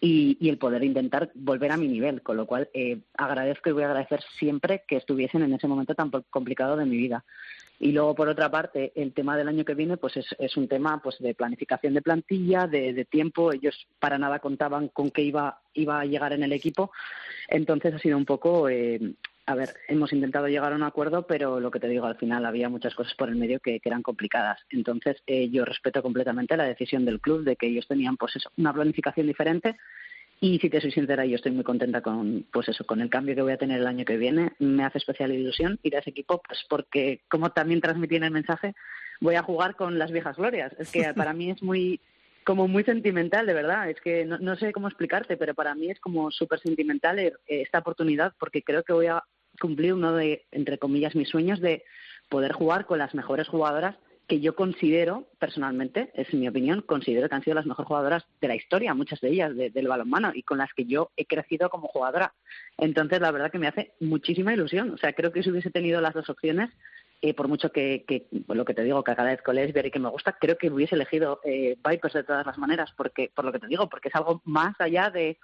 y, 0.00 0.48
el 0.48 0.58
poder 0.58 0.82
intentar 0.84 1.30
volver 1.34 1.72
a 1.72 1.76
mi 1.76 1.88
nivel, 1.88 2.22
con 2.22 2.36
lo 2.36 2.46
cual 2.46 2.68
eh, 2.72 3.00
agradezco 3.16 3.68
y 3.68 3.72
voy 3.72 3.82
a 3.82 3.86
agradecer 3.86 4.22
siempre 4.38 4.84
que 4.86 4.96
estuviesen 4.96 5.42
en 5.42 5.52
ese 5.52 5.68
momento 5.68 5.94
tan 5.94 6.10
complicado 6.30 6.76
de 6.76 6.86
mi 6.86 6.96
vida. 6.96 7.24
Y 7.78 7.92
luego, 7.92 8.14
por 8.14 8.28
otra 8.28 8.50
parte, 8.50 8.92
el 8.94 9.12
tema 9.12 9.36
del 9.36 9.48
año 9.48 9.64
que 9.64 9.74
viene, 9.74 9.96
pues 9.96 10.16
es, 10.16 10.26
es 10.38 10.56
un 10.56 10.68
tema 10.68 11.02
pues 11.02 11.18
de 11.18 11.34
planificación 11.34 11.94
de 11.94 12.02
plantilla, 12.02 12.68
de, 12.68 12.92
de, 12.92 13.04
tiempo. 13.04 13.52
Ellos 13.52 13.88
para 13.98 14.18
nada 14.18 14.38
contaban 14.38 14.88
con 14.88 15.10
que 15.10 15.22
iba, 15.22 15.60
iba 15.74 16.00
a 16.00 16.04
llegar 16.04 16.32
en 16.32 16.44
el 16.44 16.52
equipo. 16.52 16.92
Entonces 17.48 17.94
ha 17.94 17.98
sido 17.98 18.16
un 18.16 18.24
poco 18.24 18.68
eh, 18.68 19.14
a 19.46 19.54
ver, 19.54 19.74
hemos 19.88 20.12
intentado 20.12 20.46
llegar 20.46 20.72
a 20.72 20.76
un 20.76 20.82
acuerdo, 20.82 21.26
pero 21.26 21.58
lo 21.58 21.70
que 21.70 21.80
te 21.80 21.88
digo, 21.88 22.06
al 22.06 22.16
final 22.16 22.46
había 22.46 22.68
muchas 22.68 22.94
cosas 22.94 23.14
por 23.14 23.28
el 23.28 23.36
medio 23.36 23.58
que, 23.60 23.80
eran 23.84 24.02
complicadas. 24.02 24.60
Entonces, 24.70 25.22
eh, 25.26 25.48
yo 25.50 25.64
respeto 25.64 26.02
completamente 26.02 26.56
la 26.56 26.64
decisión 26.64 27.04
del 27.04 27.20
club 27.20 27.44
de 27.44 27.56
que 27.56 27.66
ellos 27.66 27.86
tenían, 27.88 28.16
pues 28.16 28.36
eso, 28.36 28.50
una 28.56 28.72
planificación 28.72 29.26
diferente. 29.26 29.76
Y 30.40 30.58
si 30.58 30.70
te 30.70 30.80
soy 30.80 30.92
sincera, 30.92 31.24
yo 31.24 31.36
estoy 31.36 31.52
muy 31.52 31.64
contenta 31.64 32.00
con, 32.00 32.46
pues 32.52 32.68
eso, 32.68 32.84
con 32.84 33.00
el 33.00 33.10
cambio 33.10 33.34
que 33.34 33.42
voy 33.42 33.52
a 33.52 33.58
tener 33.58 33.80
el 33.80 33.86
año 33.86 34.04
que 34.04 34.16
viene. 34.16 34.52
Me 34.58 34.84
hace 34.84 34.98
especial 34.98 35.32
ilusión 35.32 35.78
ir 35.82 35.96
a 35.96 36.00
ese 36.00 36.10
equipo, 36.10 36.40
pues 36.46 36.64
porque, 36.68 37.20
como 37.28 37.50
también 37.50 37.80
transmití 37.80 38.16
en 38.16 38.24
el 38.24 38.30
mensaje, 38.30 38.74
voy 39.20 39.34
a 39.36 39.42
jugar 39.42 39.76
con 39.76 39.98
las 39.98 40.10
viejas 40.10 40.36
glorias. 40.36 40.72
Es 40.78 40.90
que 40.90 41.12
para 41.14 41.32
mí 41.32 41.50
es 41.50 41.62
muy, 41.62 42.00
como 42.44 42.68
muy 42.68 42.84
sentimental, 42.84 43.46
de 43.46 43.54
verdad. 43.54 43.88
Es 43.90 44.00
que 44.00 44.24
no, 44.24 44.56
sé 44.56 44.72
cómo 44.72 44.88
explicarte, 44.88 45.36
pero 45.36 45.54
para 45.54 45.74
mí 45.74 45.90
es 45.90 46.00
como 46.00 46.30
súper 46.30 46.60
sentimental 46.60 47.18
eh, 47.18 47.32
esta 47.46 47.78
oportunidad 47.78 48.34
porque 48.38 48.62
creo 48.62 48.82
que 48.82 48.92
voy 48.92 49.06
a 49.06 49.22
cumplir 49.60 49.94
uno 49.94 50.14
de, 50.14 50.46
entre 50.50 50.78
comillas, 50.78 51.14
mis 51.14 51.28
sueños 51.28 51.60
de 51.60 51.84
poder 52.28 52.52
jugar 52.52 52.86
con 52.86 52.98
las 52.98 53.14
mejores 53.14 53.48
jugadoras 53.48 53.96
que 54.28 54.40
yo 54.40 54.54
considero, 54.54 55.26
personalmente, 55.38 56.10
es 56.14 56.32
mi 56.32 56.48
opinión, 56.48 56.82
considero 56.82 57.28
que 57.28 57.34
han 57.34 57.42
sido 57.42 57.56
las 57.56 57.66
mejores 57.66 57.88
jugadoras 57.88 58.24
de 58.40 58.48
la 58.48 58.54
historia, 58.54 58.94
muchas 58.94 59.20
de 59.20 59.28
ellas, 59.28 59.54
del 59.54 59.88
balonmano, 59.88 60.30
y 60.34 60.42
con 60.42 60.58
las 60.58 60.72
que 60.72 60.84
yo 60.86 61.10
he 61.16 61.26
crecido 61.26 61.68
como 61.68 61.88
jugadora. 61.88 62.32
Entonces, 62.78 63.20
la 63.20 63.30
verdad 63.30 63.50
que 63.50 63.58
me 63.58 63.66
hace 63.66 63.92
muchísima 64.00 64.54
ilusión. 64.54 64.90
O 64.90 64.96
sea, 64.96 65.12
creo 65.12 65.32
que 65.32 65.42
si 65.42 65.50
hubiese 65.50 65.70
tenido 65.70 66.00
las 66.00 66.14
dos 66.14 66.30
opciones, 66.30 66.70
eh, 67.24 67.34
por 67.34 67.46
mucho 67.46 67.70
que, 67.70 68.04
que 68.06 68.26
lo 68.48 68.64
que 68.64 68.74
te 68.74 68.82
digo, 68.82 69.04
que 69.04 69.12
agradezco 69.12 69.52
Lesbier 69.52 69.86
y 69.86 69.90
que 69.92 70.00
me 70.00 70.08
gusta, 70.08 70.32
creo 70.32 70.58
que 70.58 70.70
hubiese 70.70 70.96
elegido 70.96 71.40
eh, 71.44 71.76
Vipers 71.88 72.14
de 72.14 72.24
todas 72.24 72.44
las 72.44 72.58
maneras, 72.58 72.92
porque 72.96 73.30
por 73.32 73.44
lo 73.44 73.52
que 73.52 73.60
te 73.60 73.68
digo, 73.68 73.88
porque 73.88 74.08
es 74.08 74.14
algo 74.16 74.42
más 74.44 74.74
allá 74.80 75.08
de, 75.08 75.38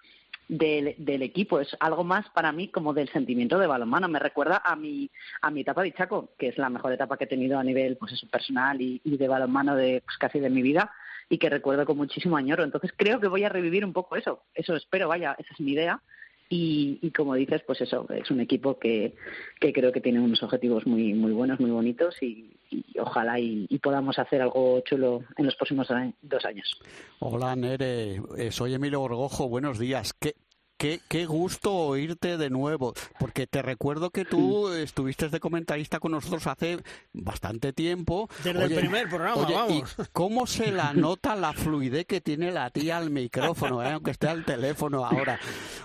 del, 0.49 1.22
equipo, 1.22 1.61
es 1.61 1.76
algo 1.79 2.03
más 2.03 2.29
para 2.31 2.51
mí 2.51 2.66
como 2.66 2.95
del 2.95 3.09
sentimiento 3.11 3.61
de 3.61 3.68
balonmano. 3.68 4.09
Me 4.09 4.18
recuerda 4.18 4.61
a 4.64 4.74
mi, 4.74 5.09
a 5.41 5.53
mi 5.53 5.61
etapa 5.61 5.85
de 5.85 5.93
Chaco, 5.93 6.31
que 6.37 6.49
es 6.49 6.59
la 6.59 6.68
mejor 6.68 6.93
etapa 6.93 7.16
que 7.16 7.24
he 7.24 7.29
tenido 7.29 7.61
a 7.61 7.64
nivel 7.64 7.97
pues 7.97 8.12
eso, 8.12 8.26
personal 8.29 8.81
y, 8.81 9.01
de 9.05 9.29
balonmano 9.29 9.76
de 9.76 10.03
pues, 10.05 10.18
casi 10.18 10.41
de 10.41 10.51
mi 10.51 10.62
vida 10.62 10.91
y 11.29 11.39
que 11.39 11.49
recuerdo 11.49 11.87
con 11.87 11.97
muchísimo 11.97 12.37
añoro. 12.37 12.64
Entonces 12.64 12.93
creo 12.97 13.20
que 13.20 13.29
voy 13.29 13.45
a 13.45 13.51
revivir 13.51 13.85
un 13.85 13.93
poco 13.93 14.16
eso, 14.16 14.43
eso 14.53 14.74
espero, 14.74 15.07
vaya, 15.07 15.37
esa 15.39 15.53
es 15.55 15.61
mi 15.61 15.72
idea 15.72 16.03
y, 16.51 17.11
como 17.11 17.35
dices, 17.35 17.63
pues 17.67 17.81
eso, 17.81 18.07
es 18.11 18.31
un 18.31 18.41
equipo 18.41 18.79
que, 18.79 19.15
creo 19.61 19.93
que 19.93 20.01
tiene 20.01 20.21
unos 20.21 20.43
objetivos 20.43 20.87
muy 20.87 21.13
muy 21.13 21.33
buenos, 21.33 21.61
muy 21.61 21.71
bonitos 21.71 22.23
y, 22.23 22.51
ojalá 22.99 23.39
y, 23.39 23.67
podamos 23.83 24.19
hacer 24.19 24.43
algo 24.43 24.81
chulo 24.81 25.23
en 25.37 25.47
los 25.47 25.57
próximos 25.57 25.89
dos 26.23 26.45
años. 26.45 26.81
Hola 27.19 27.55
Nere, 27.55 28.21
eh, 28.37 28.51
soy 28.51 28.75
Emilio 28.75 29.01
Gorgojo, 29.01 29.49
buenos 29.49 29.79
días. 29.79 30.13
¿Qué, 30.15 30.35
Qué, 30.79 31.01
qué, 31.09 31.26
gusto 31.26 31.74
oírte 31.74 32.37
de 32.37 32.51
nuevo, 32.51 32.95
porque 33.18 33.49
te 33.49 33.62
recuerdo 33.62 34.11
que 34.11 34.24
tú 34.24 34.68
estuviste 34.68 35.29
de 35.29 35.41
comentarista 35.41 35.99
con 35.99 36.12
nosotros 36.12 36.47
hace 36.47 36.79
bastante 37.12 37.72
tiempo. 37.72 38.29
Desde 38.45 38.62
el 38.62 38.74
primer 38.74 39.09
programa, 39.09 39.43
vamos. 39.43 39.97
¿Cómo 40.12 40.47
se 40.47 40.70
la 40.70 40.93
nota 40.95 41.35
la 41.35 41.53
fluidez 41.53 42.07
que 42.07 42.20
tiene 42.20 42.53
la 42.53 42.70
tía 42.70 42.97
al 42.97 43.11
micrófono, 43.11 43.83
eh? 43.83 43.91
aunque 43.91 44.12
esté 44.12 44.29
al 44.29 44.45
teléfono 44.45 45.05
ahora? 45.05 45.41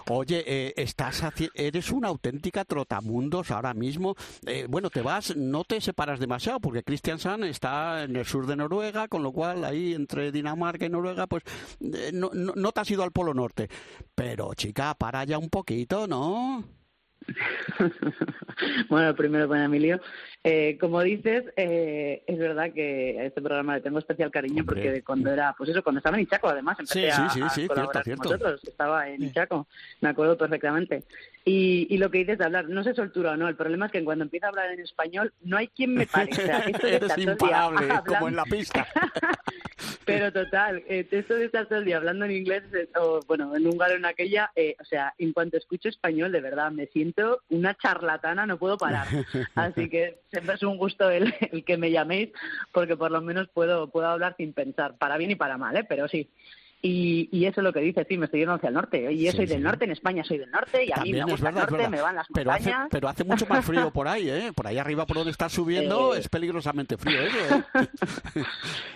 Oye, 0.09 0.43
eh, 0.45 0.73
estás 0.77 1.23
eres 1.55 1.89
una 1.89 2.09
auténtica 2.09 2.63
trotamundos 2.63 3.49
ahora 3.49 3.73
mismo. 3.73 4.15
Eh, 4.45 4.67
bueno, 4.69 4.91
te 4.91 5.01
vas, 5.01 5.35
no 5.35 5.63
te 5.63 5.81
separas 5.81 6.19
demasiado, 6.19 6.59
porque 6.59 6.83
Kristiansand 6.83 7.45
está 7.45 8.03
en 8.03 8.15
el 8.15 8.25
sur 8.25 8.45
de 8.45 8.55
Noruega, 8.55 9.07
con 9.07 9.23
lo 9.23 9.31
cual 9.31 9.63
ahí 9.65 9.95
entre 9.95 10.31
Dinamarca 10.31 10.85
y 10.85 10.89
Noruega, 10.89 11.25
pues 11.25 11.41
no, 11.79 12.29
no, 12.31 12.53
no 12.55 12.71
te 12.71 12.79
has 12.79 12.91
ido 12.91 13.01
al 13.01 13.11
Polo 13.11 13.33
Norte. 13.33 13.69
Pero, 14.13 14.53
chica, 14.53 14.82
para 14.97 15.23
ya 15.23 15.37
un 15.37 15.49
poquito, 15.49 16.07
¿no? 16.07 16.63
bueno, 18.89 19.15
primero 19.15 19.47
con 19.47 19.57
Emilio. 19.57 19.99
Eh, 20.43 20.77
como 20.79 21.01
dices, 21.01 21.45
eh, 21.55 22.23
es 22.27 22.37
verdad 22.37 22.73
que 22.73 23.17
a 23.19 23.25
este 23.25 23.41
programa 23.41 23.75
le 23.75 23.81
tengo 23.81 23.99
especial 23.99 24.31
cariño 24.31 24.65
porque 24.65 25.01
cuando 25.03 25.31
era, 25.31 25.55
pues 25.57 25.69
eso, 25.69 25.83
cuando 25.83 25.99
estaba 25.99 26.17
en 26.17 26.23
Ichaco, 26.23 26.49
además, 26.49 26.77
empecé 26.79 27.11
a, 27.11 27.29
colaborar 27.67 28.03
con 28.03 28.15
vosotros. 28.17 28.61
Estaba 28.65 29.09
en 29.09 29.23
Ichaco, 29.23 29.67
me 30.01 30.09
acuerdo 30.09 30.37
perfectamente. 30.37 31.03
Y, 31.45 31.97
lo 31.97 32.09
que 32.09 32.19
dices 32.19 32.37
de 32.37 32.45
hablar, 32.45 32.69
no 32.69 32.83
sé 32.83 32.93
soltura 32.93 33.31
o 33.31 33.37
no, 33.37 33.49
el 33.49 33.55
problema 33.55 33.87
es 33.87 33.91
que 33.91 34.03
cuando 34.03 34.23
empieza 34.23 34.45
a 34.45 34.49
hablar 34.49 34.71
en 34.71 34.79
español 34.79 35.33
no 35.41 35.57
hay 35.57 35.67
quien 35.67 35.93
me 35.93 36.07
pare. 36.07 36.31
Eres 36.83 37.17
imparable, 37.17 37.89
como 38.05 38.29
en 38.29 38.35
la 38.37 38.45
pista. 38.45 38.87
Pero 40.05 40.31
total, 40.31 40.83
eh, 40.87 41.05
esto 41.09 41.35
de 41.35 41.45
estar 41.45 41.65
todo 41.65 41.79
el 41.79 41.85
día 41.85 41.97
hablando 41.97 42.25
en 42.25 42.31
inglés, 42.31 42.63
eh, 42.73 42.87
o 42.97 43.19
bueno, 43.27 43.55
en 43.55 43.67
húngaro 43.67 43.95
en 43.95 44.05
aquella, 44.05 44.51
eh, 44.55 44.75
o 44.79 44.85
sea, 44.85 45.13
en 45.17 45.33
cuanto 45.33 45.57
escucho 45.57 45.89
español, 45.89 46.31
de 46.31 46.41
verdad, 46.41 46.71
me 46.71 46.87
siento 46.87 47.41
una 47.49 47.75
charlatana, 47.75 48.45
no 48.45 48.57
puedo 48.57 48.77
parar. 48.77 49.07
Así 49.55 49.89
que 49.89 50.19
siempre 50.31 50.55
es 50.55 50.63
un 50.63 50.77
gusto 50.77 51.09
el, 51.09 51.33
el 51.51 51.65
que 51.65 51.77
me 51.77 51.91
llaméis, 51.91 52.29
porque 52.71 52.95
por 52.95 53.11
lo 53.11 53.21
menos 53.21 53.49
puedo, 53.49 53.89
puedo 53.89 54.07
hablar 54.07 54.35
sin 54.37 54.53
pensar, 54.53 54.97
para 54.97 55.17
bien 55.17 55.31
y 55.31 55.35
para 55.35 55.57
mal, 55.57 55.75
¿eh? 55.75 55.85
Pero 55.87 56.07
sí, 56.07 56.29
y, 56.85 57.29
y, 57.31 57.45
eso 57.45 57.61
es 57.61 57.63
lo 57.63 57.71
que 57.73 57.79
dice, 57.79 58.05
sí, 58.07 58.17
me 58.17 58.25
estoy 58.25 58.41
yendo 58.41 58.53
hacia 58.55 58.67
el 58.67 58.75
norte. 58.75 59.11
Y 59.11 59.23
yo 59.23 59.31
sí, 59.31 59.37
soy 59.37 59.45
del 59.47 59.63
norte, 59.63 59.85
en 59.85 59.91
España 59.91 60.23
soy 60.23 60.37
del 60.37 60.51
norte, 60.51 60.83
y 60.85 60.91
a 60.91 60.95
También 60.95 61.15
mí 61.15 61.23
me 61.25 61.31
gusta 61.31 61.45
verdad, 61.45 61.63
el 61.63 61.71
norte, 61.71 61.89
me 61.89 62.01
van 62.01 62.15
las 62.15 62.27
pero 62.33 62.51
montañas. 62.51 62.79
Hace, 62.81 62.89
pero 62.91 63.07
hace 63.07 63.23
mucho 63.23 63.45
más 63.47 63.65
frío 63.65 63.89
por 63.93 64.07
ahí, 64.07 64.29
¿eh? 64.29 64.51
Por 64.53 64.67
ahí 64.67 64.77
arriba, 64.77 65.05
por 65.05 65.15
donde 65.17 65.31
estás 65.31 65.51
subiendo, 65.53 66.13
Eh. 66.13 66.19
es 66.19 66.27
peligrosamente 66.29 66.97
frío, 66.97 67.19
¿eh? 67.21 67.29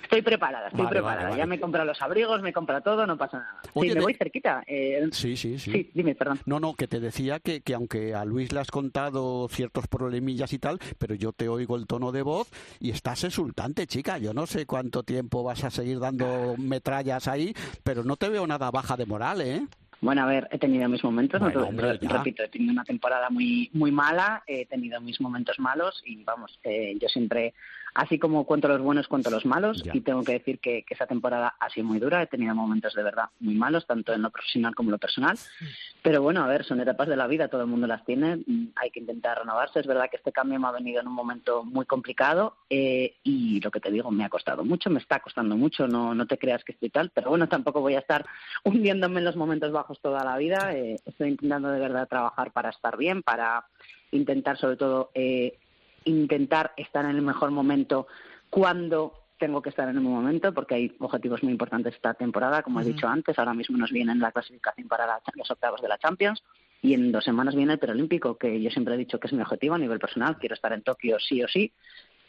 Estoy 0.03 0.21
preparada, 0.21 0.67
estoy 0.67 0.85
Vale, 0.85 0.89
preparada. 0.89 1.15
vale, 1.23 1.29
vale. 1.31 1.37
Ya 1.41 1.45
me 1.45 1.59
compro 1.59 1.83
los 1.83 2.01
abrigos, 2.01 2.41
me 2.41 2.53
compra 2.53 2.79
todo, 2.81 3.05
no 3.05 3.17
pasa 3.17 3.39
nada. 3.39 3.59
Oye, 3.73 3.89
sí, 3.89 3.93
me 3.95 3.99
de- 3.99 4.05
voy 4.05 4.13
cerquita. 4.13 4.63
eh, 4.65 5.07
Sí, 5.11 5.35
sí, 5.35 5.59
sí. 5.59 5.71
Sí, 5.71 5.91
dime, 5.93 6.15
perdón. 6.15 6.39
No, 6.45 6.59
no, 6.61 6.75
que 6.75 6.87
te 6.87 6.99
decía 7.01 7.39
que, 7.41 7.59
que 7.61 7.73
aunque 7.73 8.15
a 8.15 8.23
Luis 8.23 8.53
le 8.53 8.61
has 8.61 8.71
contado 8.71 9.47
ciertos 9.49 9.87
problemillas 9.87 10.53
y 10.53 10.59
tal, 10.59 10.79
pero 10.97 11.13
yo 11.15 11.33
te 11.33 11.49
oigo 11.49 11.75
el 11.75 11.87
tono 11.87 12.11
de 12.13 12.21
voz 12.21 12.49
y 12.79 12.91
estás 12.91 13.23
exultante, 13.25 13.85
chica. 13.85 14.17
Yo 14.17 14.33
no 14.33 14.45
sé 14.47 14.65
cuánto 14.65 15.03
tiempo 15.03 15.43
vas 15.43 15.63
a 15.65 15.69
seguir 15.71 15.99
dando 15.99 16.55
metrallas 16.57 17.27
ahí, 17.27 17.53
pero 17.83 18.03
no 18.03 18.15
te 18.15 18.29
veo 18.29 18.45
nada 18.47 18.71
baja 18.71 18.97
de 18.97 19.05
moral, 19.05 19.41
¿eh? 19.41 19.67
Bueno, 19.99 20.21
a 20.21 20.25
ver, 20.27 20.47
he 20.51 20.59
tenido 20.59 20.87
mis 20.89 21.03
momentos, 21.03 21.41
no 21.41 21.49
Bueno, 21.49 21.67
hombre, 21.67 21.93
repito, 21.93 22.43
he 22.43 22.49
tenido 22.49 22.71
una 22.71 22.83
temporada 22.83 23.29
muy 23.29 23.69
muy 23.73 23.91
mala, 23.91 24.43
he 24.45 24.65
tenido 24.67 25.01
mis 25.01 25.19
momentos 25.19 25.57
malos 25.59 26.03
y 26.05 26.23
vamos, 26.23 26.59
eh, 26.63 26.95
yo 27.01 27.09
siempre, 27.09 27.55
así 27.97 28.17
como 28.19 28.45
cuento 28.45 28.67
los 28.67 28.79
buenos, 28.81 29.07
cuento 29.07 29.29
los 29.29 29.45
malos 29.45 29.81
Ya. 29.83 29.91
y 29.95 30.01
tengo 30.01 30.23
que 30.23 30.33
decir 30.33 30.59
que, 30.59 30.83
que 30.83 30.93
esa 30.93 31.07
temporada 31.07 31.55
ha 31.59 31.69
sido 31.69 31.85
muy 31.87 31.99
dura, 31.99 32.21
he 32.21 32.27
tenido 32.27 32.53
momentos 32.55 32.93
de 32.93 33.03
verdad 33.03 33.25
muy 33.39 33.55
malos, 33.55 33.85
tanto 33.87 34.13
en 34.13 34.21
lo 34.21 34.29
profesional 34.29 34.75
como 34.75 34.89
en 34.89 34.91
lo 34.93 34.97
personal, 34.99 35.37
pero 36.03 36.21
bueno, 36.21 36.43
a 36.43 36.47
ver, 36.47 36.63
son 36.63 36.79
etapas 36.79 37.07
de 37.07 37.15
la 37.17 37.27
vida, 37.27 37.47
todo 37.47 37.61
el 37.61 37.67
mundo 37.67 37.87
las 37.87 38.05
tiene, 38.05 38.37
mm, 38.37 38.67
hay 38.75 38.91
que 38.91 38.99
intentar 38.99 39.39
renovarse, 39.39 39.79
es 39.79 39.87
verdad 39.87 40.09
que 40.09 40.17
este 40.17 40.31
cambio 40.31 40.59
me 40.59 40.67
ha 40.67 40.71
venido 40.71 41.01
en 41.01 41.07
un 41.07 41.13
momento 41.13 41.63
muy 41.63 41.85
complicado 41.85 42.55
eh, 42.69 43.15
y 43.23 43.59
lo 43.61 43.71
que 43.71 43.79
te 43.79 43.91
digo, 43.91 44.11
me 44.11 44.23
ha 44.23 44.29
costado 44.29 44.63
mucho, 44.63 44.89
me 44.89 44.99
está 44.99 45.19
costando 45.19 45.57
mucho, 45.57 45.87
no, 45.87 46.13
no 46.13 46.25
te 46.27 46.37
creas 46.37 46.63
que 46.63 46.73
estoy 46.73 46.89
tal, 46.91 47.09
pero 47.09 47.29
bueno, 47.29 47.47
tampoco 47.49 47.81
voy 47.81 47.95
a 47.95 47.99
estar 47.99 48.25
hundiéndome 48.63 49.19
en 49.19 49.25
los 49.25 49.35
momentos 49.35 49.71
bajos 49.71 49.99
toda 50.01 50.23
la 50.23 50.37
vida. 50.37 50.73
eh, 50.75 50.97
estoy 51.05 51.29
intentando 51.29 51.69
de 51.69 51.79
verdad 51.79 52.07
trabajar 52.07 52.51
para 52.51 52.69
estar 52.69 52.95
bien, 52.95 53.23
para 53.23 53.65
intentar 54.11 54.57
sobre 54.57 54.77
todo 54.77 55.11
eh, 55.13 55.57
intentar 56.07 56.73
estar 56.77 57.05
en 57.05 57.11
el 57.11 57.21
mejor 57.21 57.51
momento 57.51 58.07
cuando 58.49 59.23
tengo 59.37 59.61
que 59.61 59.69
estar 59.69 59.87
en 59.87 59.97
un 59.99 60.03
momento, 60.05 60.51
porque 60.53 60.73
hay 60.75 60.95
objetivos 60.99 61.43
muy 61.43 61.51
importantes 61.51 61.93
esta 61.93 62.15
temporada, 62.15 62.63
como 62.63 62.81
he 62.81 62.83
dicho 62.85 63.07
antes. 63.07 63.37
Ahora 63.37 63.53
mismo 63.53 63.77
nos 63.77 63.91
viene 63.91 64.15
la 64.15 64.31
clasificación 64.31 64.87
para 64.87 65.05
la- 65.05 65.21
los 65.35 65.51
octavos 65.51 65.79
de 65.81 65.87
la 65.87 65.99
Champions 65.99 66.41
y 66.81 66.93
en 66.95 67.11
dos 67.11 67.23
semanas 67.23 67.53
viene 67.53 67.73
el 67.73 67.79
Perolímpico, 67.79 68.35
que 68.37 68.59
yo 68.59 68.71
siempre 68.71 68.95
he 68.95 68.97
dicho 68.97 69.19
que 69.19 69.27
es 69.27 69.33
mi 69.33 69.41
objetivo 69.41 69.75
a 69.75 69.77
nivel 69.77 69.99
personal. 69.99 70.37
Quiero 70.39 70.55
estar 70.55 70.73
en 70.73 70.81
Tokio 70.81 71.19
sí 71.19 71.43
o 71.43 71.47
sí. 71.47 71.71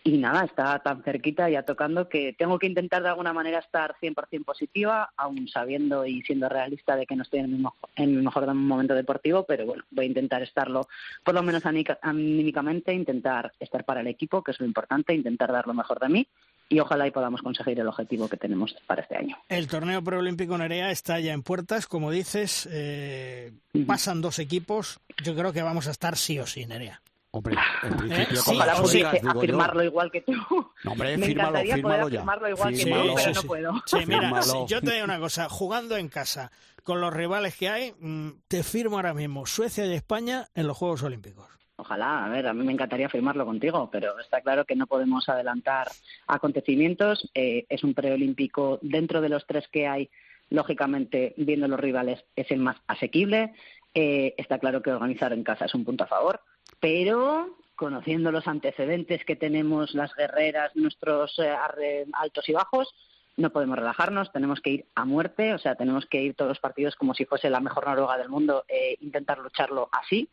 Y 0.08 0.16
nada, 0.16 0.44
está 0.44 0.78
tan 0.78 1.02
cerquita 1.02 1.50
ya 1.50 1.62
tocando 1.64 2.08
que 2.08 2.32
tengo 2.32 2.58
que 2.58 2.66
intentar 2.66 3.02
de 3.02 3.10
alguna 3.10 3.34
manera 3.34 3.58
estar 3.58 3.94
100% 4.00 4.42
positiva, 4.44 5.12
aún 5.16 5.48
sabiendo 5.48 6.06
y 6.06 6.22
siendo 6.22 6.48
realista 6.48 6.96
de 6.96 7.04
que 7.04 7.14
no 7.14 7.24
estoy 7.24 7.40
en 7.40 7.52
mi, 7.52 7.58
mo- 7.58 7.74
en 7.94 8.16
mi 8.16 8.22
mejor 8.22 8.46
momento 8.54 8.94
deportivo, 8.94 9.44
pero 9.44 9.66
bueno, 9.66 9.84
voy 9.90 10.06
a 10.06 10.08
intentar 10.08 10.42
estarlo 10.42 10.88
por 11.24 11.34
lo 11.34 11.42
menos 11.42 11.66
anímica- 11.66 11.98
anímicamente, 12.00 12.94
intentar 12.94 13.52
estar 13.60 13.84
para 13.84 14.00
el 14.00 14.06
equipo, 14.06 14.42
que 14.42 14.52
es 14.52 14.60
lo 14.60 14.66
importante, 14.66 15.12
intentar 15.12 15.52
dar 15.52 15.66
lo 15.66 15.74
mejor 15.74 15.98
de 16.00 16.08
mí 16.08 16.26
y 16.70 16.80
ojalá 16.80 17.06
y 17.06 17.10
podamos 17.10 17.42
conseguir 17.42 17.80
el 17.80 17.88
objetivo 17.88 18.28
que 18.28 18.36
tenemos 18.38 18.74
para 18.86 19.02
este 19.02 19.16
año. 19.16 19.36
El 19.48 19.68
torneo 19.68 20.02
preolímpico 20.02 20.56
Nerea 20.56 20.90
está 20.90 21.20
ya 21.20 21.32
en 21.34 21.42
puertas, 21.42 21.86
como 21.86 22.10
dices, 22.10 22.66
eh, 22.72 23.52
pasan 23.86 24.20
dos 24.22 24.38
equipos, 24.38 25.00
yo 25.22 25.34
creo 25.34 25.52
que 25.52 25.62
vamos 25.62 25.86
a 25.88 25.90
estar 25.90 26.16
sí 26.16 26.38
o 26.38 26.46
sí, 26.46 26.64
Nerea. 26.66 27.00
Hombre, 27.30 27.56
en 27.82 27.96
principio 27.96 28.36
Sí, 28.36 28.44
con 28.44 28.56
Ojalá 28.56 28.74
pudiese 28.76 29.20
yo. 29.22 29.30
afirmarlo 29.30 29.82
igual 29.84 30.10
que 30.10 30.20
tú. 30.22 30.32
No, 30.32 30.92
hombre, 30.92 31.16
Me 31.18 31.26
fírmalo, 31.26 31.48
encantaría 31.50 31.74
fírmalo 31.74 32.02
poder 32.02 32.12
ya. 32.12 32.18
afirmarlo 32.20 32.48
igual 32.48 32.74
que 32.74 32.84
tú, 32.84 32.90
pero 32.90 33.18
Sí, 33.18 33.28
no 33.34 33.40
sí. 33.42 33.46
puedo. 33.46 33.72
Sí, 33.86 33.96
mira, 34.06 34.42
si 34.42 34.56
yo 34.66 34.80
te 34.80 34.92
digo 34.92 35.04
una 35.04 35.18
cosa, 35.18 35.48
jugando 35.48 35.96
en 35.96 36.08
casa 36.08 36.50
con 36.84 37.00
los 37.02 37.12
rivales 37.12 37.54
que 37.56 37.68
hay, 37.68 37.92
mm, 38.00 38.30
te 38.48 38.62
firmo 38.62 38.96
ahora 38.96 39.12
mismo 39.12 39.44
Suecia 39.44 39.84
y 39.84 39.92
España 39.92 40.46
en 40.54 40.66
los 40.66 40.76
Juegos 40.76 41.02
Olímpicos. 41.02 41.46
Ojalá, 41.76 42.24
a 42.24 42.28
ver, 42.30 42.46
a 42.48 42.54
mí 42.54 42.64
me 42.64 42.72
encantaría 42.72 43.08
firmarlo 43.10 43.44
contigo, 43.44 43.88
pero 43.92 44.18
está 44.18 44.40
claro 44.40 44.64
que 44.64 44.74
no 44.74 44.86
podemos 44.86 45.28
adelantar 45.28 45.88
acontecimientos. 46.26 47.28
Eh, 47.34 47.66
es 47.68 47.84
un 47.84 47.94
preolímpico 47.94 48.78
dentro 48.82 49.20
de 49.20 49.28
los 49.28 49.46
tres 49.46 49.68
que 49.70 49.86
hay, 49.86 50.10
lógicamente, 50.50 51.34
viendo 51.36 51.68
los 51.68 51.78
rivales, 51.80 52.24
es 52.36 52.50
el 52.50 52.60
más 52.60 52.76
asequible. 52.86 53.52
Eh, 53.94 54.34
está 54.38 54.58
claro 54.58 54.82
que 54.82 54.90
organizar 54.92 55.32
en 55.32 55.42
casa 55.44 55.64
es 55.66 55.74
un 55.74 55.84
punto 55.84 56.04
a 56.04 56.08
favor, 56.08 56.40
pero 56.80 57.56
conociendo 57.76 58.32
los 58.32 58.48
antecedentes 58.48 59.24
que 59.24 59.36
tenemos 59.36 59.94
las 59.94 60.14
guerreras, 60.14 60.74
nuestros 60.74 61.38
eh, 61.38 62.04
altos 62.12 62.48
y 62.48 62.52
bajos, 62.52 62.92
no 63.38 63.50
podemos 63.50 63.78
relajarnos, 63.78 64.32
tenemos 64.32 64.60
que 64.60 64.70
ir 64.70 64.86
a 64.96 65.04
muerte, 65.04 65.54
o 65.54 65.58
sea, 65.58 65.76
tenemos 65.76 66.06
que 66.06 66.20
ir 66.20 66.34
todos 66.34 66.48
los 66.48 66.58
partidos 66.58 66.96
como 66.96 67.14
si 67.14 67.24
fuese 67.24 67.48
la 67.48 67.60
mejor 67.60 67.86
Noruega 67.86 68.18
del 68.18 68.28
mundo, 68.28 68.64
e 68.66 68.98
intentar 69.00 69.38
lucharlo 69.38 69.88
así, 69.92 70.28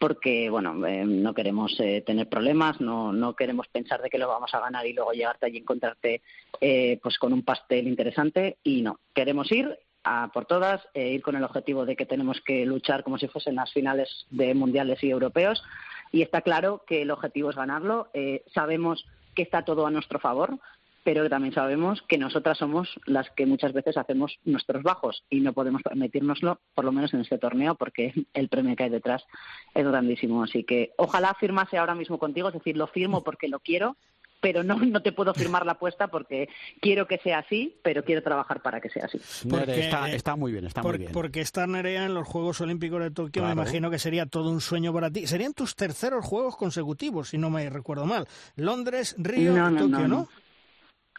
porque, 0.00 0.50
bueno, 0.50 0.84
eh, 0.84 1.04
no 1.04 1.34
queremos 1.34 1.78
eh, 1.78 2.02
tener 2.04 2.28
problemas, 2.28 2.80
no, 2.80 3.12
no 3.12 3.36
queremos 3.36 3.68
pensar 3.68 4.02
de 4.02 4.10
que 4.10 4.18
lo 4.18 4.26
vamos 4.26 4.52
a 4.54 4.60
ganar 4.60 4.84
y 4.86 4.92
luego 4.92 5.12
llegarte 5.12 5.46
allí 5.46 5.58
y 5.58 5.60
encontrarte 5.60 6.20
eh, 6.60 6.98
pues 7.00 7.16
con 7.18 7.32
un 7.32 7.44
pastel 7.44 7.86
interesante, 7.86 8.56
y 8.64 8.82
no, 8.82 8.98
queremos 9.14 9.52
ir 9.52 9.78
a 10.04 10.30
por 10.32 10.46
todas, 10.46 10.80
eh, 10.94 11.10
ir 11.10 11.22
con 11.22 11.36
el 11.36 11.44
objetivo 11.44 11.84
de 11.84 11.96
que 11.96 12.06
tenemos 12.06 12.40
que 12.40 12.64
luchar 12.64 13.04
como 13.04 13.18
si 13.18 13.28
fuesen 13.28 13.56
las 13.56 13.72
finales 13.72 14.26
de 14.30 14.54
mundiales 14.54 15.02
y 15.02 15.10
europeos, 15.10 15.62
y 16.12 16.22
está 16.22 16.42
claro 16.42 16.82
que 16.86 17.02
el 17.02 17.10
objetivo 17.10 17.50
es 17.50 17.56
ganarlo, 17.56 18.08
eh, 18.14 18.44
sabemos 18.54 19.04
que 19.34 19.42
está 19.42 19.62
todo 19.62 19.86
a 19.86 19.90
nuestro 19.90 20.18
favor, 20.18 20.58
pero 21.04 21.28
también 21.30 21.54
sabemos 21.54 22.02
que 22.02 22.18
nosotras 22.18 22.58
somos 22.58 23.00
las 23.06 23.30
que 23.30 23.46
muchas 23.46 23.72
veces 23.72 23.96
hacemos 23.96 24.38
nuestros 24.44 24.82
bajos 24.82 25.24
y 25.30 25.40
no 25.40 25.54
podemos 25.54 25.82
permitírnoslo, 25.82 26.60
por 26.74 26.84
lo 26.84 26.92
menos 26.92 27.14
en 27.14 27.20
este 27.20 27.38
torneo, 27.38 27.76
porque 27.76 28.12
el 28.34 28.48
premio 28.50 28.76
que 28.76 28.84
hay 28.84 28.90
detrás 28.90 29.24
es 29.74 29.86
grandísimo. 29.86 30.42
Así 30.42 30.64
que 30.64 30.92
ojalá 30.98 31.34
firmase 31.34 31.78
ahora 31.78 31.94
mismo 31.94 32.18
contigo, 32.18 32.48
es 32.48 32.54
decir, 32.54 32.76
lo 32.76 32.88
firmo 32.88 33.24
porque 33.24 33.48
lo 33.48 33.60
quiero, 33.60 33.96
pero 34.40 34.62
no, 34.62 34.76
no 34.78 35.02
te 35.02 35.12
puedo 35.12 35.34
firmar 35.34 35.66
la 35.66 35.72
apuesta 35.72 36.08
porque 36.08 36.48
quiero 36.80 37.06
que 37.06 37.18
sea 37.18 37.38
así, 37.40 37.76
pero 37.82 38.04
quiero 38.04 38.22
trabajar 38.22 38.62
para 38.62 38.80
que 38.80 38.88
sea 38.88 39.06
así. 39.06 39.20
Porque- 39.48 39.80
está, 39.80 40.10
está 40.10 40.36
muy 40.36 40.52
bien, 40.52 40.66
está 40.66 40.80
Por- 40.82 40.92
muy 40.92 40.98
bien. 41.00 41.12
Porque 41.12 41.40
estar 41.40 41.68
Nerea 41.68 42.04
en 42.04 42.14
los 42.14 42.26
Juegos 42.26 42.60
Olímpicos 42.60 43.00
de 43.02 43.10
Tokio 43.10 43.42
me 43.44 43.52
imagino 43.52 43.90
que 43.90 43.98
sería 43.98 44.26
todo 44.26 44.50
un 44.50 44.60
sueño 44.60 44.92
para 44.92 45.10
ti. 45.10 45.26
Serían 45.26 45.54
tus 45.54 45.74
terceros 45.74 46.24
Juegos 46.24 46.56
consecutivos, 46.56 47.30
si 47.30 47.38
no 47.38 47.50
me 47.50 47.68
recuerdo 47.70 48.06
mal. 48.06 48.26
Londres, 48.56 49.14
Río 49.18 49.52
No, 49.52 49.70
y 49.70 49.72
no, 49.74 49.80
Tokio, 49.80 49.88
no, 49.88 50.00
¿no? 50.00 50.08
no. 50.08 50.28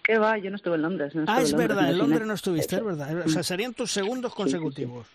¿Qué 0.03 0.17
va? 0.17 0.38
Yo 0.39 0.49
no 0.49 0.55
estuve 0.55 0.76
en 0.76 0.82
Londres. 0.82 1.13
no 1.13 1.22
Ah, 1.28 1.41
estuve 1.41 1.43
es 1.43 1.51
en 1.51 1.57
Londres, 1.57 1.67
verdad, 1.78 1.91
en 1.91 1.97
Londres 1.99 2.28
no 2.28 2.34
estuviste, 2.34 2.76
es 2.78 2.84
verdad. 2.84 3.24
O 3.26 3.30
sea, 3.30 3.43
serían 3.43 3.74
tus 3.74 3.91
segundos 3.91 4.34
consecutivos. 4.34 5.05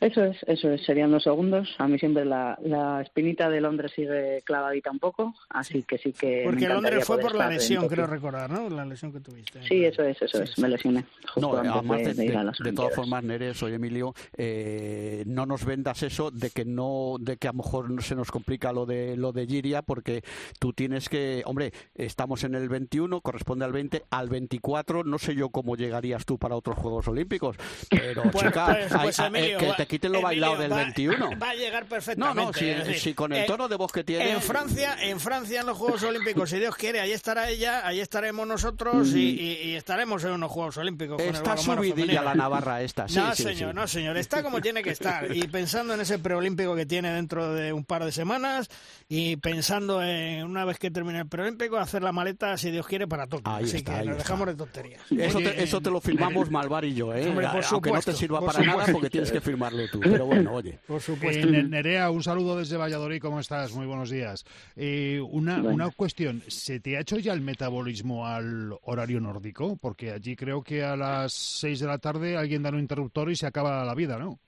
Eso 0.00 0.24
es, 0.24 0.36
eso 0.46 0.70
es, 0.70 0.84
serían 0.84 1.10
los 1.10 1.24
segundos. 1.24 1.74
A 1.78 1.88
mí 1.88 1.98
siempre 1.98 2.24
la, 2.24 2.58
la 2.62 3.02
espinita 3.02 3.48
de 3.50 3.60
Londres 3.60 3.92
sigue 3.94 4.42
clavadita 4.44 4.90
un 4.90 4.98
poco, 4.98 5.34
así 5.48 5.82
que 5.82 5.98
sí 5.98 6.12
que. 6.12 6.42
Porque 6.44 6.68
Londres 6.68 7.04
fue 7.04 7.18
por 7.18 7.34
la 7.34 7.48
lesión, 7.48 7.88
creo 7.88 8.06
recordar, 8.06 8.50
¿no? 8.50 8.68
La 8.68 8.84
lesión 8.84 9.12
que 9.12 9.20
tuviste. 9.20 9.60
Sí, 9.66 9.84
eso 9.84 10.02
es, 10.04 10.20
eso 10.22 10.38
Sí, 10.38 10.44
es. 10.44 10.50
sí. 10.50 10.60
Me 10.62 10.68
lesioné 10.68 11.04
justo 11.34 11.40
No, 11.40 11.56
antes 11.58 11.72
además 11.74 12.16
de, 12.16 12.24
ir 12.24 12.36
a 12.36 12.44
las 12.44 12.58
de 12.58 12.72
todas 12.72 12.94
formas, 12.94 13.24
Nere, 13.24 13.54
soy 13.54 13.74
Emilio, 13.74 14.14
eh, 14.36 15.24
no 15.26 15.46
nos 15.46 15.64
vendas 15.64 16.02
eso 16.02 16.30
de 16.30 16.50
que 16.50 16.64
no, 16.64 17.16
de 17.20 17.36
que 17.36 17.48
a 17.48 17.52
lo 17.52 17.58
mejor 17.58 17.90
no 17.90 18.00
se 18.00 18.14
nos 18.14 18.30
complica 18.30 18.72
lo 18.72 18.86
de 18.86 19.16
lo 19.16 19.32
de 19.32 19.46
Giria, 19.46 19.82
porque 19.82 20.22
tú 20.60 20.72
tienes 20.72 21.08
que, 21.08 21.42
hombre, 21.44 21.72
estamos 21.94 22.44
en 22.44 22.54
el 22.54 22.68
21, 22.68 23.20
corresponde 23.20 23.64
al 23.64 23.72
20, 23.72 24.04
al 24.10 24.28
24, 24.28 25.02
no 25.04 25.18
sé 25.18 25.34
yo 25.34 25.50
cómo 25.50 25.76
llegarías 25.76 26.24
tú 26.24 26.38
para 26.38 26.54
otros 26.54 26.76
Juegos 26.78 27.08
Olímpicos, 27.08 27.56
pero 27.90 28.22
Pues, 28.30 28.44
chica, 28.46 28.66
pues, 28.66 28.92
hay- 28.92 29.00
pues, 29.02 29.18
hay- 29.18 29.26
Emilio, 29.28 29.58
que 29.58 29.66
va- 29.68 29.76
te 29.76 29.86
quiten 29.88 30.12
lo 30.12 30.20
bailado 30.22 30.56
del 30.56 30.70
va- 30.72 30.76
21. 30.76 31.30
Va 31.42 31.50
a 31.50 31.54
llegar 31.54 31.82
No, 31.84 31.88
perfectamente. 31.88 32.42
no, 32.44 32.52
si, 32.52 32.68
es 32.68 32.78
decir, 32.86 33.00
si 33.00 33.14
con 33.14 33.32
el 33.32 33.42
eh, 33.42 33.46
tono 33.46 33.66
de 33.68 33.76
voz 33.76 33.90
que 33.90 34.04
tiene. 34.04 34.30
En 34.30 34.40
Francia, 34.42 34.96
en 35.02 35.18
Francia 35.18 35.60
en 35.60 35.66
los 35.66 35.76
Juegos 35.76 36.02
Olímpicos, 36.04 36.50
si 36.50 36.58
Dios 36.58 36.76
quiere, 36.76 37.00
ahí 37.00 37.12
estará 37.12 37.48
ella, 37.48 37.86
ahí 37.86 38.00
estaremos 38.00 38.46
nosotros 38.46 39.08
y, 39.14 39.30
y- 39.40 39.62
y 39.70 39.74
estaremos 39.74 40.22
en 40.24 40.32
unos 40.32 40.50
Juegos 40.52 40.76
Olímpicos. 40.76 41.16
con 41.16 41.26
el 41.26 41.34
Está 41.34 41.56
subidilla 41.56 42.22
la 42.22 42.34
navarra 42.34 42.82
esta, 42.82 43.08
sí, 43.08 43.16
no, 43.16 43.34
sí, 43.34 43.42
señor, 43.42 43.70
sí. 43.70 43.76
no, 43.76 43.86
señor. 43.88 44.16
Está 44.16 44.42
como 44.42 44.60
tiene 44.60 44.82
que 44.82 44.90
estar. 44.90 45.34
Y 45.34 45.48
pensando 45.48 45.94
en 45.94 46.00
ese 46.00 46.18
preolímpico 46.18 46.76
que 46.76 46.86
tiene 46.86 47.10
dentro 47.12 47.54
de 47.54 47.72
un 47.72 47.84
par 47.84 48.04
de 48.04 48.12
semanas 48.12 48.68
y 49.08 49.36
pensando 49.36 50.02
en, 50.02 50.44
una 50.44 50.64
vez 50.64 50.78
que 50.78 50.90
termine 50.90 51.20
el 51.20 51.26
preolímpico, 51.28 51.78
hacer 51.78 52.02
la 52.02 52.12
maleta, 52.12 52.56
si 52.58 52.70
Dios 52.70 52.86
quiere, 52.86 53.06
para 53.06 53.26
Tokio. 53.26 53.50
Ahí 53.52 53.64
Así 53.64 53.78
está, 53.78 53.92
que 53.94 53.98
ahí 54.00 54.06
nos 54.06 54.16
está. 54.18 54.24
dejamos 54.24 54.46
de 54.48 54.54
tonterías. 54.56 55.00
Eso 55.10 55.38
Oye, 55.38 55.50
te, 55.50 55.62
eso 55.62 55.80
te 55.80 55.90
lo 55.90 56.00
firmamos 56.00 56.50
Malvar 56.58 56.84
y 56.84 56.94
yo, 56.94 57.14
¿eh? 57.14 57.28
Hombre, 57.28 57.46
por 57.48 57.64
aunque 57.64 57.90
no 57.90 57.96
te 57.96 58.02
supuesto, 58.02 58.12
sirva 58.12 58.40
para 58.40 58.58
nada 58.60 58.70
supuesto. 58.72 58.92
porque 58.92 59.10
tienes 59.10 59.32
que 59.32 59.40
firmarlo. 59.40 59.77
Tú. 59.86 60.00
Pero 60.00 60.26
bueno, 60.26 60.54
oye. 60.54 60.78
Por 60.86 61.00
supuesto. 61.00 61.46
Eh, 61.46 61.62
Nerea, 61.62 62.10
un 62.10 62.22
saludo 62.22 62.58
desde 62.58 62.76
Valladolid, 62.76 63.20
¿cómo 63.20 63.38
estás? 63.38 63.72
Muy 63.72 63.86
buenos 63.86 64.10
días. 64.10 64.44
Eh, 64.74 65.20
una, 65.30 65.62
una 65.62 65.90
cuestión, 65.90 66.42
¿se 66.48 66.80
te 66.80 66.96
ha 66.96 67.00
hecho 67.00 67.18
ya 67.18 67.32
el 67.32 67.40
metabolismo 67.40 68.26
al 68.26 68.72
horario 68.82 69.20
nórdico? 69.20 69.76
Porque 69.76 70.10
allí 70.10 70.34
creo 70.34 70.62
que 70.62 70.82
a 70.82 70.96
las 70.96 71.32
seis 71.32 71.80
de 71.80 71.86
la 71.86 71.98
tarde 71.98 72.36
alguien 72.36 72.62
da 72.62 72.70
un 72.70 72.80
interruptor 72.80 73.30
y 73.30 73.36
se 73.36 73.46
acaba 73.46 73.84
la 73.84 73.94
vida, 73.94 74.18
¿no? 74.18 74.40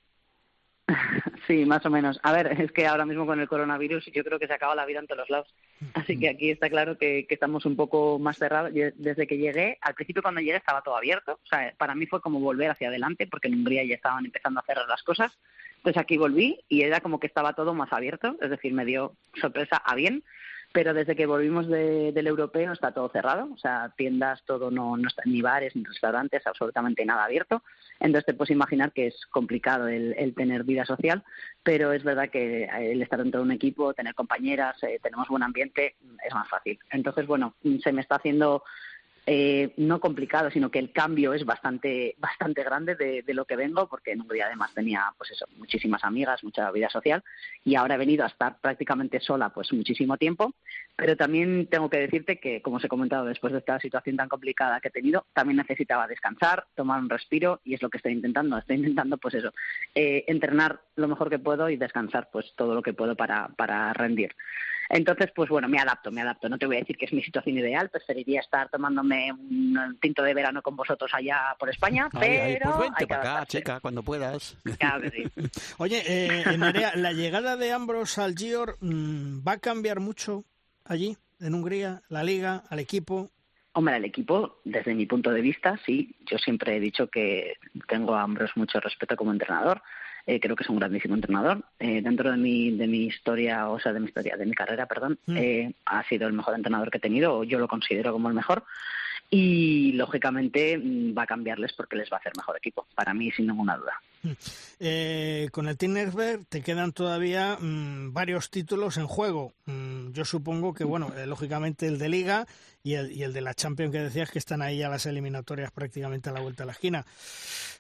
Sí, 1.47 1.65
más 1.65 1.85
o 1.85 1.91
menos. 1.91 2.21
A 2.23 2.33
ver, 2.33 2.61
es 2.61 2.71
que 2.71 2.87
ahora 2.87 3.05
mismo 3.05 3.27
con 3.27 3.41
el 3.41 3.49
coronavirus 3.49 4.07
yo 4.13 4.23
creo 4.23 4.39
que 4.39 4.47
se 4.47 4.53
acaba 4.53 4.75
la 4.75 4.87
vida 4.87 5.01
en 5.01 5.07
todos 5.07 5.21
los 5.21 5.31
lados. 5.31 5.55
Así 5.95 6.19
que 6.19 6.29
aquí 6.29 6.51
está 6.51 6.71
claro 6.71 6.97
que, 6.97 7.27
que, 7.27 7.35
estamos 7.35 7.67
un 7.67 7.75
poco 7.77 8.19
más 8.19 8.39
cerrados. 8.39 8.73
Desde 8.73 9.27
que 9.27 9.39
llegué, 9.39 9.79
al 9.81 9.95
principio 9.95 10.23
cuando 10.23 10.41
llegué 10.41 10.57
estaba 10.57 10.83
todo 10.83 10.97
abierto. 10.97 11.41
O 11.43 11.47
sea, 11.47 11.75
para 11.77 11.95
mí 11.95 12.07
fue 12.07 12.21
como 12.21 12.39
volver 12.39 12.71
hacia 12.71 12.89
adelante 12.89 13.27
porque 13.27 13.49
en 13.49 13.55
Hungría 13.55 13.85
ya 13.85 13.95
estaban 13.95 14.25
empezando 14.25 14.61
a 14.61 14.65
cerrar 14.65 14.87
las 14.87 15.03
cosas. 15.03 15.37
Entonces 15.79 16.01
aquí 16.01 16.19
volví 16.19 16.61
y 16.69 16.83
era 16.83 17.01
como 17.01 17.19
que 17.19 17.27
estaba 17.27 17.55
todo 17.55 17.75
más 17.75 17.93
abierto. 17.93 18.37
Es 18.41 18.51
decir, 18.51 18.73
me 18.73 18.85
dio 18.85 19.17
sorpresa 19.41 19.77
a 19.77 19.95
bien 19.95 20.23
pero 20.73 20.95
desde 20.95 21.17
que 21.17 21.27
volvimos 21.27 21.67
de, 21.67 22.13
del 22.13 22.27
europeo 22.27 22.73
está 22.73 22.93
todo 22.93 23.09
cerrado, 23.09 23.49
o 23.53 23.59
sea, 23.59 23.93
tiendas, 23.97 24.43
todo 24.45 24.71
no, 24.71 24.97
no 24.97 25.09
está, 25.09 25.23
ni 25.25 25.43
bares, 25.43 25.75
ni 25.75 25.85
restaurantes, 25.85 26.47
absolutamente 26.47 27.05
nada 27.05 27.25
abierto. 27.25 27.63
Entonces 27.99 28.27
te 28.27 28.35
puedes 28.35 28.51
imaginar 28.53 28.93
que 28.93 29.09
es 29.09 29.27
complicado 29.27 29.89
el, 29.89 30.15
el 30.17 30.35
tener 30.35 30.65
vida 30.65 30.85
social, 30.85 31.25
pero 31.63 31.93
es 31.93 32.05
verdad 32.05 32.31
que 32.31 32.65
el 32.65 33.03
estar 33.03 33.23
dentro 33.23 33.41
de 33.41 33.47
un 33.47 33.53
equipo, 33.53 33.95
tener 33.95 34.15
compañeras, 34.15 34.81
eh, 34.85 35.01
tenemos 35.03 35.29
buen 35.29 35.43
ambiente, 35.43 35.97
es 36.25 36.35
más 36.35 36.49
fácil. 36.49 36.79
Entonces, 36.91 37.27
bueno, 37.27 37.55
se 37.83 37.93
me 37.93 38.01
está 38.01 38.17
haciendo 38.17 38.63
eh, 39.27 39.73
no 39.77 40.01
complicado, 40.01 40.51
sino 40.51 40.71
que 40.71 40.79
el 40.79 40.93
cambio 40.93 41.33
es 41.35 41.45
bastante 41.45 42.15
bastante 42.19 42.63
grande 42.63 42.95
de, 42.97 43.23
de, 43.23 43.35
lo 43.35 43.45
que 43.45 43.57
vengo, 43.57 43.89
porque 43.89 44.13
en 44.13 44.23
Hungría 44.23 44.47
además 44.47 44.73
tenía 44.75 45.13
pues 45.17 45.31
eso, 45.31 45.47
muchísimas 45.57 46.05
amigas, 46.05 46.43
mucha 46.43 46.71
vida 46.71 46.89
social, 46.89 47.23
y 47.65 47.75
ahora 47.75 47.95
he 47.95 47.99
venido 47.99 48.25
a 48.25 48.29
estar 48.29 48.61
prácticamente 48.61 49.21
sola 49.21 49.51
pues 49.51 49.73
muchísimo 49.73 50.17
tiempo, 50.17 50.55
pero 50.97 51.17
también 51.17 51.67
tengo 51.67 51.89
que 51.89 51.99
decirte 51.99 52.39
que, 52.39 52.61
como 52.63 52.77
os 52.77 52.85
he 52.85 52.89
comentado, 52.89 53.25
después 53.25 53.53
de 53.53 53.61
esta 53.61 53.79
situación 53.81 54.17
tan 54.17 54.29
complicada 54.29 54.81
que 54.81 54.89
he 54.89 54.91
tenido, 54.93 55.27
también 55.33 55.57
necesitaba 55.59 56.07
descansar, 56.07 56.67
tomar 56.75 57.01
un 57.01 57.09
respiro, 57.09 57.61
y 57.65 57.75
es 57.75 57.83
lo 57.83 57.89
que 57.89 57.99
estoy 57.99 58.13
intentando, 58.13 58.59
estoy 58.59 58.77
intentando 58.77 59.17
pues 59.19 59.35
eso, 59.35 59.53
eh, 59.95 60.25
entrenar 60.27 60.81
lo 60.97 61.09
mejor 61.09 61.31
que 61.31 61.39
puedo 61.39 61.71
y 61.71 61.77
descansar 61.77 62.29
pues 62.33 62.53
todo 62.57 62.75
lo 62.75 62.83
que 62.83 62.93
puedo 62.93 63.17
para, 63.17 63.49
para 63.49 63.93
rendir. 63.93 64.35
Entonces, 64.93 65.31
pues 65.35 65.49
bueno, 65.49 65.69
me 65.69 65.79
adapto, 65.79 66.11
me 66.11 66.21
adapto. 66.21 66.49
No 66.49 66.59
te 66.59 66.67
voy 66.67 66.77
a 66.77 66.81
decir 66.81 66.97
que 66.97 67.05
es 67.05 67.13
mi 67.13 67.23
situación 67.23 67.57
ideal, 67.57 67.89
preferiría 67.91 68.41
estar 68.41 68.69
tomándome 68.69 69.33
un 69.33 69.97
tinto 70.01 70.23
de 70.25 70.35
verano 70.35 70.63
con 70.63 70.75
vosotros 70.75 71.11
allá 71.15 71.55
por 71.61 71.71
España, 71.71 72.09
pero... 72.13 72.43
Ay, 72.43 72.59
pues 72.61 72.79
vente 72.79 73.07
para 73.07 73.37
acá, 73.37 73.47
chica, 73.47 73.81
cuando 73.81 74.03
puedas. 74.03 74.57
Claro 74.79 75.03
que 75.03 75.11
sí. 75.11 75.51
Oye, 75.79 76.03
eh, 76.05 76.45
Nerea, 76.59 76.97
¿la 76.97 77.13
llegada 77.13 77.57
de 77.57 77.73
Ambros 77.73 78.19
al 78.19 78.35
Gior 78.35 78.79
mmm, 78.81 79.47
va 79.47 79.53
a 79.53 79.59
cambiar 79.59 80.01
mucho 80.01 80.45
allí, 80.85 81.17
en 81.39 81.55
Hungría, 81.55 82.03
la 82.09 82.25
liga, 82.25 82.65
al 82.69 82.81
equipo? 82.81 83.31
Hombre, 83.73 83.95
al 83.95 84.05
equipo, 84.05 84.61
desde 84.65 84.93
mi 84.97 85.07
punto 85.07 85.31
de 85.31 85.41
vista, 85.41 85.79
sí. 85.87 86.17
Yo 86.29 86.37
siempre 86.39 86.77
he 86.77 86.81
dicho 86.81 87.07
que 87.07 87.55
tengo 87.87 88.17
a 88.17 88.23
Ambros 88.23 88.51
mucho 88.57 88.81
respeto 88.81 89.15
como 89.15 89.31
entrenador. 89.31 89.81
Eh, 90.27 90.41
creo 90.41 90.57
que 90.57 90.65
es 90.65 90.71
un 90.71 90.79
grandísimo 90.79 91.15
entrenador. 91.15 91.65
Eh, 91.79 92.01
dentro 92.03 92.31
de 92.31 92.37
mi, 92.37 92.71
de 92.73 92.87
mi 92.87 93.05
historia, 93.05 93.69
o 93.69 93.79
sea, 93.79 93.93
de 93.93 94.01
mi 94.01 94.07
historia, 94.07 94.37
de 94.37 94.47
mi 94.47 94.53
carrera, 94.53 94.87
perdón, 94.87 95.19
mm. 95.27 95.37
eh, 95.37 95.75
ha 95.87 96.05
sido 96.05 96.27
el 96.27 96.33
mejor 96.33 96.55
entrenador 96.55 96.91
que 96.91 96.99
he 96.99 97.01
tenido, 97.01 97.39
o 97.39 97.45
yo 97.45 97.59
lo 97.59 97.69
considero 97.69 98.13
como 98.13 98.29
el 98.29 98.35
mejor. 98.35 98.65
Y 99.31 99.93
lógicamente 99.93 100.77
mm, 100.77 101.17
va 101.17 101.23
a 101.23 101.27
cambiarles 101.27 101.73
porque 101.75 101.97
les 101.97 102.11
va 102.11 102.17
a 102.17 102.21
hacer 102.21 102.33
mejor 102.37 102.57
equipo, 102.57 102.87
para 102.95 103.15
mí, 103.15 103.31
sin 103.31 103.47
ninguna 103.47 103.77
duda. 103.77 103.93
Eh, 104.81 105.49
con 105.53 105.69
el 105.69 105.79
Tinnersberg 105.79 106.45
te 106.47 106.63
quedan 106.63 106.93
todavía 106.93 107.57
mmm, 107.61 108.13
varios 108.13 108.51
títulos 108.51 108.97
en 108.97 109.07
juego. 109.07 109.53
Mm, 109.67 110.11
yo 110.11 110.25
supongo 110.25 110.75
que, 110.75 110.85
bueno, 110.85 111.13
eh, 111.17 111.27
lógicamente 111.27 111.87
el 111.87 111.99
de 111.99 112.09
Liga 112.09 112.47
y 112.83 112.95
el, 112.95 113.13
y 113.13 113.23
el 113.23 113.33
de 113.33 113.41
la 113.41 113.55
Champions 113.55 113.93
que 113.93 114.01
decías 114.01 114.31
que 114.31 114.39
están 114.41 114.63
ahí 114.63 114.83
a 114.83 114.89
las 114.89 115.07
eliminatorias 115.07 115.71
prácticamente 115.71 116.29
a 116.29 116.33
la 116.33 116.41
vuelta 116.41 116.65
de 116.65 116.67
la 116.67 116.73
esquina. 116.73 117.07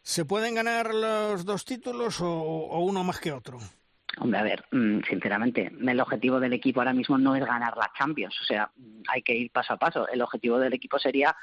¿Se 0.02 0.24
pueden 0.24 0.54
ganar 0.54 0.94
los 0.94 1.44
dos 1.44 1.64
títulos 1.64 2.20
o 2.20 2.78
uno 2.78 3.02
más 3.02 3.18
que 3.18 3.32
otro? 3.32 3.58
Hombre, 4.18 4.38
a 4.40 4.42
ver, 4.42 4.64
mm, 4.72 5.00
sinceramente, 5.08 5.70
el 5.80 6.00
objetivo 6.00 6.40
del 6.40 6.52
equipo 6.52 6.80
ahora 6.80 6.92
mismo 6.92 7.16
no 7.16 7.36
es 7.36 7.44
ganar 7.44 7.76
la 7.76 7.90
Champions, 7.96 8.38
o 8.40 8.44
sea, 8.44 8.70
hay 9.08 9.22
que 9.22 9.34
ir 9.34 9.50
paso 9.50 9.74
a 9.74 9.76
paso. 9.78 10.08
El 10.08 10.20
objetivo 10.22 10.58
del 10.58 10.72
equipo 10.72 10.98
sería 10.98 11.34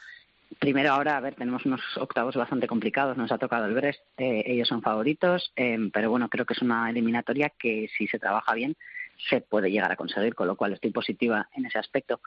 Primero 0.59 0.91
ahora, 0.93 1.17
a 1.17 1.19
ver, 1.19 1.35
tenemos 1.35 1.65
unos 1.65 1.81
octavos 1.97 2.35
bastante 2.35 2.67
complicados, 2.67 3.17
nos 3.17 3.31
ha 3.31 3.37
tocado 3.37 3.65
el 3.65 3.73
Brest, 3.73 4.01
eh, 4.17 4.43
ellos 4.45 4.67
son 4.67 4.81
favoritos, 4.81 5.51
eh, 5.55 5.77
pero 5.91 6.09
bueno, 6.09 6.29
creo 6.29 6.45
que 6.45 6.53
es 6.53 6.61
una 6.61 6.89
eliminatoria 6.89 7.49
que 7.49 7.89
si 7.95 8.07
se 8.07 8.17
trabaja 8.17 8.53
bien 8.53 8.75
se 9.17 9.41
puede 9.41 9.71
llegar 9.71 9.91
a 9.91 9.95
conseguir, 9.95 10.35
con 10.35 10.47
lo 10.47 10.55
cual 10.55 10.73
estoy 10.73 10.91
positiva 10.91 11.49
en 11.55 11.65
ese 11.65 11.79
aspecto. 11.79 12.21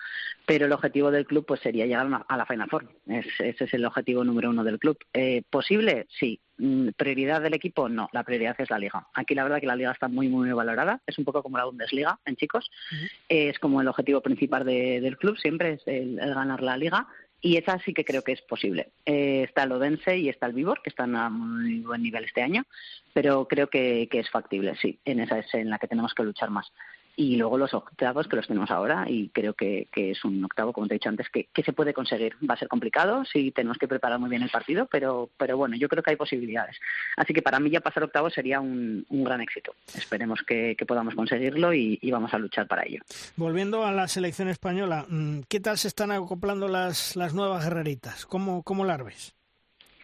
Pero 0.46 0.66
el 0.66 0.72
objetivo 0.72 1.10
del 1.10 1.26
club 1.26 1.44
pues 1.46 1.60
sería 1.60 1.86
llegar 1.86 2.24
a 2.28 2.36
la 2.36 2.46
Final 2.46 2.68
Four, 2.68 2.88
es, 3.06 3.26
ese 3.38 3.64
es 3.64 3.74
el 3.74 3.84
objetivo 3.84 4.24
número 4.24 4.50
uno 4.50 4.64
del 4.64 4.78
club. 4.78 4.98
Eh, 5.12 5.42
¿Posible? 5.48 6.06
Sí. 6.08 6.40
Mm, 6.58 6.90
¿Prioridad 6.96 7.40
del 7.40 7.54
equipo? 7.54 7.88
No, 7.88 8.10
la 8.12 8.22
prioridad 8.22 8.54
es 8.58 8.68
la 8.68 8.78
liga. 8.78 9.06
Aquí 9.14 9.34
la 9.34 9.44
verdad 9.44 9.60
que 9.60 9.66
la 9.66 9.76
liga 9.76 9.92
está 9.92 10.08
muy, 10.08 10.28
muy 10.28 10.50
valorada, 10.52 11.00
es 11.06 11.18
un 11.18 11.24
poco 11.24 11.42
como 11.42 11.56
la 11.56 11.64
Bundesliga 11.64 12.18
en 12.26 12.36
chicos, 12.36 12.70
uh 12.92 12.94
-huh. 12.94 13.10
es 13.28 13.58
como 13.58 13.80
el 13.80 13.88
objetivo 13.88 14.20
principal 14.20 14.64
de, 14.64 15.00
del 15.00 15.16
club, 15.16 15.38
siempre 15.38 15.74
es 15.74 15.82
el, 15.86 16.18
el 16.18 16.34
ganar 16.34 16.62
la 16.62 16.76
liga 16.76 17.06
y 17.40 17.56
esa 17.56 17.78
sí 17.78 17.94
que 17.94 18.04
creo 18.04 18.22
que 18.22 18.32
es 18.32 18.42
posible. 18.42 18.88
Eh, 19.06 19.44
está 19.44 19.62
el 19.62 19.72
Odense 19.72 20.18
y 20.18 20.28
está 20.28 20.46
el 20.46 20.52
Vivor, 20.52 20.82
que 20.82 20.90
están 20.90 21.16
a 21.16 21.30
muy 21.30 21.80
buen 21.80 22.02
nivel 22.02 22.24
este 22.24 22.42
año, 22.42 22.64
pero 23.12 23.46
creo 23.48 23.68
que, 23.68 24.08
que, 24.10 24.20
es 24.20 24.30
factible, 24.30 24.76
sí, 24.76 24.98
en 25.04 25.20
esa 25.20 25.38
es 25.38 25.52
en 25.54 25.70
la 25.70 25.78
que 25.78 25.88
tenemos 25.88 26.14
que 26.14 26.22
luchar 26.22 26.50
más. 26.50 26.70
Y 27.16 27.36
luego 27.36 27.58
los 27.58 27.74
octavos 27.74 28.28
que 28.28 28.36
los 28.36 28.46
tenemos 28.46 28.70
ahora, 28.70 29.04
y 29.08 29.28
creo 29.28 29.52
que, 29.54 29.88
que 29.92 30.12
es 30.12 30.24
un 30.24 30.42
octavo, 30.44 30.72
como 30.72 30.86
te 30.86 30.94
he 30.94 30.98
dicho 30.98 31.08
antes, 31.08 31.28
que, 31.28 31.48
que, 31.52 31.62
se 31.62 31.72
puede 31.72 31.92
conseguir. 31.92 32.34
Va 32.48 32.54
a 32.54 32.58
ser 32.58 32.68
complicado, 32.68 33.24
sí, 33.24 33.50
tenemos 33.50 33.78
que 33.78 33.88
preparar 33.88 34.18
muy 34.18 34.30
bien 34.30 34.42
el 34.42 34.50
partido, 34.50 34.86
pero, 34.86 35.28
pero 35.36 35.56
bueno, 35.56 35.76
yo 35.76 35.88
creo 35.88 36.02
que 36.02 36.10
hay 36.10 36.16
posibilidades. 36.16 36.78
Así 37.16 37.34
que 37.34 37.42
para 37.42 37.60
mí 37.60 37.70
ya 37.70 37.80
pasar 37.80 38.04
octavo 38.04 38.30
sería 38.30 38.60
un, 38.60 39.04
un 39.08 39.24
gran 39.24 39.40
éxito. 39.40 39.74
Esperemos 39.94 40.40
que, 40.46 40.76
que 40.76 40.86
podamos 40.86 41.14
conseguirlo 41.14 41.74
y, 41.74 41.98
y, 42.00 42.10
vamos 42.10 42.32
a 42.32 42.38
luchar 42.38 42.66
para 42.66 42.86
ello. 42.86 43.02
Volviendo 43.36 43.84
a 43.84 43.92
la 43.92 44.08
selección 44.08 44.48
española, 44.48 45.04
mm, 45.08 45.40
¿qué 45.48 45.60
tal 45.60 45.78
se 45.78 45.88
están 45.88 46.12
acoplando 46.12 46.68
las, 46.68 47.16
las 47.16 47.34
nuevas 47.34 47.64
guerreritas? 47.64 48.24
¿Cómo, 48.24 48.62
cómo 48.62 48.84
las 48.84 49.04
ves? 49.04 49.34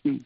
Mm. 0.05 0.19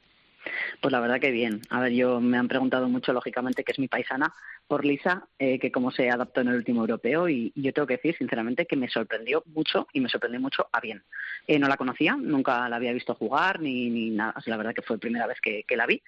Pues 0.81 0.93
la 0.93 1.01
verdad 1.01 1.21
que 1.21 1.31
bien. 1.31 1.61
A 1.71 1.81
ver, 1.81 1.93
yo 1.93 2.21
me 2.21 2.39
han 2.39 2.49
preguntado 2.49 2.89
mucho, 2.89 3.13
lógicamente, 3.13 3.65
que 3.65 3.73
es 3.73 3.79
mi 3.79 3.89
paisana, 3.89 4.33
por 4.71 4.85
Lisa, 4.85 5.27
eh, 5.41 5.59
que 5.59 5.73
cómo 5.73 5.91
se 5.91 6.09
adaptó 6.11 6.43
en 6.43 6.47
el 6.47 6.55
último 6.55 6.83
europeo, 6.83 7.29
y, 7.29 7.53
yo 7.57 7.73
tengo 7.73 7.89
que 7.89 7.97
decir, 7.97 8.17
sinceramente, 8.17 8.67
que 8.67 8.77
me 8.77 8.89
sorprendió 8.89 9.43
mucho, 9.47 9.89
y 9.93 9.99
me 9.99 10.09
sorprendió 10.09 10.41
mucho 10.41 10.69
a 10.71 10.79
bien. 10.79 11.03
Eh, 11.49 11.59
no 11.59 11.67
la 11.67 11.77
conocía, 11.77 12.17
nunca 12.17 12.69
la 12.69 12.77
había 12.77 12.93
visto 12.93 13.17
jugar, 13.17 13.59
ni, 13.61 13.91
ni 13.91 14.11
nada. 14.11 14.33
La 14.47 14.57
verdad 14.57 14.73
que 14.73 14.83
fue 14.83 14.95
la 14.95 15.01
primera 15.01 15.27
vez 15.27 15.41
que, 15.41 15.65
que 15.65 15.77
la 15.77 15.87
vi. 15.87 16.01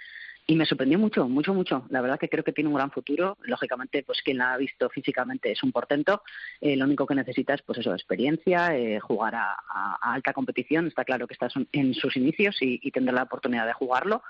Y 0.46 0.56
me 0.56 0.66
sorprendió 0.66 0.98
mucho, 0.98 1.28
mucho, 1.28 1.54
mucho. 1.54 1.86
La 1.90 2.00
verdad 2.00 2.18
que 2.18 2.28
creo 2.28 2.42
que 2.42 2.52
tiene 2.52 2.68
un 2.68 2.74
gran 2.74 2.90
futuro. 2.90 3.38
Lógicamente, 3.42 4.02
pues 4.02 4.22
quien 4.22 4.38
la 4.38 4.52
ha 4.52 4.56
visto 4.56 4.90
físicamente 4.90 5.52
es 5.52 5.62
un 5.62 5.70
portento. 5.70 6.22
Eh, 6.60 6.76
lo 6.76 6.84
único 6.84 7.06
que 7.06 7.14
necesita 7.14 7.54
es, 7.54 7.62
pues 7.62 7.78
eso, 7.78 7.92
experiencia, 7.92 8.76
eh, 8.76 8.98
jugar 8.98 9.36
a, 9.36 9.56
alta 10.00 10.32
competición. 10.32 10.88
Está 10.88 11.04
claro 11.04 11.28
que 11.28 11.34
está 11.34 11.48
en 11.70 11.94
sus 11.94 12.16
inicios 12.16 12.60
y, 12.60 12.80
y, 12.82 12.90
tendrá 12.90 13.14
la 13.14 13.22
oportunidad 13.22 13.66
de 13.66 13.72
jugarlo. 13.72 14.22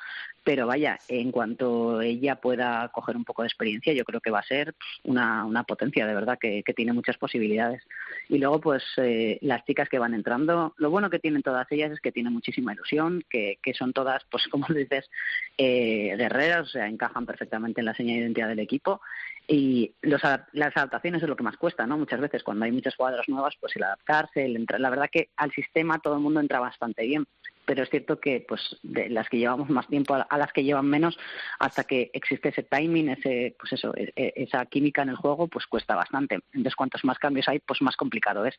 Pero 0.44 0.66
vaya, 0.66 0.98
en 1.08 1.32
cuanto 1.32 2.02
ella 2.02 2.36
pueda 2.36 2.88
coger 2.88 3.16
un 3.16 3.24
poco 3.24 3.42
de 3.42 3.48
experiencia, 3.48 3.94
yo 3.94 4.04
creo 4.04 4.20
que 4.20 4.30
va 4.30 4.40
a 4.40 4.44
ser 4.44 4.74
una, 5.04 5.46
una 5.46 5.64
potencia, 5.64 6.06
de 6.06 6.14
verdad, 6.14 6.38
que, 6.38 6.62
que, 6.62 6.74
tiene 6.74 6.92
muchas 6.92 7.16
posibilidades. 7.16 7.82
Y 8.28 8.38
luego, 8.38 8.60
pues 8.60 8.82
eh, 8.98 9.38
las 9.40 9.64
chicas 9.64 9.88
que 9.88 9.98
van 9.98 10.14
entrando, 10.14 10.74
lo 10.76 10.90
bueno 10.90 11.08
que 11.10 11.18
tienen 11.18 11.42
todas 11.42 11.70
ellas 11.70 11.92
es 11.92 12.00
que 12.00 12.12
tienen 12.12 12.32
muchísima 12.32 12.74
ilusión, 12.74 13.24
que, 13.30 13.58
que 13.62 13.72
son 13.72 13.92
todas, 13.92 14.24
pues 14.30 14.46
como 14.50 14.66
dices, 14.68 15.08
eh, 15.58 16.01
guerreras, 16.16 16.68
o 16.68 16.70
sea, 16.70 16.86
encajan 16.86 17.26
perfectamente 17.26 17.80
en 17.80 17.86
la 17.86 17.94
señal 17.94 18.16
de 18.16 18.22
identidad 18.22 18.48
del 18.48 18.58
equipo 18.58 19.00
y 19.46 19.92
los, 20.02 20.22
las 20.52 20.76
adaptaciones 20.76 21.22
es 21.22 21.28
lo 21.28 21.36
que 21.36 21.42
más 21.42 21.56
cuesta, 21.56 21.86
¿no? 21.86 21.98
Muchas 21.98 22.20
veces 22.20 22.42
cuando 22.42 22.64
hay 22.64 22.72
muchas 22.72 22.94
jugadoras 22.94 23.28
nuevas, 23.28 23.54
pues 23.60 23.74
el 23.76 23.82
adaptarse, 23.82 24.44
el 24.44 24.56
entrar, 24.56 24.80
la 24.80 24.90
verdad 24.90 25.10
que 25.10 25.30
al 25.36 25.50
sistema 25.52 25.98
todo 25.98 26.14
el 26.14 26.20
mundo 26.20 26.40
entra 26.40 26.60
bastante 26.60 27.06
bien, 27.06 27.26
pero 27.64 27.82
es 27.82 27.90
cierto 27.90 28.20
que 28.20 28.44
pues 28.46 28.76
de 28.82 29.08
las 29.08 29.28
que 29.28 29.38
llevamos 29.38 29.70
más 29.70 29.86
tiempo 29.86 30.14
a, 30.14 30.38
las 30.38 30.52
que 30.52 30.64
llevan 30.64 30.86
menos 30.86 31.18
hasta 31.58 31.84
que 31.84 32.10
existe 32.12 32.48
ese 32.48 32.62
timing 32.62 33.10
ese 33.10 33.54
pues 33.58 33.72
eso 33.72 33.94
e, 33.96 34.12
e, 34.16 34.32
esa 34.36 34.66
química 34.66 35.02
en 35.02 35.10
el 35.10 35.16
juego 35.16 35.48
pues 35.48 35.66
cuesta 35.66 35.94
bastante. 35.94 36.40
Entonces 36.52 36.76
cuantos 36.76 37.04
más 37.04 37.18
cambios 37.18 37.48
hay 37.48 37.60
pues 37.60 37.82
más 37.82 37.96
complicado 37.96 38.44
es. 38.46 38.58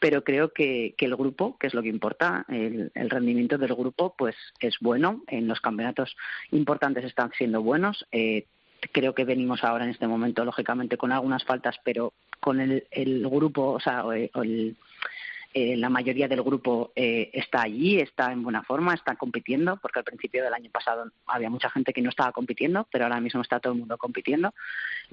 Pero 0.00 0.24
creo 0.24 0.52
que, 0.52 0.94
que 0.96 1.06
el 1.06 1.16
grupo 1.16 1.56
que 1.58 1.66
es 1.66 1.74
lo 1.74 1.82
que 1.82 1.88
importa 1.88 2.44
el, 2.48 2.90
el 2.94 3.10
rendimiento 3.10 3.58
del 3.58 3.74
grupo 3.74 4.14
pues 4.16 4.36
es 4.60 4.76
bueno. 4.80 5.22
En 5.26 5.48
los 5.48 5.60
campeonatos 5.60 6.16
importantes 6.50 7.04
están 7.04 7.30
siendo 7.36 7.62
buenos. 7.62 8.06
Eh, 8.12 8.46
creo 8.92 9.14
que 9.14 9.24
venimos 9.24 9.64
ahora 9.64 9.84
en 9.84 9.90
este 9.90 10.06
momento 10.06 10.44
lógicamente 10.44 10.98
con 10.98 11.10
algunas 11.10 11.44
faltas 11.44 11.76
pero 11.84 12.12
con 12.40 12.60
el, 12.60 12.86
el 12.90 13.26
grupo 13.26 13.72
o 13.72 13.80
sea 13.80 14.04
o 14.04 14.12
el 14.12 14.76
eh, 15.56 15.76
la 15.76 15.88
mayoría 15.88 16.26
del 16.26 16.42
grupo 16.42 16.90
eh, 16.96 17.30
está 17.32 17.62
allí, 17.62 18.00
está 18.00 18.32
en 18.32 18.42
buena 18.42 18.64
forma, 18.64 18.92
está 18.92 19.14
compitiendo, 19.14 19.76
porque 19.76 20.00
al 20.00 20.04
principio 20.04 20.42
del 20.42 20.52
año 20.52 20.68
pasado 20.68 21.12
había 21.26 21.48
mucha 21.48 21.70
gente 21.70 21.92
que 21.92 22.02
no 22.02 22.10
estaba 22.10 22.32
compitiendo, 22.32 22.88
pero 22.90 23.04
ahora 23.04 23.20
mismo 23.20 23.40
está 23.40 23.60
todo 23.60 23.72
el 23.72 23.78
mundo 23.78 23.96
compitiendo. 23.96 24.52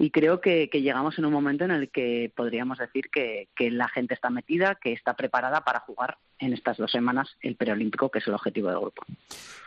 Y 0.00 0.10
creo 0.10 0.40
que, 0.40 0.68
llegamos 0.72 1.16
en 1.18 1.26
un 1.26 1.32
momento 1.32 1.64
en 1.64 1.70
el 1.70 1.90
que 1.90 2.32
podríamos 2.34 2.78
decir 2.78 3.08
que, 3.08 3.50
que, 3.54 3.70
la 3.70 3.86
gente 3.88 4.14
está 4.14 4.30
metida, 4.30 4.74
que 4.74 4.92
está 4.92 5.14
preparada 5.14 5.60
para 5.60 5.78
jugar 5.78 6.18
en 6.40 6.52
estas 6.52 6.76
dos 6.76 6.90
semanas 6.90 7.36
el 7.40 7.54
preolímpico, 7.54 8.10
que 8.10 8.18
es 8.18 8.26
el 8.26 8.34
objetivo 8.34 8.68
del 8.68 8.80
grupo. 8.80 9.04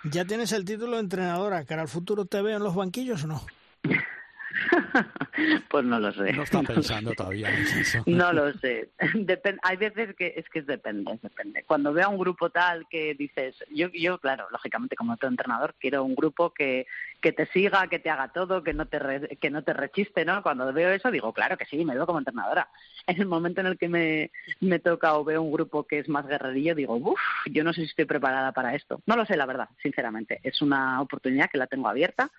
¿Ya 0.03 0.25
tienes 0.25 0.51
el 0.51 0.65
título 0.65 0.97
de 0.97 1.03
entrenadora? 1.03 1.63
¿Cara 1.63 1.83
al 1.83 1.87
futuro 1.87 2.25
te 2.25 2.41
veo 2.41 2.57
en 2.57 2.63
los 2.63 2.75
banquillos 2.75 3.23
o 3.23 3.27
no? 3.27 3.41
pues 5.69 5.85
no 5.85 5.99
lo 5.99 6.11
sé. 6.13 6.33
No 6.33 6.43
está 6.43 6.61
pensando 6.63 7.11
todavía 7.13 7.49
en 7.49 7.61
eso. 7.61 8.03
No 8.05 8.33
lo 8.33 8.53
sé. 8.53 8.89
hay 9.63 9.77
veces 9.77 10.15
que 10.15 10.33
es 10.35 10.47
que 10.49 10.59
es 10.59 10.67
depende, 10.67 11.19
depende. 11.21 11.63
Cuando 11.63 11.93
veo 11.93 12.05
a 12.05 12.09
un 12.09 12.17
grupo 12.17 12.49
tal 12.49 12.87
que 12.89 13.13
dices, 13.15 13.55
yo, 13.71 13.89
yo 13.89 14.17
claro, 14.19 14.47
lógicamente 14.51 14.95
como 14.95 15.17
todo 15.17 15.29
entrenador 15.29 15.75
quiero 15.79 16.03
un 16.03 16.15
grupo 16.15 16.51
que, 16.51 16.87
que 17.21 17.31
te 17.31 17.45
siga, 17.47 17.87
que 17.87 17.99
te 17.99 18.09
haga 18.09 18.29
todo, 18.29 18.63
que 18.63 18.73
no 18.73 18.87
te 18.87 18.99
que 19.39 19.49
no 19.49 19.63
te 19.63 19.73
rechiste, 19.73 20.25
¿no? 20.25 20.41
Cuando 20.41 20.71
veo 20.73 20.91
eso 20.91 21.11
digo, 21.11 21.33
claro 21.33 21.57
que 21.57 21.65
sí, 21.65 21.83
me 21.83 21.95
veo 21.95 22.05
como 22.05 22.19
entrenadora. 22.19 22.69
En 23.07 23.19
el 23.19 23.27
momento 23.27 23.61
en 23.61 23.67
el 23.67 23.77
que 23.77 23.89
me, 23.89 24.31
me 24.59 24.79
toca 24.79 25.15
o 25.15 25.23
veo 25.23 25.41
un 25.41 25.51
grupo 25.51 25.85
que 25.85 25.99
es 25.99 26.09
más 26.09 26.27
guerrerillo, 26.27 26.75
digo, 26.75 26.95
uff, 26.95 27.19
yo 27.51 27.63
no 27.63 27.73
sé 27.73 27.81
si 27.81 27.87
estoy 27.87 28.05
preparada 28.05 28.51
para 28.51 28.75
esto. 28.75 29.01
No 29.05 29.15
lo 29.15 29.25
sé, 29.25 29.37
la 29.37 29.45
verdad, 29.45 29.69
sinceramente. 29.81 30.39
Es 30.43 30.61
una 30.61 31.01
oportunidad 31.01 31.49
que 31.49 31.57
la 31.57 31.67
tengo 31.67 31.87
abierta 31.87 32.31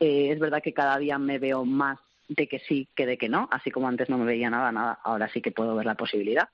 eh, 0.00 0.30
es 0.32 0.38
verdad 0.38 0.62
que 0.62 0.72
cada 0.72 0.98
día 0.98 1.18
me 1.18 1.38
veo 1.38 1.64
más 1.64 1.98
de 2.28 2.48
que 2.48 2.58
sí 2.60 2.88
que 2.94 3.06
de 3.06 3.18
que 3.18 3.28
no, 3.28 3.48
así 3.52 3.70
como 3.70 3.88
antes 3.88 4.08
no 4.08 4.18
me 4.18 4.24
veía 4.24 4.50
nada, 4.50 4.72
nada, 4.72 4.98
ahora 5.04 5.28
sí 5.32 5.40
que 5.40 5.52
puedo 5.52 5.76
ver 5.76 5.86
la 5.86 5.94
posibilidad 5.94 6.48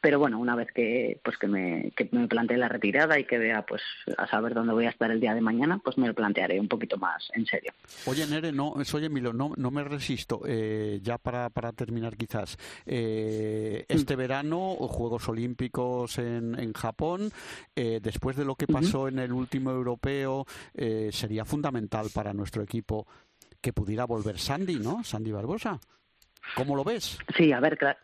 pero 0.00 0.18
bueno 0.18 0.38
una 0.38 0.54
vez 0.54 0.68
que 0.72 1.20
pues 1.22 1.36
que 1.38 1.46
me, 1.46 1.92
que 1.96 2.08
me 2.12 2.28
plantee 2.28 2.56
la 2.56 2.68
retirada 2.68 3.18
y 3.18 3.24
que 3.24 3.38
vea 3.38 3.62
pues 3.62 3.82
a 4.16 4.26
saber 4.26 4.54
dónde 4.54 4.72
voy 4.72 4.86
a 4.86 4.90
estar 4.90 5.10
el 5.10 5.20
día 5.20 5.34
de 5.34 5.40
mañana 5.40 5.80
pues 5.82 5.98
me 5.98 6.06
lo 6.06 6.14
plantearé 6.14 6.60
un 6.60 6.68
poquito 6.68 6.96
más 6.96 7.28
en 7.34 7.46
serio 7.46 7.72
oye 8.06 8.26
Nere 8.26 8.52
no 8.52 8.72
oye 8.72 9.08
Milo 9.08 9.32
no 9.32 9.52
no 9.56 9.70
me 9.70 9.84
resisto 9.84 10.42
eh, 10.46 11.00
ya 11.02 11.18
para, 11.18 11.50
para 11.50 11.72
terminar 11.72 12.16
quizás 12.16 12.56
eh, 12.86 13.84
este 13.88 14.14
mm. 14.14 14.18
verano 14.18 14.76
Juegos 14.76 15.28
Olímpicos 15.28 16.18
en, 16.18 16.58
en 16.58 16.72
Japón 16.72 17.30
eh, 17.74 18.00
después 18.02 18.36
de 18.36 18.44
lo 18.44 18.54
que 18.54 18.66
pasó 18.66 19.08
en 19.08 19.18
el 19.18 19.32
último 19.32 19.70
europeo 19.70 20.46
sería 21.10 21.44
fundamental 21.44 22.06
para 22.14 22.32
nuestro 22.32 22.62
equipo 22.62 23.06
que 23.60 23.72
pudiera 23.72 24.04
volver 24.04 24.38
Sandy 24.38 24.78
no 24.78 25.02
Sandy 25.02 25.32
Barbosa 25.32 25.78
¿Cómo 26.54 26.74
lo 26.74 26.82
ves? 26.82 27.18
Sí, 27.36 27.52
a 27.52 27.60
ver, 27.60 27.76
claro 27.76 27.98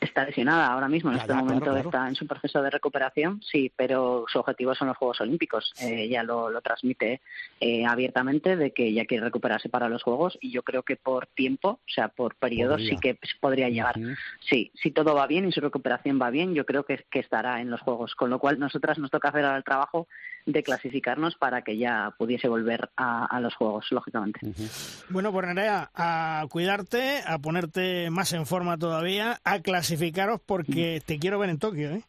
Está 0.00 0.24
lesionada 0.24 0.66
ahora 0.66 0.88
mismo, 0.88 1.10
en 1.10 1.18
este 1.18 1.32
momento 1.34 1.76
está 1.76 2.08
en 2.08 2.14
su 2.14 2.26
proceso 2.26 2.62
de 2.62 2.70
recuperación, 2.70 3.40
sí, 3.42 3.70
pero 3.76 4.24
su 4.28 4.38
objetivo 4.38 4.74
son 4.74 4.88
los 4.88 4.96
Juegos 4.96 5.20
Olímpicos. 5.20 5.72
Eh, 5.80 6.04
ella 6.04 6.22
lo, 6.22 6.60
transmite 6.62 7.20
eh, 7.60 7.84
abiertamente 7.84 8.56
de 8.56 8.72
que 8.72 8.86
ella 8.86 9.04
quiere 9.04 9.24
recuperarse 9.24 9.68
para 9.68 9.88
los 9.88 10.02
Juegos 10.02 10.38
y 10.40 10.52
yo 10.52 10.62
creo 10.62 10.82
que 10.82 10.96
por 10.96 11.26
tiempo, 11.26 11.68
o 11.68 11.90
sea, 11.92 12.08
por 12.08 12.34
periodos 12.36 12.82
sí 12.86 12.96
que 12.96 13.18
podría 13.40 13.68
llegar. 13.68 13.96
Sí, 14.40 14.72
si 14.74 14.90
todo 14.90 15.14
va 15.14 15.26
bien 15.26 15.46
y 15.46 15.52
su 15.52 15.60
recuperación 15.60 16.20
va 16.20 16.30
bien, 16.30 16.54
yo 16.54 16.64
creo 16.64 16.84
que, 16.84 17.04
que 17.10 17.20
estará 17.20 17.60
en 17.60 17.70
los 17.70 17.80
Juegos. 17.80 18.14
Con 18.14 18.30
lo 18.30 18.38
cual, 18.38 18.58
nosotras 18.58 18.98
nos 18.98 19.10
toca 19.10 19.28
hacer 19.28 19.44
ahora 19.44 19.58
el 19.58 19.64
trabajo 19.64 20.08
de 20.46 20.62
clasificarnos 20.62 21.36
para 21.36 21.62
que 21.62 21.76
ya 21.76 22.14
pudiese 22.18 22.48
volver 22.48 22.90
a, 22.96 23.40
los 23.40 23.54
Juegos, 23.54 23.86
lógicamente. 23.90 24.40
Bueno, 25.08 25.32
pues 25.32 25.46
Nerea, 25.46 25.90
a 25.94 26.44
cuidarte, 26.50 27.20
a 27.26 27.38
ponerte 27.38 28.10
más 28.10 28.32
en 28.32 28.46
forma 28.46 28.78
todavía, 28.78 29.40
a 29.44 29.60
clasificaros 29.60 30.40
porque 30.44 31.02
te 31.04 31.18
quiero 31.18 31.38
ver 31.38 31.50
en 31.50 31.58
Tokio, 31.58 31.90
¿eh? 31.90 32.02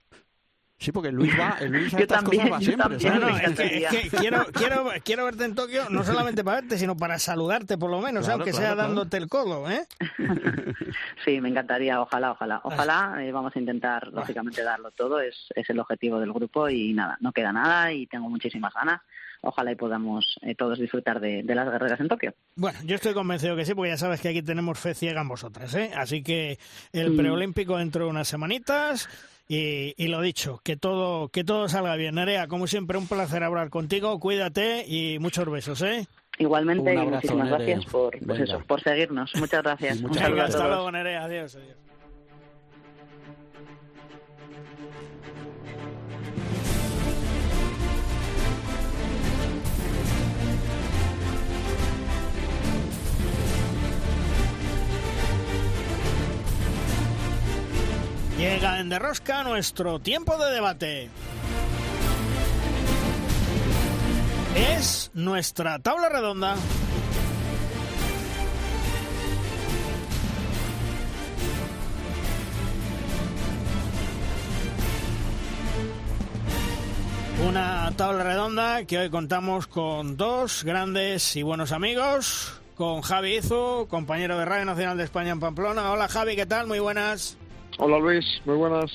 Sí, 0.82 0.92
porque 0.92 1.12
Luis 1.12 1.32
va, 1.40 1.60
Luis 1.62 1.94
a 1.94 2.00
yo 2.00 2.08
también, 2.08 2.50
cosas 2.50 2.54
va 2.54 2.60
siempre. 2.60 3.46
es, 3.46 4.10
que, 4.10 4.10
quiero, 4.18 4.46
quiero, 4.52 4.86
quiero 5.04 5.26
verte 5.26 5.46
en 5.46 5.54
Tokio, 5.54 5.84
no 5.92 6.04
solamente 6.04 6.44
para 6.44 6.62
verte, 6.62 6.80
sino 6.80 6.98
para 6.98 7.20
saludarte 7.20 7.78
por 7.78 7.92
lo 7.92 8.02
menos, 8.02 8.28
aunque 8.30 8.52
sea 8.52 8.74
dándote 8.74 9.18
el 9.18 9.28
codo, 9.30 9.70
¿eh? 9.70 9.86
Sí, 11.24 11.40
me 11.40 11.50
encantaría, 11.50 12.02
ojalá, 12.02 12.32
ojalá. 12.32 12.62
Ojalá, 12.64 13.24
eh, 13.24 13.32
vamos 13.32 13.56
a 13.56 13.60
intentar, 13.60 14.08
lógicamente, 14.08 14.64
darlo 14.64 14.90
todo, 14.90 15.22
es, 15.22 15.36
es 15.56 15.70
el 15.70 15.80
objetivo 15.80 16.20
del 16.20 16.34
grupo 16.34 16.68
y 16.68 16.94
nada, 16.94 17.16
no 17.22 17.32
queda 17.32 17.54
nada 17.54 17.94
y 17.94 18.08
tengo 18.08 18.28
muchísimas 18.28 18.74
ganas 18.74 19.02
ojalá 19.44 19.72
y 19.72 19.76
podamos 19.76 20.40
eh, 20.44 20.56
todos 20.56 20.80
disfrutar 20.80 21.20
de, 21.20 21.44
las 21.44 21.70
guerreras 21.70 22.00
en 22.00 22.08
Tokio. 22.08 22.34
Bueno, 22.56 22.78
yo 22.86 22.96
estoy 22.96 23.14
convencido 23.14 23.56
que 23.56 23.66
sí, 23.66 23.74
porque 23.74 23.90
ya 23.90 23.98
sabes 23.98 24.22
que 24.22 24.30
aquí 24.30 24.42
tenemos 24.42 24.80
fe 24.80 24.94
ciega 24.94 25.22
en 25.22 25.28
vosotras, 25.28 25.74
¿eh? 25.76 25.92
Así 25.96 26.22
que 26.22 26.60
el 26.94 27.16
preolímpico 27.16 27.78
dentro 27.78 28.06
de 28.06 28.12
unas 28.12 28.28
semanitas 28.28 29.10
y, 29.48 29.94
y, 29.98 30.08
lo 30.08 30.22
dicho, 30.22 30.62
que 30.64 30.78
todo, 30.78 31.30
que 31.30 31.44
todo 31.44 31.68
salga 31.68 31.96
bien. 31.96 32.16
Nerea, 32.16 32.48
como 32.48 32.68
siempre, 32.68 32.98
un 32.98 33.08
placer 33.08 33.44
hablar 33.44 33.70
contigo, 33.70 34.20
cuídate 34.20 34.86
y 34.88 35.20
muchos 35.20 35.50
besos, 35.50 35.82
¿eh? 35.82 36.08
Igualmente, 36.40 36.94
y 36.94 36.98
muchísimas 36.98 37.50
gracias 37.50 37.86
por, 37.86 38.18
pues 38.26 38.40
eso, 38.40 38.60
por 38.66 38.82
seguirnos. 38.82 39.32
Muchas 39.36 39.62
gracias. 39.62 40.02
Muchas 40.02 40.30
gracias. 40.30 40.56
Hasta 40.56 40.68
luego, 40.68 40.92
Nerea. 40.92 41.26
Adiós. 41.26 41.56
adiós. 41.56 41.91
Llega 58.42 58.80
en 58.80 58.90
Derrosca 58.90 59.44
nuestro 59.44 60.00
tiempo 60.00 60.36
de 60.36 60.52
debate. 60.52 61.10
Es 64.56 65.12
nuestra 65.14 65.78
tabla 65.78 66.10
redonda. 66.10 66.56
Una 77.48 77.94
tabla 77.96 78.24
redonda 78.24 78.86
que 78.86 78.98
hoy 78.98 79.12
contamos 79.12 79.68
con 79.68 80.18
dos 80.18 80.64
grandes 80.64 81.36
y 81.36 81.44
buenos 81.44 81.72
amigos, 81.72 82.60
con 82.74 83.02
Javi 83.02 83.38
Izu, 83.38 83.86
compañero 83.88 84.40
de 84.40 84.46
Radio 84.46 84.66
Nacional 84.66 84.98
de 84.98 85.04
España 85.04 85.30
en 85.30 85.40
Pamplona. 85.40 85.92
Hola 85.92 86.08
Javi, 86.08 86.36
¿qué 86.36 86.48
tal? 86.48 86.66
Muy 86.66 86.80
buenas. 86.80 87.38
Hola 87.78 87.98
Luis, 88.00 88.26
muy 88.46 88.56
buenas. 88.56 88.92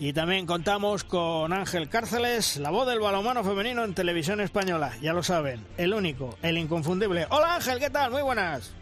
Y 0.00 0.12
también 0.12 0.46
contamos 0.46 1.04
con 1.04 1.52
Ángel 1.52 1.88
Cárceles, 1.88 2.56
la 2.56 2.70
voz 2.70 2.86
del 2.88 2.98
balonmano 2.98 3.44
femenino 3.44 3.84
en 3.84 3.94
televisión 3.94 4.40
española. 4.40 4.92
Ya 5.00 5.12
lo 5.12 5.22
saben, 5.22 5.64
el 5.76 5.94
único, 5.94 6.36
el 6.42 6.58
inconfundible. 6.58 7.26
Hola 7.30 7.56
Ángel, 7.56 7.78
¿qué 7.78 7.90
tal? 7.90 8.10
Muy 8.10 8.22
buenas. 8.22 8.74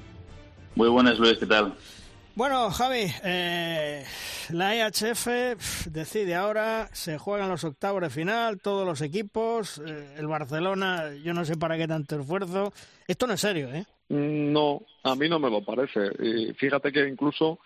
Muy 0.75 0.89
buenas 0.89 1.19
Luis, 1.19 1.37
¿qué 1.39 1.47
tal? 1.47 1.75
Bueno, 2.35 2.71
Javi, 2.71 3.13
eh, 3.25 4.07
la 4.51 4.75
EHF 4.75 5.87
decide 5.91 6.35
ahora, 6.35 6.89
se 6.93 7.19
juegan 7.19 7.51
los 7.51 7.63
octavos 7.65 8.01
de 8.01 8.09
final, 8.09 8.59
todos 8.59 8.87
los 8.87 9.03
equipos, 9.03 9.83
eh, 9.87 10.15
el 10.17 10.29
Barcelona, 10.29 11.11
yo 11.23 11.35
no 11.35 11.45
sé 11.45 11.59
para 11.59 11.77
qué 11.77 11.87
tanto 11.87 12.19
esfuerzo. 12.19 12.73
Esto 13.07 13.27
no 13.27 13.35
es 13.35 13.41
serio, 13.41 13.69
¿eh? 13.75 13.85
No, 14.09 14.81
a 15.03 15.15
mí 15.15 15.29
no 15.29 15.39
me 15.39 15.51
lo 15.51 15.63
parece. 15.63 16.11
Y 16.21 16.55
fíjate 16.55 16.91
que 16.91 17.07
incluso 17.07 17.59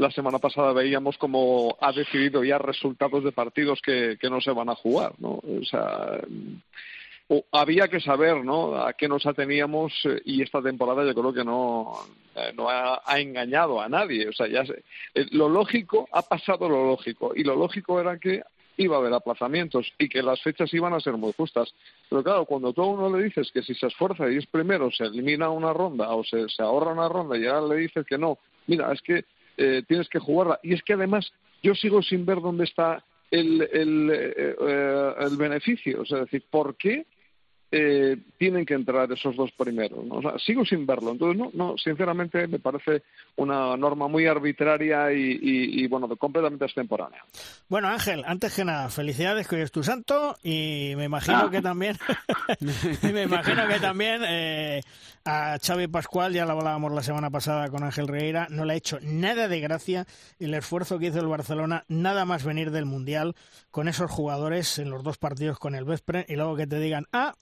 la 0.00 0.10
semana 0.10 0.38
pasada 0.38 0.72
veíamos 0.72 1.18
como 1.18 1.76
ha 1.78 1.92
decidido 1.92 2.42
ya 2.42 2.56
resultados 2.56 3.22
de 3.22 3.32
partidos 3.32 3.82
que, 3.82 4.16
no 4.30 4.40
se 4.40 4.50
van 4.50 4.70
a 4.70 4.74
jugar, 4.74 5.12
¿no? 5.18 5.42
O 5.42 5.64
sea, 5.64 6.18
había 7.52 7.86
que 7.88 8.00
saber, 8.00 8.42
¿no? 8.42 8.76
A 8.76 8.94
qué 8.94 9.08
nos 9.08 9.26
ateníamos 9.26 9.92
eh, 10.04 10.22
y 10.24 10.42
esta 10.42 10.62
temporada 10.62 11.04
yo 11.04 11.14
creo 11.14 11.34
que 11.34 11.44
no, 11.44 11.92
eh, 12.34 12.50
no 12.56 12.70
ha, 12.70 13.02
engañado 13.20 13.78
a 13.78 13.90
nadie. 13.90 14.26
O 14.28 14.32
sea, 14.32 14.48
ya 14.48 14.62
eh, 14.62 15.26
lo 15.32 15.50
lógico 15.50 16.08
ha 16.12 16.22
pasado 16.22 16.66
lo 16.66 16.86
lógico 16.86 17.32
y 17.36 17.44
lo 17.44 17.54
lógico 17.54 18.00
era 18.00 18.18
que 18.18 18.42
iba 18.78 18.96
a 18.96 19.00
haber 19.00 19.12
aplazamientos 19.12 19.92
y 19.98 20.08
que 20.08 20.22
las 20.22 20.40
fechas 20.40 20.72
iban 20.72 20.94
a 20.94 21.00
ser 21.00 21.18
muy 21.18 21.34
justas. 21.34 21.74
Pero 22.08 22.22
claro, 22.22 22.46
cuando 22.46 22.72
tú 22.72 22.82
a 22.82 22.86
uno 22.86 23.14
le 23.14 23.24
dices 23.24 23.50
que 23.52 23.62
si 23.62 23.74
se 23.74 23.88
esfuerza 23.88 24.30
y 24.30 24.38
es 24.38 24.46
primero 24.46 24.90
se 24.90 25.04
elimina 25.04 25.50
una 25.50 25.74
ronda 25.74 26.08
o 26.14 26.24
se, 26.24 26.48
se 26.48 26.62
ahorra 26.62 26.92
una 26.92 27.06
ronda 27.06 27.36
y 27.36 27.44
ahora 27.44 27.74
le 27.74 27.82
dices 27.82 28.06
que 28.06 28.16
no, 28.16 28.38
mira, 28.66 28.90
es 28.92 29.02
que 29.02 29.26
eh, 29.60 29.82
tienes 29.86 30.08
que 30.08 30.18
jugarla. 30.18 30.58
Y 30.62 30.72
es 30.72 30.82
que 30.82 30.94
además 30.94 31.30
yo 31.62 31.74
sigo 31.74 32.02
sin 32.02 32.24
ver 32.24 32.40
dónde 32.40 32.64
está 32.64 33.04
el, 33.30 33.68
el, 33.72 34.10
eh, 34.10 35.14
el 35.20 35.36
beneficio. 35.36 36.00
O 36.00 36.06
sea, 36.06 36.18
es 36.18 36.24
decir, 36.24 36.44
¿por 36.50 36.76
qué 36.76 37.04
eh, 37.72 38.16
tienen 38.38 38.66
que 38.66 38.74
entrar 38.74 39.10
esos 39.12 39.36
dos 39.36 39.50
primeros. 39.52 40.04
¿no? 40.04 40.16
O 40.16 40.22
sea, 40.22 40.38
sigo 40.38 40.64
sin 40.64 40.86
verlo. 40.86 41.12
Entonces, 41.12 41.38
no, 41.38 41.50
no, 41.54 41.78
sinceramente 41.78 42.46
me 42.48 42.58
parece 42.58 43.02
una 43.36 43.76
norma 43.76 44.08
muy 44.08 44.26
arbitraria 44.26 45.12
y, 45.12 45.32
y, 45.40 45.84
y 45.84 45.86
bueno, 45.86 46.08
completamente 46.16 46.64
extemporánea. 46.64 47.24
Bueno, 47.68 47.88
Ángel, 47.88 48.24
antes 48.26 48.54
que 48.54 48.64
nada, 48.64 48.88
felicidades 48.88 49.46
que 49.46 49.56
hoy 49.56 49.62
es 49.62 49.70
tu 49.72 49.82
santo 49.82 50.36
y 50.42 50.92
me 50.96 51.04
imagino 51.04 51.38
Ah. 51.38 51.48
que 51.50 51.62
también, 51.62 51.96
y 53.02 53.12
me 53.12 53.22
imagino 53.22 53.66
que 53.68 53.78
también 53.78 54.22
eh, 54.26 54.80
a 55.24 55.58
Xavi 55.64 55.86
Pascual, 55.86 56.32
ya 56.32 56.44
lo 56.44 56.52
hablábamos 56.52 56.92
la 56.92 57.02
semana 57.02 57.30
pasada 57.30 57.68
con 57.68 57.84
Ángel 57.84 58.08
Reira, 58.08 58.46
no 58.50 58.64
le 58.64 58.72
ha 58.72 58.76
hecho 58.76 58.98
nada 59.02 59.48
de 59.48 59.60
gracia 59.60 60.06
el 60.38 60.54
esfuerzo 60.54 60.98
que 60.98 61.06
hizo 61.06 61.20
el 61.20 61.28
Barcelona, 61.28 61.84
nada 61.88 62.24
más 62.24 62.44
venir 62.44 62.70
del 62.70 62.84
Mundial 62.86 63.36
con 63.70 63.86
esos 63.88 64.10
jugadores 64.10 64.78
en 64.78 64.90
los 64.90 65.02
dos 65.02 65.18
partidos 65.18 65.58
con 65.58 65.74
el 65.74 65.84
Vespre 65.84 66.26
y 66.28 66.34
luego 66.36 66.56
que 66.56 66.66
te 66.66 66.80
digan, 66.80 67.06
ah, 67.12 67.34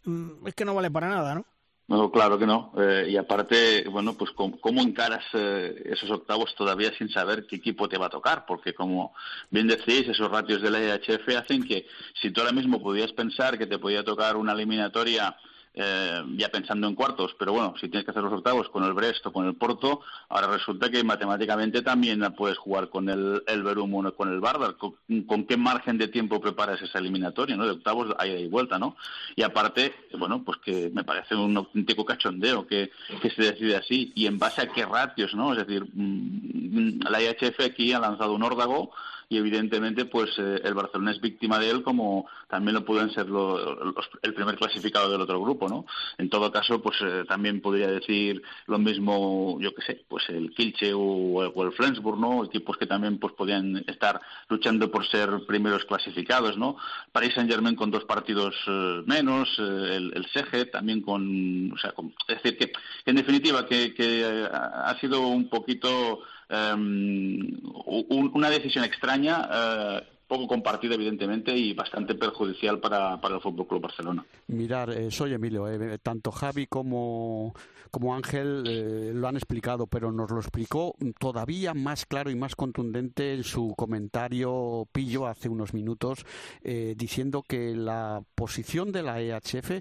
es 0.47 0.55
que 0.55 0.65
no 0.65 0.75
vale 0.75 0.91
para 0.91 1.09
nada, 1.09 1.35
¿no? 1.35 1.45
No, 1.89 2.11
claro 2.11 2.39
que 2.39 2.47
no. 2.47 2.73
Eh, 2.77 3.07
y 3.09 3.17
aparte, 3.17 3.89
bueno, 3.89 4.13
pues 4.13 4.31
¿cómo, 4.33 4.83
encaras 4.83 5.25
eh, 5.33 5.85
esos 5.87 6.11
octavos 6.11 6.55
todavía 6.55 6.93
sin 6.99 7.09
saber 7.09 7.47
qué 7.47 7.57
equipo 7.57 7.89
te 7.89 7.97
va 7.97 8.07
a 8.07 8.11
tocar? 8.11 8.45
Porque 8.45 8.75
como 8.75 9.15
bien 9.51 9.67
decís, 9.67 10.07
esos 10.07 10.31
ratios 10.31 10.61
de 10.61 10.71
la 10.71 10.81
EHF 10.81 11.27
hacen 11.39 11.65
que 11.65 11.87
si 12.21 12.31
tú 12.31 12.43
ahora 12.43 12.53
mismo 12.53 12.83
podías 12.83 13.11
pensar 13.13 13.57
que 13.57 13.67
te 13.67 13.79
podía 13.79 14.05
tocar 14.05 14.37
una 14.37 14.53
eliminatoria 14.53 15.35
eh, 15.81 16.25
ya 16.37 16.49
pensando 16.49 16.89
en 16.89 16.95
cuartos, 16.95 17.35
pero 17.39 17.53
bueno, 17.53 17.75
si 17.81 17.89
tienes 17.89 18.05
que 18.05 18.11
hacer 18.11 18.23
los 18.23 18.33
octavos 18.33 18.69
con 18.69 18.85
el 18.85 18.93
Brest 18.93 19.25
o 19.27 19.33
con 19.33 19.47
el 19.47 19.55
Porto, 19.55 20.01
ahora 20.29 20.49
resulta 20.49 20.91
que 20.91 21.05
matemáticamente 21.05 21.83
también 21.83 22.21
puedes 22.37 22.59
jugar 22.59 22.89
con 22.89 23.09
el, 23.09 23.43
el 23.47 23.63
Verum 23.63 23.95
o 23.95 24.13
con 24.15 24.29
el 24.29 24.41
Bardar. 24.41 24.77
¿Con, 24.77 25.45
qué 25.47 25.57
margen 25.57 25.99
de 25.99 26.09
tiempo 26.09 26.41
preparas 26.41 26.83
esa 26.83 26.99
eliminatoria? 26.99 27.57
¿no? 27.57 27.65
De 27.65 27.73
octavos 27.73 28.15
hay 28.19 28.43
de 28.43 28.49
vuelta, 28.49 28.79
¿no? 28.79 28.97
Y 29.37 29.43
aparte, 29.43 29.95
bueno, 30.19 30.43
pues 30.45 30.59
que 30.59 30.91
me 30.93 31.05
parece 31.05 31.35
un 31.35 31.57
auténtico 31.57 32.05
cachondeo 32.05 32.67
que, 32.67 32.91
que 33.23 33.31
se 33.31 33.43
decide 33.43 33.77
así 33.77 34.13
y 34.15 34.27
en 34.27 34.39
base 34.39 34.63
a 34.63 34.69
qué 34.69 34.85
ratios, 34.85 35.35
¿no? 35.35 35.53
Es 35.53 35.67
decir, 35.67 35.87
mm, 35.93 37.01
la 37.09 37.23
IHF 37.23 37.61
aquí 37.65 37.93
ha 37.93 38.01
lanzado 38.01 38.35
un 38.35 38.43
órdago 38.43 38.91
y 39.31 39.37
evidentemente 39.37 40.07
pues 40.07 40.31
eh, 40.39 40.61
el 40.65 40.75
Barcelona 40.75 41.11
es 41.11 41.21
víctima 41.21 41.59
de 41.59 41.71
él 41.71 41.83
como 41.83 42.27
también 42.49 42.75
lo 42.75 42.85
pueden 42.85 43.11
ser 43.13 43.29
lo- 43.29 43.75
los- 43.85 44.09
el 44.23 44.33
primer 44.33 44.57
clasificado 44.57 45.11
del 45.11 45.21
otro 45.21 45.41
grupo 45.41 45.69
no 45.69 45.85
en 46.17 46.31
todo 46.31 46.51
caso 46.51 46.81
pues 46.81 46.97
eh, 47.03 47.25
también 47.29 47.61
podría 47.61 47.89
decir 47.89 48.43
lo 48.67 48.79
mismo 48.79 49.59
yo 49.61 49.75
que 49.75 49.83
sé 49.83 50.05
pues 50.09 50.29
el 50.31 50.51
Kilche 50.55 50.95
o, 50.95 51.01
o 51.01 51.65
el 51.65 51.73
Flensburg 51.73 52.19
no 52.19 52.45
equipos 52.45 52.77
que 52.79 52.87
también 52.87 53.19
pues 53.19 53.35
podían 53.35 53.85
estar 53.87 54.19
luchando 54.49 54.91
por 54.91 55.07
ser 55.07 55.29
primeros 55.47 55.85
clasificados 55.85 56.57
no 56.57 56.77
Paris 57.13 57.35
Saint 57.35 57.51
Germain 57.51 57.77
con 57.77 57.91
dos 57.91 58.05
partidos 58.05 58.55
eh, 58.67 59.03
menos 59.07 59.49
eh, 59.59 59.97
el, 59.97 60.13
el 60.17 60.27
Sege 60.33 60.65
también 60.67 61.03
con 61.03 61.71
o 61.73 61.77
sea 61.79 61.93
con- 61.93 62.15
es 62.29 62.43
decir 62.43 62.57
que, 62.59 62.69
que 62.69 63.11
en 63.11 63.17
definitiva 63.17 63.67
que, 63.67 63.93
que 63.93 64.49
ha 64.51 64.97
sido 65.01 65.21
un 65.27 65.49
poquito 65.51 66.21
em, 66.49 67.39
un- 67.87 68.31
una 68.35 68.51
decisión 68.51 68.85
extraña, 68.85 69.49
eh, 69.53 70.03
poco 70.27 70.47
compartida 70.47 70.95
evidentemente 70.95 71.57
y 71.57 71.73
bastante 71.73 72.15
perjudicial 72.15 72.81
para, 72.81 73.19
para 73.21 73.37
el 73.37 73.41
Fútbol 73.41 73.67
Club 73.67 73.81
Barcelona. 73.83 74.27
Mirar, 74.49 74.91
eh, 74.91 75.11
soy 75.11 75.33
Emilio, 75.33 75.67
eh, 75.69 75.99
tanto 76.03 76.31
Javi 76.31 76.67
como, 76.67 77.55
como 77.91 78.15
Ángel 78.15 79.19
lo 79.19 79.27
han 79.27 79.37
explicado, 79.37 79.87
pero 79.87 80.13
nos 80.13 80.31
lo 80.31 80.39
explicó 80.39 80.95
todavía 81.19 81.73
más 81.73 82.05
claro 82.05 82.31
y 82.31 82.35
más 82.37 82.55
contundente 82.57 83.33
en 83.33 83.43
su 83.43 83.75
comentario 83.75 84.87
Pillo 84.93 85.27
hace 85.27 85.49
unos 85.49 85.73
minutos, 85.73 86.27
diciendo 86.63 87.43
que 87.43 87.75
la 87.75 88.23
posición 88.35 88.93
de 88.93 89.03
la 89.03 89.23
EHF 89.23 89.81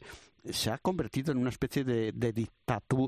se 0.51 0.71
ha 0.71 0.77
convertido 0.77 1.31
en 1.31 1.37
una 1.37 1.49
especie 1.49 1.83
de, 1.83 2.11
de, 2.11 2.33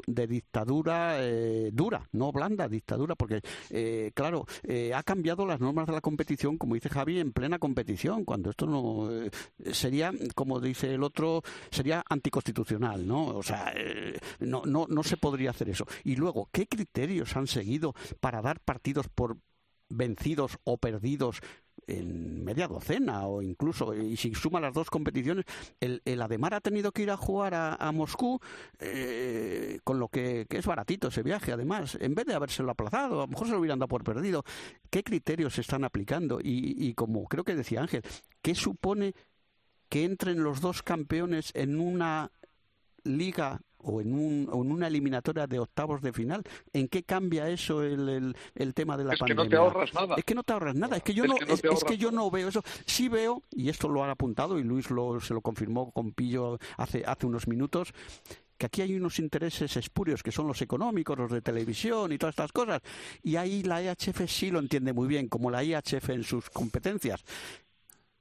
de 0.08 0.28
dictadura 0.28 1.18
eh, 1.20 1.70
dura, 1.74 2.08
no 2.12 2.32
blanda, 2.32 2.68
dictadura, 2.68 3.16
porque, 3.16 3.42
eh, 3.70 4.12
claro, 4.14 4.46
eh, 4.64 4.94
ha 4.94 5.04
cambiado 5.04 5.46
las 5.46 5.60
normas 5.60 5.88
de 5.88 5.94
la 5.94 6.02
competición, 6.02 6.58
como 6.58 6.76
dice 6.76 6.90
Javi, 6.90 7.20
en 7.20 7.34
plena 7.34 7.60
competición, 7.60 8.26
cuando 8.26 8.50
esto 8.50 8.66
no 8.66 9.12
eh, 9.12 9.30
sería, 9.72 10.12
como 10.36 10.60
dice 10.60 10.94
el 10.94 11.04
otro, 11.04 11.44
sería 11.72 12.04
anticonstitucional, 12.10 13.08
¿no? 13.08 13.28
O 13.28 13.44
sea, 13.44 13.74
no, 14.40 14.64
no, 14.66 14.86
no 14.88 15.04
se 15.04 15.18
podría 15.18 15.52
hacer 15.52 15.70
eso. 15.70 15.86
Y 16.04 16.16
luego, 16.16 16.50
¿qué 16.52 16.68
criterios 16.68 17.36
han 17.36 17.48
seguido 17.48 17.94
para 18.20 18.42
dar 18.42 18.60
partidos 18.60 19.08
por 19.10 19.38
vencidos 19.90 20.58
o 20.64 20.78
perdidos 20.78 21.42
en 21.88 22.44
media 22.44 22.68
docena 22.68 23.26
o 23.26 23.42
incluso, 23.42 23.96
y 23.96 24.16
si 24.16 24.34
suma 24.36 24.60
las 24.60 24.74
dos 24.74 24.90
competiciones, 24.90 25.46
el, 25.80 26.02
el 26.06 26.22
Ademar 26.22 26.54
ha 26.54 26.62
tenido 26.62 26.92
que 26.92 27.04
ir 27.04 27.12
a 27.12 27.18
jugar 27.18 27.54
a, 27.56 27.76
a 27.76 27.92
Moscú 27.92 28.40
eh, 28.80 29.80
con 29.84 30.00
lo 30.00 30.08
que, 30.08 30.46
es 30.50 30.66
baratito 30.66 31.08
ese 31.08 31.24
viaje, 31.24 31.52
además, 31.52 31.98
en 32.00 32.14
vez 32.16 32.26
de 32.26 32.36
habérselo 32.36 32.72
aplazado, 32.72 33.20
a 33.20 33.26
lo 33.26 33.28
mejor 33.28 33.48
se 33.48 33.54
lo 33.54 33.60
hubieran 33.60 33.80
dado 33.80 33.88
por 33.88 34.04
perdido. 34.04 34.44
¿Qué 34.90 35.04
criterios 35.04 35.56
se 35.56 35.62
están 35.62 35.84
aplicando? 35.84 36.40
Y, 36.42 36.76
y 36.78 36.94
como 36.94 37.26
creo 37.26 37.44
que 37.44 37.56
decía 37.56 37.82
Ángel, 37.82 38.04
¿qué 38.42 38.56
supone 38.56 39.16
que 39.90 40.04
entren 40.04 40.44
los 40.44 40.62
dos 40.62 40.84
campeones 40.84 41.52
en 41.56 41.80
una 41.80 42.32
liga 43.04 43.62
o 43.82 44.02
en, 44.02 44.14
un, 44.14 44.50
o 44.52 44.62
en 44.64 44.72
una 44.72 44.88
eliminatoria 44.88 45.48
de 45.48 45.60
octavos 45.60 46.02
de 46.02 46.14
final, 46.14 46.44
¿en 46.74 46.88
qué 46.88 47.04
cambia 47.04 47.50
eso 47.50 47.82
el, 47.84 48.10
el, 48.10 48.36
el 48.56 48.74
tema 48.74 48.98
de 48.98 49.06
la 49.06 49.14
Es 49.14 49.20
que 49.20 49.36
pandemia? 49.36 49.44
no 49.46 49.50
te 49.50 49.56
ahorras 49.56 49.94
nada. 49.94 50.16
Es 50.18 50.26
que 50.26 50.36
no 50.36 50.44
te 50.44 50.54
ahorras 50.54 50.76
nada, 50.76 50.98
es 50.98 51.04
que 51.04 51.14
yo 51.14 51.24
Es 51.24 51.30
no, 51.30 51.36
que 51.38 51.46
no 51.46 51.54
es, 51.54 51.64
es 51.64 51.84
que 51.84 51.98
yo 51.98 52.12
no 52.12 52.30
veo 52.30 52.48
eso. 52.50 52.64
Sí 52.86 53.08
veo, 53.10 53.44
y 53.52 53.70
esto 53.70 53.88
lo 53.90 54.04
han 54.04 54.10
apuntado 54.10 54.60
y 54.60 54.64
Luis 54.64 54.90
lo, 54.90 55.20
se 55.20 55.34
lo 55.34 55.42
confirmó 55.42 55.92
con 55.92 56.12
Pillo 56.12 56.60
hace, 56.78 57.04
hace 57.06 57.26
unos 57.26 57.48
minutos, 57.48 57.94
que 58.58 58.66
aquí 58.66 58.82
hay 58.82 58.94
unos 58.96 59.20
intereses 59.20 59.78
espurios 59.78 60.22
que 60.22 60.34
son 60.34 60.46
los 60.46 60.62
económicos, 60.62 61.18
los 61.18 61.32
de 61.32 61.42
televisión 61.42 62.12
y 62.12 62.18
todas 62.18 62.34
estas 62.34 62.52
cosas. 62.52 62.82
Y 63.24 63.38
ahí 63.38 63.64
la 63.64 63.82
EHF 63.82 64.30
sí 64.30 64.52
lo 64.52 64.60
entiende 64.60 64.92
muy 64.92 65.08
bien, 65.08 65.30
como 65.30 65.50
la 65.50 65.64
IHF 65.64 66.10
en 66.10 66.24
sus 66.24 66.50
competencias. 66.50 67.24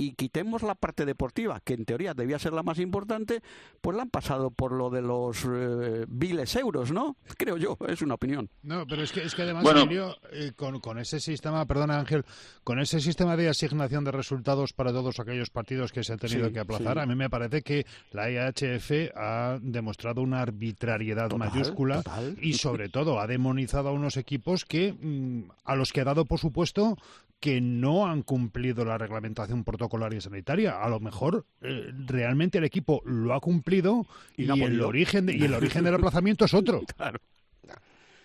Y 0.00 0.12
quitemos 0.12 0.62
la 0.62 0.76
parte 0.76 1.04
deportiva, 1.04 1.58
que 1.58 1.74
en 1.74 1.84
teoría 1.84 2.14
debía 2.14 2.38
ser 2.38 2.52
la 2.52 2.62
más 2.62 2.78
importante, 2.78 3.42
pues 3.80 3.96
la 3.96 4.04
han 4.04 4.10
pasado 4.10 4.52
por 4.52 4.70
lo 4.70 4.90
de 4.90 5.02
los 5.02 5.44
eh, 5.44 6.04
viles 6.08 6.54
euros, 6.54 6.92
¿no? 6.92 7.16
Creo 7.36 7.56
yo, 7.56 7.76
es 7.88 8.00
una 8.00 8.14
opinión. 8.14 8.48
No, 8.62 8.86
pero 8.86 9.02
es 9.02 9.10
que, 9.10 9.24
es 9.24 9.34
que 9.34 9.42
además, 9.42 9.64
Bueno. 9.64 9.80
Emilio, 9.80 10.16
eh, 10.30 10.52
con, 10.54 10.78
con 10.78 10.98
ese 10.98 11.18
sistema, 11.18 11.66
perdona 11.66 11.98
Ángel, 11.98 12.24
con 12.62 12.78
ese 12.78 13.00
sistema 13.00 13.36
de 13.36 13.48
asignación 13.48 14.04
de 14.04 14.12
resultados 14.12 14.72
para 14.72 14.92
todos 14.92 15.18
aquellos 15.18 15.50
partidos 15.50 15.90
que 15.90 16.04
se 16.04 16.12
han 16.12 16.20
tenido 16.20 16.46
Sí, 16.46 16.52
que 16.52 16.60
aplazar, 16.60 16.94
sí. 16.96 17.00
a 17.02 17.06
mí 17.06 17.16
me 17.16 17.28
parece 17.28 17.62
que 17.62 17.84
la 18.12 18.30
IHF 18.30 19.10
ha 19.16 19.58
demostrado 19.60 20.22
una 20.22 20.42
arbitrariedad 20.42 21.28
mayúscula 21.32 22.04
y 22.40 22.52
sobre 22.54 22.88
todo 22.88 23.18
ha 23.18 23.26
demonizado 23.26 23.88
a 23.88 23.92
unos 23.92 24.16
equipos 24.16 24.64
que 24.64 24.92
mm, 24.92 25.50
a 25.64 25.74
los 25.74 25.92
que 25.92 26.02
ha 26.02 26.04
dado 26.04 26.24
por 26.24 26.38
supuesto 26.38 26.96
que 27.40 27.60
no 27.60 28.06
han 28.06 28.22
cumplido 28.22 28.84
la 28.84 28.98
reglamentación 28.98 29.62
protocolaria 29.64 30.20
sanitaria. 30.20 30.82
A 30.82 30.88
lo 30.88 30.98
mejor 30.98 31.46
eh, 31.62 31.92
realmente 32.06 32.58
el 32.58 32.64
equipo 32.64 33.00
lo 33.04 33.32
ha 33.34 33.40
cumplido 33.40 34.06
Y 34.36 34.44
y, 34.44 34.46
no 34.46 34.54
ha 34.54 34.56
el 34.56 34.80
origen 34.80 35.26
de- 35.26 35.36
y 35.36 35.42
el 35.44 35.54
origen 35.54 35.84
del 35.84 35.94
aplazamiento 35.96 36.44
es 36.44 36.54
otro. 36.54 36.82
Claro. 36.96 37.20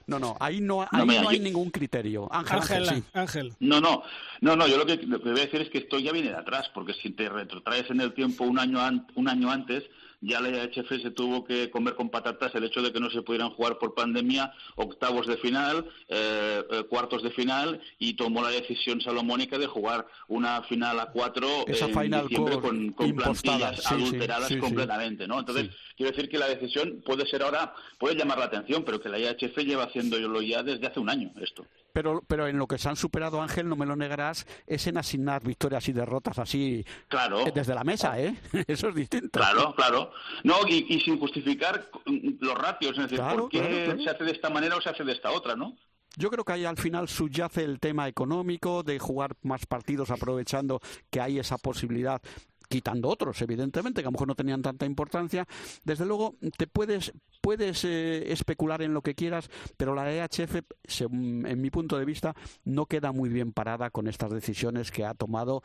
No, 0.06 0.20
no, 0.20 0.36
ahí 0.42 0.60
no, 0.60 0.82
ahí 0.82 0.88
No, 0.92 1.06
mira, 1.06 1.22
no 1.22 1.30
hay 1.30 1.38
yo- 1.38 1.44
ningún 1.44 1.70
criterio. 1.70 2.28
Ángel, 2.34 2.58
Ángel, 2.60 2.90
Ángel, 2.90 3.04
sí. 3.04 3.10
Ángel. 3.14 3.54
No, 3.62 3.80
no, 3.80 4.04
no, 4.42 4.56
no. 4.58 4.68
Yo 4.68 4.78
lo 4.78 4.86
que, 4.86 4.98
lo 4.98 5.22
que 5.22 5.30
voy 5.32 5.40
a 5.40 5.46
decir 5.46 5.62
es 5.62 5.70
que 5.70 5.78
esto 5.78 5.98
ya 5.98 6.12
viene 6.12 6.30
de 6.30 6.36
atrás, 6.36 6.70
porque 6.74 6.94
si 6.94 7.12
te 7.12 7.30
retrotraes 7.30 7.90
en 7.90 8.02
el 8.02 8.14
tiempo 8.14 8.44
un 8.44 8.60
año 8.60 8.82
an- 8.82 9.08
un 9.16 9.30
año 9.30 9.50
antes, 9.50 9.84
ya 10.24 10.40
la 10.40 10.50
IHF 10.50 11.02
se 11.02 11.12
tuvo 11.12 11.44
que 11.44 11.70
comer 11.70 11.96
con 11.96 12.10
patatas 12.10 12.56
el 12.56 12.64
hecho 12.64 12.82
de 12.82 12.94
que 12.94 13.00
no 13.00 13.10
se 13.10 13.22
pudieran 13.22 13.50
jugar 13.52 13.78
por 13.78 13.94
pandemia 13.94 14.54
octavos 14.76 15.28
de 15.28 15.38
final, 15.38 15.86
eh, 16.08 16.64
eh, 16.72 16.84
cuartos 16.90 17.22
de 17.24 17.32
final 17.32 17.82
y 18.00 18.14
tomó 18.14 18.42
la 18.42 18.50
decisión 18.50 19.02
salomónica 19.02 19.58
de 19.58 19.68
jugar 19.68 20.08
una 20.30 20.64
final 20.64 21.00
a 21.00 21.08
cuatro 21.08 21.66
Esa 21.68 21.86
en 21.86 21.94
Final 21.94 22.28
diciembre 22.28 22.60
con, 22.60 22.94
plantillas 22.94 23.84
sí, 23.84 23.94
adulteradas 23.94 24.48
sí, 24.48 24.56
sí. 24.56 24.60
completamente, 24.60 25.28
¿no? 25.28 25.40
Entonces 25.40 25.70
quiero 25.98 26.12
decir 26.12 26.30
que 26.30 26.38
la 26.38 26.48
decisión 26.48 27.04
puede 27.06 27.28
ser 27.28 27.44
ahora 27.44 27.74
puede 28.00 28.16
llamar 28.16 28.40
la 28.40 28.46
atención, 28.46 28.84
pero 28.84 29.02
que 29.02 29.10
la 29.10 29.20
IHF 29.20 29.58
lleva 29.58 29.84
haciéndolo 29.84 30.42
ya 30.42 30.64
desde 30.64 30.88
hace 30.88 31.00
un 31.00 31.10
año 31.10 31.32
esto. 31.42 31.66
Pero, 31.94 32.22
pero 32.28 32.48
en 32.48 32.58
lo 32.58 32.68
que 32.68 32.78
se 32.80 32.90
han 32.90 32.96
superado, 32.96 33.42
Ángel, 33.42 33.70
no 33.70 33.76
me 33.76 33.86
lo 33.86 33.96
negarás, 33.96 34.46
es 34.66 34.88
en 34.88 34.98
asignar 34.98 35.44
victorias 35.44 35.88
y 35.88 35.94
derrotas 35.94 36.40
así 36.40 36.84
Claro. 37.08 37.46
eh, 37.48 37.52
desde 37.54 37.76
la 37.76 37.84
mesa, 37.84 38.20
¿eh? 38.20 38.36
Eso 38.68 38.90
es 38.90 38.96
distinto. 38.96 39.40
Claro, 39.40 39.74
claro. 39.76 40.12
No, 40.44 40.56
y, 40.68 40.86
y 40.90 41.00
sin 41.02 41.20
justificar 41.20 41.88
los 42.06 42.56
ratios, 42.56 42.94
es 42.98 43.04
decir, 43.04 43.20
Claro, 43.20 43.42
por 43.44 43.50
qué 43.52 43.84
claro. 43.86 44.02
se 44.02 44.10
hace 44.10 44.24
de 44.24 44.32
esta 44.32 44.50
manera 44.50 44.76
o 44.76 44.82
se 44.82 44.90
hace 44.90 45.04
de 45.04 45.12
esta 45.14 45.32
otra, 45.32 45.56
¿no? 45.56 45.78
Yo 46.16 46.30
creo 46.30 46.44
que 46.46 46.54
ahí 46.54 46.64
al 46.66 46.78
final 46.78 47.08
subyace 47.10 47.64
el 47.64 47.80
tema 47.80 48.08
económico, 48.08 48.84
de 48.84 49.00
jugar 49.00 49.36
más 49.42 49.66
partidos 49.66 50.12
aprovechando 50.12 50.80
que 51.10 51.20
hay 51.20 51.40
esa 51.40 51.58
posibilidad 51.58 52.22
quitando 52.70 53.10
otros, 53.10 53.42
evidentemente, 53.42 54.02
que 54.02 54.08
a 54.08 54.10
lo 54.10 54.14
mejor 54.14 54.28
no 54.28 54.36
tenían 54.36 54.62
tanta 54.62 54.86
importancia. 54.86 55.48
Desde 55.84 56.06
luego, 56.06 56.36
te 56.58 56.68
puedes, 56.68 57.14
puedes 57.42 57.84
eh, 57.86 58.32
especular 58.32 58.82
en 58.82 58.94
lo 58.94 59.02
que 59.02 59.16
quieras, 59.16 59.50
pero 59.78 59.94
la 59.96 60.12
EHF, 60.12 60.62
según- 60.84 61.46
en 61.48 61.62
mi 61.62 61.70
punto 61.70 61.98
de 61.98 62.06
vista, 62.06 62.36
no 62.66 62.86
queda 62.86 63.12
muy 63.12 63.30
bien 63.30 63.52
parada 63.52 63.90
con 63.90 64.08
estas 64.08 64.32
decisiones 64.32 64.92
que 64.92 65.06
ha 65.06 65.14
tomado 65.14 65.62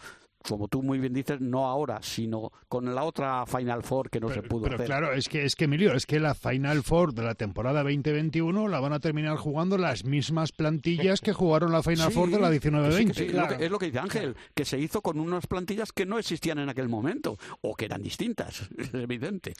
como 0.48 0.68
tú 0.68 0.82
muy 0.82 0.98
bien 0.98 1.12
dices, 1.12 1.40
no 1.40 1.66
ahora, 1.66 2.00
sino 2.02 2.50
con 2.68 2.94
la 2.94 3.04
otra 3.04 3.44
Final 3.46 3.82
Four 3.82 4.10
que 4.10 4.20
no 4.20 4.28
se 4.30 4.42
pudo 4.42 4.62
pero 4.64 4.74
hacer. 4.76 4.86
claro, 4.86 5.12
es 5.12 5.28
que, 5.28 5.44
es 5.44 5.54
que 5.56 5.64
Emilio, 5.64 5.92
es 5.94 6.06
que 6.06 6.18
la 6.20 6.34
Final 6.34 6.82
Four 6.82 7.14
de 7.14 7.22
la 7.22 7.34
temporada 7.34 7.82
2021 7.82 8.68
la 8.68 8.80
van 8.80 8.92
a 8.92 9.00
terminar 9.00 9.36
jugando 9.36 9.78
las 9.78 10.04
mismas 10.04 10.52
plantillas 10.52 11.20
que 11.20 11.32
jugaron 11.32 11.72
la 11.72 11.82
Final 11.82 12.08
Sí, 12.08 12.14
Four 12.14 12.30
de 12.30 12.40
la 12.40 12.50
que 12.50 12.60
sí, 12.60 12.68
19-20. 12.68 13.06
que 13.08 13.14
sí, 13.14 13.24
es 13.26 13.34
lo 13.34 13.48
que- 13.48 13.64
es 13.64 13.70
lo 13.70 13.78
que 13.78 13.86
dice 13.86 13.98
Ángel, 13.98 14.36
que 14.54 14.64
se 14.64 14.78
hizo 14.78 15.00
con 15.02 15.20
unas 15.20 15.46
plantillas 15.46 15.92
que 15.92 16.06
no 16.06 16.18
existían 16.18 16.58
en 16.58 16.68
aquel 16.68 16.88
momento, 16.88 17.36
o 17.62 17.74
que 17.74 17.84
eran 17.84 18.02
distintas, 18.02 18.68
es 18.78 18.94
evidente. 18.94 19.54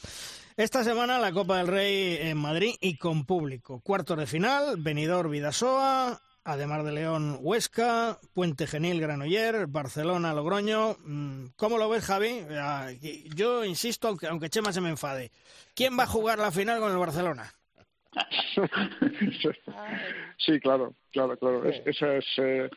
Esta 0.56 0.82
semana 0.84 1.18
la 1.18 1.32
Copa 1.32 1.58
del 1.58 1.68
Rey 1.68 2.16
en 2.20 2.38
Madrid 2.38 2.74
y 2.80 2.96
con 2.96 3.24
público. 3.24 3.80
Cuartos 3.80 4.18
de 4.18 4.26
final, 4.26 4.76
Benidorm 4.78 5.30
Vidasoa, 5.30 6.20
Ademar 6.48 6.82
de 6.82 6.92
León 6.92 7.36
Huesca, 7.42 8.18
Puente 8.32 8.66
Genil 8.66 9.02
Granoller, 9.02 9.66
Barcelona 9.66 10.32
Logroño. 10.32 10.96
Mm, 11.04 11.48
¿Cómo 11.56 11.76
lo 11.76 11.90
ves, 11.90 12.06
Javi? 12.06 12.46
Yo 13.34 13.66
insisto, 13.66 14.08
aunque, 14.08 14.28
aunque 14.28 14.48
Chema 14.48 14.72
se 14.72 14.80
me 14.80 14.88
enfade. 14.88 15.30
¿Quién 15.74 15.98
va 15.98 16.04
a 16.04 16.06
jugar 16.06 16.38
la 16.38 16.50
final 16.50 16.80
con 16.80 16.90
el 16.90 16.96
Barcelona? 16.98 17.52
Sí, 20.38 20.58
claro, 20.60 20.94
claro, 21.12 21.36
claro. 21.36 21.68
Es, 21.68 21.82
esa 21.84 22.14
es, 22.14 22.24
eh, 22.38 22.70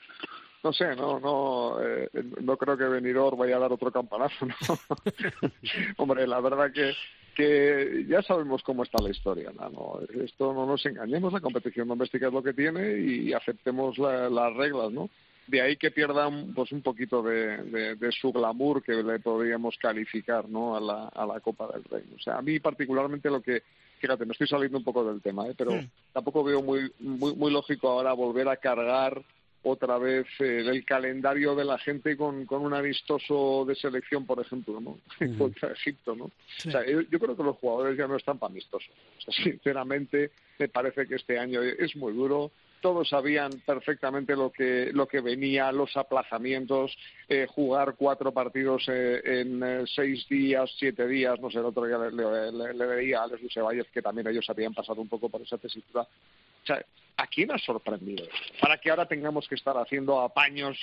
no 0.64 0.73
sé, 0.73 0.93
no, 0.95 1.19
no, 1.19 1.77
eh, 1.81 2.10
no 2.41 2.57
creo 2.57 2.76
que 2.76 2.84
Benidorm 2.84 3.38
vaya 3.38 3.56
a 3.56 3.60
dar 3.60 3.72
otro 3.72 3.91
campanazo, 3.91 4.45
¿no? 4.45 4.56
Hombre, 5.98 6.27
la 6.27 6.41
verdad 6.41 6.72
que 6.73 6.93
que 7.36 8.06
ya 8.08 8.22
sabemos 8.22 8.62
cómo 8.64 8.84
está 8.84 9.02
la 9.02 9.10
historia, 9.10 9.52
¿no? 9.58 9.70
No, 9.70 9.99
Esto 10.24 10.53
no 10.53 10.66
nos 10.66 10.86
engañemos, 10.86 11.34
la 11.34 11.40
competición 11.41 11.88
doméstica 11.88 12.28
es 12.28 12.34
lo 12.34 12.44
que 12.44 12.53
tiene 12.53 12.99
y 12.99 13.34
aceptemos 13.34 13.98
la- 13.98 14.30
las 14.30 14.53
reglas, 14.56 14.91
¿no? 14.91 15.10
De 15.48 15.60
ahí 15.62 15.76
que 15.76 15.91
pierdan 15.91 16.53
pues 16.53 16.72
un 16.72 16.82
poquito 16.82 17.22
de, 17.24 17.58
de- 17.64 17.95
de 17.95 18.12
su 18.12 18.32
glamour 18.32 18.84
que 18.84 18.94
le 18.94 19.20
podríamos 19.20 19.76
calificar, 19.78 20.48
¿no? 20.48 20.76
A 20.76 20.80
la, 20.82 21.08
a 21.08 21.26
la 21.26 21.40
Copa 21.40 21.68
del 21.74 21.84
Rey. 21.86 22.03
O 22.16 22.20
sea, 22.22 22.38
a 22.38 22.41
mí 22.41 22.60
particularmente 22.60 23.30
lo 23.30 23.41
que 23.41 23.64
fíjate, 23.99 24.26
me 24.26 24.32
estoy 24.32 24.48
saliendo 24.48 24.80
un 24.80 24.84
poco 24.84 25.03
del 25.03 25.22
tema, 25.22 25.48
¿eh? 25.48 25.53
pero 25.56 25.74
Hmm. 25.74 25.86
tampoco 26.12 26.44
veo 26.44 26.62
muy, 26.64 26.91
muy, 26.99 27.36
muy 27.36 27.52
lógico 27.52 27.88
ahora 27.90 28.14
volver 28.14 28.48
a 28.48 28.58
cargar 28.58 29.22
otra 29.64 29.98
vez 29.98 30.26
eh, 30.40 30.64
el 30.66 30.84
calendario 30.86 31.56
de 31.56 31.66
la 31.66 31.78
gente 31.78 32.18
con, 32.18 32.46
con 32.46 32.64
un 32.64 32.74
amistoso 32.74 33.64
de 33.66 33.76
selección, 33.76 34.26
por 34.26 34.40
ejemplo, 34.40 34.82
¿no? 34.82 34.98
contra 35.38 35.72
Egipto, 35.72 36.16
¿no? 36.16 36.26
O 36.26 36.72
sea, 36.72 36.86
yo, 36.86 37.02
yo 37.02 37.20
creo 37.20 37.36
que 37.36 37.44
los 37.44 37.58
jugadores 37.58 37.98
ya 37.98 38.08
no 38.08 38.16
están 38.16 38.40
para 38.40 38.52
amistosos. 38.52 38.92
O 39.18 39.22
sea, 39.22 39.34
sinceramente, 39.44 40.32
me 40.58 40.68
parece 40.68 41.08
que 41.08 41.16
este 41.16 41.38
año 41.38 41.62
es 41.62 41.96
muy 41.96 42.14
duro. 42.14 42.52
Todos 42.82 43.10
sabían 43.10 43.52
perfectamente 43.66 44.36
lo 44.36 44.52
que 44.52 44.90
lo 44.91 45.08
que 45.08 45.22
venía, 45.22 45.72
los 45.72 45.95
aplazamientos, 45.95 46.98
eh, 47.30 47.48
jugar 47.48 47.95
cuatro 47.98 48.32
partidos 48.32 48.84
eh, 48.88 49.22
en 49.24 49.64
eh, 49.64 49.84
seis 49.86 50.28
días, 50.28 50.70
siete 50.78 51.08
días, 51.08 51.40
no 51.40 51.49
sé, 51.49 51.60
el 51.60 51.66
otro 51.66 51.86
día 51.86 51.98
le, 51.98 52.74
le, 52.74 52.86
veía 52.86 53.20
a 53.20 53.24
Alex 53.24 53.53
Ceballos 53.53 53.88
que 53.94 54.02
también 54.02 54.28
ellos 54.28 54.49
habían 54.49 54.74
pasado 54.74 55.02
un 55.02 55.08
poco 55.08 55.30
por 55.30 55.41
esa 55.41 55.58
tesitura. 55.58 56.02
O 56.02 56.66
sea, 56.66 56.84
¿a 57.18 57.28
quién 57.28 57.52
ha 57.52 57.58
sorprendido? 57.58 58.26
Para 58.60 58.78
que 58.78 58.90
ahora 58.90 59.08
tengamos 59.08 59.48
que 59.48 59.56
estar 59.56 59.78
haciendo 59.78 60.20
apaños 60.20 60.78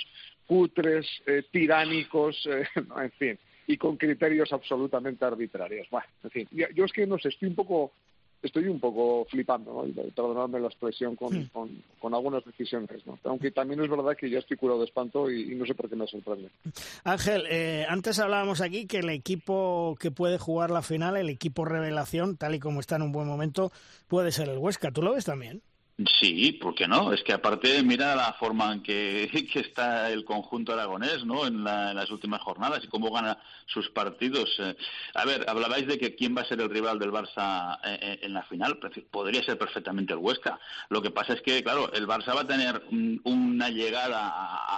cutres, 0.45 1.05
eh, 1.27 1.43
tiránicos, 1.51 2.43
eh, 2.47 2.67
no, 2.87 3.01
en 3.01 3.11
fin, 3.11 3.39
y 3.67 3.77
con 3.77 3.97
criterios 3.97 4.51
absolutamente 4.51 5.23
arbitrarios. 5.23 5.87
Bueno, 5.89 6.07
en 6.23 6.31
fin, 6.31 6.47
yo, 6.51 6.67
yo 6.73 6.85
es 6.85 6.91
que 6.91 7.05
no 7.05 7.19
sé, 7.19 7.29
estoy 7.29 7.49
un 7.49 7.55
poco 7.55 7.91
estoy 8.41 8.67
un 8.67 8.79
poco 8.79 9.25
flipando, 9.29 9.73
¿no? 9.73 9.87
Y 9.87 9.91
perdonadme 9.91 10.59
la 10.59 10.67
expresión 10.67 11.15
con, 11.15 11.45
con, 11.45 11.83
con 11.99 12.13
algunas 12.13 12.43
decisiones, 12.45 13.05
¿no? 13.05 13.19
Aunque 13.23 13.51
también 13.51 13.81
es 13.81 13.89
verdad 13.89 14.15
que 14.17 14.29
ya 14.29 14.39
estoy 14.39 14.57
curado 14.57 14.79
de 14.79 14.85
espanto 14.85 15.29
y, 15.29 15.51
y 15.51 15.55
no 15.55 15.65
sé 15.65 15.75
por 15.75 15.89
qué 15.89 15.95
me 15.95 16.07
sorprende. 16.07 16.49
Ángel, 17.03 17.43
eh, 17.49 17.85
antes 17.89 18.19
hablábamos 18.19 18.61
aquí 18.61 18.87
que 18.87 18.99
el 18.99 19.09
equipo 19.09 19.97
que 19.99 20.11
puede 20.11 20.37
jugar 20.37 20.71
la 20.71 20.81
final, 20.81 21.17
el 21.17 21.29
equipo 21.29 21.65
revelación, 21.65 22.37
tal 22.37 22.55
y 22.55 22.59
como 22.59 22.79
está 22.79 22.95
en 22.95 23.03
un 23.03 23.11
buen 23.11 23.27
momento, 23.27 23.71
puede 24.07 24.31
ser 24.31 24.49
el 24.49 24.57
Huesca. 24.57 24.91
¿Tú 24.91 25.01
lo 25.01 25.13
ves 25.13 25.25
también? 25.25 25.61
Sí, 26.05 26.53
¿por 26.53 26.75
qué 26.75 26.87
no? 26.87 27.11
Es 27.11 27.21
que 27.23 27.33
aparte 27.33 27.83
mira 27.83 28.15
la 28.15 28.31
forma 28.39 28.71
en 28.71 28.81
que, 28.83 29.29
está 29.55 30.09
el 30.09 30.23
conjunto 30.23 30.71
aragonés, 30.71 31.25
¿no? 31.25 31.45
En, 31.45 31.63
la- 31.65 31.91
en 31.91 31.97
las 31.97 32.09
últimas 32.09 32.41
jornadas 32.41 32.81
y 32.83 32.87
cómo 32.87 33.11
gana 33.11 33.37
sus 33.65 33.89
partidos. 33.89 34.49
Eh, 34.59 34.75
a 35.13 35.25
ver, 35.25 35.45
hablabais 35.49 35.85
de 35.87 35.97
que 35.97 36.15
quién 36.15 36.37
va 36.37 36.41
a 36.43 36.45
ser 36.45 36.61
el 36.61 36.69
rival 36.69 36.99
del 36.99 37.11
Barça 37.11 37.77
eh, 37.83 37.99
eh, 38.01 38.19
en 38.23 38.33
la 38.33 38.43
final. 38.43 38.79
Podría 39.11 39.43
ser 39.43 39.57
perfectamente 39.57 40.13
el 40.13 40.19
Huesca. 40.19 40.57
Lo 40.89 41.01
que 41.01 41.11
pasa 41.11 41.33
es 41.33 41.41
que, 41.41 41.61
claro, 41.63 41.91
el 41.91 42.07
Barça 42.07 42.33
va 42.33 42.41
a 42.41 42.47
tener 42.47 42.81
mm, 42.89 43.17
una 43.25 43.69
llegada 43.69 44.19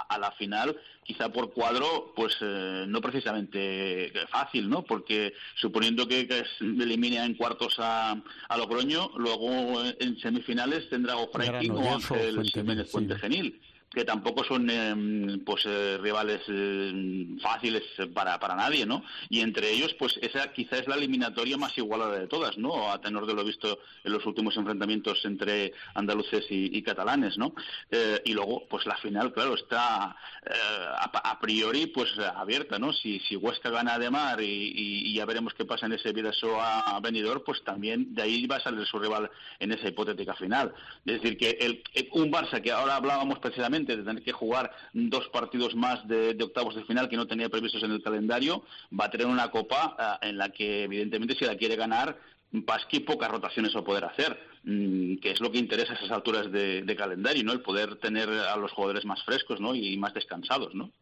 a, 0.08 0.18
la 0.18 0.32
final 0.32 0.76
quizá 1.04 1.28
por 1.30 1.52
cuadro, 1.52 2.12
pues 2.14 2.36
eh, 2.40 2.84
no 2.86 3.00
precisamente 3.00 4.12
fácil, 4.28 4.68
¿no? 4.68 4.82
Porque 4.84 5.34
suponiendo 5.56 6.06
que, 6.06 6.28
que 6.28 6.44
elimine 6.60 7.16
en 7.24 7.34
cuartos 7.34 7.74
a, 7.78 8.12
a 8.48 8.56
Logroño, 8.56 9.10
luego 9.16 9.84
eh, 9.84 9.96
en 10.00 10.16
semifinales 10.20 10.88
tendrá 10.90 11.11
o 11.16 11.28
Franklin 11.28 11.70
o 11.70 11.74
Granollers 11.74 12.10
o 12.10 12.14
Ángel 12.14 12.44
Jiménez 12.44 12.86
sí. 12.86 12.92
Puente 12.92 13.16
Genil 13.16 13.60
que 13.92 14.04
tampoco 14.04 14.42
son 14.44 14.68
eh, 14.70 15.38
pues 15.44 15.64
eh, 15.66 15.98
rivales 16.00 16.40
eh, 16.48 17.26
fáciles 17.42 17.82
para, 18.14 18.38
para 18.38 18.54
nadie, 18.54 18.86
¿no? 18.86 19.04
Y 19.28 19.40
entre 19.40 19.70
ellos, 19.70 19.94
pues 19.98 20.18
esa 20.22 20.52
quizá 20.52 20.78
es 20.78 20.88
la 20.88 20.94
eliminatoria 20.94 21.56
más 21.58 21.76
igualada 21.76 22.18
de 22.18 22.26
todas, 22.26 22.56
¿no? 22.56 22.90
A 22.90 23.00
tenor 23.00 23.26
de 23.26 23.34
lo 23.34 23.44
visto 23.44 23.78
en 24.04 24.12
los 24.12 24.24
últimos 24.24 24.56
enfrentamientos 24.56 25.24
entre 25.24 25.72
andaluces 25.94 26.46
y, 26.50 26.82
catalanes, 26.82 27.36
¿no? 27.36 27.54
Eh, 27.90 28.20
y 28.24 28.32
luego, 28.32 28.66
pues 28.68 28.86
la 28.86 28.96
final, 28.96 29.32
claro, 29.32 29.54
está 29.54 30.16
eh, 30.46 30.50
a, 30.96 31.30
a 31.30 31.38
priori 31.38 31.86
pues 31.86 32.08
abierta, 32.18 32.78
¿no? 32.78 32.92
Si, 32.92 33.20
si 33.20 33.36
Huesca 33.36 33.70
gana 33.70 33.98
de 33.98 34.10
mar 34.10 34.40
y, 34.40 35.12
ya 35.14 35.26
veremos 35.26 35.52
qué 35.54 35.64
pasa 35.66 35.86
en 35.86 35.92
ese 35.92 36.12
Vidaso 36.12 36.60
a 36.60 36.98
Benidorm, 37.00 37.42
pues 37.44 37.62
también 37.62 38.14
de 38.14 38.22
ahí 38.22 38.46
va 38.46 38.56
a 38.56 38.60
salir 38.60 38.86
su 38.86 38.98
rival 38.98 39.30
en 39.58 39.72
esa 39.72 39.88
hipotética 39.88 40.34
final. 40.34 40.72
Es 41.04 41.20
decir, 41.20 41.36
que 41.36 41.50
el- 41.60 41.82
un 42.12 42.30
Barça 42.32 42.62
que 42.62 42.72
ahora 42.72 42.96
hablábamos 42.96 43.38
precisamente 43.38 43.81
de 43.84 44.02
tener 44.02 44.22
que 44.22 44.32
jugar 44.32 44.70
dos 44.92 45.28
partidos 45.28 45.74
más 45.74 46.06
de, 46.06 46.34
de 46.34 46.44
octavos 46.44 46.74
de 46.74 46.84
final 46.84 47.08
que 47.08 47.16
no 47.16 47.26
tenía 47.26 47.48
previstos 47.48 47.82
en 47.82 47.92
el 47.92 48.02
calendario, 48.02 48.64
va 48.98 49.06
a 49.06 49.10
tener 49.10 49.26
una 49.26 49.50
copa 49.50 49.96
ah, 49.98 50.18
en 50.22 50.38
la 50.38 50.50
que 50.50 50.84
evidentemente 50.84 51.34
si 51.34 51.44
la 51.44 51.56
quiere 51.56 51.76
ganar 51.76 52.18
Pasqui 52.66 53.00
pocas 53.00 53.30
rotaciones 53.30 53.74
va 53.74 53.80
a 53.80 53.84
poder 53.84 54.04
hacer, 54.04 54.38
mm, 54.64 55.16
que 55.16 55.30
es 55.30 55.40
lo 55.40 55.50
que 55.50 55.58
interesa 55.58 55.94
a 55.94 55.96
esas 55.96 56.10
alturas 56.10 56.52
de, 56.52 56.82
de 56.82 56.96
calendario, 56.96 57.42
¿no? 57.44 57.52
El 57.52 57.62
poder 57.62 57.96
tener 57.96 58.28
a 58.28 58.56
los 58.56 58.72
jugadores 58.72 59.06
más 59.06 59.22
frescos, 59.24 59.58
¿no? 59.58 59.74
Y 59.74 59.96
más 59.96 60.12
descansados, 60.12 60.74
¿no? 60.74 60.92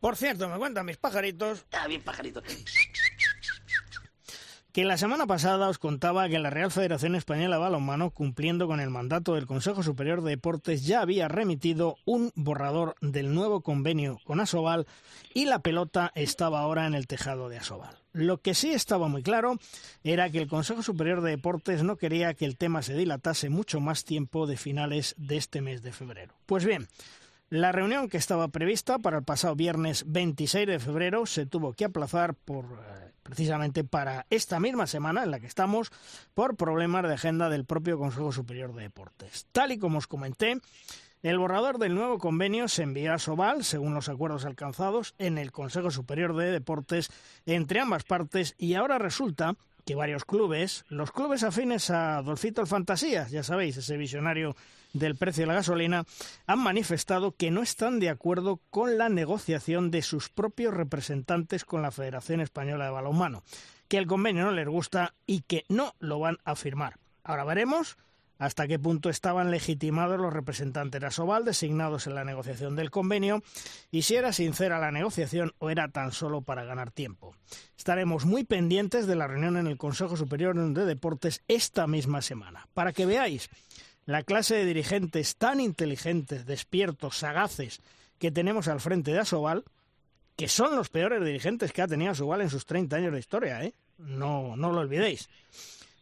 Por 0.00 0.16
cierto, 0.16 0.48
me 0.48 0.58
cuentan 0.58 0.86
mis 0.86 0.96
pajaritos. 0.96 1.64
Ah, 1.72 1.86
bien 1.86 2.02
pajarito. 2.02 2.42
Que 4.72 4.84
la 4.84 4.96
semana 4.96 5.26
pasada 5.26 5.68
os 5.68 5.78
contaba 5.78 6.28
que 6.28 6.38
la 6.38 6.48
Real 6.48 6.70
Federación 6.70 7.16
Española 7.16 7.56
de 7.56 7.62
Balonmano, 7.62 8.10
cumpliendo 8.10 8.68
con 8.68 8.78
el 8.78 8.88
mandato 8.88 9.34
del 9.34 9.46
Consejo 9.46 9.82
Superior 9.82 10.22
de 10.22 10.30
Deportes, 10.30 10.86
ya 10.86 11.00
había 11.00 11.26
remitido 11.26 11.96
un 12.04 12.30
borrador 12.36 12.94
del 13.00 13.34
nuevo 13.34 13.62
convenio 13.62 14.20
con 14.22 14.38
Asobal 14.38 14.86
y 15.34 15.46
la 15.46 15.58
pelota 15.58 16.12
estaba 16.14 16.60
ahora 16.60 16.86
en 16.86 16.94
el 16.94 17.08
tejado 17.08 17.48
de 17.48 17.58
Asobal. 17.58 17.96
Lo 18.12 18.42
que 18.42 18.54
sí 18.54 18.70
estaba 18.70 19.08
muy 19.08 19.24
claro 19.24 19.58
era 20.04 20.30
que 20.30 20.38
el 20.38 20.46
Consejo 20.46 20.84
Superior 20.84 21.20
de 21.20 21.30
Deportes 21.30 21.82
no 21.82 21.96
quería 21.96 22.34
que 22.34 22.44
el 22.44 22.56
tema 22.56 22.82
se 22.82 22.94
dilatase 22.94 23.50
mucho 23.50 23.80
más 23.80 24.04
tiempo 24.04 24.46
de 24.46 24.56
finales 24.56 25.16
de 25.18 25.36
este 25.36 25.62
mes 25.62 25.82
de 25.82 25.90
febrero. 25.90 26.34
Pues 26.46 26.64
bien, 26.64 26.86
la 27.50 27.72
reunión 27.72 28.08
que 28.08 28.16
estaba 28.16 28.48
prevista 28.48 29.00
para 29.00 29.18
el 29.18 29.24
pasado 29.24 29.56
viernes 29.56 30.04
26 30.06 30.68
de 30.68 30.78
febrero 30.78 31.26
se 31.26 31.46
tuvo 31.46 31.72
que 31.72 31.84
aplazar 31.84 32.34
por 32.34 32.64
eh, 32.64 33.12
precisamente 33.24 33.82
para 33.82 34.24
esta 34.30 34.60
misma 34.60 34.86
semana 34.86 35.24
en 35.24 35.32
la 35.32 35.40
que 35.40 35.48
estamos 35.48 35.90
por 36.32 36.56
problemas 36.56 37.02
de 37.02 37.14
agenda 37.14 37.48
del 37.48 37.64
propio 37.64 37.98
Consejo 37.98 38.30
Superior 38.30 38.72
de 38.72 38.82
Deportes. 38.82 39.46
Tal 39.50 39.72
y 39.72 39.78
como 39.78 39.98
os 39.98 40.06
comenté, 40.06 40.60
el 41.22 41.38
borrador 41.38 41.78
del 41.78 41.96
nuevo 41.96 42.18
convenio 42.18 42.68
se 42.68 42.84
envió 42.84 43.12
a 43.12 43.18
Sobal, 43.18 43.64
según 43.64 43.94
los 43.94 44.08
acuerdos 44.08 44.44
alcanzados 44.44 45.14
en 45.18 45.36
el 45.36 45.50
Consejo 45.50 45.90
Superior 45.90 46.36
de 46.36 46.52
Deportes 46.52 47.10
entre 47.46 47.80
ambas 47.80 48.04
partes 48.04 48.54
y 48.58 48.74
ahora 48.74 48.98
resulta 48.98 49.56
que 49.84 49.96
varios 49.96 50.24
clubes, 50.24 50.84
los 50.88 51.10
clubes 51.10 51.42
afines 51.42 51.90
a 51.90 52.22
Dolfito 52.22 52.60
el 52.60 52.68
Fantasías, 52.68 53.32
ya 53.32 53.42
sabéis, 53.42 53.76
ese 53.76 53.96
visionario 53.96 54.54
del 54.92 55.16
precio 55.16 55.42
de 55.42 55.48
la 55.48 55.54
gasolina, 55.54 56.04
han 56.46 56.58
manifestado 56.58 57.32
que 57.36 57.50
no 57.50 57.62
están 57.62 58.00
de 58.00 58.08
acuerdo 58.08 58.60
con 58.70 58.98
la 58.98 59.08
negociación 59.08 59.90
de 59.90 60.02
sus 60.02 60.28
propios 60.28 60.74
representantes 60.74 61.64
con 61.64 61.82
la 61.82 61.90
Federación 61.90 62.40
Española 62.40 62.84
de 62.84 62.90
Balonmano, 62.90 63.42
que 63.88 63.98
el 63.98 64.06
convenio 64.06 64.44
no 64.44 64.52
les 64.52 64.68
gusta 64.68 65.14
y 65.26 65.42
que 65.42 65.64
no 65.68 65.94
lo 65.98 66.18
van 66.18 66.38
a 66.44 66.54
firmar. 66.54 66.96
Ahora 67.24 67.44
veremos 67.44 67.96
hasta 68.40 68.66
qué 68.66 68.78
punto 68.78 69.10
estaban 69.10 69.50
legitimados 69.50 70.18
los 70.18 70.32
representantes 70.32 71.00
de 71.00 71.06
Asobal 71.06 71.44
designados 71.44 72.06
en 72.06 72.14
la 72.14 72.24
negociación 72.24 72.74
del 72.74 72.90
convenio 72.90 73.42
y 73.90 74.02
si 74.02 74.16
era 74.16 74.32
sincera 74.32 74.78
la 74.78 74.90
negociación 74.90 75.52
o 75.58 75.68
era 75.68 75.88
tan 75.88 76.10
solo 76.10 76.40
para 76.40 76.64
ganar 76.64 76.90
tiempo. 76.90 77.36
Estaremos 77.76 78.24
muy 78.24 78.44
pendientes 78.44 79.06
de 79.06 79.14
la 79.14 79.26
reunión 79.26 79.58
en 79.58 79.66
el 79.66 79.76
Consejo 79.76 80.16
Superior 80.16 80.56
de 80.56 80.84
Deportes 80.86 81.42
esta 81.48 81.86
misma 81.86 82.22
semana, 82.22 82.66
para 82.72 82.94
que 82.94 83.04
veáis 83.04 83.50
la 84.10 84.24
clase 84.24 84.56
de 84.56 84.64
dirigentes 84.64 85.36
tan 85.36 85.60
inteligentes, 85.60 86.44
despiertos, 86.44 87.16
sagaces 87.16 87.80
que 88.18 88.32
tenemos 88.32 88.66
al 88.66 88.80
frente 88.80 89.12
de 89.12 89.20
Asobal, 89.20 89.62
que 90.34 90.48
son 90.48 90.74
los 90.74 90.88
peores 90.88 91.24
dirigentes 91.24 91.72
que 91.72 91.80
ha 91.80 91.86
tenido 91.86 92.10
Asobal 92.10 92.40
en 92.40 92.50
sus 92.50 92.66
30 92.66 92.96
años 92.96 93.12
de 93.12 93.20
historia, 93.20 93.62
¿eh? 93.62 93.72
No, 93.98 94.56
no 94.56 94.72
lo 94.72 94.80
olvidéis. 94.80 95.28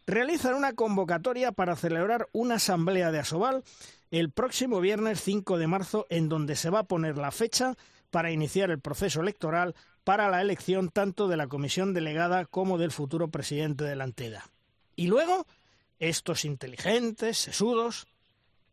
Realizan 0.07 0.55
una 0.55 0.73
convocatoria 0.73 1.51
para 1.51 1.75
celebrar 1.75 2.27
una 2.31 2.55
asamblea 2.55 3.11
de 3.11 3.19
Asobal 3.19 3.63
el 4.09 4.31
próximo 4.31 4.81
viernes 4.81 5.21
5 5.21 5.59
de 5.59 5.67
marzo, 5.67 6.07
en 6.09 6.29
donde 6.29 6.55
se 6.55 6.71
va 6.71 6.79
a 6.79 6.87
poner 6.87 7.15
la 7.15 7.29
fecha 7.29 7.75
para 8.09 8.31
iniciar 8.31 8.71
el 8.71 8.79
proceso 8.79 9.21
electoral 9.21 9.75
para 10.03 10.31
la 10.31 10.41
elección 10.41 10.89
tanto 10.89 11.27
de 11.27 11.37
la 11.37 11.45
comisión 11.45 11.93
delegada 11.93 12.45
como 12.45 12.79
del 12.79 12.89
futuro 12.89 13.27
presidente 13.27 13.83
de 13.83 13.95
la 13.95 14.05
entidad. 14.05 14.45
Y 14.95 15.05
luego, 15.05 15.45
estos 15.99 16.45
inteligentes, 16.45 17.37
sesudos, 17.37 18.07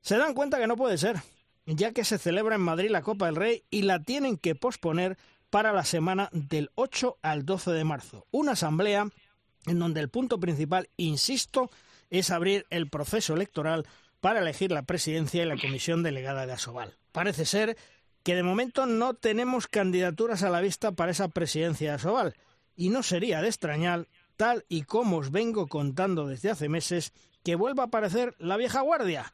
se 0.00 0.16
dan 0.16 0.34
cuenta 0.34 0.58
que 0.58 0.66
no 0.66 0.76
puede 0.76 0.98
ser, 0.98 1.16
ya 1.66 1.92
que 1.92 2.04
se 2.04 2.18
celebra 2.18 2.54
en 2.54 2.60
Madrid 2.60 2.90
la 2.90 3.02
Copa 3.02 3.26
del 3.26 3.36
Rey 3.36 3.64
y 3.70 3.82
la 3.82 4.02
tienen 4.02 4.36
que 4.36 4.54
posponer 4.54 5.18
para 5.50 5.72
la 5.72 5.84
semana 5.84 6.28
del 6.32 6.70
8 6.74 7.18
al 7.22 7.44
12 7.44 7.72
de 7.72 7.84
marzo. 7.84 8.26
Una 8.30 8.52
asamblea 8.52 9.08
en 9.66 9.78
donde 9.78 10.00
el 10.00 10.08
punto 10.08 10.38
principal, 10.38 10.88
insisto, 10.96 11.70
es 12.10 12.30
abrir 12.30 12.66
el 12.70 12.88
proceso 12.88 13.34
electoral 13.34 13.86
para 14.20 14.40
elegir 14.40 14.70
la 14.70 14.82
presidencia 14.82 15.42
y 15.42 15.46
la 15.46 15.56
comisión 15.56 16.02
delegada 16.02 16.46
de 16.46 16.52
Asobal. 16.52 16.96
Parece 17.12 17.44
ser 17.44 17.76
que 18.22 18.34
de 18.34 18.42
momento 18.42 18.86
no 18.86 19.14
tenemos 19.14 19.66
candidaturas 19.66 20.42
a 20.42 20.50
la 20.50 20.60
vista 20.60 20.92
para 20.92 21.12
esa 21.12 21.28
presidencia 21.28 21.90
de 21.90 21.96
Asobal, 21.96 22.34
y 22.76 22.90
no 22.90 23.02
sería 23.02 23.40
de 23.40 23.48
extrañar, 23.48 24.06
tal 24.36 24.64
y 24.68 24.82
como 24.82 25.18
os 25.18 25.30
vengo 25.30 25.66
contando 25.66 26.26
desde 26.26 26.50
hace 26.50 26.68
meses, 26.68 27.12
que 27.42 27.56
vuelva 27.56 27.84
a 27.84 27.86
aparecer 27.86 28.34
la 28.38 28.56
vieja 28.56 28.80
guardia. 28.80 29.32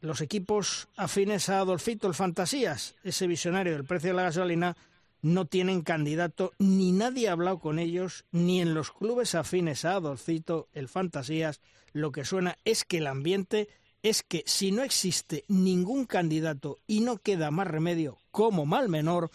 Los 0.00 0.20
equipos 0.20 0.88
afines 0.96 1.48
a 1.48 1.60
Adolfito 1.60 2.08
el 2.08 2.14
Fantasías, 2.14 2.96
ese 3.04 3.26
visionario 3.26 3.72
del 3.72 3.84
precio 3.84 4.10
de 4.10 4.16
la 4.16 4.24
gasolina, 4.24 4.76
no 5.22 5.46
tienen 5.46 5.82
candidato, 5.82 6.52
ni 6.58 6.90
nadie 6.90 7.28
ha 7.28 7.32
hablado 7.32 7.60
con 7.60 7.78
ellos, 7.78 8.24
ni 8.32 8.60
en 8.60 8.74
los 8.74 8.90
clubes 8.90 9.34
afines 9.36 9.84
a 9.84 9.92
Adolfito 9.92 10.68
el 10.72 10.88
Fantasías, 10.88 11.60
lo 11.92 12.10
que 12.10 12.24
suena 12.24 12.58
es 12.64 12.84
que 12.84 12.98
el 12.98 13.06
ambiente 13.06 13.68
es 14.02 14.22
que 14.22 14.42
si 14.46 14.72
no 14.72 14.82
existe 14.82 15.44
ningún 15.48 16.06
candidato 16.06 16.78
y 16.86 17.00
no 17.00 17.18
queda 17.18 17.50
más 17.50 17.68
remedio 17.68 18.18
como 18.30 18.66
mal 18.66 18.88
menor, 18.88 19.30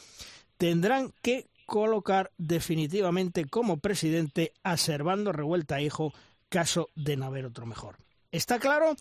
tendrán 0.57 1.13
que 1.21 1.47
colocar 1.67 2.31
definitivamente 2.37 3.45
como 3.45 3.77
presidente 3.77 4.53
a 4.63 4.77
Revuelta 4.77 5.81
Hijo, 5.81 6.13
caso 6.49 6.89
de 6.95 7.17
no 7.17 7.25
haber 7.25 7.45
otro 7.45 7.67
mejor. 7.67 7.97
Está 8.31 8.57
claro 8.57 8.95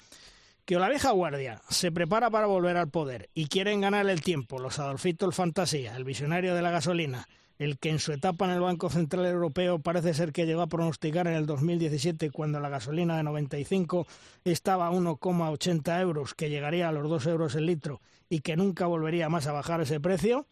que 0.65 0.77
la 0.77 0.89
vieja 0.89 1.13
guardia 1.13 1.63
se 1.71 1.93
prepara 1.93 2.29
para 2.29 2.47
volver 2.47 2.77
al 2.77 2.91
poder 2.91 3.31
y 3.35 3.47
quieren 3.47 3.81
ganar 3.81 4.11
el 4.11 4.21
tiempo, 4.21 4.59
los 4.59 4.81
Adolfito 4.81 5.25
el 5.25 5.33
Fantasía, 5.33 5.97
el 5.97 6.03
visionario 6.03 6.57
de 6.57 6.63
la 6.63 6.73
gasolina, 6.73 7.29
el 7.59 7.79
que 7.79 7.91
en 7.91 8.01
su 8.01 8.13
etapa 8.13 8.47
en 8.47 8.51
el 8.51 8.61
Banco 8.61 8.91
Central 8.91 9.27
Europeo 9.27 9.79
parece 9.79 10.13
ser 10.13 10.33
que 10.33 10.45
llegó 10.45 10.63
a 10.63 10.67
pronosticar 10.67 11.29
en 11.29 11.35
el 11.35 11.47
2017, 11.47 12.31
cuando 12.31 12.59
la 12.59 12.69
gasolina 12.69 13.17
de 13.17 13.23
95 13.23 14.09
estaba 14.45 14.89
a 14.89 14.91
1,80 14.91 16.01
euros, 16.01 16.35
que 16.35 16.51
llegaría 16.51 16.89
a 16.89 16.93
los 16.93 17.09
2 17.09 17.27
euros 17.29 17.55
el 17.55 17.67
litro 17.67 18.01
y 18.29 18.41
que 18.41 18.57
nunca 18.57 18.87
volvería 18.87 19.29
más 19.29 19.47
a 19.47 19.53
bajar 19.53 19.81
ese 19.81 20.01
precio. 20.01 20.47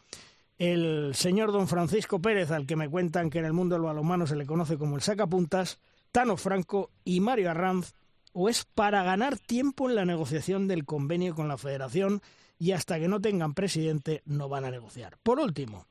El 0.58 1.14
señor 1.14 1.50
don 1.50 1.66
Francisco 1.66 2.20
Pérez, 2.20 2.50
al 2.50 2.66
que 2.66 2.76
me 2.76 2.88
cuentan 2.88 3.28
que 3.28 3.40
en 3.40 3.44
el 3.44 3.52
mundo 3.52 3.74
del 3.74 3.82
balonmano 3.82 4.26
se 4.26 4.36
le 4.36 4.46
conoce 4.46 4.78
como 4.78 4.94
el 4.94 5.02
sacapuntas, 5.02 5.80
Tano 6.12 6.36
Franco 6.36 6.90
y 7.04 7.18
Mario 7.18 7.50
Arranz, 7.50 7.92
o 8.32 8.48
es 8.48 8.64
para 8.64 9.02
ganar 9.02 9.38
tiempo 9.38 9.88
en 9.88 9.96
la 9.96 10.04
negociación 10.04 10.68
del 10.68 10.84
convenio 10.84 11.34
con 11.34 11.48
la 11.48 11.58
federación 11.58 12.22
y 12.58 12.72
hasta 12.72 13.00
que 13.00 13.08
no 13.08 13.20
tengan 13.20 13.54
presidente 13.54 14.22
no 14.26 14.48
van 14.48 14.64
a 14.64 14.70
negociar. 14.70 15.18
Por 15.22 15.40
último, 15.40 15.86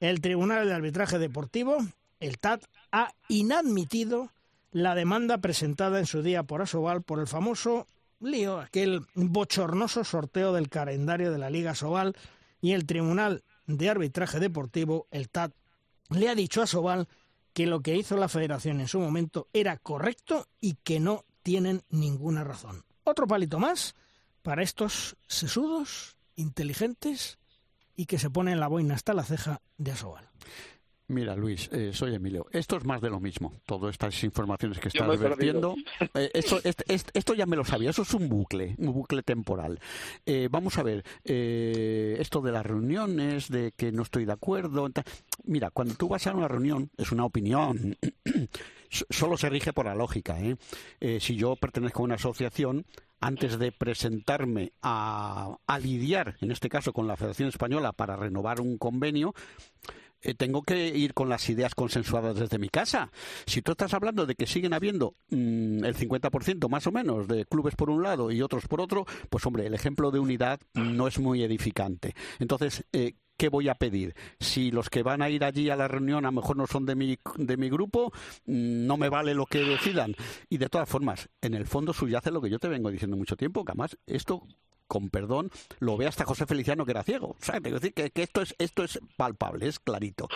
el 0.00 0.20
Tribunal 0.20 0.66
de 0.66 0.74
Arbitraje 0.74 1.18
Deportivo, 1.18 1.78
el 2.18 2.38
TAT, 2.38 2.64
ha 2.90 3.12
inadmitido 3.28 4.30
la 4.72 4.94
demanda 4.94 5.38
presentada 5.38 5.98
en 5.98 6.06
su 6.06 6.22
día 6.22 6.42
por 6.42 6.62
Asobal 6.62 7.02
por 7.02 7.20
el 7.20 7.26
famoso 7.26 7.86
lío, 8.20 8.60
aquel 8.60 9.06
bochornoso 9.14 10.04
sorteo 10.04 10.52
del 10.52 10.68
calendario 10.68 11.30
de 11.30 11.38
la 11.38 11.50
Liga 11.50 11.72
Asobal 11.72 12.16
y 12.60 12.72
el 12.72 12.86
Tribunal 12.86 13.42
de 13.76 13.90
Arbitraje 13.90 14.40
Deportivo, 14.40 15.06
el 15.10 15.28
TAT, 15.28 15.52
le 16.10 16.28
ha 16.28 16.34
dicho 16.34 16.60
a 16.60 16.64
Asobal 16.64 17.08
que 17.52 17.66
lo 17.66 17.80
que 17.80 17.96
hizo 17.96 18.16
la 18.16 18.28
federación 18.28 18.80
en 18.80 18.88
su 18.88 19.00
momento 19.00 19.48
era 19.52 19.76
correcto 19.76 20.46
y 20.60 20.74
que 20.82 21.00
no 21.00 21.24
tienen 21.42 21.82
ninguna 21.88 22.44
razón. 22.44 22.84
Otro 23.04 23.26
palito 23.26 23.58
más 23.58 23.94
para 24.42 24.62
estos 24.62 25.16
sesudos, 25.26 26.16
inteligentes 26.36 27.38
y 27.96 28.06
que 28.06 28.18
se 28.18 28.30
pone 28.30 28.52
en 28.52 28.60
la 28.60 28.68
boina 28.68 28.94
hasta 28.94 29.14
la 29.14 29.24
ceja 29.24 29.60
de 29.78 29.92
Asobal. 29.92 30.28
Mira, 31.10 31.34
Luis, 31.34 31.68
eh, 31.72 31.90
soy 31.92 32.14
Emilio. 32.14 32.46
Esto 32.52 32.76
es 32.76 32.84
más 32.84 33.00
de 33.00 33.10
lo 33.10 33.18
mismo. 33.18 33.52
Todas 33.66 33.90
estas 33.90 34.22
informaciones 34.22 34.78
que 34.78 34.88
estás 34.88 35.18
vertiendo. 35.18 35.74
Eh, 36.14 36.30
esto, 36.34 36.60
esto, 36.62 37.34
ya 37.34 37.46
me 37.46 37.56
lo 37.56 37.64
sabía. 37.64 37.90
Eso 37.90 38.02
es 38.02 38.14
un 38.14 38.28
bucle, 38.28 38.76
un 38.78 38.92
bucle 38.92 39.24
temporal. 39.24 39.80
Eh, 40.24 40.46
vamos 40.48 40.78
a 40.78 40.84
ver. 40.84 41.04
esto 41.24 42.40
de 42.40 42.52
las 42.52 42.64
reuniones, 42.64 43.48
de 43.48 43.72
que 43.72 43.90
no 43.90 44.02
estoy 44.02 44.24
de 44.24 44.32
acuerdo. 44.32 44.88
Mira, 45.44 45.70
cuando 45.70 45.94
tú 45.94 46.06
vas 46.06 46.28
a 46.28 46.32
una 46.32 46.46
reunión, 46.46 46.90
es 46.96 47.10
una 47.10 47.24
opinión. 47.24 47.96
Solo 48.88 49.36
se 49.36 49.50
rige 49.50 49.72
por 49.72 49.86
la 49.86 49.96
lógica. 49.96 50.36
si 51.18 51.34
yo 51.34 51.56
pertenezco 51.56 52.02
a 52.02 52.04
una 52.04 52.14
asociación, 52.14 52.86
antes 53.20 53.58
de 53.58 53.72
presentarme 53.72 54.72
a, 54.80 55.56
lidiar, 55.82 56.36
en 56.40 56.50
este 56.50 56.68
caso 56.68 56.92
con 56.92 57.06
la 57.06 57.16
Federación 57.16 57.48
Española, 57.48 57.92
para 57.92 58.16
renovar 58.16 58.60
un 58.60 58.78
convenio, 58.78 59.34
eh, 60.22 60.34
tengo 60.34 60.62
que 60.62 60.88
ir 60.88 61.14
con 61.14 61.28
las 61.28 61.48
ideas 61.48 61.74
consensuadas 61.74 62.36
desde 62.38 62.58
mi 62.58 62.68
casa. 62.68 63.10
Si 63.46 63.62
tú 63.62 63.72
estás 63.72 63.94
hablando 63.94 64.26
de 64.26 64.34
que 64.34 64.46
siguen 64.46 64.74
habiendo 64.74 65.14
mm, 65.30 65.84
el 65.84 65.96
50% 65.96 66.68
más 66.68 66.86
o 66.86 66.92
menos 66.92 67.28
de 67.28 67.44
clubes 67.46 67.74
por 67.74 67.90
un 67.90 68.02
lado 68.02 68.30
y 68.30 68.42
otros 68.42 68.66
por 68.66 68.80
otro, 68.80 69.06
pues 69.28 69.44
hombre, 69.46 69.66
el 69.66 69.74
ejemplo 69.74 70.10
de 70.10 70.18
unidad 70.18 70.60
no 70.74 71.06
es 71.06 71.18
muy 71.18 71.42
edificante. 71.42 72.14
Entonces, 72.38 72.84
eh, 72.92 73.14
¿qué 73.36 73.48
voy 73.48 73.68
a 73.68 73.74
pedir? 73.74 74.14
Si 74.38 74.70
los 74.70 74.90
que 74.90 75.02
van 75.02 75.22
a 75.22 75.30
ir 75.30 75.44
allí 75.44 75.70
a 75.70 75.76
la 75.76 75.88
reunión 75.88 76.26
a 76.26 76.28
lo 76.28 76.32
mejor 76.40 76.56
no 76.56 76.66
son 76.66 76.84
de 76.84 76.94
mi, 76.94 77.18
de 77.36 77.56
mi 77.56 77.70
grupo, 77.70 78.12
mm, 78.44 78.86
no 78.86 78.96
me 78.98 79.08
vale 79.08 79.34
lo 79.34 79.46
que 79.46 79.60
decidan. 79.60 80.14
Y 80.48 80.58
de 80.58 80.68
todas 80.68 80.88
formas, 80.88 81.30
en 81.40 81.54
el 81.54 81.66
fondo 81.66 81.92
subyace 81.92 82.30
lo 82.30 82.42
que 82.42 82.50
yo 82.50 82.58
te 82.58 82.68
vengo 82.68 82.90
diciendo 82.90 83.16
mucho 83.16 83.36
tiempo, 83.36 83.64
que 83.64 83.72
además 83.72 83.96
esto 84.06 84.42
con 84.90 85.08
perdón, 85.08 85.52
lo 85.78 85.96
ve 85.96 86.08
hasta 86.08 86.24
José 86.24 86.46
Feliciano 86.46 86.84
que 86.84 86.90
era 86.90 87.04
ciego. 87.04 87.36
O 87.40 87.44
sea, 87.44 87.60
decir 87.60 87.94
que, 87.94 88.10
esto, 88.12 88.42
es, 88.42 88.56
esto 88.58 88.82
es 88.82 88.98
palpable, 89.16 89.68
es 89.68 89.78
clarito. 89.78 90.28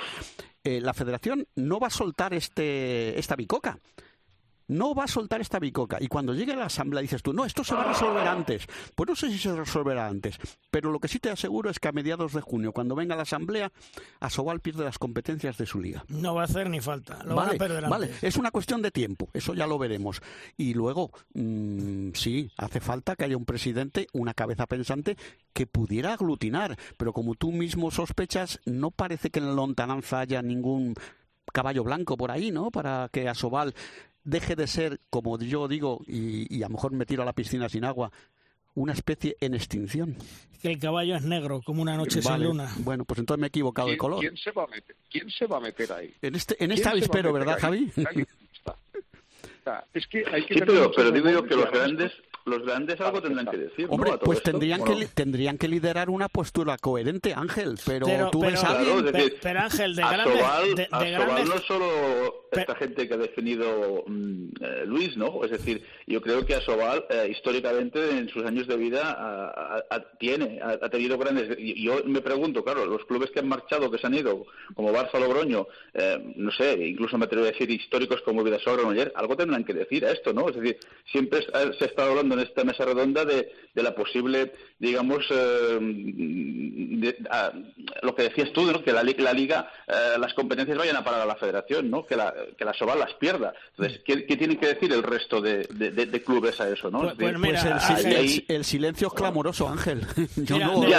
Eh, 0.62 0.80
la 0.80 0.94
federación 0.94 1.48
no 1.56 1.80
va 1.80 1.88
a 1.88 1.90
soltar 1.90 2.32
este, 2.34 3.18
esta 3.18 3.34
bicoca 3.34 3.80
no 4.68 4.94
va 4.94 5.04
a 5.04 5.08
soltar 5.08 5.40
esta 5.40 5.58
bicoca. 5.58 5.98
Y 6.00 6.08
cuando 6.08 6.34
llegue 6.34 6.52
a 6.52 6.56
la 6.56 6.66
asamblea 6.66 7.02
dices 7.02 7.22
tú, 7.22 7.32
no, 7.32 7.44
esto 7.44 7.64
se 7.64 7.74
va 7.74 7.82
a 7.82 7.88
resolver 7.88 8.26
antes. 8.26 8.66
Pues 8.94 9.08
no 9.08 9.16
sé 9.16 9.30
si 9.30 9.38
se 9.38 9.54
resolverá 9.54 10.06
antes, 10.06 10.38
pero 10.70 10.90
lo 10.90 10.98
que 10.98 11.08
sí 11.08 11.18
te 11.18 11.30
aseguro 11.30 11.70
es 11.70 11.78
que 11.78 11.88
a 11.88 11.92
mediados 11.92 12.32
de 12.32 12.40
junio, 12.40 12.72
cuando 12.72 12.94
venga 12.94 13.16
la 13.16 13.22
asamblea, 13.22 13.72
Asobal 14.20 14.60
pierde 14.60 14.84
las 14.84 14.98
competencias 14.98 15.58
de 15.58 15.66
su 15.66 15.80
liga. 15.80 16.04
No 16.08 16.34
va 16.34 16.42
a 16.42 16.44
hacer 16.44 16.70
ni 16.70 16.80
falta, 16.80 17.22
lo 17.24 17.34
van 17.34 17.50
a 17.50 17.52
perder 17.52 17.88
Vale, 17.88 18.10
es 18.22 18.36
una 18.36 18.50
cuestión 18.50 18.82
de 18.82 18.90
tiempo, 18.90 19.28
eso 19.34 19.54
ya 19.54 19.66
lo 19.66 19.78
veremos. 19.78 20.20
Y 20.56 20.74
luego, 20.74 21.10
mm, 21.34 22.10
sí, 22.14 22.50
hace 22.56 22.80
falta 22.80 23.16
que 23.16 23.24
haya 23.24 23.36
un 23.36 23.44
presidente, 23.44 24.06
una 24.12 24.34
cabeza 24.34 24.66
pensante, 24.66 25.16
que 25.52 25.66
pudiera 25.66 26.12
aglutinar, 26.12 26.76
pero 26.96 27.12
como 27.12 27.34
tú 27.34 27.52
mismo 27.52 27.90
sospechas, 27.90 28.60
no 28.64 28.90
parece 28.90 29.30
que 29.30 29.38
en 29.38 29.46
la 29.46 29.52
lontananza 29.52 30.20
haya 30.20 30.42
ningún 30.42 30.94
caballo 31.52 31.84
blanco 31.84 32.16
por 32.16 32.30
ahí, 32.30 32.50
¿no? 32.50 32.70
Para 32.70 33.08
que 33.12 33.28
Asobal 33.28 33.74
deje 34.24 34.56
de 34.56 34.66
ser, 34.66 35.00
como 35.10 35.38
yo 35.38 35.68
digo, 35.68 36.00
y, 36.06 36.62
a 36.62 36.68
lo 36.68 36.74
mejor 36.74 36.92
me 36.92 37.06
tiro 37.06 37.22
a 37.22 37.26
la 37.26 37.32
piscina 37.32 37.68
sin 37.68 37.84
agua, 37.84 38.10
una 38.74 38.92
especie 38.92 39.36
en 39.40 39.54
extinción. 39.54 40.16
Que 40.60 40.68
el 40.68 40.78
caballo 40.78 41.14
es 41.14 41.22
negro, 41.22 41.60
como 41.62 41.82
una 41.82 41.96
noche 41.96 42.22
sin 42.22 42.42
luna. 42.42 42.72
Bueno, 42.78 43.04
pues 43.04 43.20
entonces 43.20 43.40
me 43.40 43.46
he 43.46 43.48
equivocado 43.48 43.88
de 43.88 43.96
color. 43.96 44.20
¿quién 44.20 44.36
se, 44.36 44.50
va 44.50 44.64
a 44.64 44.66
meter? 44.66 44.96
¿Quién 45.10 45.30
se 45.30 45.46
va 45.46 45.58
a 45.58 45.60
meter 45.60 45.92
ahí? 45.92 46.14
En, 46.22 46.34
este, 46.34 46.62
en 46.62 46.72
esta 46.72 46.90
avispero, 46.90 47.32
¿verdad, 47.32 47.58
Javi? 47.60 47.92
es 49.94 50.06
que 50.08 50.24
hay 50.30 50.44
que 50.44 50.54
sí, 50.54 50.60
pero, 50.60 50.90
pero 50.94 51.10
digo 51.10 51.30
yo 51.30 51.44
que 51.44 51.54
los 51.54 51.70
grandes, 51.70 52.12
los 52.44 52.62
grandes 52.62 53.00
algo 53.00 53.22
tendrán 53.22 53.46
que 53.46 53.56
decir. 53.56 53.86
Hombre, 53.88 54.12
pues 54.18 54.42
tendrían 54.42 54.84
que 54.84 55.06
tendrían 55.06 55.56
que 55.56 55.68
liderar 55.68 56.10
una 56.10 56.28
postura 56.28 56.76
coherente, 56.76 57.32
Ángel. 57.34 57.78
Pero, 57.84 58.30
tú 58.30 58.40
ves 58.40 58.62
a 58.62 58.78
alguien. 58.78 59.32
pero, 59.40 59.60
Ángel, 59.60 59.96
de 59.96 60.02
grandes, 60.02 60.90
de, 60.90 61.44
no 61.44 61.58
solo 61.66 62.43
esta 62.60 62.74
gente 62.76 63.08
que 63.08 63.14
ha 63.14 63.18
definido 63.18 64.04
mm, 64.06 64.48
eh, 64.60 64.82
Luis, 64.86 65.16
¿no? 65.16 65.44
Es 65.44 65.50
decir, 65.50 65.82
yo 66.06 66.20
creo 66.20 66.44
que 66.44 66.54
Asobal, 66.54 67.04
eh, 67.10 67.28
históricamente, 67.30 68.10
en 68.10 68.28
sus 68.28 68.44
años 68.44 68.66
de 68.66 68.76
vida, 68.76 69.84
tiene, 70.18 70.60
ha, 70.62 70.88
tenido 70.88 71.18
grandes... 71.18 71.56
Yo 71.58 72.02
me 72.04 72.20
pregunto, 72.20 72.64
claro, 72.64 72.86
los 72.86 73.04
clubes 73.04 73.30
que 73.30 73.40
han 73.40 73.48
marchado, 73.48 73.90
que 73.90 73.98
se 73.98 74.06
han 74.06 74.14
ido, 74.14 74.46
como 74.74 74.92
Barça 74.92 75.18
Logroño, 75.18 75.66
eh, 75.92 76.32
no 76.36 76.50
sé, 76.52 76.74
incluso 76.86 77.18
me 77.18 77.24
atrevo 77.26 77.44
a 77.44 77.50
decir 77.50 77.70
históricos 77.70 78.22
como 78.22 78.42
Vidasoa 78.42 78.90
ayer, 78.90 79.12
algo 79.16 79.36
tendrán 79.36 79.64
que 79.64 79.74
decir 79.74 80.04
a 80.04 80.12
esto, 80.12 80.32
¿no? 80.32 80.48
Es 80.48 80.56
decir, 80.56 80.78
siempre 81.10 81.42
se 81.42 81.84
ha 81.84 81.86
estado 81.86 82.10
hablando 82.10 82.34
en 82.34 82.40
esta 82.40 82.64
mesa 82.64 82.84
redonda 82.84 83.24
de, 83.24 83.52
la 83.74 83.94
posible, 83.94 84.52
digamos, 84.78 85.26
lo 88.02 88.14
que 88.14 88.22
decías 88.22 88.52
tú, 88.52 88.70
¿no? 88.70 88.82
Que 88.82 88.92
la, 88.92 89.02
la 89.02 89.32
Liga, 89.32 89.70
las 90.18 90.34
competencias 90.34 90.78
vayan 90.78 90.96
a 90.96 91.04
parar 91.04 91.22
a 91.22 91.26
la 91.26 91.36
Federación, 91.36 91.90
¿no? 91.90 92.06
Que 92.06 92.16
la, 92.16 92.34
que 92.56 92.64
la 92.64 92.74
Sobal 92.74 92.98
las 92.98 93.14
pierda. 93.14 93.52
Entonces, 93.70 94.00
¿qué, 94.04 94.24
qué 94.26 94.36
tiene 94.36 94.58
que 94.58 94.66
decir 94.66 94.92
el 94.92 95.02
resto 95.02 95.40
de, 95.40 95.64
de, 95.64 96.22
clubes 96.22 96.60
a 96.60 96.68
eso? 96.68 96.90
¿no? 96.90 97.00
Pues, 97.00 97.14
pues 97.14 97.38
mira, 97.38 97.80
el, 98.48 98.64
silencio 98.64 99.08
es 99.08 99.14
clamoroso, 99.14 99.68
Ángel. 99.68 100.06
Yo 100.36 100.56
mira, 100.56 100.66
no 100.66 100.80
de, 100.80 100.90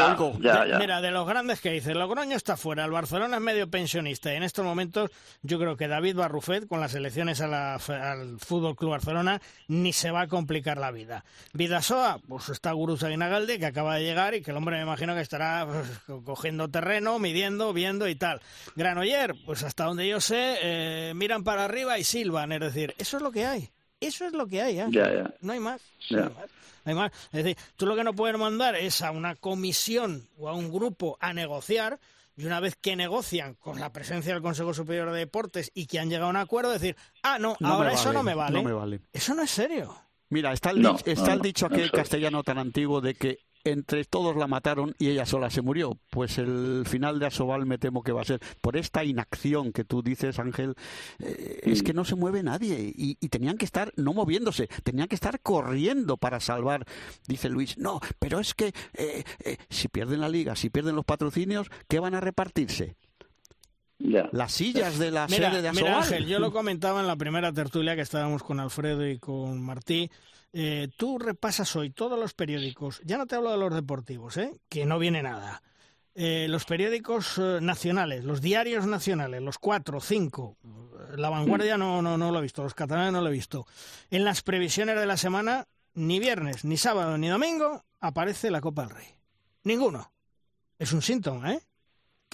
ya, 0.41 0.65
ya, 0.65 0.80
Mira, 0.80 1.01
de 1.01 1.11
los 1.11 1.27
grandes 1.27 1.61
que 1.61 1.72
dice, 1.72 1.93
Logroño 1.93 2.35
está 2.35 2.57
fuera, 2.57 2.85
el 2.85 2.91
Barcelona 2.91 3.38
es 3.38 3.41
medio 3.41 3.69
pensionista 3.69 4.34
y 4.34 4.38
en 4.38 4.43
estos 4.43 4.65
momentos 4.65 5.11
yo 5.41 5.59
creo 5.59 5.77
que 5.77 5.88
David 5.88 6.15
Barrufet 6.15 6.67
con 6.67 6.80
las 6.80 6.95
elecciones 6.95 7.41
a 7.41 7.47
la, 7.47 7.76
al 7.76 8.39
Fútbol 8.39 8.76
Club 8.76 8.91
Barcelona 8.91 9.41
ni 9.67 9.93
se 9.93 10.11
va 10.11 10.22
a 10.22 10.27
complicar 10.27 10.77
la 10.77 10.91
vida. 10.91 11.26
Vidasoa, 11.53 12.19
pues 12.27 12.49
está 12.49 12.72
Guruza 12.72 13.09
Guinagalde 13.09 13.59
que 13.59 13.65
acaba 13.65 13.95
de 13.95 14.03
llegar 14.03 14.34
y 14.35 14.41
que 14.41 14.51
el 14.51 14.57
hombre 14.57 14.77
me 14.77 14.84
imagino 14.84 15.15
que 15.15 15.22
estará 15.22 15.65
pues, 15.65 16.22
cogiendo 16.23 16.69
terreno, 16.69 17.19
midiendo, 17.19 17.73
viendo 17.73 18.07
y 18.07 18.15
tal. 18.15 18.41
Granoller, 18.76 19.35
pues 19.45 19.63
hasta 19.63 19.85
donde 19.85 20.07
yo 20.07 20.19
sé, 20.19 20.57
eh, 20.61 21.13
miran 21.36 21.44
para 21.44 21.66
arriba 21.66 21.99
y 21.99 22.03
silban, 22.03 22.52
es 22.52 22.60
decir, 22.60 22.95
eso 22.98 23.18
es 23.18 23.24
lo 23.24 23.32
que 23.32 23.45
hay. 23.45 23.70
Eso 23.99 24.26
es 24.26 24.34
lo 24.34 24.48
que 24.48 24.62
hay, 24.62 24.80
¿eh? 24.80 25.24
No 25.41 25.53
hay 25.53 25.60
más. 25.60 25.82
No 26.12 26.32
hay 26.86 26.95
más. 26.95 27.12
Es 27.32 27.44
decir, 27.44 27.57
tú 27.76 27.86
lo 27.86 27.95
que 27.95 28.03
no 28.03 28.14
puedes 28.14 28.38
mandar 28.38 28.76
es 28.76 29.02
a 29.02 29.12
una 29.12 29.36
comisión 29.36 30.28
o 30.38 30.49
a 30.49 30.53
un 30.53 30.72
grupo 30.72 31.18
a 31.20 31.34
negociar 31.34 31.99
y 32.38 32.45
una 32.45 32.60
vez 32.60 32.76
que 32.76 32.95
negocian 32.95 33.56
con 33.56 33.80
la 33.80 33.91
presencia 33.91 34.34
del 34.34 34.44
Consejo 34.44 34.74
Superior 34.74 35.12
de 35.12 35.20
Deportes 35.20 35.72
y 35.74 35.88
que 35.88 35.99
han 35.99 36.10
llegado 36.10 36.28
a 36.28 36.30
un 36.32 36.36
acuerdo, 36.36 36.72
decir, 36.72 36.95
ah, 37.24 37.40
no, 37.40 37.56
ahora 37.64 37.94
eso 37.94 38.12
no 38.12 38.24
me 38.24 38.36
vale. 38.36 38.57
No 38.57 38.64
me 38.64 38.74
vale. 38.74 38.99
Eso 39.14 39.34
no 39.34 39.41
es 39.41 39.52
serio. 39.52 39.95
Mira, 40.30 40.52
está 40.52 40.72
el, 40.72 40.86
está 41.06 41.34
el 41.34 41.41
dicho 41.41 41.66
aquel 41.66 41.91
castellano 41.91 42.44
tan 42.44 42.57
antiguo 42.57 42.99
de 42.99 43.16
que 43.16 43.40
entre 43.65 44.05
todos 44.05 44.35
la 44.37 44.47
mataron 44.47 44.95
y 44.99 45.09
ella 45.09 45.25
sola 45.25 45.49
se 45.49 45.61
murió. 45.61 45.99
Pues 46.09 46.37
el 46.37 46.83
final 46.85 47.19
de 47.19 47.25
Asobal 47.25 47.65
me 47.65 47.77
temo 47.77 48.03
que 48.03 48.11
va 48.11 48.21
a 48.21 48.25
ser 48.25 48.39
por 48.61 48.77
esta 48.77 49.03
inacción 49.03 49.73
que 49.73 49.83
tú 49.83 50.01
dices, 50.01 50.39
Ángel, 50.39 50.75
eh, 51.19 51.61
es 51.63 51.83
que 51.83 51.93
no 51.93 52.05
se 52.05 52.15
mueve 52.15 52.43
nadie 52.43 52.93
y, 52.95 53.15
tenían 53.35 53.57
que 53.57 53.65
estar 53.65 53.91
no 53.97 54.13
moviéndose, 54.13 54.67
tenían 54.83 55.07
que 55.07 55.15
estar 55.15 55.41
corriendo 55.41 56.15
para 56.15 56.39
salvar. 56.39 56.85
Dice 57.27 57.49
Luis, 57.49 57.77
no, 57.77 57.99
pero 58.19 58.39
es 58.39 58.53
que 58.53 58.67
eh, 58.93 59.23
eh, 59.43 59.57
si 59.69 59.89
pierden 59.89 60.21
la 60.21 60.29
liga, 60.29 60.55
si 60.55 60.69
pierden 60.69 60.95
los 60.95 61.03
patrocinios, 61.03 61.67
¿qué 61.89 61.99
van 61.99 62.15
a 62.15 62.21
repartirse? 62.21 62.95
Las 63.97 64.51
sillas 64.51 64.99
de 64.99 65.11
la 65.11 65.27
sede 65.27 65.61
de 65.61 65.69
Asobal. 65.69 65.73
Mira, 65.73 65.97
Ángel, 65.99 66.25
yo 66.27 66.39
lo 66.39 66.51
comentaba 66.53 67.01
en 67.01 67.07
la 67.07 67.15
primera 67.15 67.51
tertulia 67.51 67.95
que 67.95 68.01
estábamos 68.01 68.43
con 68.43 68.59
Alfredo 68.59 69.07
y 69.07 69.17
con 69.17 69.61
Martí. 69.61 70.11
Eh, 70.57 70.88
tú 70.95 71.19
repasas 71.19 71.76
hoy 71.76 71.90
todos 71.90 72.18
los 72.18 72.34
periódicos, 72.34 73.02
ya 73.03 73.18
no 73.18 73.27
te 73.27 73.36
hablo 73.36 73.52
de 73.52 73.57
los 73.57 73.73
deportivos, 73.73 74.38
¿eh? 74.38 74.53
que 74.69 74.86
no 74.86 74.98
viene 74.98 75.22
nada. 75.22 75.61
Eh, 76.14 76.48
los 76.49 76.64
periódicos 76.64 77.38
nacionales, 77.60 78.23
los 78.23 78.40
diarios 78.40 78.88
nacionales, 78.88 79.41
los 79.41 79.60
cuatro, 79.60 79.99
cinco, 79.99 80.56
la 81.18 81.30
vanguardia 81.30 81.77
no, 81.77 82.02
no, 82.02 82.18
no 82.18 82.32
lo 82.32 82.40
he 82.40 82.44
visto, 82.44 82.64
los 82.64 82.73
catalanes 82.73 83.11
no 83.11 83.19
lo 83.19 83.27
he 83.27 83.34
visto. 83.34 83.68
En 84.10 84.23
las 84.23 84.44
previsiones 84.44 84.98
de 84.98 85.06
la 85.06 85.18
semana, 85.18 85.68
ni 85.94 86.19
viernes, 86.19 86.64
ni 86.64 86.77
sábado, 86.77 87.18
ni 87.18 87.27
domingo, 87.27 87.84
aparece 87.99 88.49
la 88.49 88.61
Copa 88.61 88.84
del 88.84 88.95
Rey. 88.95 89.07
Ninguno. 89.64 90.14
Es 90.80 90.94
un 90.94 91.02
síntoma, 91.02 91.52
¿eh? 91.52 91.61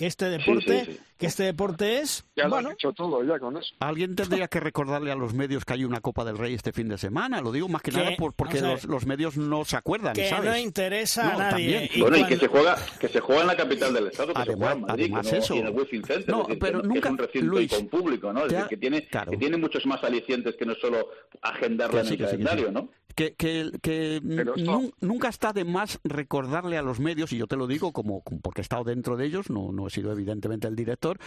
Que 0.02 0.08
este 0.08 0.30
deporte, 0.30 0.98
que 1.16 1.28
este 1.28 1.44
deporte 1.44 2.00
es 2.00 2.26
ya 2.36 2.46
lo 2.46 2.50
bueno, 2.50 2.72
hecho 2.72 2.92
todo 2.92 3.24
ya 3.24 3.38
con 3.38 3.56
eso. 3.56 3.76
Alguien 3.80 4.16
tendría 4.16 4.48
que 4.48 4.60
recordarle 4.60 5.12
a 5.12 5.16
los 5.16 5.36
medios 5.36 5.64
que 5.64 5.74
hay 5.74 5.86
una 5.86 6.02
Copa 6.02 6.26
del 6.26 6.40
Rey 6.40 6.56
este 6.56 6.74
fin 6.74 6.90
de 6.90 6.98
semana. 6.98 7.40
Lo 7.40 7.52
digo 7.52 7.68
más 7.68 7.84
que, 7.84 7.92
nada 7.92 8.10
porque 8.18 8.62
los, 8.62 9.06
medios 9.06 9.38
no 9.38 9.64
se 9.64 9.78
acuerdan, 9.78 10.14
que 10.14 10.32
no 10.44 10.58
interesa 10.58 11.36
a 11.36 11.38
nadie. 11.38 11.88
Y 11.94 12.02
bueno, 12.02 12.18
y 12.18 12.26
que 12.26 12.38
se 12.38 12.48
juega 12.48 12.78
que 13.00 13.10
se 13.10 13.20
juega 13.20 13.42
en 13.42 13.48
la 13.48 13.56
capital 13.56 13.94
del 13.94 14.08
estado, 14.08 14.34
que 14.34 14.42
además, 14.42 14.48
se 14.48 14.58
juega 14.58 14.74
en 14.74 14.82
Madrid, 14.82 15.04
además 15.04 15.32
no, 15.32 15.38
eso. 15.38 15.56
y 15.56 15.60
en 15.60 15.68
el 15.68 15.74
Wizzing 15.74 16.04
Center, 16.04 16.30
no, 16.30 16.44
decir, 16.46 16.60
pero 16.60 16.82
que, 16.82 16.88
nunca, 16.88 17.00
es 17.00 17.12
un 17.12 17.18
recinto 17.20 17.48
Luis, 17.48 17.72
con 17.72 17.88
público, 17.88 18.34
¿no? 18.34 18.46
Es 18.48 18.52
decir, 18.54 18.68
que 18.70 18.78
tiene 18.78 19.08
claro. 19.08 19.32
que 19.32 19.38
tiene 19.38 19.58
muchos 19.58 19.86
más 19.86 20.04
alicientes 20.04 20.56
que 20.56 20.66
no 20.66 20.74
solo 20.74 21.10
agendarla 21.44 22.02
en 22.02 22.08
el 22.08 22.18
calendario, 22.18 22.72
¿no? 22.72 22.90
Que, 23.14 23.34
que, 23.34 23.72
que 23.82 24.22
nunca 25.02 25.30
está 25.30 25.54
de 25.54 25.66
más 25.66 26.00
recordarle 26.04 26.78
a 26.78 26.82
los 26.82 27.00
medios, 27.00 27.34
y 27.34 27.38
yo 27.38 27.48
te 27.48 27.56
lo 27.56 27.68
digo 27.68 27.92
como, 27.92 28.24
porque 28.24 28.62
he 28.62 28.64
estado 28.64 28.84
dentro 28.84 29.18
de 29.18 29.26
ellos, 29.26 29.50
no, 29.50 29.72
no 29.72 29.88
he 29.88 29.90
sido 29.90 30.12
evidentemente 30.12 30.68
el 30.68 30.76
director, 30.76 31.18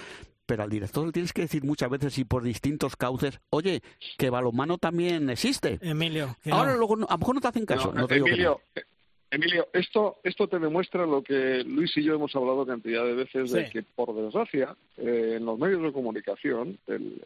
pero 0.46 0.62
al 0.62 0.70
director 0.70 1.06
le 1.06 1.12
tienes 1.12 1.32
que 1.32 1.42
decir 1.42 1.64
muchas 1.64 1.90
veces 1.90 2.18
y 2.18 2.24
por 2.24 2.42
distintos 2.42 2.96
cauces, 2.96 3.40
oye, 3.50 3.82
que 4.18 4.30
balonmano 4.30 4.78
también 4.78 5.30
existe. 5.30 5.78
Emilio. 5.80 6.36
Ahora 6.50 6.76
luego, 6.76 6.94
a 6.94 7.12
lo 7.12 7.18
mejor 7.18 7.34
no 7.34 7.40
te 7.40 7.48
hacen 7.48 7.66
caso. 7.66 7.92
No, 7.92 8.06
te 8.06 8.16
Emilio, 8.16 8.36
digo 8.36 8.60
que 8.74 8.93
Emilio, 9.34 9.68
esto, 9.72 10.18
esto 10.22 10.48
te 10.48 10.58
demuestra 10.58 11.06
lo 11.06 11.22
que 11.22 11.64
Luis 11.64 11.96
y 11.96 12.02
yo 12.02 12.14
hemos 12.14 12.34
hablado 12.36 12.64
cantidad 12.64 13.04
de 13.04 13.14
veces, 13.14 13.50
de 13.50 13.68
que 13.68 13.82
por 13.82 14.14
desgracia 14.14 14.76
eh, 14.96 15.34
en 15.36 15.44
los 15.44 15.58
medios 15.58 15.82
de 15.82 15.92
comunicación 15.92 16.78
el, 16.86 17.20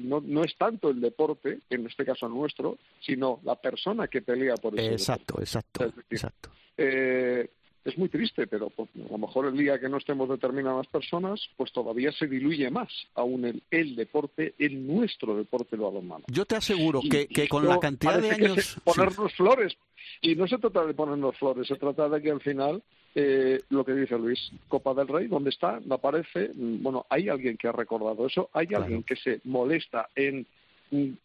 no, 0.00 0.20
no, 0.20 0.42
es 0.42 0.54
tanto 0.56 0.90
el 0.90 1.00
deporte, 1.00 1.60
en 1.70 1.86
este 1.86 2.04
caso 2.04 2.28
nuestro, 2.28 2.78
sino 3.00 3.40
la 3.44 3.54
persona 3.54 4.08
que 4.08 4.20
pelea 4.20 4.54
por 4.56 4.78
ese 4.78 4.92
Exacto, 4.92 5.38
deporte. 5.38 5.42
exacto, 5.44 5.92
exacto. 6.10 6.50
Eh, 6.76 7.48
es 7.86 7.96
muy 7.96 8.08
triste, 8.08 8.46
pero 8.46 8.68
pues, 8.68 8.88
a 8.96 9.12
lo 9.12 9.18
mejor 9.18 9.46
el 9.46 9.56
día 9.56 9.78
que 9.78 9.88
no 9.88 9.96
estemos 9.98 10.28
determinadas 10.28 10.86
personas, 10.88 11.40
pues 11.56 11.72
todavía 11.72 12.10
se 12.12 12.26
diluye 12.26 12.68
más 12.68 12.88
aún 13.14 13.44
el, 13.44 13.62
el 13.70 13.94
deporte, 13.94 14.54
el 14.58 14.86
nuestro 14.86 15.36
deporte 15.36 15.76
balonmano. 15.76 16.24
Yo 16.26 16.44
te 16.44 16.56
aseguro 16.56 17.00
que, 17.08 17.28
que 17.28 17.48
con 17.48 17.66
la 17.66 17.78
cantidad 17.78 18.20
de 18.20 18.32
años... 18.32 18.76
ponernos 18.84 19.32
flores, 19.34 19.76
y 20.20 20.34
no 20.34 20.48
se 20.48 20.58
trata 20.58 20.84
de 20.84 20.94
ponernos 20.94 21.36
flores, 21.38 21.68
se 21.68 21.76
trata 21.76 22.08
de 22.08 22.20
que 22.20 22.30
al 22.32 22.40
final, 22.40 22.82
eh, 23.14 23.60
lo 23.70 23.84
que 23.84 23.94
dice 23.94 24.18
Luis, 24.18 24.50
Copa 24.66 24.92
del 24.92 25.06
Rey, 25.06 25.28
¿dónde 25.28 25.50
está? 25.50 25.80
No 25.84 25.94
aparece. 25.94 26.50
Mm, 26.54 26.82
bueno, 26.82 27.06
hay 27.08 27.28
alguien 27.28 27.56
que 27.56 27.68
ha 27.68 27.72
recordado 27.72 28.26
eso, 28.26 28.50
hay 28.52 28.68
alguien 28.74 29.04
que 29.04 29.16
se 29.16 29.40
molesta 29.44 30.08
en 30.16 30.46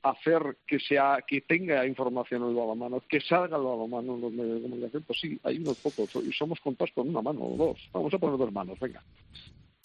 hacer 0.04 0.58
que 0.68 0.80
sea 0.80 1.20
que 1.28 1.42
tenga 1.42 1.86
información 1.86 2.44
el 2.44 2.56
balonmano, 2.56 3.02
que 3.08 3.22
salga 3.22 3.58
el 3.58 3.64
balonmano 3.64 4.16
en 4.16 4.22
los 4.22 4.32
medios 4.32 4.56
de 4.56 4.62
comunicación, 4.62 5.04
pues 5.06 5.20
sí, 5.20 5.40
hay 5.44 5.58
unos 5.58 5.78
pocos, 5.78 6.16
y 6.16 6.32
somos 6.32 6.60
contados 6.60 6.92
con 6.94 7.10
una 7.10 7.22
mano 7.22 7.42
o 7.42 7.58
dos. 7.58 7.90
Vamos 7.94 8.14
a 8.14 8.18
poner 8.18 8.38
dos 8.38 8.52
manos, 8.52 8.80
venga. 8.80 9.04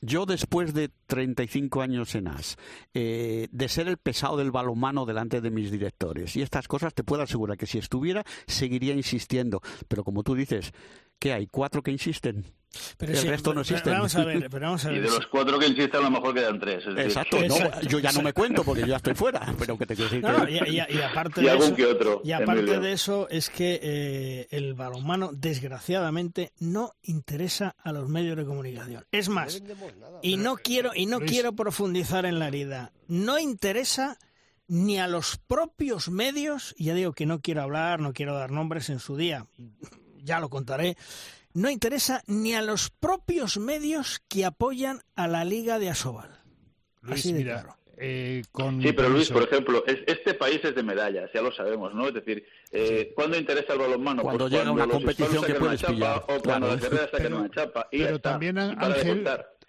Yo 0.02 0.26
después 0.26 0.74
de 0.74 0.90
35 1.06 1.80
años 1.80 2.14
en 2.14 2.28
AS, 2.28 2.58
eh, 2.92 3.48
de 3.50 3.68
ser 3.68 3.88
el 3.88 3.96
pesado 3.96 4.36
del 4.36 4.50
balonmano 4.50 5.06
delante 5.06 5.40
de 5.40 5.50
mis 5.50 5.70
directores 5.70 6.36
y 6.36 6.42
estas 6.42 6.68
cosas, 6.68 6.92
te 6.92 7.02
puedo 7.02 7.22
asegurar 7.22 7.56
que 7.56 7.66
si 7.66 7.78
estuviera, 7.78 8.22
seguiría 8.46 8.92
insistiendo. 8.92 9.62
Pero 9.88 10.04
como 10.04 10.22
tú 10.22 10.34
dices, 10.34 10.72
¿qué 11.18 11.32
hay? 11.32 11.46
¿Cuatro 11.46 11.82
que 11.82 11.92
insisten? 11.92 12.44
Pero 12.98 13.12
el 13.12 13.18
sí, 13.18 13.28
resto 13.28 13.50
no 13.54 13.62
pero 13.62 13.76
existen. 13.76 13.92
vamos 13.94 14.14
a 14.16 14.24
ver, 14.24 14.48
pero 14.50 14.66
vamos 14.66 14.84
a 14.84 14.88
ver. 14.88 14.98
Y 14.98 15.00
de 15.00 15.08
los 15.08 15.26
cuatro 15.28 15.58
que 15.58 15.66
insisten, 15.66 16.00
a 16.00 16.04
lo 16.04 16.10
mejor 16.10 16.34
quedan 16.34 16.58
tres. 16.60 16.78
Es 16.86 16.94
decir, 16.94 17.00
Exacto, 17.00 17.38
no, 17.46 17.80
yo 17.82 17.98
ya 18.00 18.12
no 18.12 18.22
me 18.22 18.32
cuento 18.34 18.64
porque 18.64 18.82
yo 18.82 18.86
ya 18.88 18.96
estoy 18.96 19.14
fuera, 19.14 19.54
pero 19.58 19.78
que 19.78 19.86
te 19.86 19.94
quiero 19.96 20.10
decir 20.10 20.22
No, 20.22 20.44
que- 20.46 20.60
no, 20.60 20.66
y, 20.66 20.70
y- 20.80 20.96
y 20.98 21.00
aparte, 21.00 21.40
Y 21.42 21.44
de 21.44 21.56
eso, 21.56 21.74
que 21.74 21.86
otro, 21.86 22.20
y 22.24 22.32
aparte 22.32 22.78
de 22.80 22.92
eso 22.92 23.28
es 23.30 23.48
que 23.48 23.80
eh, 23.82 24.46
el 24.50 24.74
balonmano, 24.74 25.30
desgraciadamente, 25.32 26.52
no 26.58 26.92
interesa 27.02 27.74
a 27.82 27.92
los 27.92 28.08
medios 28.08 28.36
de 28.36 28.44
comunicación. 28.44 29.04
Es 29.10 29.28
más, 29.28 29.62
y 30.22 30.36
no 30.36 30.56
quiero 30.56 30.92
y 30.94 31.06
no 31.06 31.20
quiero 31.20 31.54
profundizar 31.54 32.26
en 32.26 32.38
la 32.38 32.48
herida. 32.48 32.92
No 33.08 33.38
interesa 33.38 34.18
ni 34.68 34.98
a 34.98 35.06
los 35.06 35.38
propios 35.46 36.08
medios, 36.10 36.74
y 36.76 36.84
ya 36.86 36.94
digo 36.94 37.12
que 37.12 37.24
no 37.24 37.40
quiero 37.40 37.62
hablar, 37.62 38.00
no 38.00 38.12
quiero 38.12 38.34
dar 38.34 38.50
nombres 38.50 38.90
en 38.90 38.98
su 38.98 39.16
día, 39.16 39.46
ya 40.22 40.40
lo 40.40 40.48
contaré. 40.50 40.96
No 41.56 41.70
interesa 41.70 42.22
ni 42.26 42.54
a 42.54 42.60
los 42.60 42.90
propios 42.90 43.56
medios 43.56 44.20
que 44.28 44.44
apoyan 44.44 45.00
a 45.14 45.26
la 45.26 45.42
Liga 45.44 45.78
de 45.78 45.88
Asobal. 45.88 46.38
Luis, 47.00 47.20
Así 47.20 47.32
de 47.32 47.38
mira, 47.38 47.62
claro. 47.62 47.78
eh, 47.96 48.42
con 48.52 48.82
Sí, 48.82 48.92
pero 48.92 49.08
Luis, 49.08 49.30
por 49.30 49.44
ejemplo, 49.44 49.82
es- 49.86 50.00
este 50.06 50.34
país 50.34 50.60
es 50.62 50.74
de 50.74 50.82
medallas, 50.82 51.30
ya 51.32 51.40
lo 51.40 51.50
sabemos, 51.52 51.94
¿no? 51.94 52.08
Es 52.08 52.14
decir, 52.14 52.44
eh, 52.72 53.10
¿cuándo 53.14 53.38
interesa 53.38 53.72
el 53.72 53.78
balonmano? 53.78 54.22
Cuando 54.22 54.44
Pues 54.44 54.52
llega 54.52 54.64
cuando 54.64 54.84
una 54.84 54.92
competición 54.92 55.44
que 55.44 55.54
puedes 55.54 55.80
chapa 55.80 55.92
pillar, 55.94 56.16
O 56.18 56.26
cuando 56.26 56.42
claro. 56.42 56.66
las 56.68 56.80
guerreras 56.82 57.10
sacan 57.10 57.32
una 57.32 57.50
chapa. 57.50 57.88
Y 57.90 57.98
Pero 58.02 58.16
está. 58.16 58.30
también, 58.32 58.56
Y 58.58 58.60
Ángel. 58.84 59.28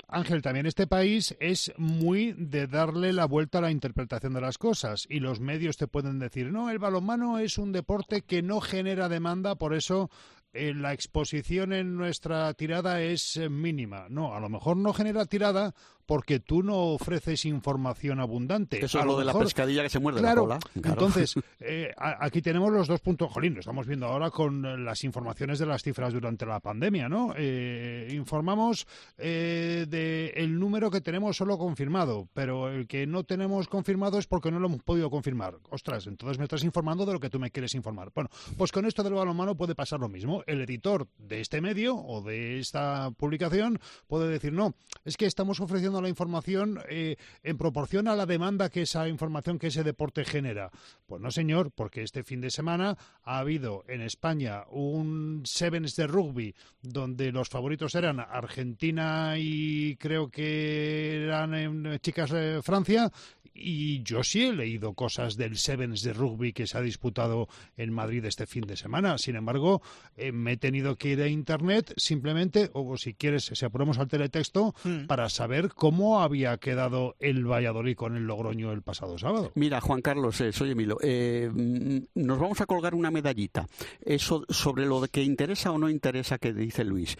Ángel, 0.10 0.42
también 0.42 0.66
este 0.66 0.88
país 0.88 1.36
es 1.42 1.74
muy 1.78 2.32
de 2.38 2.68
darle 2.68 3.12
la 3.12 3.26
vuelta 3.26 3.58
a 3.58 3.62
la 3.62 3.72
interpretación 3.72 4.34
de 4.34 4.40
las 4.40 4.58
cosas 4.58 5.06
y 5.10 5.20
los 5.20 5.42
medios 5.42 5.76
te 5.76 5.88
pueden 5.88 6.18
decir, 6.18 6.50
no, 6.52 6.70
el 6.70 6.80
balonmano 6.80 7.40
es 7.40 7.58
un 7.58 7.74
deporte 7.74 8.22
que 8.22 8.42
no 8.42 8.62
genera 8.62 9.10
demanda, 9.10 9.56
por 9.56 9.74
eso 9.74 10.10
eh, 10.58 10.74
la 10.74 10.94
exposición 10.94 11.72
en 11.74 11.96
nuestra 11.96 12.54
tirada 12.54 13.02
es 13.02 13.38
eh, 13.38 13.50
mínima. 13.50 14.08
No, 14.10 14.34
a 14.34 14.40
lo 14.40 14.50
mejor 14.50 14.78
no 14.78 14.94
genera 14.94 15.26
tirada 15.26 15.76
porque 16.08 16.40
tú 16.40 16.64
no 16.64 16.78
ofreces 16.94 17.46
información 17.46 18.20
abundante. 18.20 18.84
Eso 18.84 18.98
A 18.98 19.02
es 19.02 19.08
lo 19.08 19.20
de 19.20 19.26
la 19.26 19.38
pescadilla 19.38 19.84
que 19.84 19.90
se 19.90 20.00
muerde 20.00 20.22
Claro, 20.22 20.48
la 20.48 20.58
cola. 20.60 20.72
Claro. 20.82 20.94
entonces, 20.94 21.36
eh, 21.60 21.94
aquí 21.98 22.42
tenemos 22.42 22.72
los 22.72 22.88
dos 22.88 23.02
puntos, 23.02 23.32
Jolín, 23.32 23.54
lo 23.54 23.60
estamos 23.60 23.86
viendo 23.86 24.08
ahora 24.08 24.32
con 24.32 24.66
eh, 24.66 24.78
las 24.78 25.04
informaciones 25.04 25.60
de 25.60 25.66
las 25.66 25.84
cifras 25.84 26.14
durante 26.14 26.46
la 26.46 26.62
pandemia, 26.62 27.10
¿no? 27.10 27.34
Eh, 27.36 28.08
informamos 28.14 28.88
eh, 29.18 29.86
de 29.88 30.30
el 30.36 30.58
número 30.58 30.90
que 30.90 31.02
tenemos 31.02 31.36
solo 31.36 31.58
confirmado, 31.58 32.30
pero 32.34 32.70
el 32.70 32.88
que 32.88 33.06
no 33.06 33.26
tenemos 33.26 33.68
confirmado 33.68 34.18
es 34.18 34.28
porque 34.28 34.50
no 34.50 34.60
lo 34.60 34.68
hemos 34.68 34.84
podido 34.84 35.10
confirmar. 35.10 35.58
Ostras, 35.70 36.08
entonces 36.08 36.38
me 36.38 36.46
estás 36.46 36.64
informando 36.64 37.06
de 37.06 37.14
lo 37.14 37.20
que 37.20 37.30
tú 37.30 37.38
me 37.38 37.52
quieres 37.52 37.76
informar. 37.76 38.12
Bueno, 38.16 38.30
pues 38.58 38.72
con 38.72 38.86
esto 38.86 39.04
del 39.04 39.14
balonmano 39.14 39.56
puede 39.56 39.76
pasar 39.76 40.00
lo 40.00 40.08
mismo. 40.08 40.42
El 40.48 40.62
editor 40.62 41.08
de 41.18 41.42
este 41.42 41.60
medio 41.60 41.98
o 41.98 42.22
de 42.22 42.60
esta 42.60 43.12
publicación 43.12 43.80
puede 44.08 44.30
decir, 44.30 44.54
no, 44.54 44.74
es 45.04 45.18
que 45.18 45.26
estamos 45.26 45.60
ofreciendo 45.60 45.97
la 46.02 46.10
información 46.10 46.80
eh, 46.90 47.18
en 47.44 47.58
proporción 47.58 48.08
a 48.08 48.16
la 48.16 48.26
demanda 48.26 48.70
que 48.70 48.84
esa 48.84 49.08
información, 49.08 49.60
que 49.60 49.68
ese 49.68 49.84
deporte 49.84 50.26
genera. 50.26 50.72
Pues 51.06 51.22
no, 51.22 51.32
señor, 51.32 51.72
porque 51.72 52.04
este 52.04 52.24
fin 52.24 52.42
de 52.42 52.50
semana 52.50 52.98
ha 53.24 53.40
habido 53.40 53.84
en 53.88 54.02
España 54.02 54.64
un 54.70 55.44
Sevens 55.46 55.96
de 55.96 56.08
rugby 56.08 56.56
donde 56.82 57.32
los 57.32 57.50
favoritos 57.50 57.96
eran 57.96 58.20
Argentina 58.20 59.36
y 59.38 59.96
creo 59.98 60.30
que 60.30 61.24
eran 61.24 61.86
eh, 61.86 62.00
chicas 62.00 62.30
de 62.32 62.62
Francia. 62.62 63.12
Y 63.60 64.04
yo 64.04 64.24
sí 64.24 64.46
he 64.46 64.54
leído 64.54 64.94
cosas 64.94 65.36
del 65.36 65.58
Sevens 65.58 66.04
de 66.04 66.14
rugby 66.14 66.54
que 66.54 66.68
se 66.68 66.78
ha 66.78 66.82
disputado 66.82 67.48
en 67.76 67.92
Madrid 67.92 68.24
este 68.26 68.46
fin 68.46 68.66
de 68.66 68.78
semana. 68.78 69.18
Sin 69.18 69.36
embargo, 69.36 69.82
eh, 70.16 70.32
me 70.32 70.54
he 70.54 70.58
tenido 70.58 70.96
que 70.96 71.10
ir 71.10 71.22
a 71.22 71.28
internet 71.28 71.94
simplemente, 71.98 72.70
o 72.74 72.98
si 72.98 73.14
quieres, 73.14 73.46
si 73.46 73.66
apuramos 73.66 73.98
al 73.98 74.08
teletexto, 74.08 74.76
para 75.08 75.30
saber 75.30 75.70
cómo 75.70 76.22
había 76.22 76.58
quedado 76.58 77.16
el 77.20 77.46
Valladolid 77.46 77.96
con 77.96 78.16
el 78.16 78.24
Logroño 78.26 78.72
el 78.72 78.82
pasado 78.82 79.18
sábado. 79.18 79.52
Mira, 79.56 79.82
Juan 79.82 80.02
Carlos, 80.02 80.40
eh, 80.42 80.52
soy 80.54 80.72
Emilio. 80.72 80.98
eh, 81.02 81.50
mm, 81.52 81.98
nos 82.16 82.40
vamos 82.40 82.62
a 82.62 82.66
colgar 82.66 82.94
una 82.94 83.12
medallita. 83.12 83.68
Eso 84.02 84.46
sobre 84.50 84.86
lo 84.86 85.02
de 85.02 85.10
que 85.10 85.24
interesa 85.24 85.72
o 85.72 85.78
no 85.78 85.90
interesa 85.90 86.38
que 86.38 86.54
dice 86.54 86.84
Luis. 86.84 87.18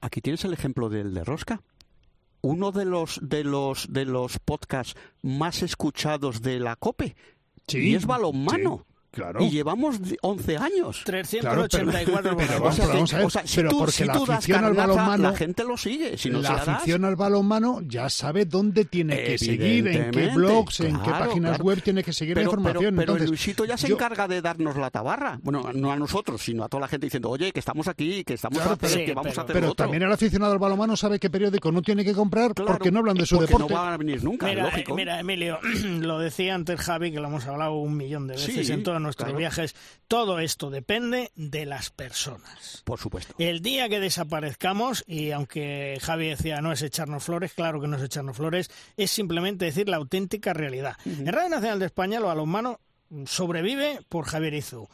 Aquí 0.00 0.20
tienes 0.20 0.44
el 0.44 0.52
ejemplo 0.52 0.88
del 0.88 1.14
de 1.14 1.22
Rosca. 1.22 1.62
Uno 2.42 2.72
de 2.72 2.84
los 2.84 3.20
de 3.22 3.44
los 3.44 3.92
de 3.92 4.04
los 4.04 4.38
podcasts 4.38 4.94
más 5.22 5.62
escuchados 5.62 6.42
de 6.42 6.58
la 6.60 6.76
COPE. 6.76 7.16
Sí, 7.68 7.90
y 7.90 7.94
es 7.94 8.04
balonmano. 8.04 8.84
Claro. 9.12 9.42
Y 9.42 9.50
llevamos 9.50 9.96
11 10.22 10.56
años. 10.56 11.02
384 11.04 12.36
pero, 12.36 12.36
pero 12.36 13.76
porque 13.78 14.04
la 14.04 14.12
afición 14.14 14.64
al 14.64 14.74
balonmano, 14.74 15.22
la 15.30 15.36
gente 15.36 15.64
lo 15.64 15.76
sigue. 15.76 16.16
Si 16.18 16.30
no 16.30 16.40
la 16.40 16.48
se 16.48 16.54
la 16.54 16.58
das- 16.64 16.68
afición 16.76 17.04
al 17.04 17.16
balonmano 17.16 17.80
ya 17.86 18.08
sabe 18.08 18.44
dónde 18.44 18.84
tiene 18.84 19.22
que 19.22 19.38
seguir, 19.38 19.86
en 19.88 20.10
qué 20.10 20.28
blogs, 20.28 20.80
en 20.80 20.98
qué 21.00 21.10
páginas 21.10 21.50
claro. 21.52 21.64
web 21.64 21.82
tiene 21.82 22.02
que 22.02 22.12
seguir 22.12 22.34
pero, 22.34 22.46
la 22.50 22.50
información. 22.52 22.82
Pero, 22.94 22.96
pero 22.96 23.12
Entonces, 23.12 23.28
Luisito 23.28 23.64
ya 23.64 23.76
se 23.76 23.88
yo- 23.88 23.94
encarga 23.94 24.26
de 24.28 24.42
darnos 24.42 24.76
la 24.76 24.90
tabarra. 24.90 25.38
Bueno, 25.42 25.70
no 25.74 25.92
a 25.92 25.96
nosotros, 25.96 26.42
sino 26.42 26.64
a 26.64 26.68
toda 26.68 26.82
la 26.82 26.88
gente 26.88 27.06
diciendo, 27.06 27.30
oye, 27.30 27.52
que 27.52 27.60
estamos 27.60 27.88
aquí, 27.88 28.24
que 28.24 28.34
estamos 28.34 28.58
Claro, 28.58 28.70
a 28.72 28.74
hacer, 28.74 28.90
pero, 28.90 29.04
que 29.06 29.14
vamos 29.14 29.38
a 29.38 29.42
hacer 29.42 29.52
pero 29.54 29.66
otro. 29.70 29.84
también 29.84 30.02
el 30.02 30.12
aficionado 30.12 30.52
al 30.52 30.58
balonmano 30.58 30.96
sabe 30.96 31.18
qué 31.18 31.30
periódico 31.30 31.70
no 31.72 31.82
tiene 31.82 32.04
que 32.04 32.12
comprar 32.14 32.54
porque 32.54 32.90
no 32.90 33.00
hablan 33.00 33.16
de 33.16 33.26
su 33.26 33.36
porque 33.36 33.52
deporte. 33.52 33.72
no 33.74 33.80
van 33.80 33.92
a 33.92 33.96
venir 33.96 34.22
nunca, 34.24 34.46
Mira, 34.46 34.64
lógico. 34.64 34.92
eh, 34.92 34.96
mira, 34.96 35.20
Emilio, 35.20 35.58
lo 36.00 36.18
decía 36.18 36.54
antes 36.54 36.80
Javi, 36.80 37.12
que 37.12 37.20
lo 37.20 37.28
hemos 37.28 37.46
hablado 37.46 37.74
un 37.74 37.96
millón 37.96 38.26
de 38.26 38.34
veces 38.34 38.66
Sí, 38.66 38.72
en 38.72 38.82
nuestros 39.02 39.26
claro. 39.26 39.38
viajes. 39.38 39.74
Todo 40.08 40.38
esto 40.38 40.70
depende 40.70 41.32
de 41.34 41.66
las 41.66 41.90
personas. 41.90 42.82
Por 42.84 42.98
supuesto. 42.98 43.34
El 43.38 43.60
día 43.60 43.88
que 43.88 44.00
desaparezcamos, 44.00 45.04
y 45.06 45.30
aunque 45.30 45.98
Javi 46.00 46.28
decía 46.28 46.60
no 46.60 46.72
es 46.72 46.82
echarnos 46.82 47.24
flores, 47.24 47.52
claro 47.52 47.80
que 47.80 47.88
no 47.88 47.96
es 47.96 48.02
echarnos 48.02 48.36
flores, 48.36 48.70
es 48.96 49.10
simplemente 49.10 49.64
decir 49.64 49.88
la 49.88 49.96
auténtica 49.96 50.52
realidad. 50.52 50.96
En 51.04 51.26
Radio 51.26 51.50
Nacional 51.50 51.78
de 51.78 51.86
España, 51.86 52.20
lo 52.20 52.26
balonmano 52.26 52.80
sobrevive 53.26 54.00
por 54.08 54.26
Javier 54.26 54.54
Izu. 54.54 54.88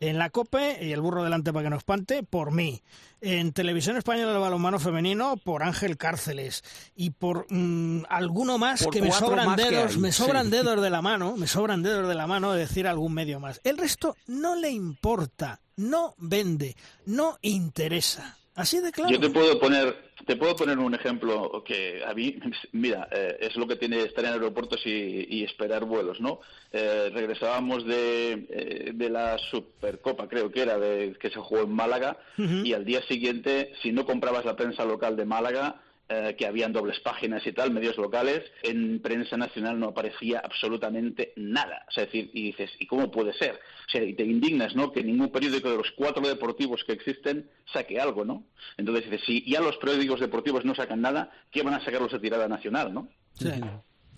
En 0.00 0.18
la 0.18 0.30
COPE, 0.30 0.84
y 0.84 0.92
el 0.92 1.00
burro 1.00 1.22
delante 1.22 1.52
para 1.52 1.64
que 1.64 1.70
no 1.70 1.76
espante, 1.76 2.22
por 2.22 2.50
mí. 2.52 2.82
En 3.20 3.52
Televisión 3.52 3.96
Española 3.96 4.32
del 4.32 4.40
Balonmano 4.40 4.78
Femenino, 4.78 5.36
por 5.36 5.62
Ángel 5.62 5.96
Cárceles. 5.96 6.62
Y 6.94 7.10
por 7.10 7.46
mm, 7.48 8.04
alguno 8.08 8.58
más 8.58 8.84
Por 8.84 8.92
que 8.92 9.00
me 9.00 9.12
sobran 9.12 9.46
más 9.46 9.56
dedos, 9.56 9.96
me 9.96 10.12
sí. 10.12 10.22
sobran 10.22 10.50
dedos 10.50 10.82
de 10.82 10.90
la 10.90 11.00
mano, 11.00 11.36
me 11.36 11.46
sobran 11.46 11.82
dedos 11.82 12.08
de 12.08 12.14
la 12.14 12.26
mano 12.26 12.52
de 12.52 12.60
decir 12.60 12.86
algún 12.86 13.14
medio 13.14 13.40
más. 13.40 13.60
El 13.64 13.78
resto 13.78 14.16
no 14.26 14.56
le 14.56 14.70
importa, 14.70 15.60
no 15.76 16.14
vende, 16.18 16.76
no 17.06 17.38
interesa. 17.40 18.36
Así 18.54 18.80
de 18.80 18.92
claro. 18.92 19.10
Yo 19.10 19.20
te 19.20 19.30
puedo 19.30 19.58
poner 19.58 20.14
te 20.26 20.36
puedo 20.36 20.56
poner 20.56 20.78
un 20.78 20.94
ejemplo 20.94 21.62
que 21.64 22.02
a 22.04 22.14
mí, 22.14 22.38
mira, 22.72 23.08
eh, 23.10 23.36
es 23.40 23.56
lo 23.56 23.66
que 23.66 23.76
tiene 23.76 24.02
estar 24.02 24.24
en 24.24 24.32
aeropuertos 24.32 24.80
y, 24.86 25.26
y 25.28 25.44
esperar 25.44 25.84
vuelos, 25.84 26.20
¿no? 26.20 26.40
Eh, 26.72 27.10
regresábamos 27.12 27.84
de, 27.84 28.46
eh, 28.48 28.92
de 28.94 29.10
la 29.10 29.38
Supercopa, 29.38 30.28
creo 30.28 30.50
que 30.50 30.62
era, 30.62 30.78
de, 30.78 31.16
que 31.20 31.30
se 31.30 31.40
jugó 31.40 31.62
en 31.62 31.72
Málaga, 31.72 32.16
y 32.36 32.72
al 32.72 32.84
día 32.84 33.02
siguiente, 33.02 33.72
si 33.82 33.92
no 33.92 34.04
comprabas 34.04 34.44
la 34.44 34.56
prensa 34.56 34.84
local 34.84 35.16
de 35.16 35.24
Málaga, 35.24 35.80
eh, 36.08 36.34
que 36.36 36.46
habían 36.46 36.72
dobles 36.72 37.00
páginas 37.00 37.46
y 37.46 37.52
tal, 37.52 37.70
medios 37.70 37.96
locales, 37.96 38.42
en 38.62 39.00
prensa 39.00 39.38
nacional 39.38 39.80
no 39.80 39.88
aparecía 39.88 40.40
absolutamente 40.40 41.32
nada. 41.36 41.86
O 41.88 41.92
sea, 41.92 42.04
es 42.04 42.12
decir, 42.12 42.30
y 42.34 42.42
dices, 42.48 42.70
¿y 42.78 42.86
cómo 42.86 43.10
puede 43.10 43.32
ser? 43.32 43.54
O 43.54 43.90
sea, 43.90 44.02
y 44.02 44.12
te 44.14 44.22
indignas, 44.22 44.76
¿no? 44.76 44.92
Que 44.92 45.02
ningún 45.02 45.30
periódico 45.30 45.70
de 45.70 45.78
los 45.78 45.90
cuatro 45.92 46.26
deportivos 46.28 46.84
que 46.84 46.92
existen 46.92 47.48
saque 47.72 47.98
algo, 47.98 48.24
¿no? 48.24 48.44
Entonces 48.76 49.04
dices, 49.04 49.22
si 49.24 49.50
ya 49.50 49.60
los 49.60 49.78
periódicos 49.78 50.20
deportivos 50.20 50.64
no 50.64 50.74
sacan 50.74 51.00
nada, 51.00 51.32
¿qué 51.50 51.62
van 51.62 51.74
a 51.74 51.84
sacarlos 51.84 52.12
de 52.12 52.20
tirada 52.20 52.48
nacional, 52.48 52.92
no? 52.92 53.08
Sí, 53.32 53.48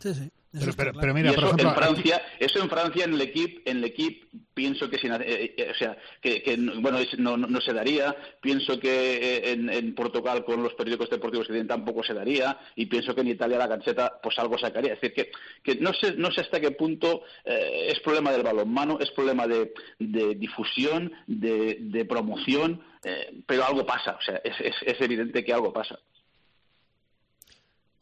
sí, 0.01 0.15
sí. 0.15 0.31
Pero, 0.59 0.73
pero- 0.75 0.93
pero 0.99 1.13
mira, 1.13 1.31
Y 1.33 1.35
por 1.35 1.45
eso 1.45 1.55
ejemplo, 1.55 1.69
en 1.69 1.75
Francia, 1.75 2.23
eso 2.41 2.63
en 2.63 2.71
Francia 2.71 3.05
en 3.05 3.13
el 3.13 3.21
equipo, 3.21 3.61
en 3.67 3.77
el 3.79 3.85
equipo 3.85 4.27
pienso 4.55 4.89
que 4.89 4.97
sin, 4.97 5.13
eh, 5.13 5.19
eh, 5.55 5.69
o 5.71 5.75
sea, 5.75 5.99
que, 6.23 6.43
que, 6.43 6.57
bueno, 6.81 6.97
es- 6.97 7.19
no, 7.19 7.37
no, 7.37 7.47
no 7.47 7.61
se 7.61 7.75
daría. 7.75 8.17
Pienso 8.41 8.81
que 8.81 9.17
eh, 9.17 9.51
en, 9.53 9.69
en 9.69 9.95
Portugal 9.95 10.47
con 10.47 10.63
los 10.63 10.73
periódicos 10.73 11.11
deportivos 11.11 11.47
que 11.47 11.53
tienen 11.53 11.69
tampoco 11.69 12.03
se 12.03 12.15
daría 12.15 12.59
y 12.75 12.87
pienso 12.87 13.15
que 13.15 13.21
en 13.21 13.29
Italia 13.29 13.59
la 13.59 13.67
Gazzetta 13.67 14.19
pues 14.23 14.39
algo 14.39 14.57
sacaría. 14.57 14.95
Es 14.95 15.01
decir 15.03 15.15
que, 15.15 15.31
que 15.63 15.79
no 15.79 15.93
sé 15.93 16.15
no 16.17 16.31
sé 16.31 16.41
hasta 16.41 16.59
qué 16.59 16.71
punto 16.71 17.25
eh, 17.45 17.89
es 17.93 18.01
problema 18.01 18.33
del 18.33 18.43
balonmano, 18.43 18.99
es 18.99 19.11
problema 19.11 19.47
de, 19.47 19.75
de 19.99 20.37
difusión, 20.37 21.13
de, 21.27 21.77
de 21.81 22.05
promoción, 22.07 22.83
eh, 23.05 23.43
pero 23.47 23.67
algo 23.67 23.85
pasa. 23.85 24.13
O 24.19 24.23
sea, 24.23 24.41
es, 24.43 24.55
es, 24.61 24.75
es 24.87 25.01
evidente 25.03 25.45
que 25.45 25.53
algo 25.53 25.71
pasa. 25.71 25.99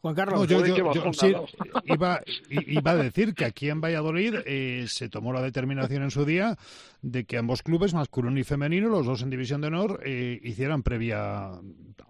Juan 0.05 0.13
Carlos. 0.13 0.39
No, 0.39 0.45
yo, 0.45 0.57
Joder, 0.57 0.69
yo- 0.69 0.75
qué 0.75 0.81
yo 0.81 0.85
bajón, 0.85 1.13
sí, 1.15 1.31
Carlos. 1.31 1.55
iba, 1.85 2.21
iba 2.47 2.91
a 2.91 2.95
decir 2.95 3.33
que 3.33 3.43
aquí 3.43 3.71
en 3.71 3.81
Valladolid 3.81 4.35
eh, 4.45 4.85
se 4.87 5.09
tomó 5.09 5.33
la 5.33 5.41
determinación 5.41 6.03
en 6.03 6.11
su 6.11 6.25
día 6.25 6.55
de 7.01 7.25
que 7.25 7.39
ambos 7.39 7.63
clubes, 7.63 7.95
masculino 7.95 8.39
y 8.39 8.43
femenino, 8.43 8.87
los 8.87 9.07
dos 9.07 9.23
en 9.23 9.31
División 9.31 9.61
de 9.61 9.67
Honor, 9.67 10.01
eh, 10.05 10.39
hicieran 10.43 10.83
previa, 10.83 11.49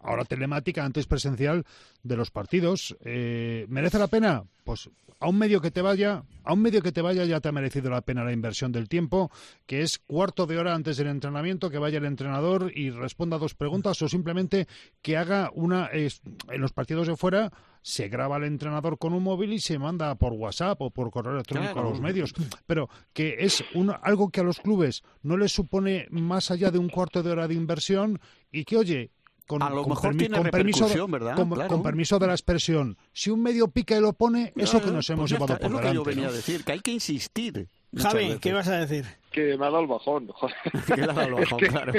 ahora 0.03 0.25
telemática, 0.25 0.83
antes 0.83 1.07
presencial 1.07 1.63
de 2.03 2.17
los 2.17 2.31
partidos. 2.31 2.97
Eh, 3.05 3.65
¿Merece 3.69 3.97
la 3.97 4.07
pena? 4.07 4.43
Pues 4.65 4.89
a 5.19 5.29
un 5.29 5.37
medio 5.37 5.61
que 5.61 5.71
te 5.71 5.81
vaya, 5.81 6.23
a 6.43 6.53
un 6.53 6.61
medio 6.61 6.81
que 6.81 6.91
te 6.91 7.01
vaya 7.01 7.23
ya 7.25 7.39
te 7.39 7.47
ha 7.47 7.51
merecido 7.51 7.89
la 7.89 8.01
pena 8.01 8.23
la 8.23 8.33
inversión 8.33 8.71
del 8.71 8.89
tiempo, 8.89 9.31
que 9.65 9.81
es 9.81 9.99
cuarto 9.99 10.45
de 10.45 10.57
hora 10.57 10.75
antes 10.75 10.97
del 10.97 11.07
entrenamiento, 11.07 11.69
que 11.69 11.77
vaya 11.77 11.99
el 11.99 12.05
entrenador 12.05 12.71
y 12.75 12.89
responda 12.89 13.37
dos 13.37 13.55
preguntas 13.55 14.01
o 14.01 14.09
simplemente 14.09 14.67
que 15.01 15.17
haga 15.17 15.49
una, 15.53 15.89
en 15.91 16.61
los 16.61 16.73
partidos 16.73 17.07
de 17.07 17.15
fuera, 17.15 17.51
se 17.87 18.09
graba 18.09 18.37
el 18.37 18.45
entrenador 18.45 18.97
con 18.97 19.13
un 19.13 19.21
móvil 19.21 19.53
y 19.53 19.59
se 19.59 19.77
manda 19.77 20.15
por 20.15 20.33
WhatsApp 20.33 20.81
o 20.81 20.89
por 20.89 21.11
correo 21.11 21.33
electrónico 21.33 21.73
Claro. 21.73 21.87
a 21.87 21.91
los 21.91 22.01
medios. 22.01 22.33
Pero 22.65 22.89
que 23.13 23.35
es 23.37 23.63
un- 23.75 23.93
algo 24.01 24.29
que 24.29 24.39
a 24.39 24.43
los 24.43 24.59
clubes 24.59 25.03
no 25.21 25.37
les 25.37 25.51
supone 25.51 26.07
más 26.09 26.49
allá 26.49 26.71
de 26.71 26.79
un 26.79 26.89
cuarto 26.89 27.21
de 27.21 27.29
hora 27.29 27.47
de 27.47 27.53
inversión 27.53 28.19
y 28.51 28.65
que, 28.65 28.77
oye, 28.77 29.11
con, 29.45 29.61
A 29.61 29.69
lo 29.69 29.83
con 29.83 29.91
mejor 29.91 30.13
permi- 30.15 30.17
tiene 30.17 30.37
con 30.39 30.49
permiso, 30.49 30.79
repercusión, 30.85 31.11
¿verdad? 31.11 31.35
con, 31.35 31.49
Claro. 31.51 31.69
con 31.69 31.83
permiso 31.83 32.17
de 32.17 32.25
la 32.25 32.33
expresión, 32.33 32.97
si 33.13 33.29
un 33.29 33.43
medio 33.43 33.67
pica 33.67 33.95
y 33.95 34.01
lo 34.01 34.13
pone, 34.13 34.51
eso 34.55 34.81
que 34.81 34.89
nos 34.89 35.07
hemos 35.11 35.29
pues 35.29 35.31
llevado 35.33 35.53
está, 35.53 35.57
por 35.59 35.65
Es 35.67 35.71
lo 35.73 35.77
que 35.77 35.81
delante. 35.89 35.95
yo 35.95 36.03
venía 36.03 36.23
¿no? 36.23 36.29
a 36.31 36.33
decir, 36.35 36.63
que 36.63 36.71
hay 36.71 36.79
que 36.79 36.91
insistir. 36.91 37.69
Javi. 37.95 38.39
¿qué 38.41 38.51
vas 38.51 38.67
a 38.67 38.79
decir? 38.83 39.05
que 39.31 39.55
me 39.57 39.65
ha 39.65 39.69
dado 39.69 39.81
el 39.81 39.87
bajón. 39.87 40.27
joder. 40.29 40.55
Que 40.87 40.97
le 40.97 41.03
ha 41.03 41.07
dado 41.13 41.37
el 41.37 41.43
Es 41.43 41.49
bajón, 41.51 41.59
claro. 41.59 41.93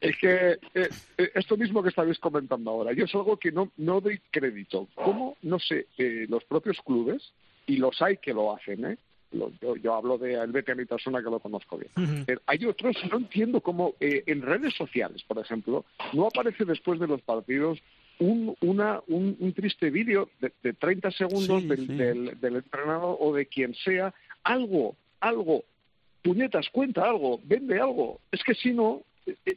Es 0.00 0.16
que 0.18 0.58
eh, 0.74 0.88
eh, 1.18 1.30
esto 1.34 1.56
mismo 1.56 1.82
que 1.82 1.88
estáis 1.88 2.18
comentando 2.18 2.70
ahora, 2.70 2.92
yo 2.92 3.04
es 3.06 3.14
algo 3.14 3.36
que 3.38 3.50
no, 3.52 3.72
no 3.76 4.00
doy 4.00 4.20
crédito. 4.30 4.88
¿Cómo? 4.94 5.36
No 5.42 5.58
sé, 5.58 5.86
eh, 5.98 6.26
los 6.28 6.44
propios 6.44 6.78
clubes, 6.84 7.32
y 7.66 7.76
los 7.78 8.00
hay 8.02 8.18
que 8.18 8.34
lo 8.34 8.54
hacen, 8.54 8.84
¿eh? 8.84 8.98
Lo- 9.32 9.50
yo, 9.60 9.74
yo 9.76 9.94
hablo 9.94 10.18
de 10.18 10.34
el 10.34 10.52
Bete 10.52 10.72
Amitasuna 10.72 11.18
que 11.22 11.30
lo 11.30 11.40
conozco 11.40 11.78
bien. 11.78 12.24
Pero 12.26 12.40
hay 12.46 12.64
otros, 12.64 12.96
no 13.10 13.16
entiendo 13.18 13.60
cómo 13.60 13.94
eh, 13.98 14.22
en 14.26 14.42
redes 14.42 14.74
sociales, 14.74 15.22
por 15.26 15.38
ejemplo, 15.38 15.84
no 16.12 16.26
aparece 16.26 16.64
después 16.64 17.00
de 17.00 17.08
los 17.08 17.20
partidos 17.22 17.78
un, 18.18 18.54
una, 18.60 19.02
un, 19.08 19.36
un 19.40 19.52
triste 19.52 19.90
vídeo 19.90 20.30
de, 20.40 20.52
de 20.62 20.72
30 20.74 21.10
segundos 21.10 21.62
Sí, 21.62 21.68
del, 21.68 21.86
sí. 21.86 21.94
del, 21.94 22.40
del 22.40 22.56
entrenador 22.56 23.16
o 23.18 23.34
de 23.34 23.46
quien 23.46 23.74
sea, 23.74 24.14
algo, 24.44 24.96
algo, 25.20 25.64
puñetas, 26.22 26.68
cuenta 26.70 27.04
algo, 27.04 27.40
vende 27.44 27.80
algo. 27.80 28.20
Es 28.30 28.42
que 28.44 28.54
si 28.54 28.72
no, 28.72 29.02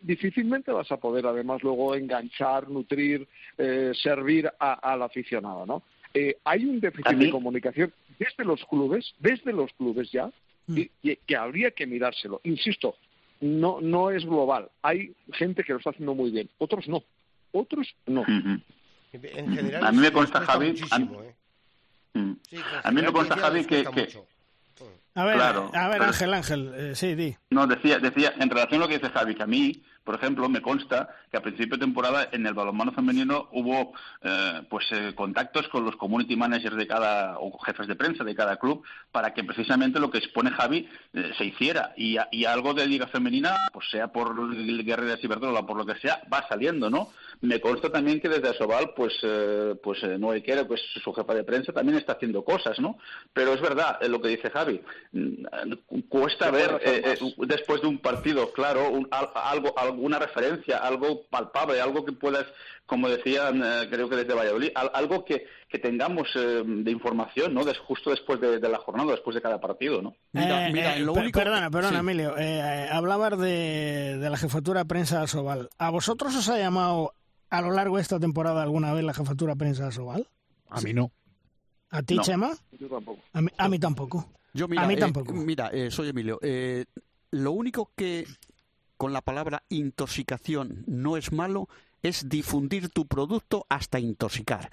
difícilmente 0.01 0.71
vas 0.71 0.91
a 0.91 0.97
poder 0.97 1.25
además 1.27 1.61
luego 1.63 1.95
enganchar, 1.95 2.69
nutrir, 2.69 3.27
eh, 3.57 3.91
servir 4.01 4.49
a- 4.59 4.73
al 4.73 5.01
aficionado, 5.01 5.65
¿no? 5.65 5.83
eh, 6.13 6.37
hay 6.43 6.65
un 6.65 6.79
déficit 6.79 7.17
de 7.17 7.29
comunicación 7.29 7.93
desde 8.17 8.43
los 8.43 8.65
clubes, 8.65 9.13
desde 9.19 9.53
los 9.53 9.71
clubes 9.73 10.11
ya, 10.11 10.31
Mm. 10.65 10.79
y, 11.03 11.15
que 11.17 11.35
habría 11.35 11.69
que 11.71 11.85
mirárselo. 11.87 12.41
Insisto, 12.43 12.95
no, 13.41 13.79
no 13.79 14.09
es 14.11 14.25
global. 14.25 14.69
Hay 14.81 15.13
gente 15.33 15.63
que 15.63 15.71
lo 15.73 15.77
está 15.79 15.91
haciendo 15.91 16.13
muy 16.15 16.31
bien, 16.31 16.49
otros 16.57 16.87
no. 16.87 17.03
Otros 17.51 17.95
no. 18.07 18.23
En 18.27 19.55
general, 19.55 19.85
a 19.85 19.91
mí 19.91 19.97
me 19.99 20.11
consta, 20.11 20.41
Javi, 20.41 20.67
muchísimo, 20.69 21.19
a, 21.21 21.25
¿eh? 21.25 21.35
Mm. 22.13 22.31
Sí, 22.49 22.57
a 22.83 22.91
mí 22.91 23.01
me 23.01 23.11
consta, 23.11 23.37
Javi, 23.37 23.61
que, 23.65 23.83
cuesta 23.83 23.91
que- 23.91 24.01
mucho. 24.01 24.27
A 25.19 25.25
ver, 25.25 25.35
Claro, 25.35 25.69
a 25.73 25.87
ver 25.89 26.01
Ángel, 26.01 26.33
Ángel, 26.33 26.71
eh, 26.75 26.95
sí, 26.95 27.13
di. 27.13 27.35
No, 27.49 27.67
decía, 27.67 27.99
decía, 27.99 28.33
en 28.39 28.49
relación 28.49 28.81
a 28.81 28.85
lo 28.85 28.87
que 28.87 28.99
dice 28.99 29.09
Javi, 29.11 29.35
que 29.35 29.43
a 29.43 29.47
mí, 29.47 29.83
por 30.09 30.15
ejemplo, 30.17 30.49
me 30.49 30.59
consta 30.59 31.07
que 31.29 31.37
a 31.37 31.41
principio 31.43 31.77
de 31.77 31.85
temporada 31.85 32.29
en 32.31 32.43
el 32.47 32.55
balonmano 32.55 32.91
femenino 32.93 33.47
hubo 33.51 33.93
eh, 34.23 34.63
pues 34.67 34.87
eh, 34.91 35.13
contactos 35.13 35.67
con 35.67 35.85
los 35.85 35.95
community 35.97 36.35
managers 36.35 36.75
de 36.77 36.87
cada, 36.87 37.37
o 37.37 37.55
jefes 37.59 37.85
de 37.85 37.95
prensa 37.95 38.23
de 38.23 38.33
cada 38.33 38.57
club, 38.57 38.81
para 39.11 39.35
que 39.35 39.43
precisamente 39.43 39.99
lo 39.99 40.09
que 40.09 40.17
expone 40.17 40.49
Javi 40.49 40.89
eh, 41.13 41.31
se 41.37 41.45
hiciera. 41.45 41.93
Y, 41.95 42.17
a- 42.17 42.27
y 42.31 42.45
algo 42.45 42.73
de 42.73 42.87
liga 42.87 43.05
femenina, 43.05 43.55
pues 43.71 43.87
sea 43.91 44.07
por 44.07 44.35
el 44.51 44.83
Guerrera 44.83 45.17
Ciberdrola, 45.17 45.67
por 45.67 45.77
lo 45.77 45.85
que 45.85 45.99
sea, 45.99 46.23
va 46.33 46.43
saliendo, 46.49 46.89
¿no? 46.89 47.09
Me 47.41 47.61
consta 47.61 47.91
también 47.91 48.19
que 48.19 48.29
desde 48.29 48.49
Asobal, 48.49 48.93
pues, 48.95 49.13
eh, 49.21 49.75
pues 49.83 49.99
Noé 50.17 50.41
Quero, 50.41 50.67
que 50.67 50.73
es 50.73 50.81
su 51.03 51.13
jefa 51.13 51.35
de 51.35 51.43
prensa, 51.43 51.71
también 51.71 51.99
está 51.99 52.13
haciendo 52.13 52.43
cosas, 52.43 52.79
¿no? 52.79 52.97
Pero 53.31 53.53
es 53.53 53.61
verdad 53.61 53.99
lo 54.07 54.19
que 54.19 54.29
dice 54.29 54.49
Javi. 54.49 54.81
mm, 55.11 55.43
Cuesta 56.09 56.49
ver 56.49 56.81
después 57.37 57.81
de 57.81 57.87
un 57.87 57.99
partido, 57.99 58.51
claro, 58.53 58.89
un- 58.89 59.07
al- 59.11 59.29
algo, 59.35 59.77
alguna 59.99 60.17
referencia, 60.19 60.77
algo 60.77 61.25
palpable, 61.29 61.81
algo 61.81 62.05
que 62.05 62.13
puedas, 62.13 62.45
como 62.85 63.09
decían, 63.09 63.61
eh, 63.63 63.87
creo 63.89 64.09
que 64.09 64.15
desde 64.15 64.33
Valladolid, 64.33 64.69
al- 64.75 64.91
algo 64.93 65.25
que, 65.25 65.45
que 65.69 65.77
tengamos 65.77 66.27
eh, 66.35 66.63
de 66.65 66.89
información, 66.91 67.53
¿no? 67.53 67.65
Des- 67.65 67.77
justo 67.79 68.09
después 68.11 68.39
de, 68.39 68.59
de 68.59 68.69
la 68.69 68.77
jornada, 68.79 69.11
después 69.11 69.35
de 69.35 69.41
cada 69.41 69.59
partido, 69.59 70.01
¿no? 70.01 70.11
Eh, 70.33 70.71
eh, 70.73 71.05
per- 71.13 71.31
Perdona, 71.31 71.69
perdona, 71.69 71.99
Emilio. 71.99 72.37
Eh, 72.37 72.59
eh, 72.59 72.87
hablabas 72.91 73.37
de, 73.37 74.17
de 74.17 74.29
la 74.29 74.37
jefatura 74.37 74.79
de 74.81 74.85
prensa 74.85 75.17
de 75.17 75.23
Asobal. 75.25 75.69
¿A 75.77 75.89
vosotros 75.89 76.33
os 76.35 76.47
ha 76.49 76.57
llamado 76.57 77.13
a 77.49 77.61
lo 77.61 77.71
largo 77.71 77.97
de 77.97 78.01
esta 78.03 78.19
temporada 78.19 78.63
alguna 78.63 78.93
vez 78.93 79.03
la 79.03 79.13
jefatura 79.13 79.53
de 79.53 79.57
prensa 79.59 79.83
de 79.83 79.89
Asobal? 79.89 80.27
A 80.69 80.79
mí 80.81 80.93
no. 80.93 81.11
¿A 81.91 82.01
ti, 82.03 82.15
No. 82.15 82.21
Chema? 82.23 82.51
Yo 82.79 82.87
tampoco. 82.87 83.19
A 83.33 83.41
mí, 83.41 83.49
a 83.57 83.67
mí 83.67 83.79
tampoco. 83.79 84.29
Yo, 84.53 84.67
mira, 84.67 84.83
a 84.83 84.87
mí 84.87 84.93
eh, 84.93 84.97
tampoco. 84.97 85.33
mira, 85.33 85.69
eh, 85.73 85.91
soy 85.91 86.09
Emilio. 86.09 86.39
Eh, 86.41 86.85
lo 87.31 87.51
único 87.51 87.91
que 87.95 88.25
con 88.99 89.13
la 89.13 89.21
palabra 89.21 89.63
intoxicación 89.69 90.83
no 90.85 91.15
es 91.15 91.31
malo 91.31 91.69
es 92.03 92.27
difundir 92.27 92.89
tu 92.89 93.07
producto 93.07 93.65
hasta 93.69 93.97
intoxicar. 93.97 94.69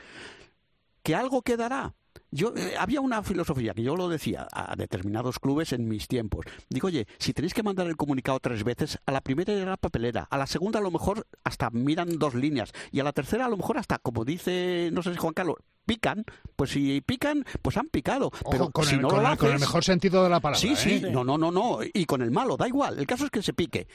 ¿Que 1.05 1.15
algo 1.15 1.43
quedará? 1.43 1.95
Yo 2.33 2.53
eh, 2.57 2.75
había 2.77 3.01
una 3.01 3.23
filosofía 3.23 3.73
que 3.73 3.85
yo 3.85 3.95
lo 3.95 4.09
decía 4.09 4.49
a 4.53 4.75
determinados 4.75 5.39
clubes 5.39 5.73
en 5.73 5.87
mis 5.87 6.09
tiempos. 6.09 6.45
Digo, 6.69 6.89
oye, 6.89 7.07
si 7.19 7.35
tenéis 7.35 7.55
que 7.55 7.63
mandar 7.63 7.87
el 7.87 7.97
comunicado 7.97 8.41
tres 8.41 8.65
veces, 8.65 8.99
a 9.07 9.13
la 9.13 9.21
primera 9.21 9.53
era 9.53 9.65
la 9.65 9.77
papelera, 9.77 10.27
a 10.29 10.37
la 10.37 10.49
segunda 10.49 10.81
a 10.81 10.83
lo 10.83 10.91
mejor 10.91 11.29
hasta 11.45 11.71
miran 11.71 12.19
dos 12.19 12.35
líneas 12.35 12.73
y 12.91 12.99
a 12.99 13.05
la 13.05 13.13
tercera 13.13 13.47
a 13.47 13.49
lo 13.49 13.57
mejor 13.57 13.79
hasta, 13.79 14.01
como 14.01 14.25
dice, 14.25 14.91
no 14.93 15.05
sé 15.05 15.13
si 15.13 15.19
Juan 15.19 15.35
Carlos, 15.35 15.59
pican. 15.87 16.25
Pues 16.57 16.71
si 16.73 17.01
pican, 17.01 17.45
pues 17.63 17.77
han 17.77 17.87
picado. 17.89 18.31
Pero 18.51 18.71
con, 18.71 18.85
si 18.85 18.97
el, 18.97 19.03
no 19.03 19.09
con 19.09 19.23
lo 19.23 19.31
el- 19.33 19.39
con 19.39 19.49
el 19.49 19.55
haces- 19.55 19.61
mejor 19.61 19.85
sentido 19.85 20.23
de 20.25 20.29
la 20.31 20.41
palabra. 20.41 20.61
Sí, 20.61 20.77
sí, 20.77 20.97
¿eh? 21.05 21.09
no, 21.11 21.25
no, 21.25 21.39
no, 21.39 21.51
no. 21.51 21.79
Y 21.95 22.05
con 22.05 22.21
el 22.23 22.31
malo, 22.31 22.57
da 22.57 22.69
igual. 22.69 22.99
El 22.99 23.07
caso 23.07 23.25
es 23.25 23.31
que 23.31 23.43
se 23.43 23.53
pique. 23.55 23.87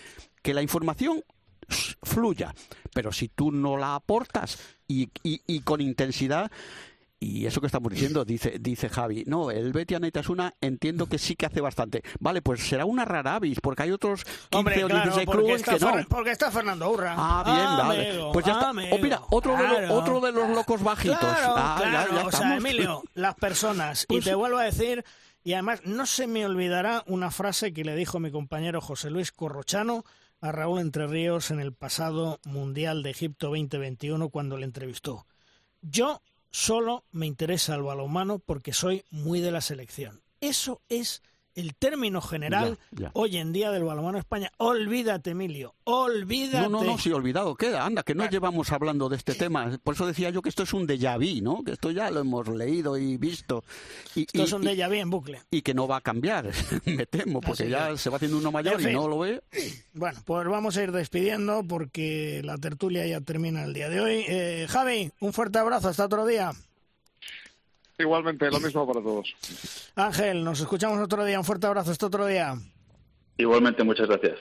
Que 0.41 0.53
la 0.53 0.61
información 0.61 1.23
fluya. 2.03 2.53
Pero 2.93 3.11
si 3.11 3.27
tú 3.29 3.51
no 3.51 3.77
la 3.77 3.95
aportas 3.95 4.59
y, 4.87 5.09
y- 5.23 5.41
y 5.47 5.61
con 5.61 5.81
intensidad. 5.81 6.51
Y 7.23 7.45
eso 7.45 7.61
que 7.61 7.67
estamos 7.67 7.91
diciendo, 7.93 8.25
dice, 8.25 8.57
dice 8.59 8.89
Javi, 8.89 9.23
no, 9.27 9.51
el 9.51 9.71
Betia 9.73 9.99
Naitasuna 9.99 10.55
entiendo 10.59 11.05
que 11.05 11.19
sí 11.19 11.35
que 11.35 11.45
hace 11.45 11.61
bastante. 11.61 12.01
Vale, 12.19 12.41
pues 12.41 12.67
será 12.67 12.85
una 12.85 13.05
rara 13.05 13.35
avis, 13.35 13.59
porque 13.61 13.83
hay 13.83 13.91
otros 13.91 14.23
15 14.23 14.57
Hombre, 14.57 14.83
o 14.83 14.87
claro, 14.87 15.03
16 15.03 15.25
porque 15.27 15.37
clubes 15.43 15.61
está, 15.61 15.77
que 15.77 15.97
no. 16.01 16.07
Porque 16.09 16.31
está 16.31 16.49
Fernando 16.49 16.89
Urra. 16.89 17.13
Ah, 17.15 17.43
bien, 17.45 17.87
vale. 17.87 18.09
Amigo, 18.09 18.31
Pues 18.31 18.43
ya 18.47 18.53
está. 18.53 18.71
Oh, 18.71 18.97
mira, 18.97 19.21
otro, 19.29 19.55
de, 19.55 19.87
otro 19.89 20.19
de 20.19 20.31
los 20.31 20.49
locos 20.49 20.81
bajitos. 20.81 21.19
Claro, 21.19 21.53
Ah, 21.55 21.77
ya- 21.79 21.89
claro. 21.91 22.11
ya 22.15 22.17
o 22.25 22.31
sea, 22.31 22.39
estamos. 22.39 22.57
Emilio, 22.57 23.03
las 23.13 23.35
personas. 23.35 24.05
Pues 24.07 24.25
y 24.25 24.29
te 24.29 24.33
vuelvo 24.33 24.57
a 24.57 24.63
decir, 24.63 25.05
y 25.43 25.53
además 25.53 25.81
no 25.85 26.07
se 26.07 26.25
me 26.25 26.43
olvidará 26.43 27.03
una 27.05 27.29
frase 27.29 27.71
que 27.71 27.85
le 27.85 27.95
dijo 27.95 28.19
mi 28.19 28.31
compañero 28.31 28.81
José 28.81 29.11
Luis 29.11 29.31
Corrochano 29.31 30.05
a 30.41 30.51
Raúl 30.51 30.79
Entre 30.79 31.05
Ríos 31.05 31.51
en 31.51 31.59
el 31.59 31.71
pasado 31.71 32.39
Mundial 32.45 33.03
de 33.03 33.11
Egipto 33.11 33.49
2021 33.49 34.29
cuando 34.29 34.57
le 34.57 34.65
entrevistó. 34.65 35.27
Yo 35.83 36.23
solo 36.51 37.05
me 37.11 37.25
interesa 37.25 37.75
el 37.75 37.81
balonmano 37.81 38.39
porque 38.39 38.73
soy 38.73 39.05
muy 39.09 39.41
de 39.41 39.51
la 39.51 39.61
selección. 39.61 40.21
Eso 40.41 40.81
es 40.89 41.21
el 41.55 41.75
término 41.75 42.21
general 42.21 42.77
Ya, 42.91 43.03
ya. 43.05 43.11
hoy 43.13 43.37
en 43.37 43.51
día 43.53 43.71
del 43.71 43.83
balonmano 43.83 44.17
España. 44.17 44.51
Olvídate, 44.57 45.31
Emilio, 45.31 45.75
olvídate. 45.83 46.61
No, 46.69 46.69
no, 46.69 46.83
no, 46.83 46.97
sí, 46.97 47.11
olvidado 47.11 47.55
queda. 47.55 47.85
Anda, 47.85 48.03
que 48.03 48.15
no 48.15 48.29
llevamos 48.29 48.71
hablando 48.71 49.09
de 49.09 49.17
este 49.17 49.35
tema. 49.35 49.77
Por 49.83 49.95
eso 49.95 50.05
decía 50.07 50.29
yo 50.29 50.41
que 50.41 50.49
esto 50.49 50.63
es 50.63 50.73
un 50.73 50.87
déjà 50.87 51.17
vu, 51.17 51.41
¿no? 51.43 51.63
Que 51.63 51.71
esto 51.73 51.91
ya 51.91 52.09
lo 52.11 52.21
hemos 52.21 52.47
leído 52.47 52.97
y 52.97 53.17
visto. 53.17 53.63
Y, 54.15 54.21
Esto 54.21 54.39
y- 54.39 54.41
es 54.43 54.51
un 54.53 54.63
déjà 54.63 54.87
vu 54.87 54.93
en 54.95 55.09
bucle. 55.09 55.41
y 55.51 55.61
que 55.61 55.73
no 55.73 55.87
va 55.87 55.97
a 55.97 56.01
cambiar, 56.01 56.49
me 56.85 57.05
temo, 57.05 57.41
porque 57.41 57.63
Así 57.63 57.71
ya 57.71 57.97
se 57.97 58.09
va 58.09 58.15
haciendo 58.17 58.37
uno 58.37 58.51
mayor 58.51 58.75
En 58.75 58.79
fin. 58.81 58.89
y 58.89 58.93
no 58.93 59.07
lo 59.07 59.19
ve. 59.19 59.41
Bueno, 59.93 60.19
pues 60.25 60.47
vamos 60.47 60.77
a 60.77 60.83
ir 60.83 60.91
despidiendo 60.91 61.63
porque 61.67 62.41
la 62.43 62.57
tertulia 62.57 63.05
ya 63.07 63.21
termina 63.21 63.63
el 63.63 63.73
día 63.73 63.89
de 63.89 63.99
hoy. 64.01 64.23
Eh, 64.27 64.67
Javi, 64.69 65.11
un 65.19 65.33
fuerte 65.33 65.59
abrazo, 65.59 65.89
hasta 65.89 66.05
otro 66.05 66.25
día. 66.25 66.51
Igualmente, 68.01 68.49
lo 68.49 68.59
mismo 68.59 68.87
para 68.87 69.01
todos. 69.01 69.35
Ángel, 69.95 70.43
nos 70.43 70.59
escuchamos 70.59 70.99
otro 70.99 71.23
día, 71.23 71.39
un 71.39 71.45
fuerte 71.45 71.67
abrazo, 71.67 71.91
hasta 71.91 72.07
otro 72.07 72.25
día. 72.25 72.55
Igualmente, 73.37 73.83
muchas 73.83 74.07
gracias. 74.07 74.39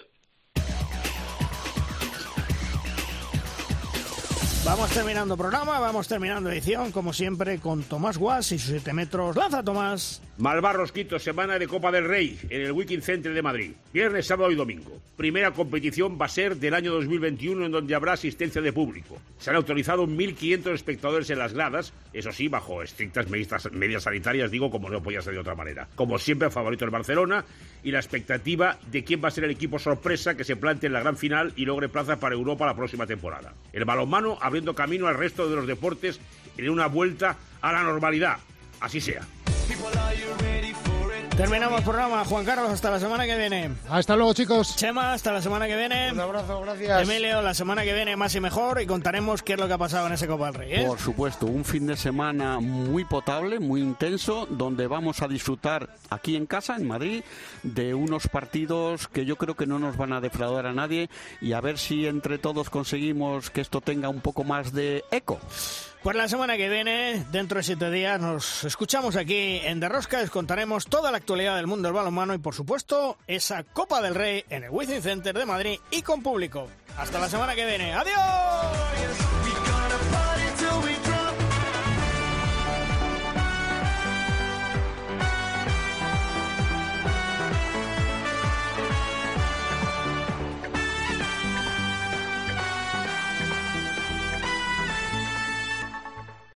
Vamos 4.65 4.91
terminando 4.91 5.37
programa, 5.37 5.81
vamos 5.81 6.07
terminando 6.07 6.51
edición, 6.51 6.93
como 6.93 7.13
siempre, 7.13 7.59
con 7.59 7.83
Tomás 7.83 8.19
Guas 8.19 8.53
y 8.53 8.59
sus 8.59 8.71
7 8.71 8.93
metros. 8.93 9.35
¡Lanza, 9.35 9.63
Tomás! 9.63 10.23
Malvar 10.41 10.75
Rosquito, 10.75 11.19
semana 11.19 11.59
de 11.59 11.69
Copa 11.69 11.93
del 11.93 12.09
Rey 12.09 12.39
en 12.49 12.63
el 12.63 12.73
Wiking 12.73 13.03
Center 13.03 13.35
de 13.35 13.43
Madrid. 13.43 13.73
Viernes, 13.93 14.27
sábado 14.27 14.51
y 14.51 14.55
domingo. 14.55 14.99
Primera 15.15 15.51
competición 15.51 16.19
va 16.19 16.25
a 16.25 16.31
ser 16.31 16.57
del 16.57 16.73
año 16.73 16.95
2021 16.95 17.67
en 17.67 17.73
donde 17.73 17.95
habrá 17.95 18.15
asistencia 18.15 18.63
de 18.63 18.73
público. 18.73 19.19
Se 19.39 19.51
han 19.51 19.57
autorizado 19.57 20.07
1.500 20.07 20.73
espectadores 20.73 21.29
en 21.29 21.41
las 21.41 21.53
gradas, 21.53 21.93
eso 22.15 22.33
sí, 22.33 22.49
bajo 22.49 22.83
estrictas 22.83 23.29
medidas, 23.29 24.03
sanitarias, 24.03 24.51
digo, 24.51 24.71
como 24.71 24.89
no 24.89 25.03
podía 25.03 25.21
ser 25.21 25.35
de 25.35 25.41
otra 25.41 25.55
manera. 25.55 25.89
Como 25.95 26.19
siempre, 26.19 26.49
favorito 26.49 26.87
el 26.87 26.91
Barcelona 26.91 27.45
y 27.83 27.91
la 27.91 27.99
expectativa 27.99 28.79
de 28.91 29.05
quién 29.05 29.23
va 29.23 29.29
a 29.29 29.33
ser 29.33 29.45
el 29.45 29.51
equipo 29.51 29.79
sorpresa 29.79 30.39
que 30.39 30.45
se 30.45 30.57
plante 30.57 30.87
en 30.87 30.95
la 30.95 31.01
gran 31.01 31.19
final 31.19 31.53
y 31.55 31.67
logre 31.67 31.91
plaza 31.91 32.19
para 32.19 32.35
Europa 32.35 32.65
la 32.65 32.77
próxima 32.77 33.07
temporada. 33.07 33.53
El 33.75 33.85
balonmano 33.85 34.39
abriendo 34.41 34.75
camino 34.75 35.07
al 35.07 35.19
resto 35.19 35.51
de 35.51 35.57
los 35.57 35.67
deportes 35.67 36.19
en 36.57 36.71
una 36.71 36.87
vuelta 36.87 37.37
a 37.61 37.73
la 37.75 37.83
normalidad. 37.83 38.39
Así 38.81 39.01
sea. 39.01 39.27
Terminamos 41.41 41.79
el 41.79 41.85
programa. 41.85 42.23
Juan 42.27 42.45
Carlos, 42.45 42.71
hasta 42.71 42.91
la 42.91 43.01
semana 43.01 43.25
que 43.25 43.35
viene. 43.35 43.71
Hasta 43.89 44.15
luego, 44.15 44.35
chicos. 44.35 44.77
Chema, 44.77 45.15
hasta 45.15 45.33
la 45.33 45.41
semana 45.41 45.67
que 45.67 45.75
viene. 45.75 46.13
Un 46.13 46.21
abrazo, 46.21 46.61
gracias. 46.61 47.09
Emilio, 47.09 47.41
la 47.41 47.55
semana 47.55 47.83
que 47.83 47.95
viene 47.95 48.15
más 48.15 48.35
y 48.35 48.41
mejor 48.41 48.83
y 48.83 48.85
contaremos 48.85 49.43
qué 49.43 49.55
es 49.55 49.59
lo 49.59 49.67
que 49.67 49.73
ha 49.73 49.79
pasado 49.79 50.07
en 50.07 50.13
ese 50.13 50.27
Copa 50.27 50.47
del 50.47 50.55
Rey. 50.55 50.73
¿eh? 50.75 50.85
Por 50.87 50.99
supuesto, 50.99 51.47
un 51.47 51.65
fin 51.65 51.87
de 51.87 51.97
semana 51.97 52.61
muy 52.61 53.07
potable, 53.07 53.59
muy 53.59 53.81
intenso, 53.81 54.47
donde 54.51 54.87
vamos 54.87 55.23
a 55.23 55.29
disfrutar 55.29 55.89
aquí 56.11 56.37
en 56.37 56.45
casa, 56.45 56.77
en 56.77 56.87
Madrid, 56.87 57.23
de 57.63 57.95
unos 57.95 58.29
partidos 58.29 59.09
que 59.09 59.25
yo 59.25 59.37
creo 59.37 59.57
que 59.57 59.67
no 59.67 59.79
nos 59.79 59.97
van 59.97 60.13
a 60.13 60.21
defraudar 60.21 60.67
a 60.67 60.75
nadie 60.75 61.09
y 61.41 61.55
a 61.55 61.63
ver 61.63 61.79
si 61.79 62.07
entre 62.07 62.37
todos 62.37 62.69
conseguimos 62.69 63.49
que 63.49 63.63
esto 63.63 63.81
tenga 63.81 64.11
un 64.11 64.21
poco 64.21 64.45
más 64.45 64.75
de 64.75 65.05
eco. 65.11 65.41
Pues 66.03 66.17
la 66.17 66.29
semana 66.29 66.57
que 66.57 66.71
viene, 66.71 67.27
dentro 67.31 67.59
de 67.59 67.63
siete 67.63 67.91
días, 67.91 68.19
nos 68.19 68.65
escuchamos 68.65 69.17
aquí 69.17 69.61
en 69.63 69.81
Derrosca. 69.81 70.21
Les 70.21 70.31
contaremos 70.31 70.87
toda 70.87 71.11
la 71.11 71.19
actualidad 71.19 71.57
del 71.57 71.67
mundo 71.67 71.89
del 71.89 71.93
balonmano 71.93 72.33
y, 72.33 72.39
por 72.39 72.55
supuesto, 72.55 73.19
esa 73.27 73.65
Copa 73.65 74.01
del 74.01 74.15
Rey 74.15 74.43
en 74.49 74.65
el 74.65 74.71
Wizzing 74.71 75.03
Center 75.03 75.37
de 75.37 75.45
Madrid 75.45 75.79
y 75.91 76.01
con 76.01 76.23
público. 76.23 76.69
Hasta 76.97 77.19
la 77.19 77.29
semana 77.29 77.55
que 77.55 77.67
viene. 77.67 77.93
¡Adiós! 77.93 79.40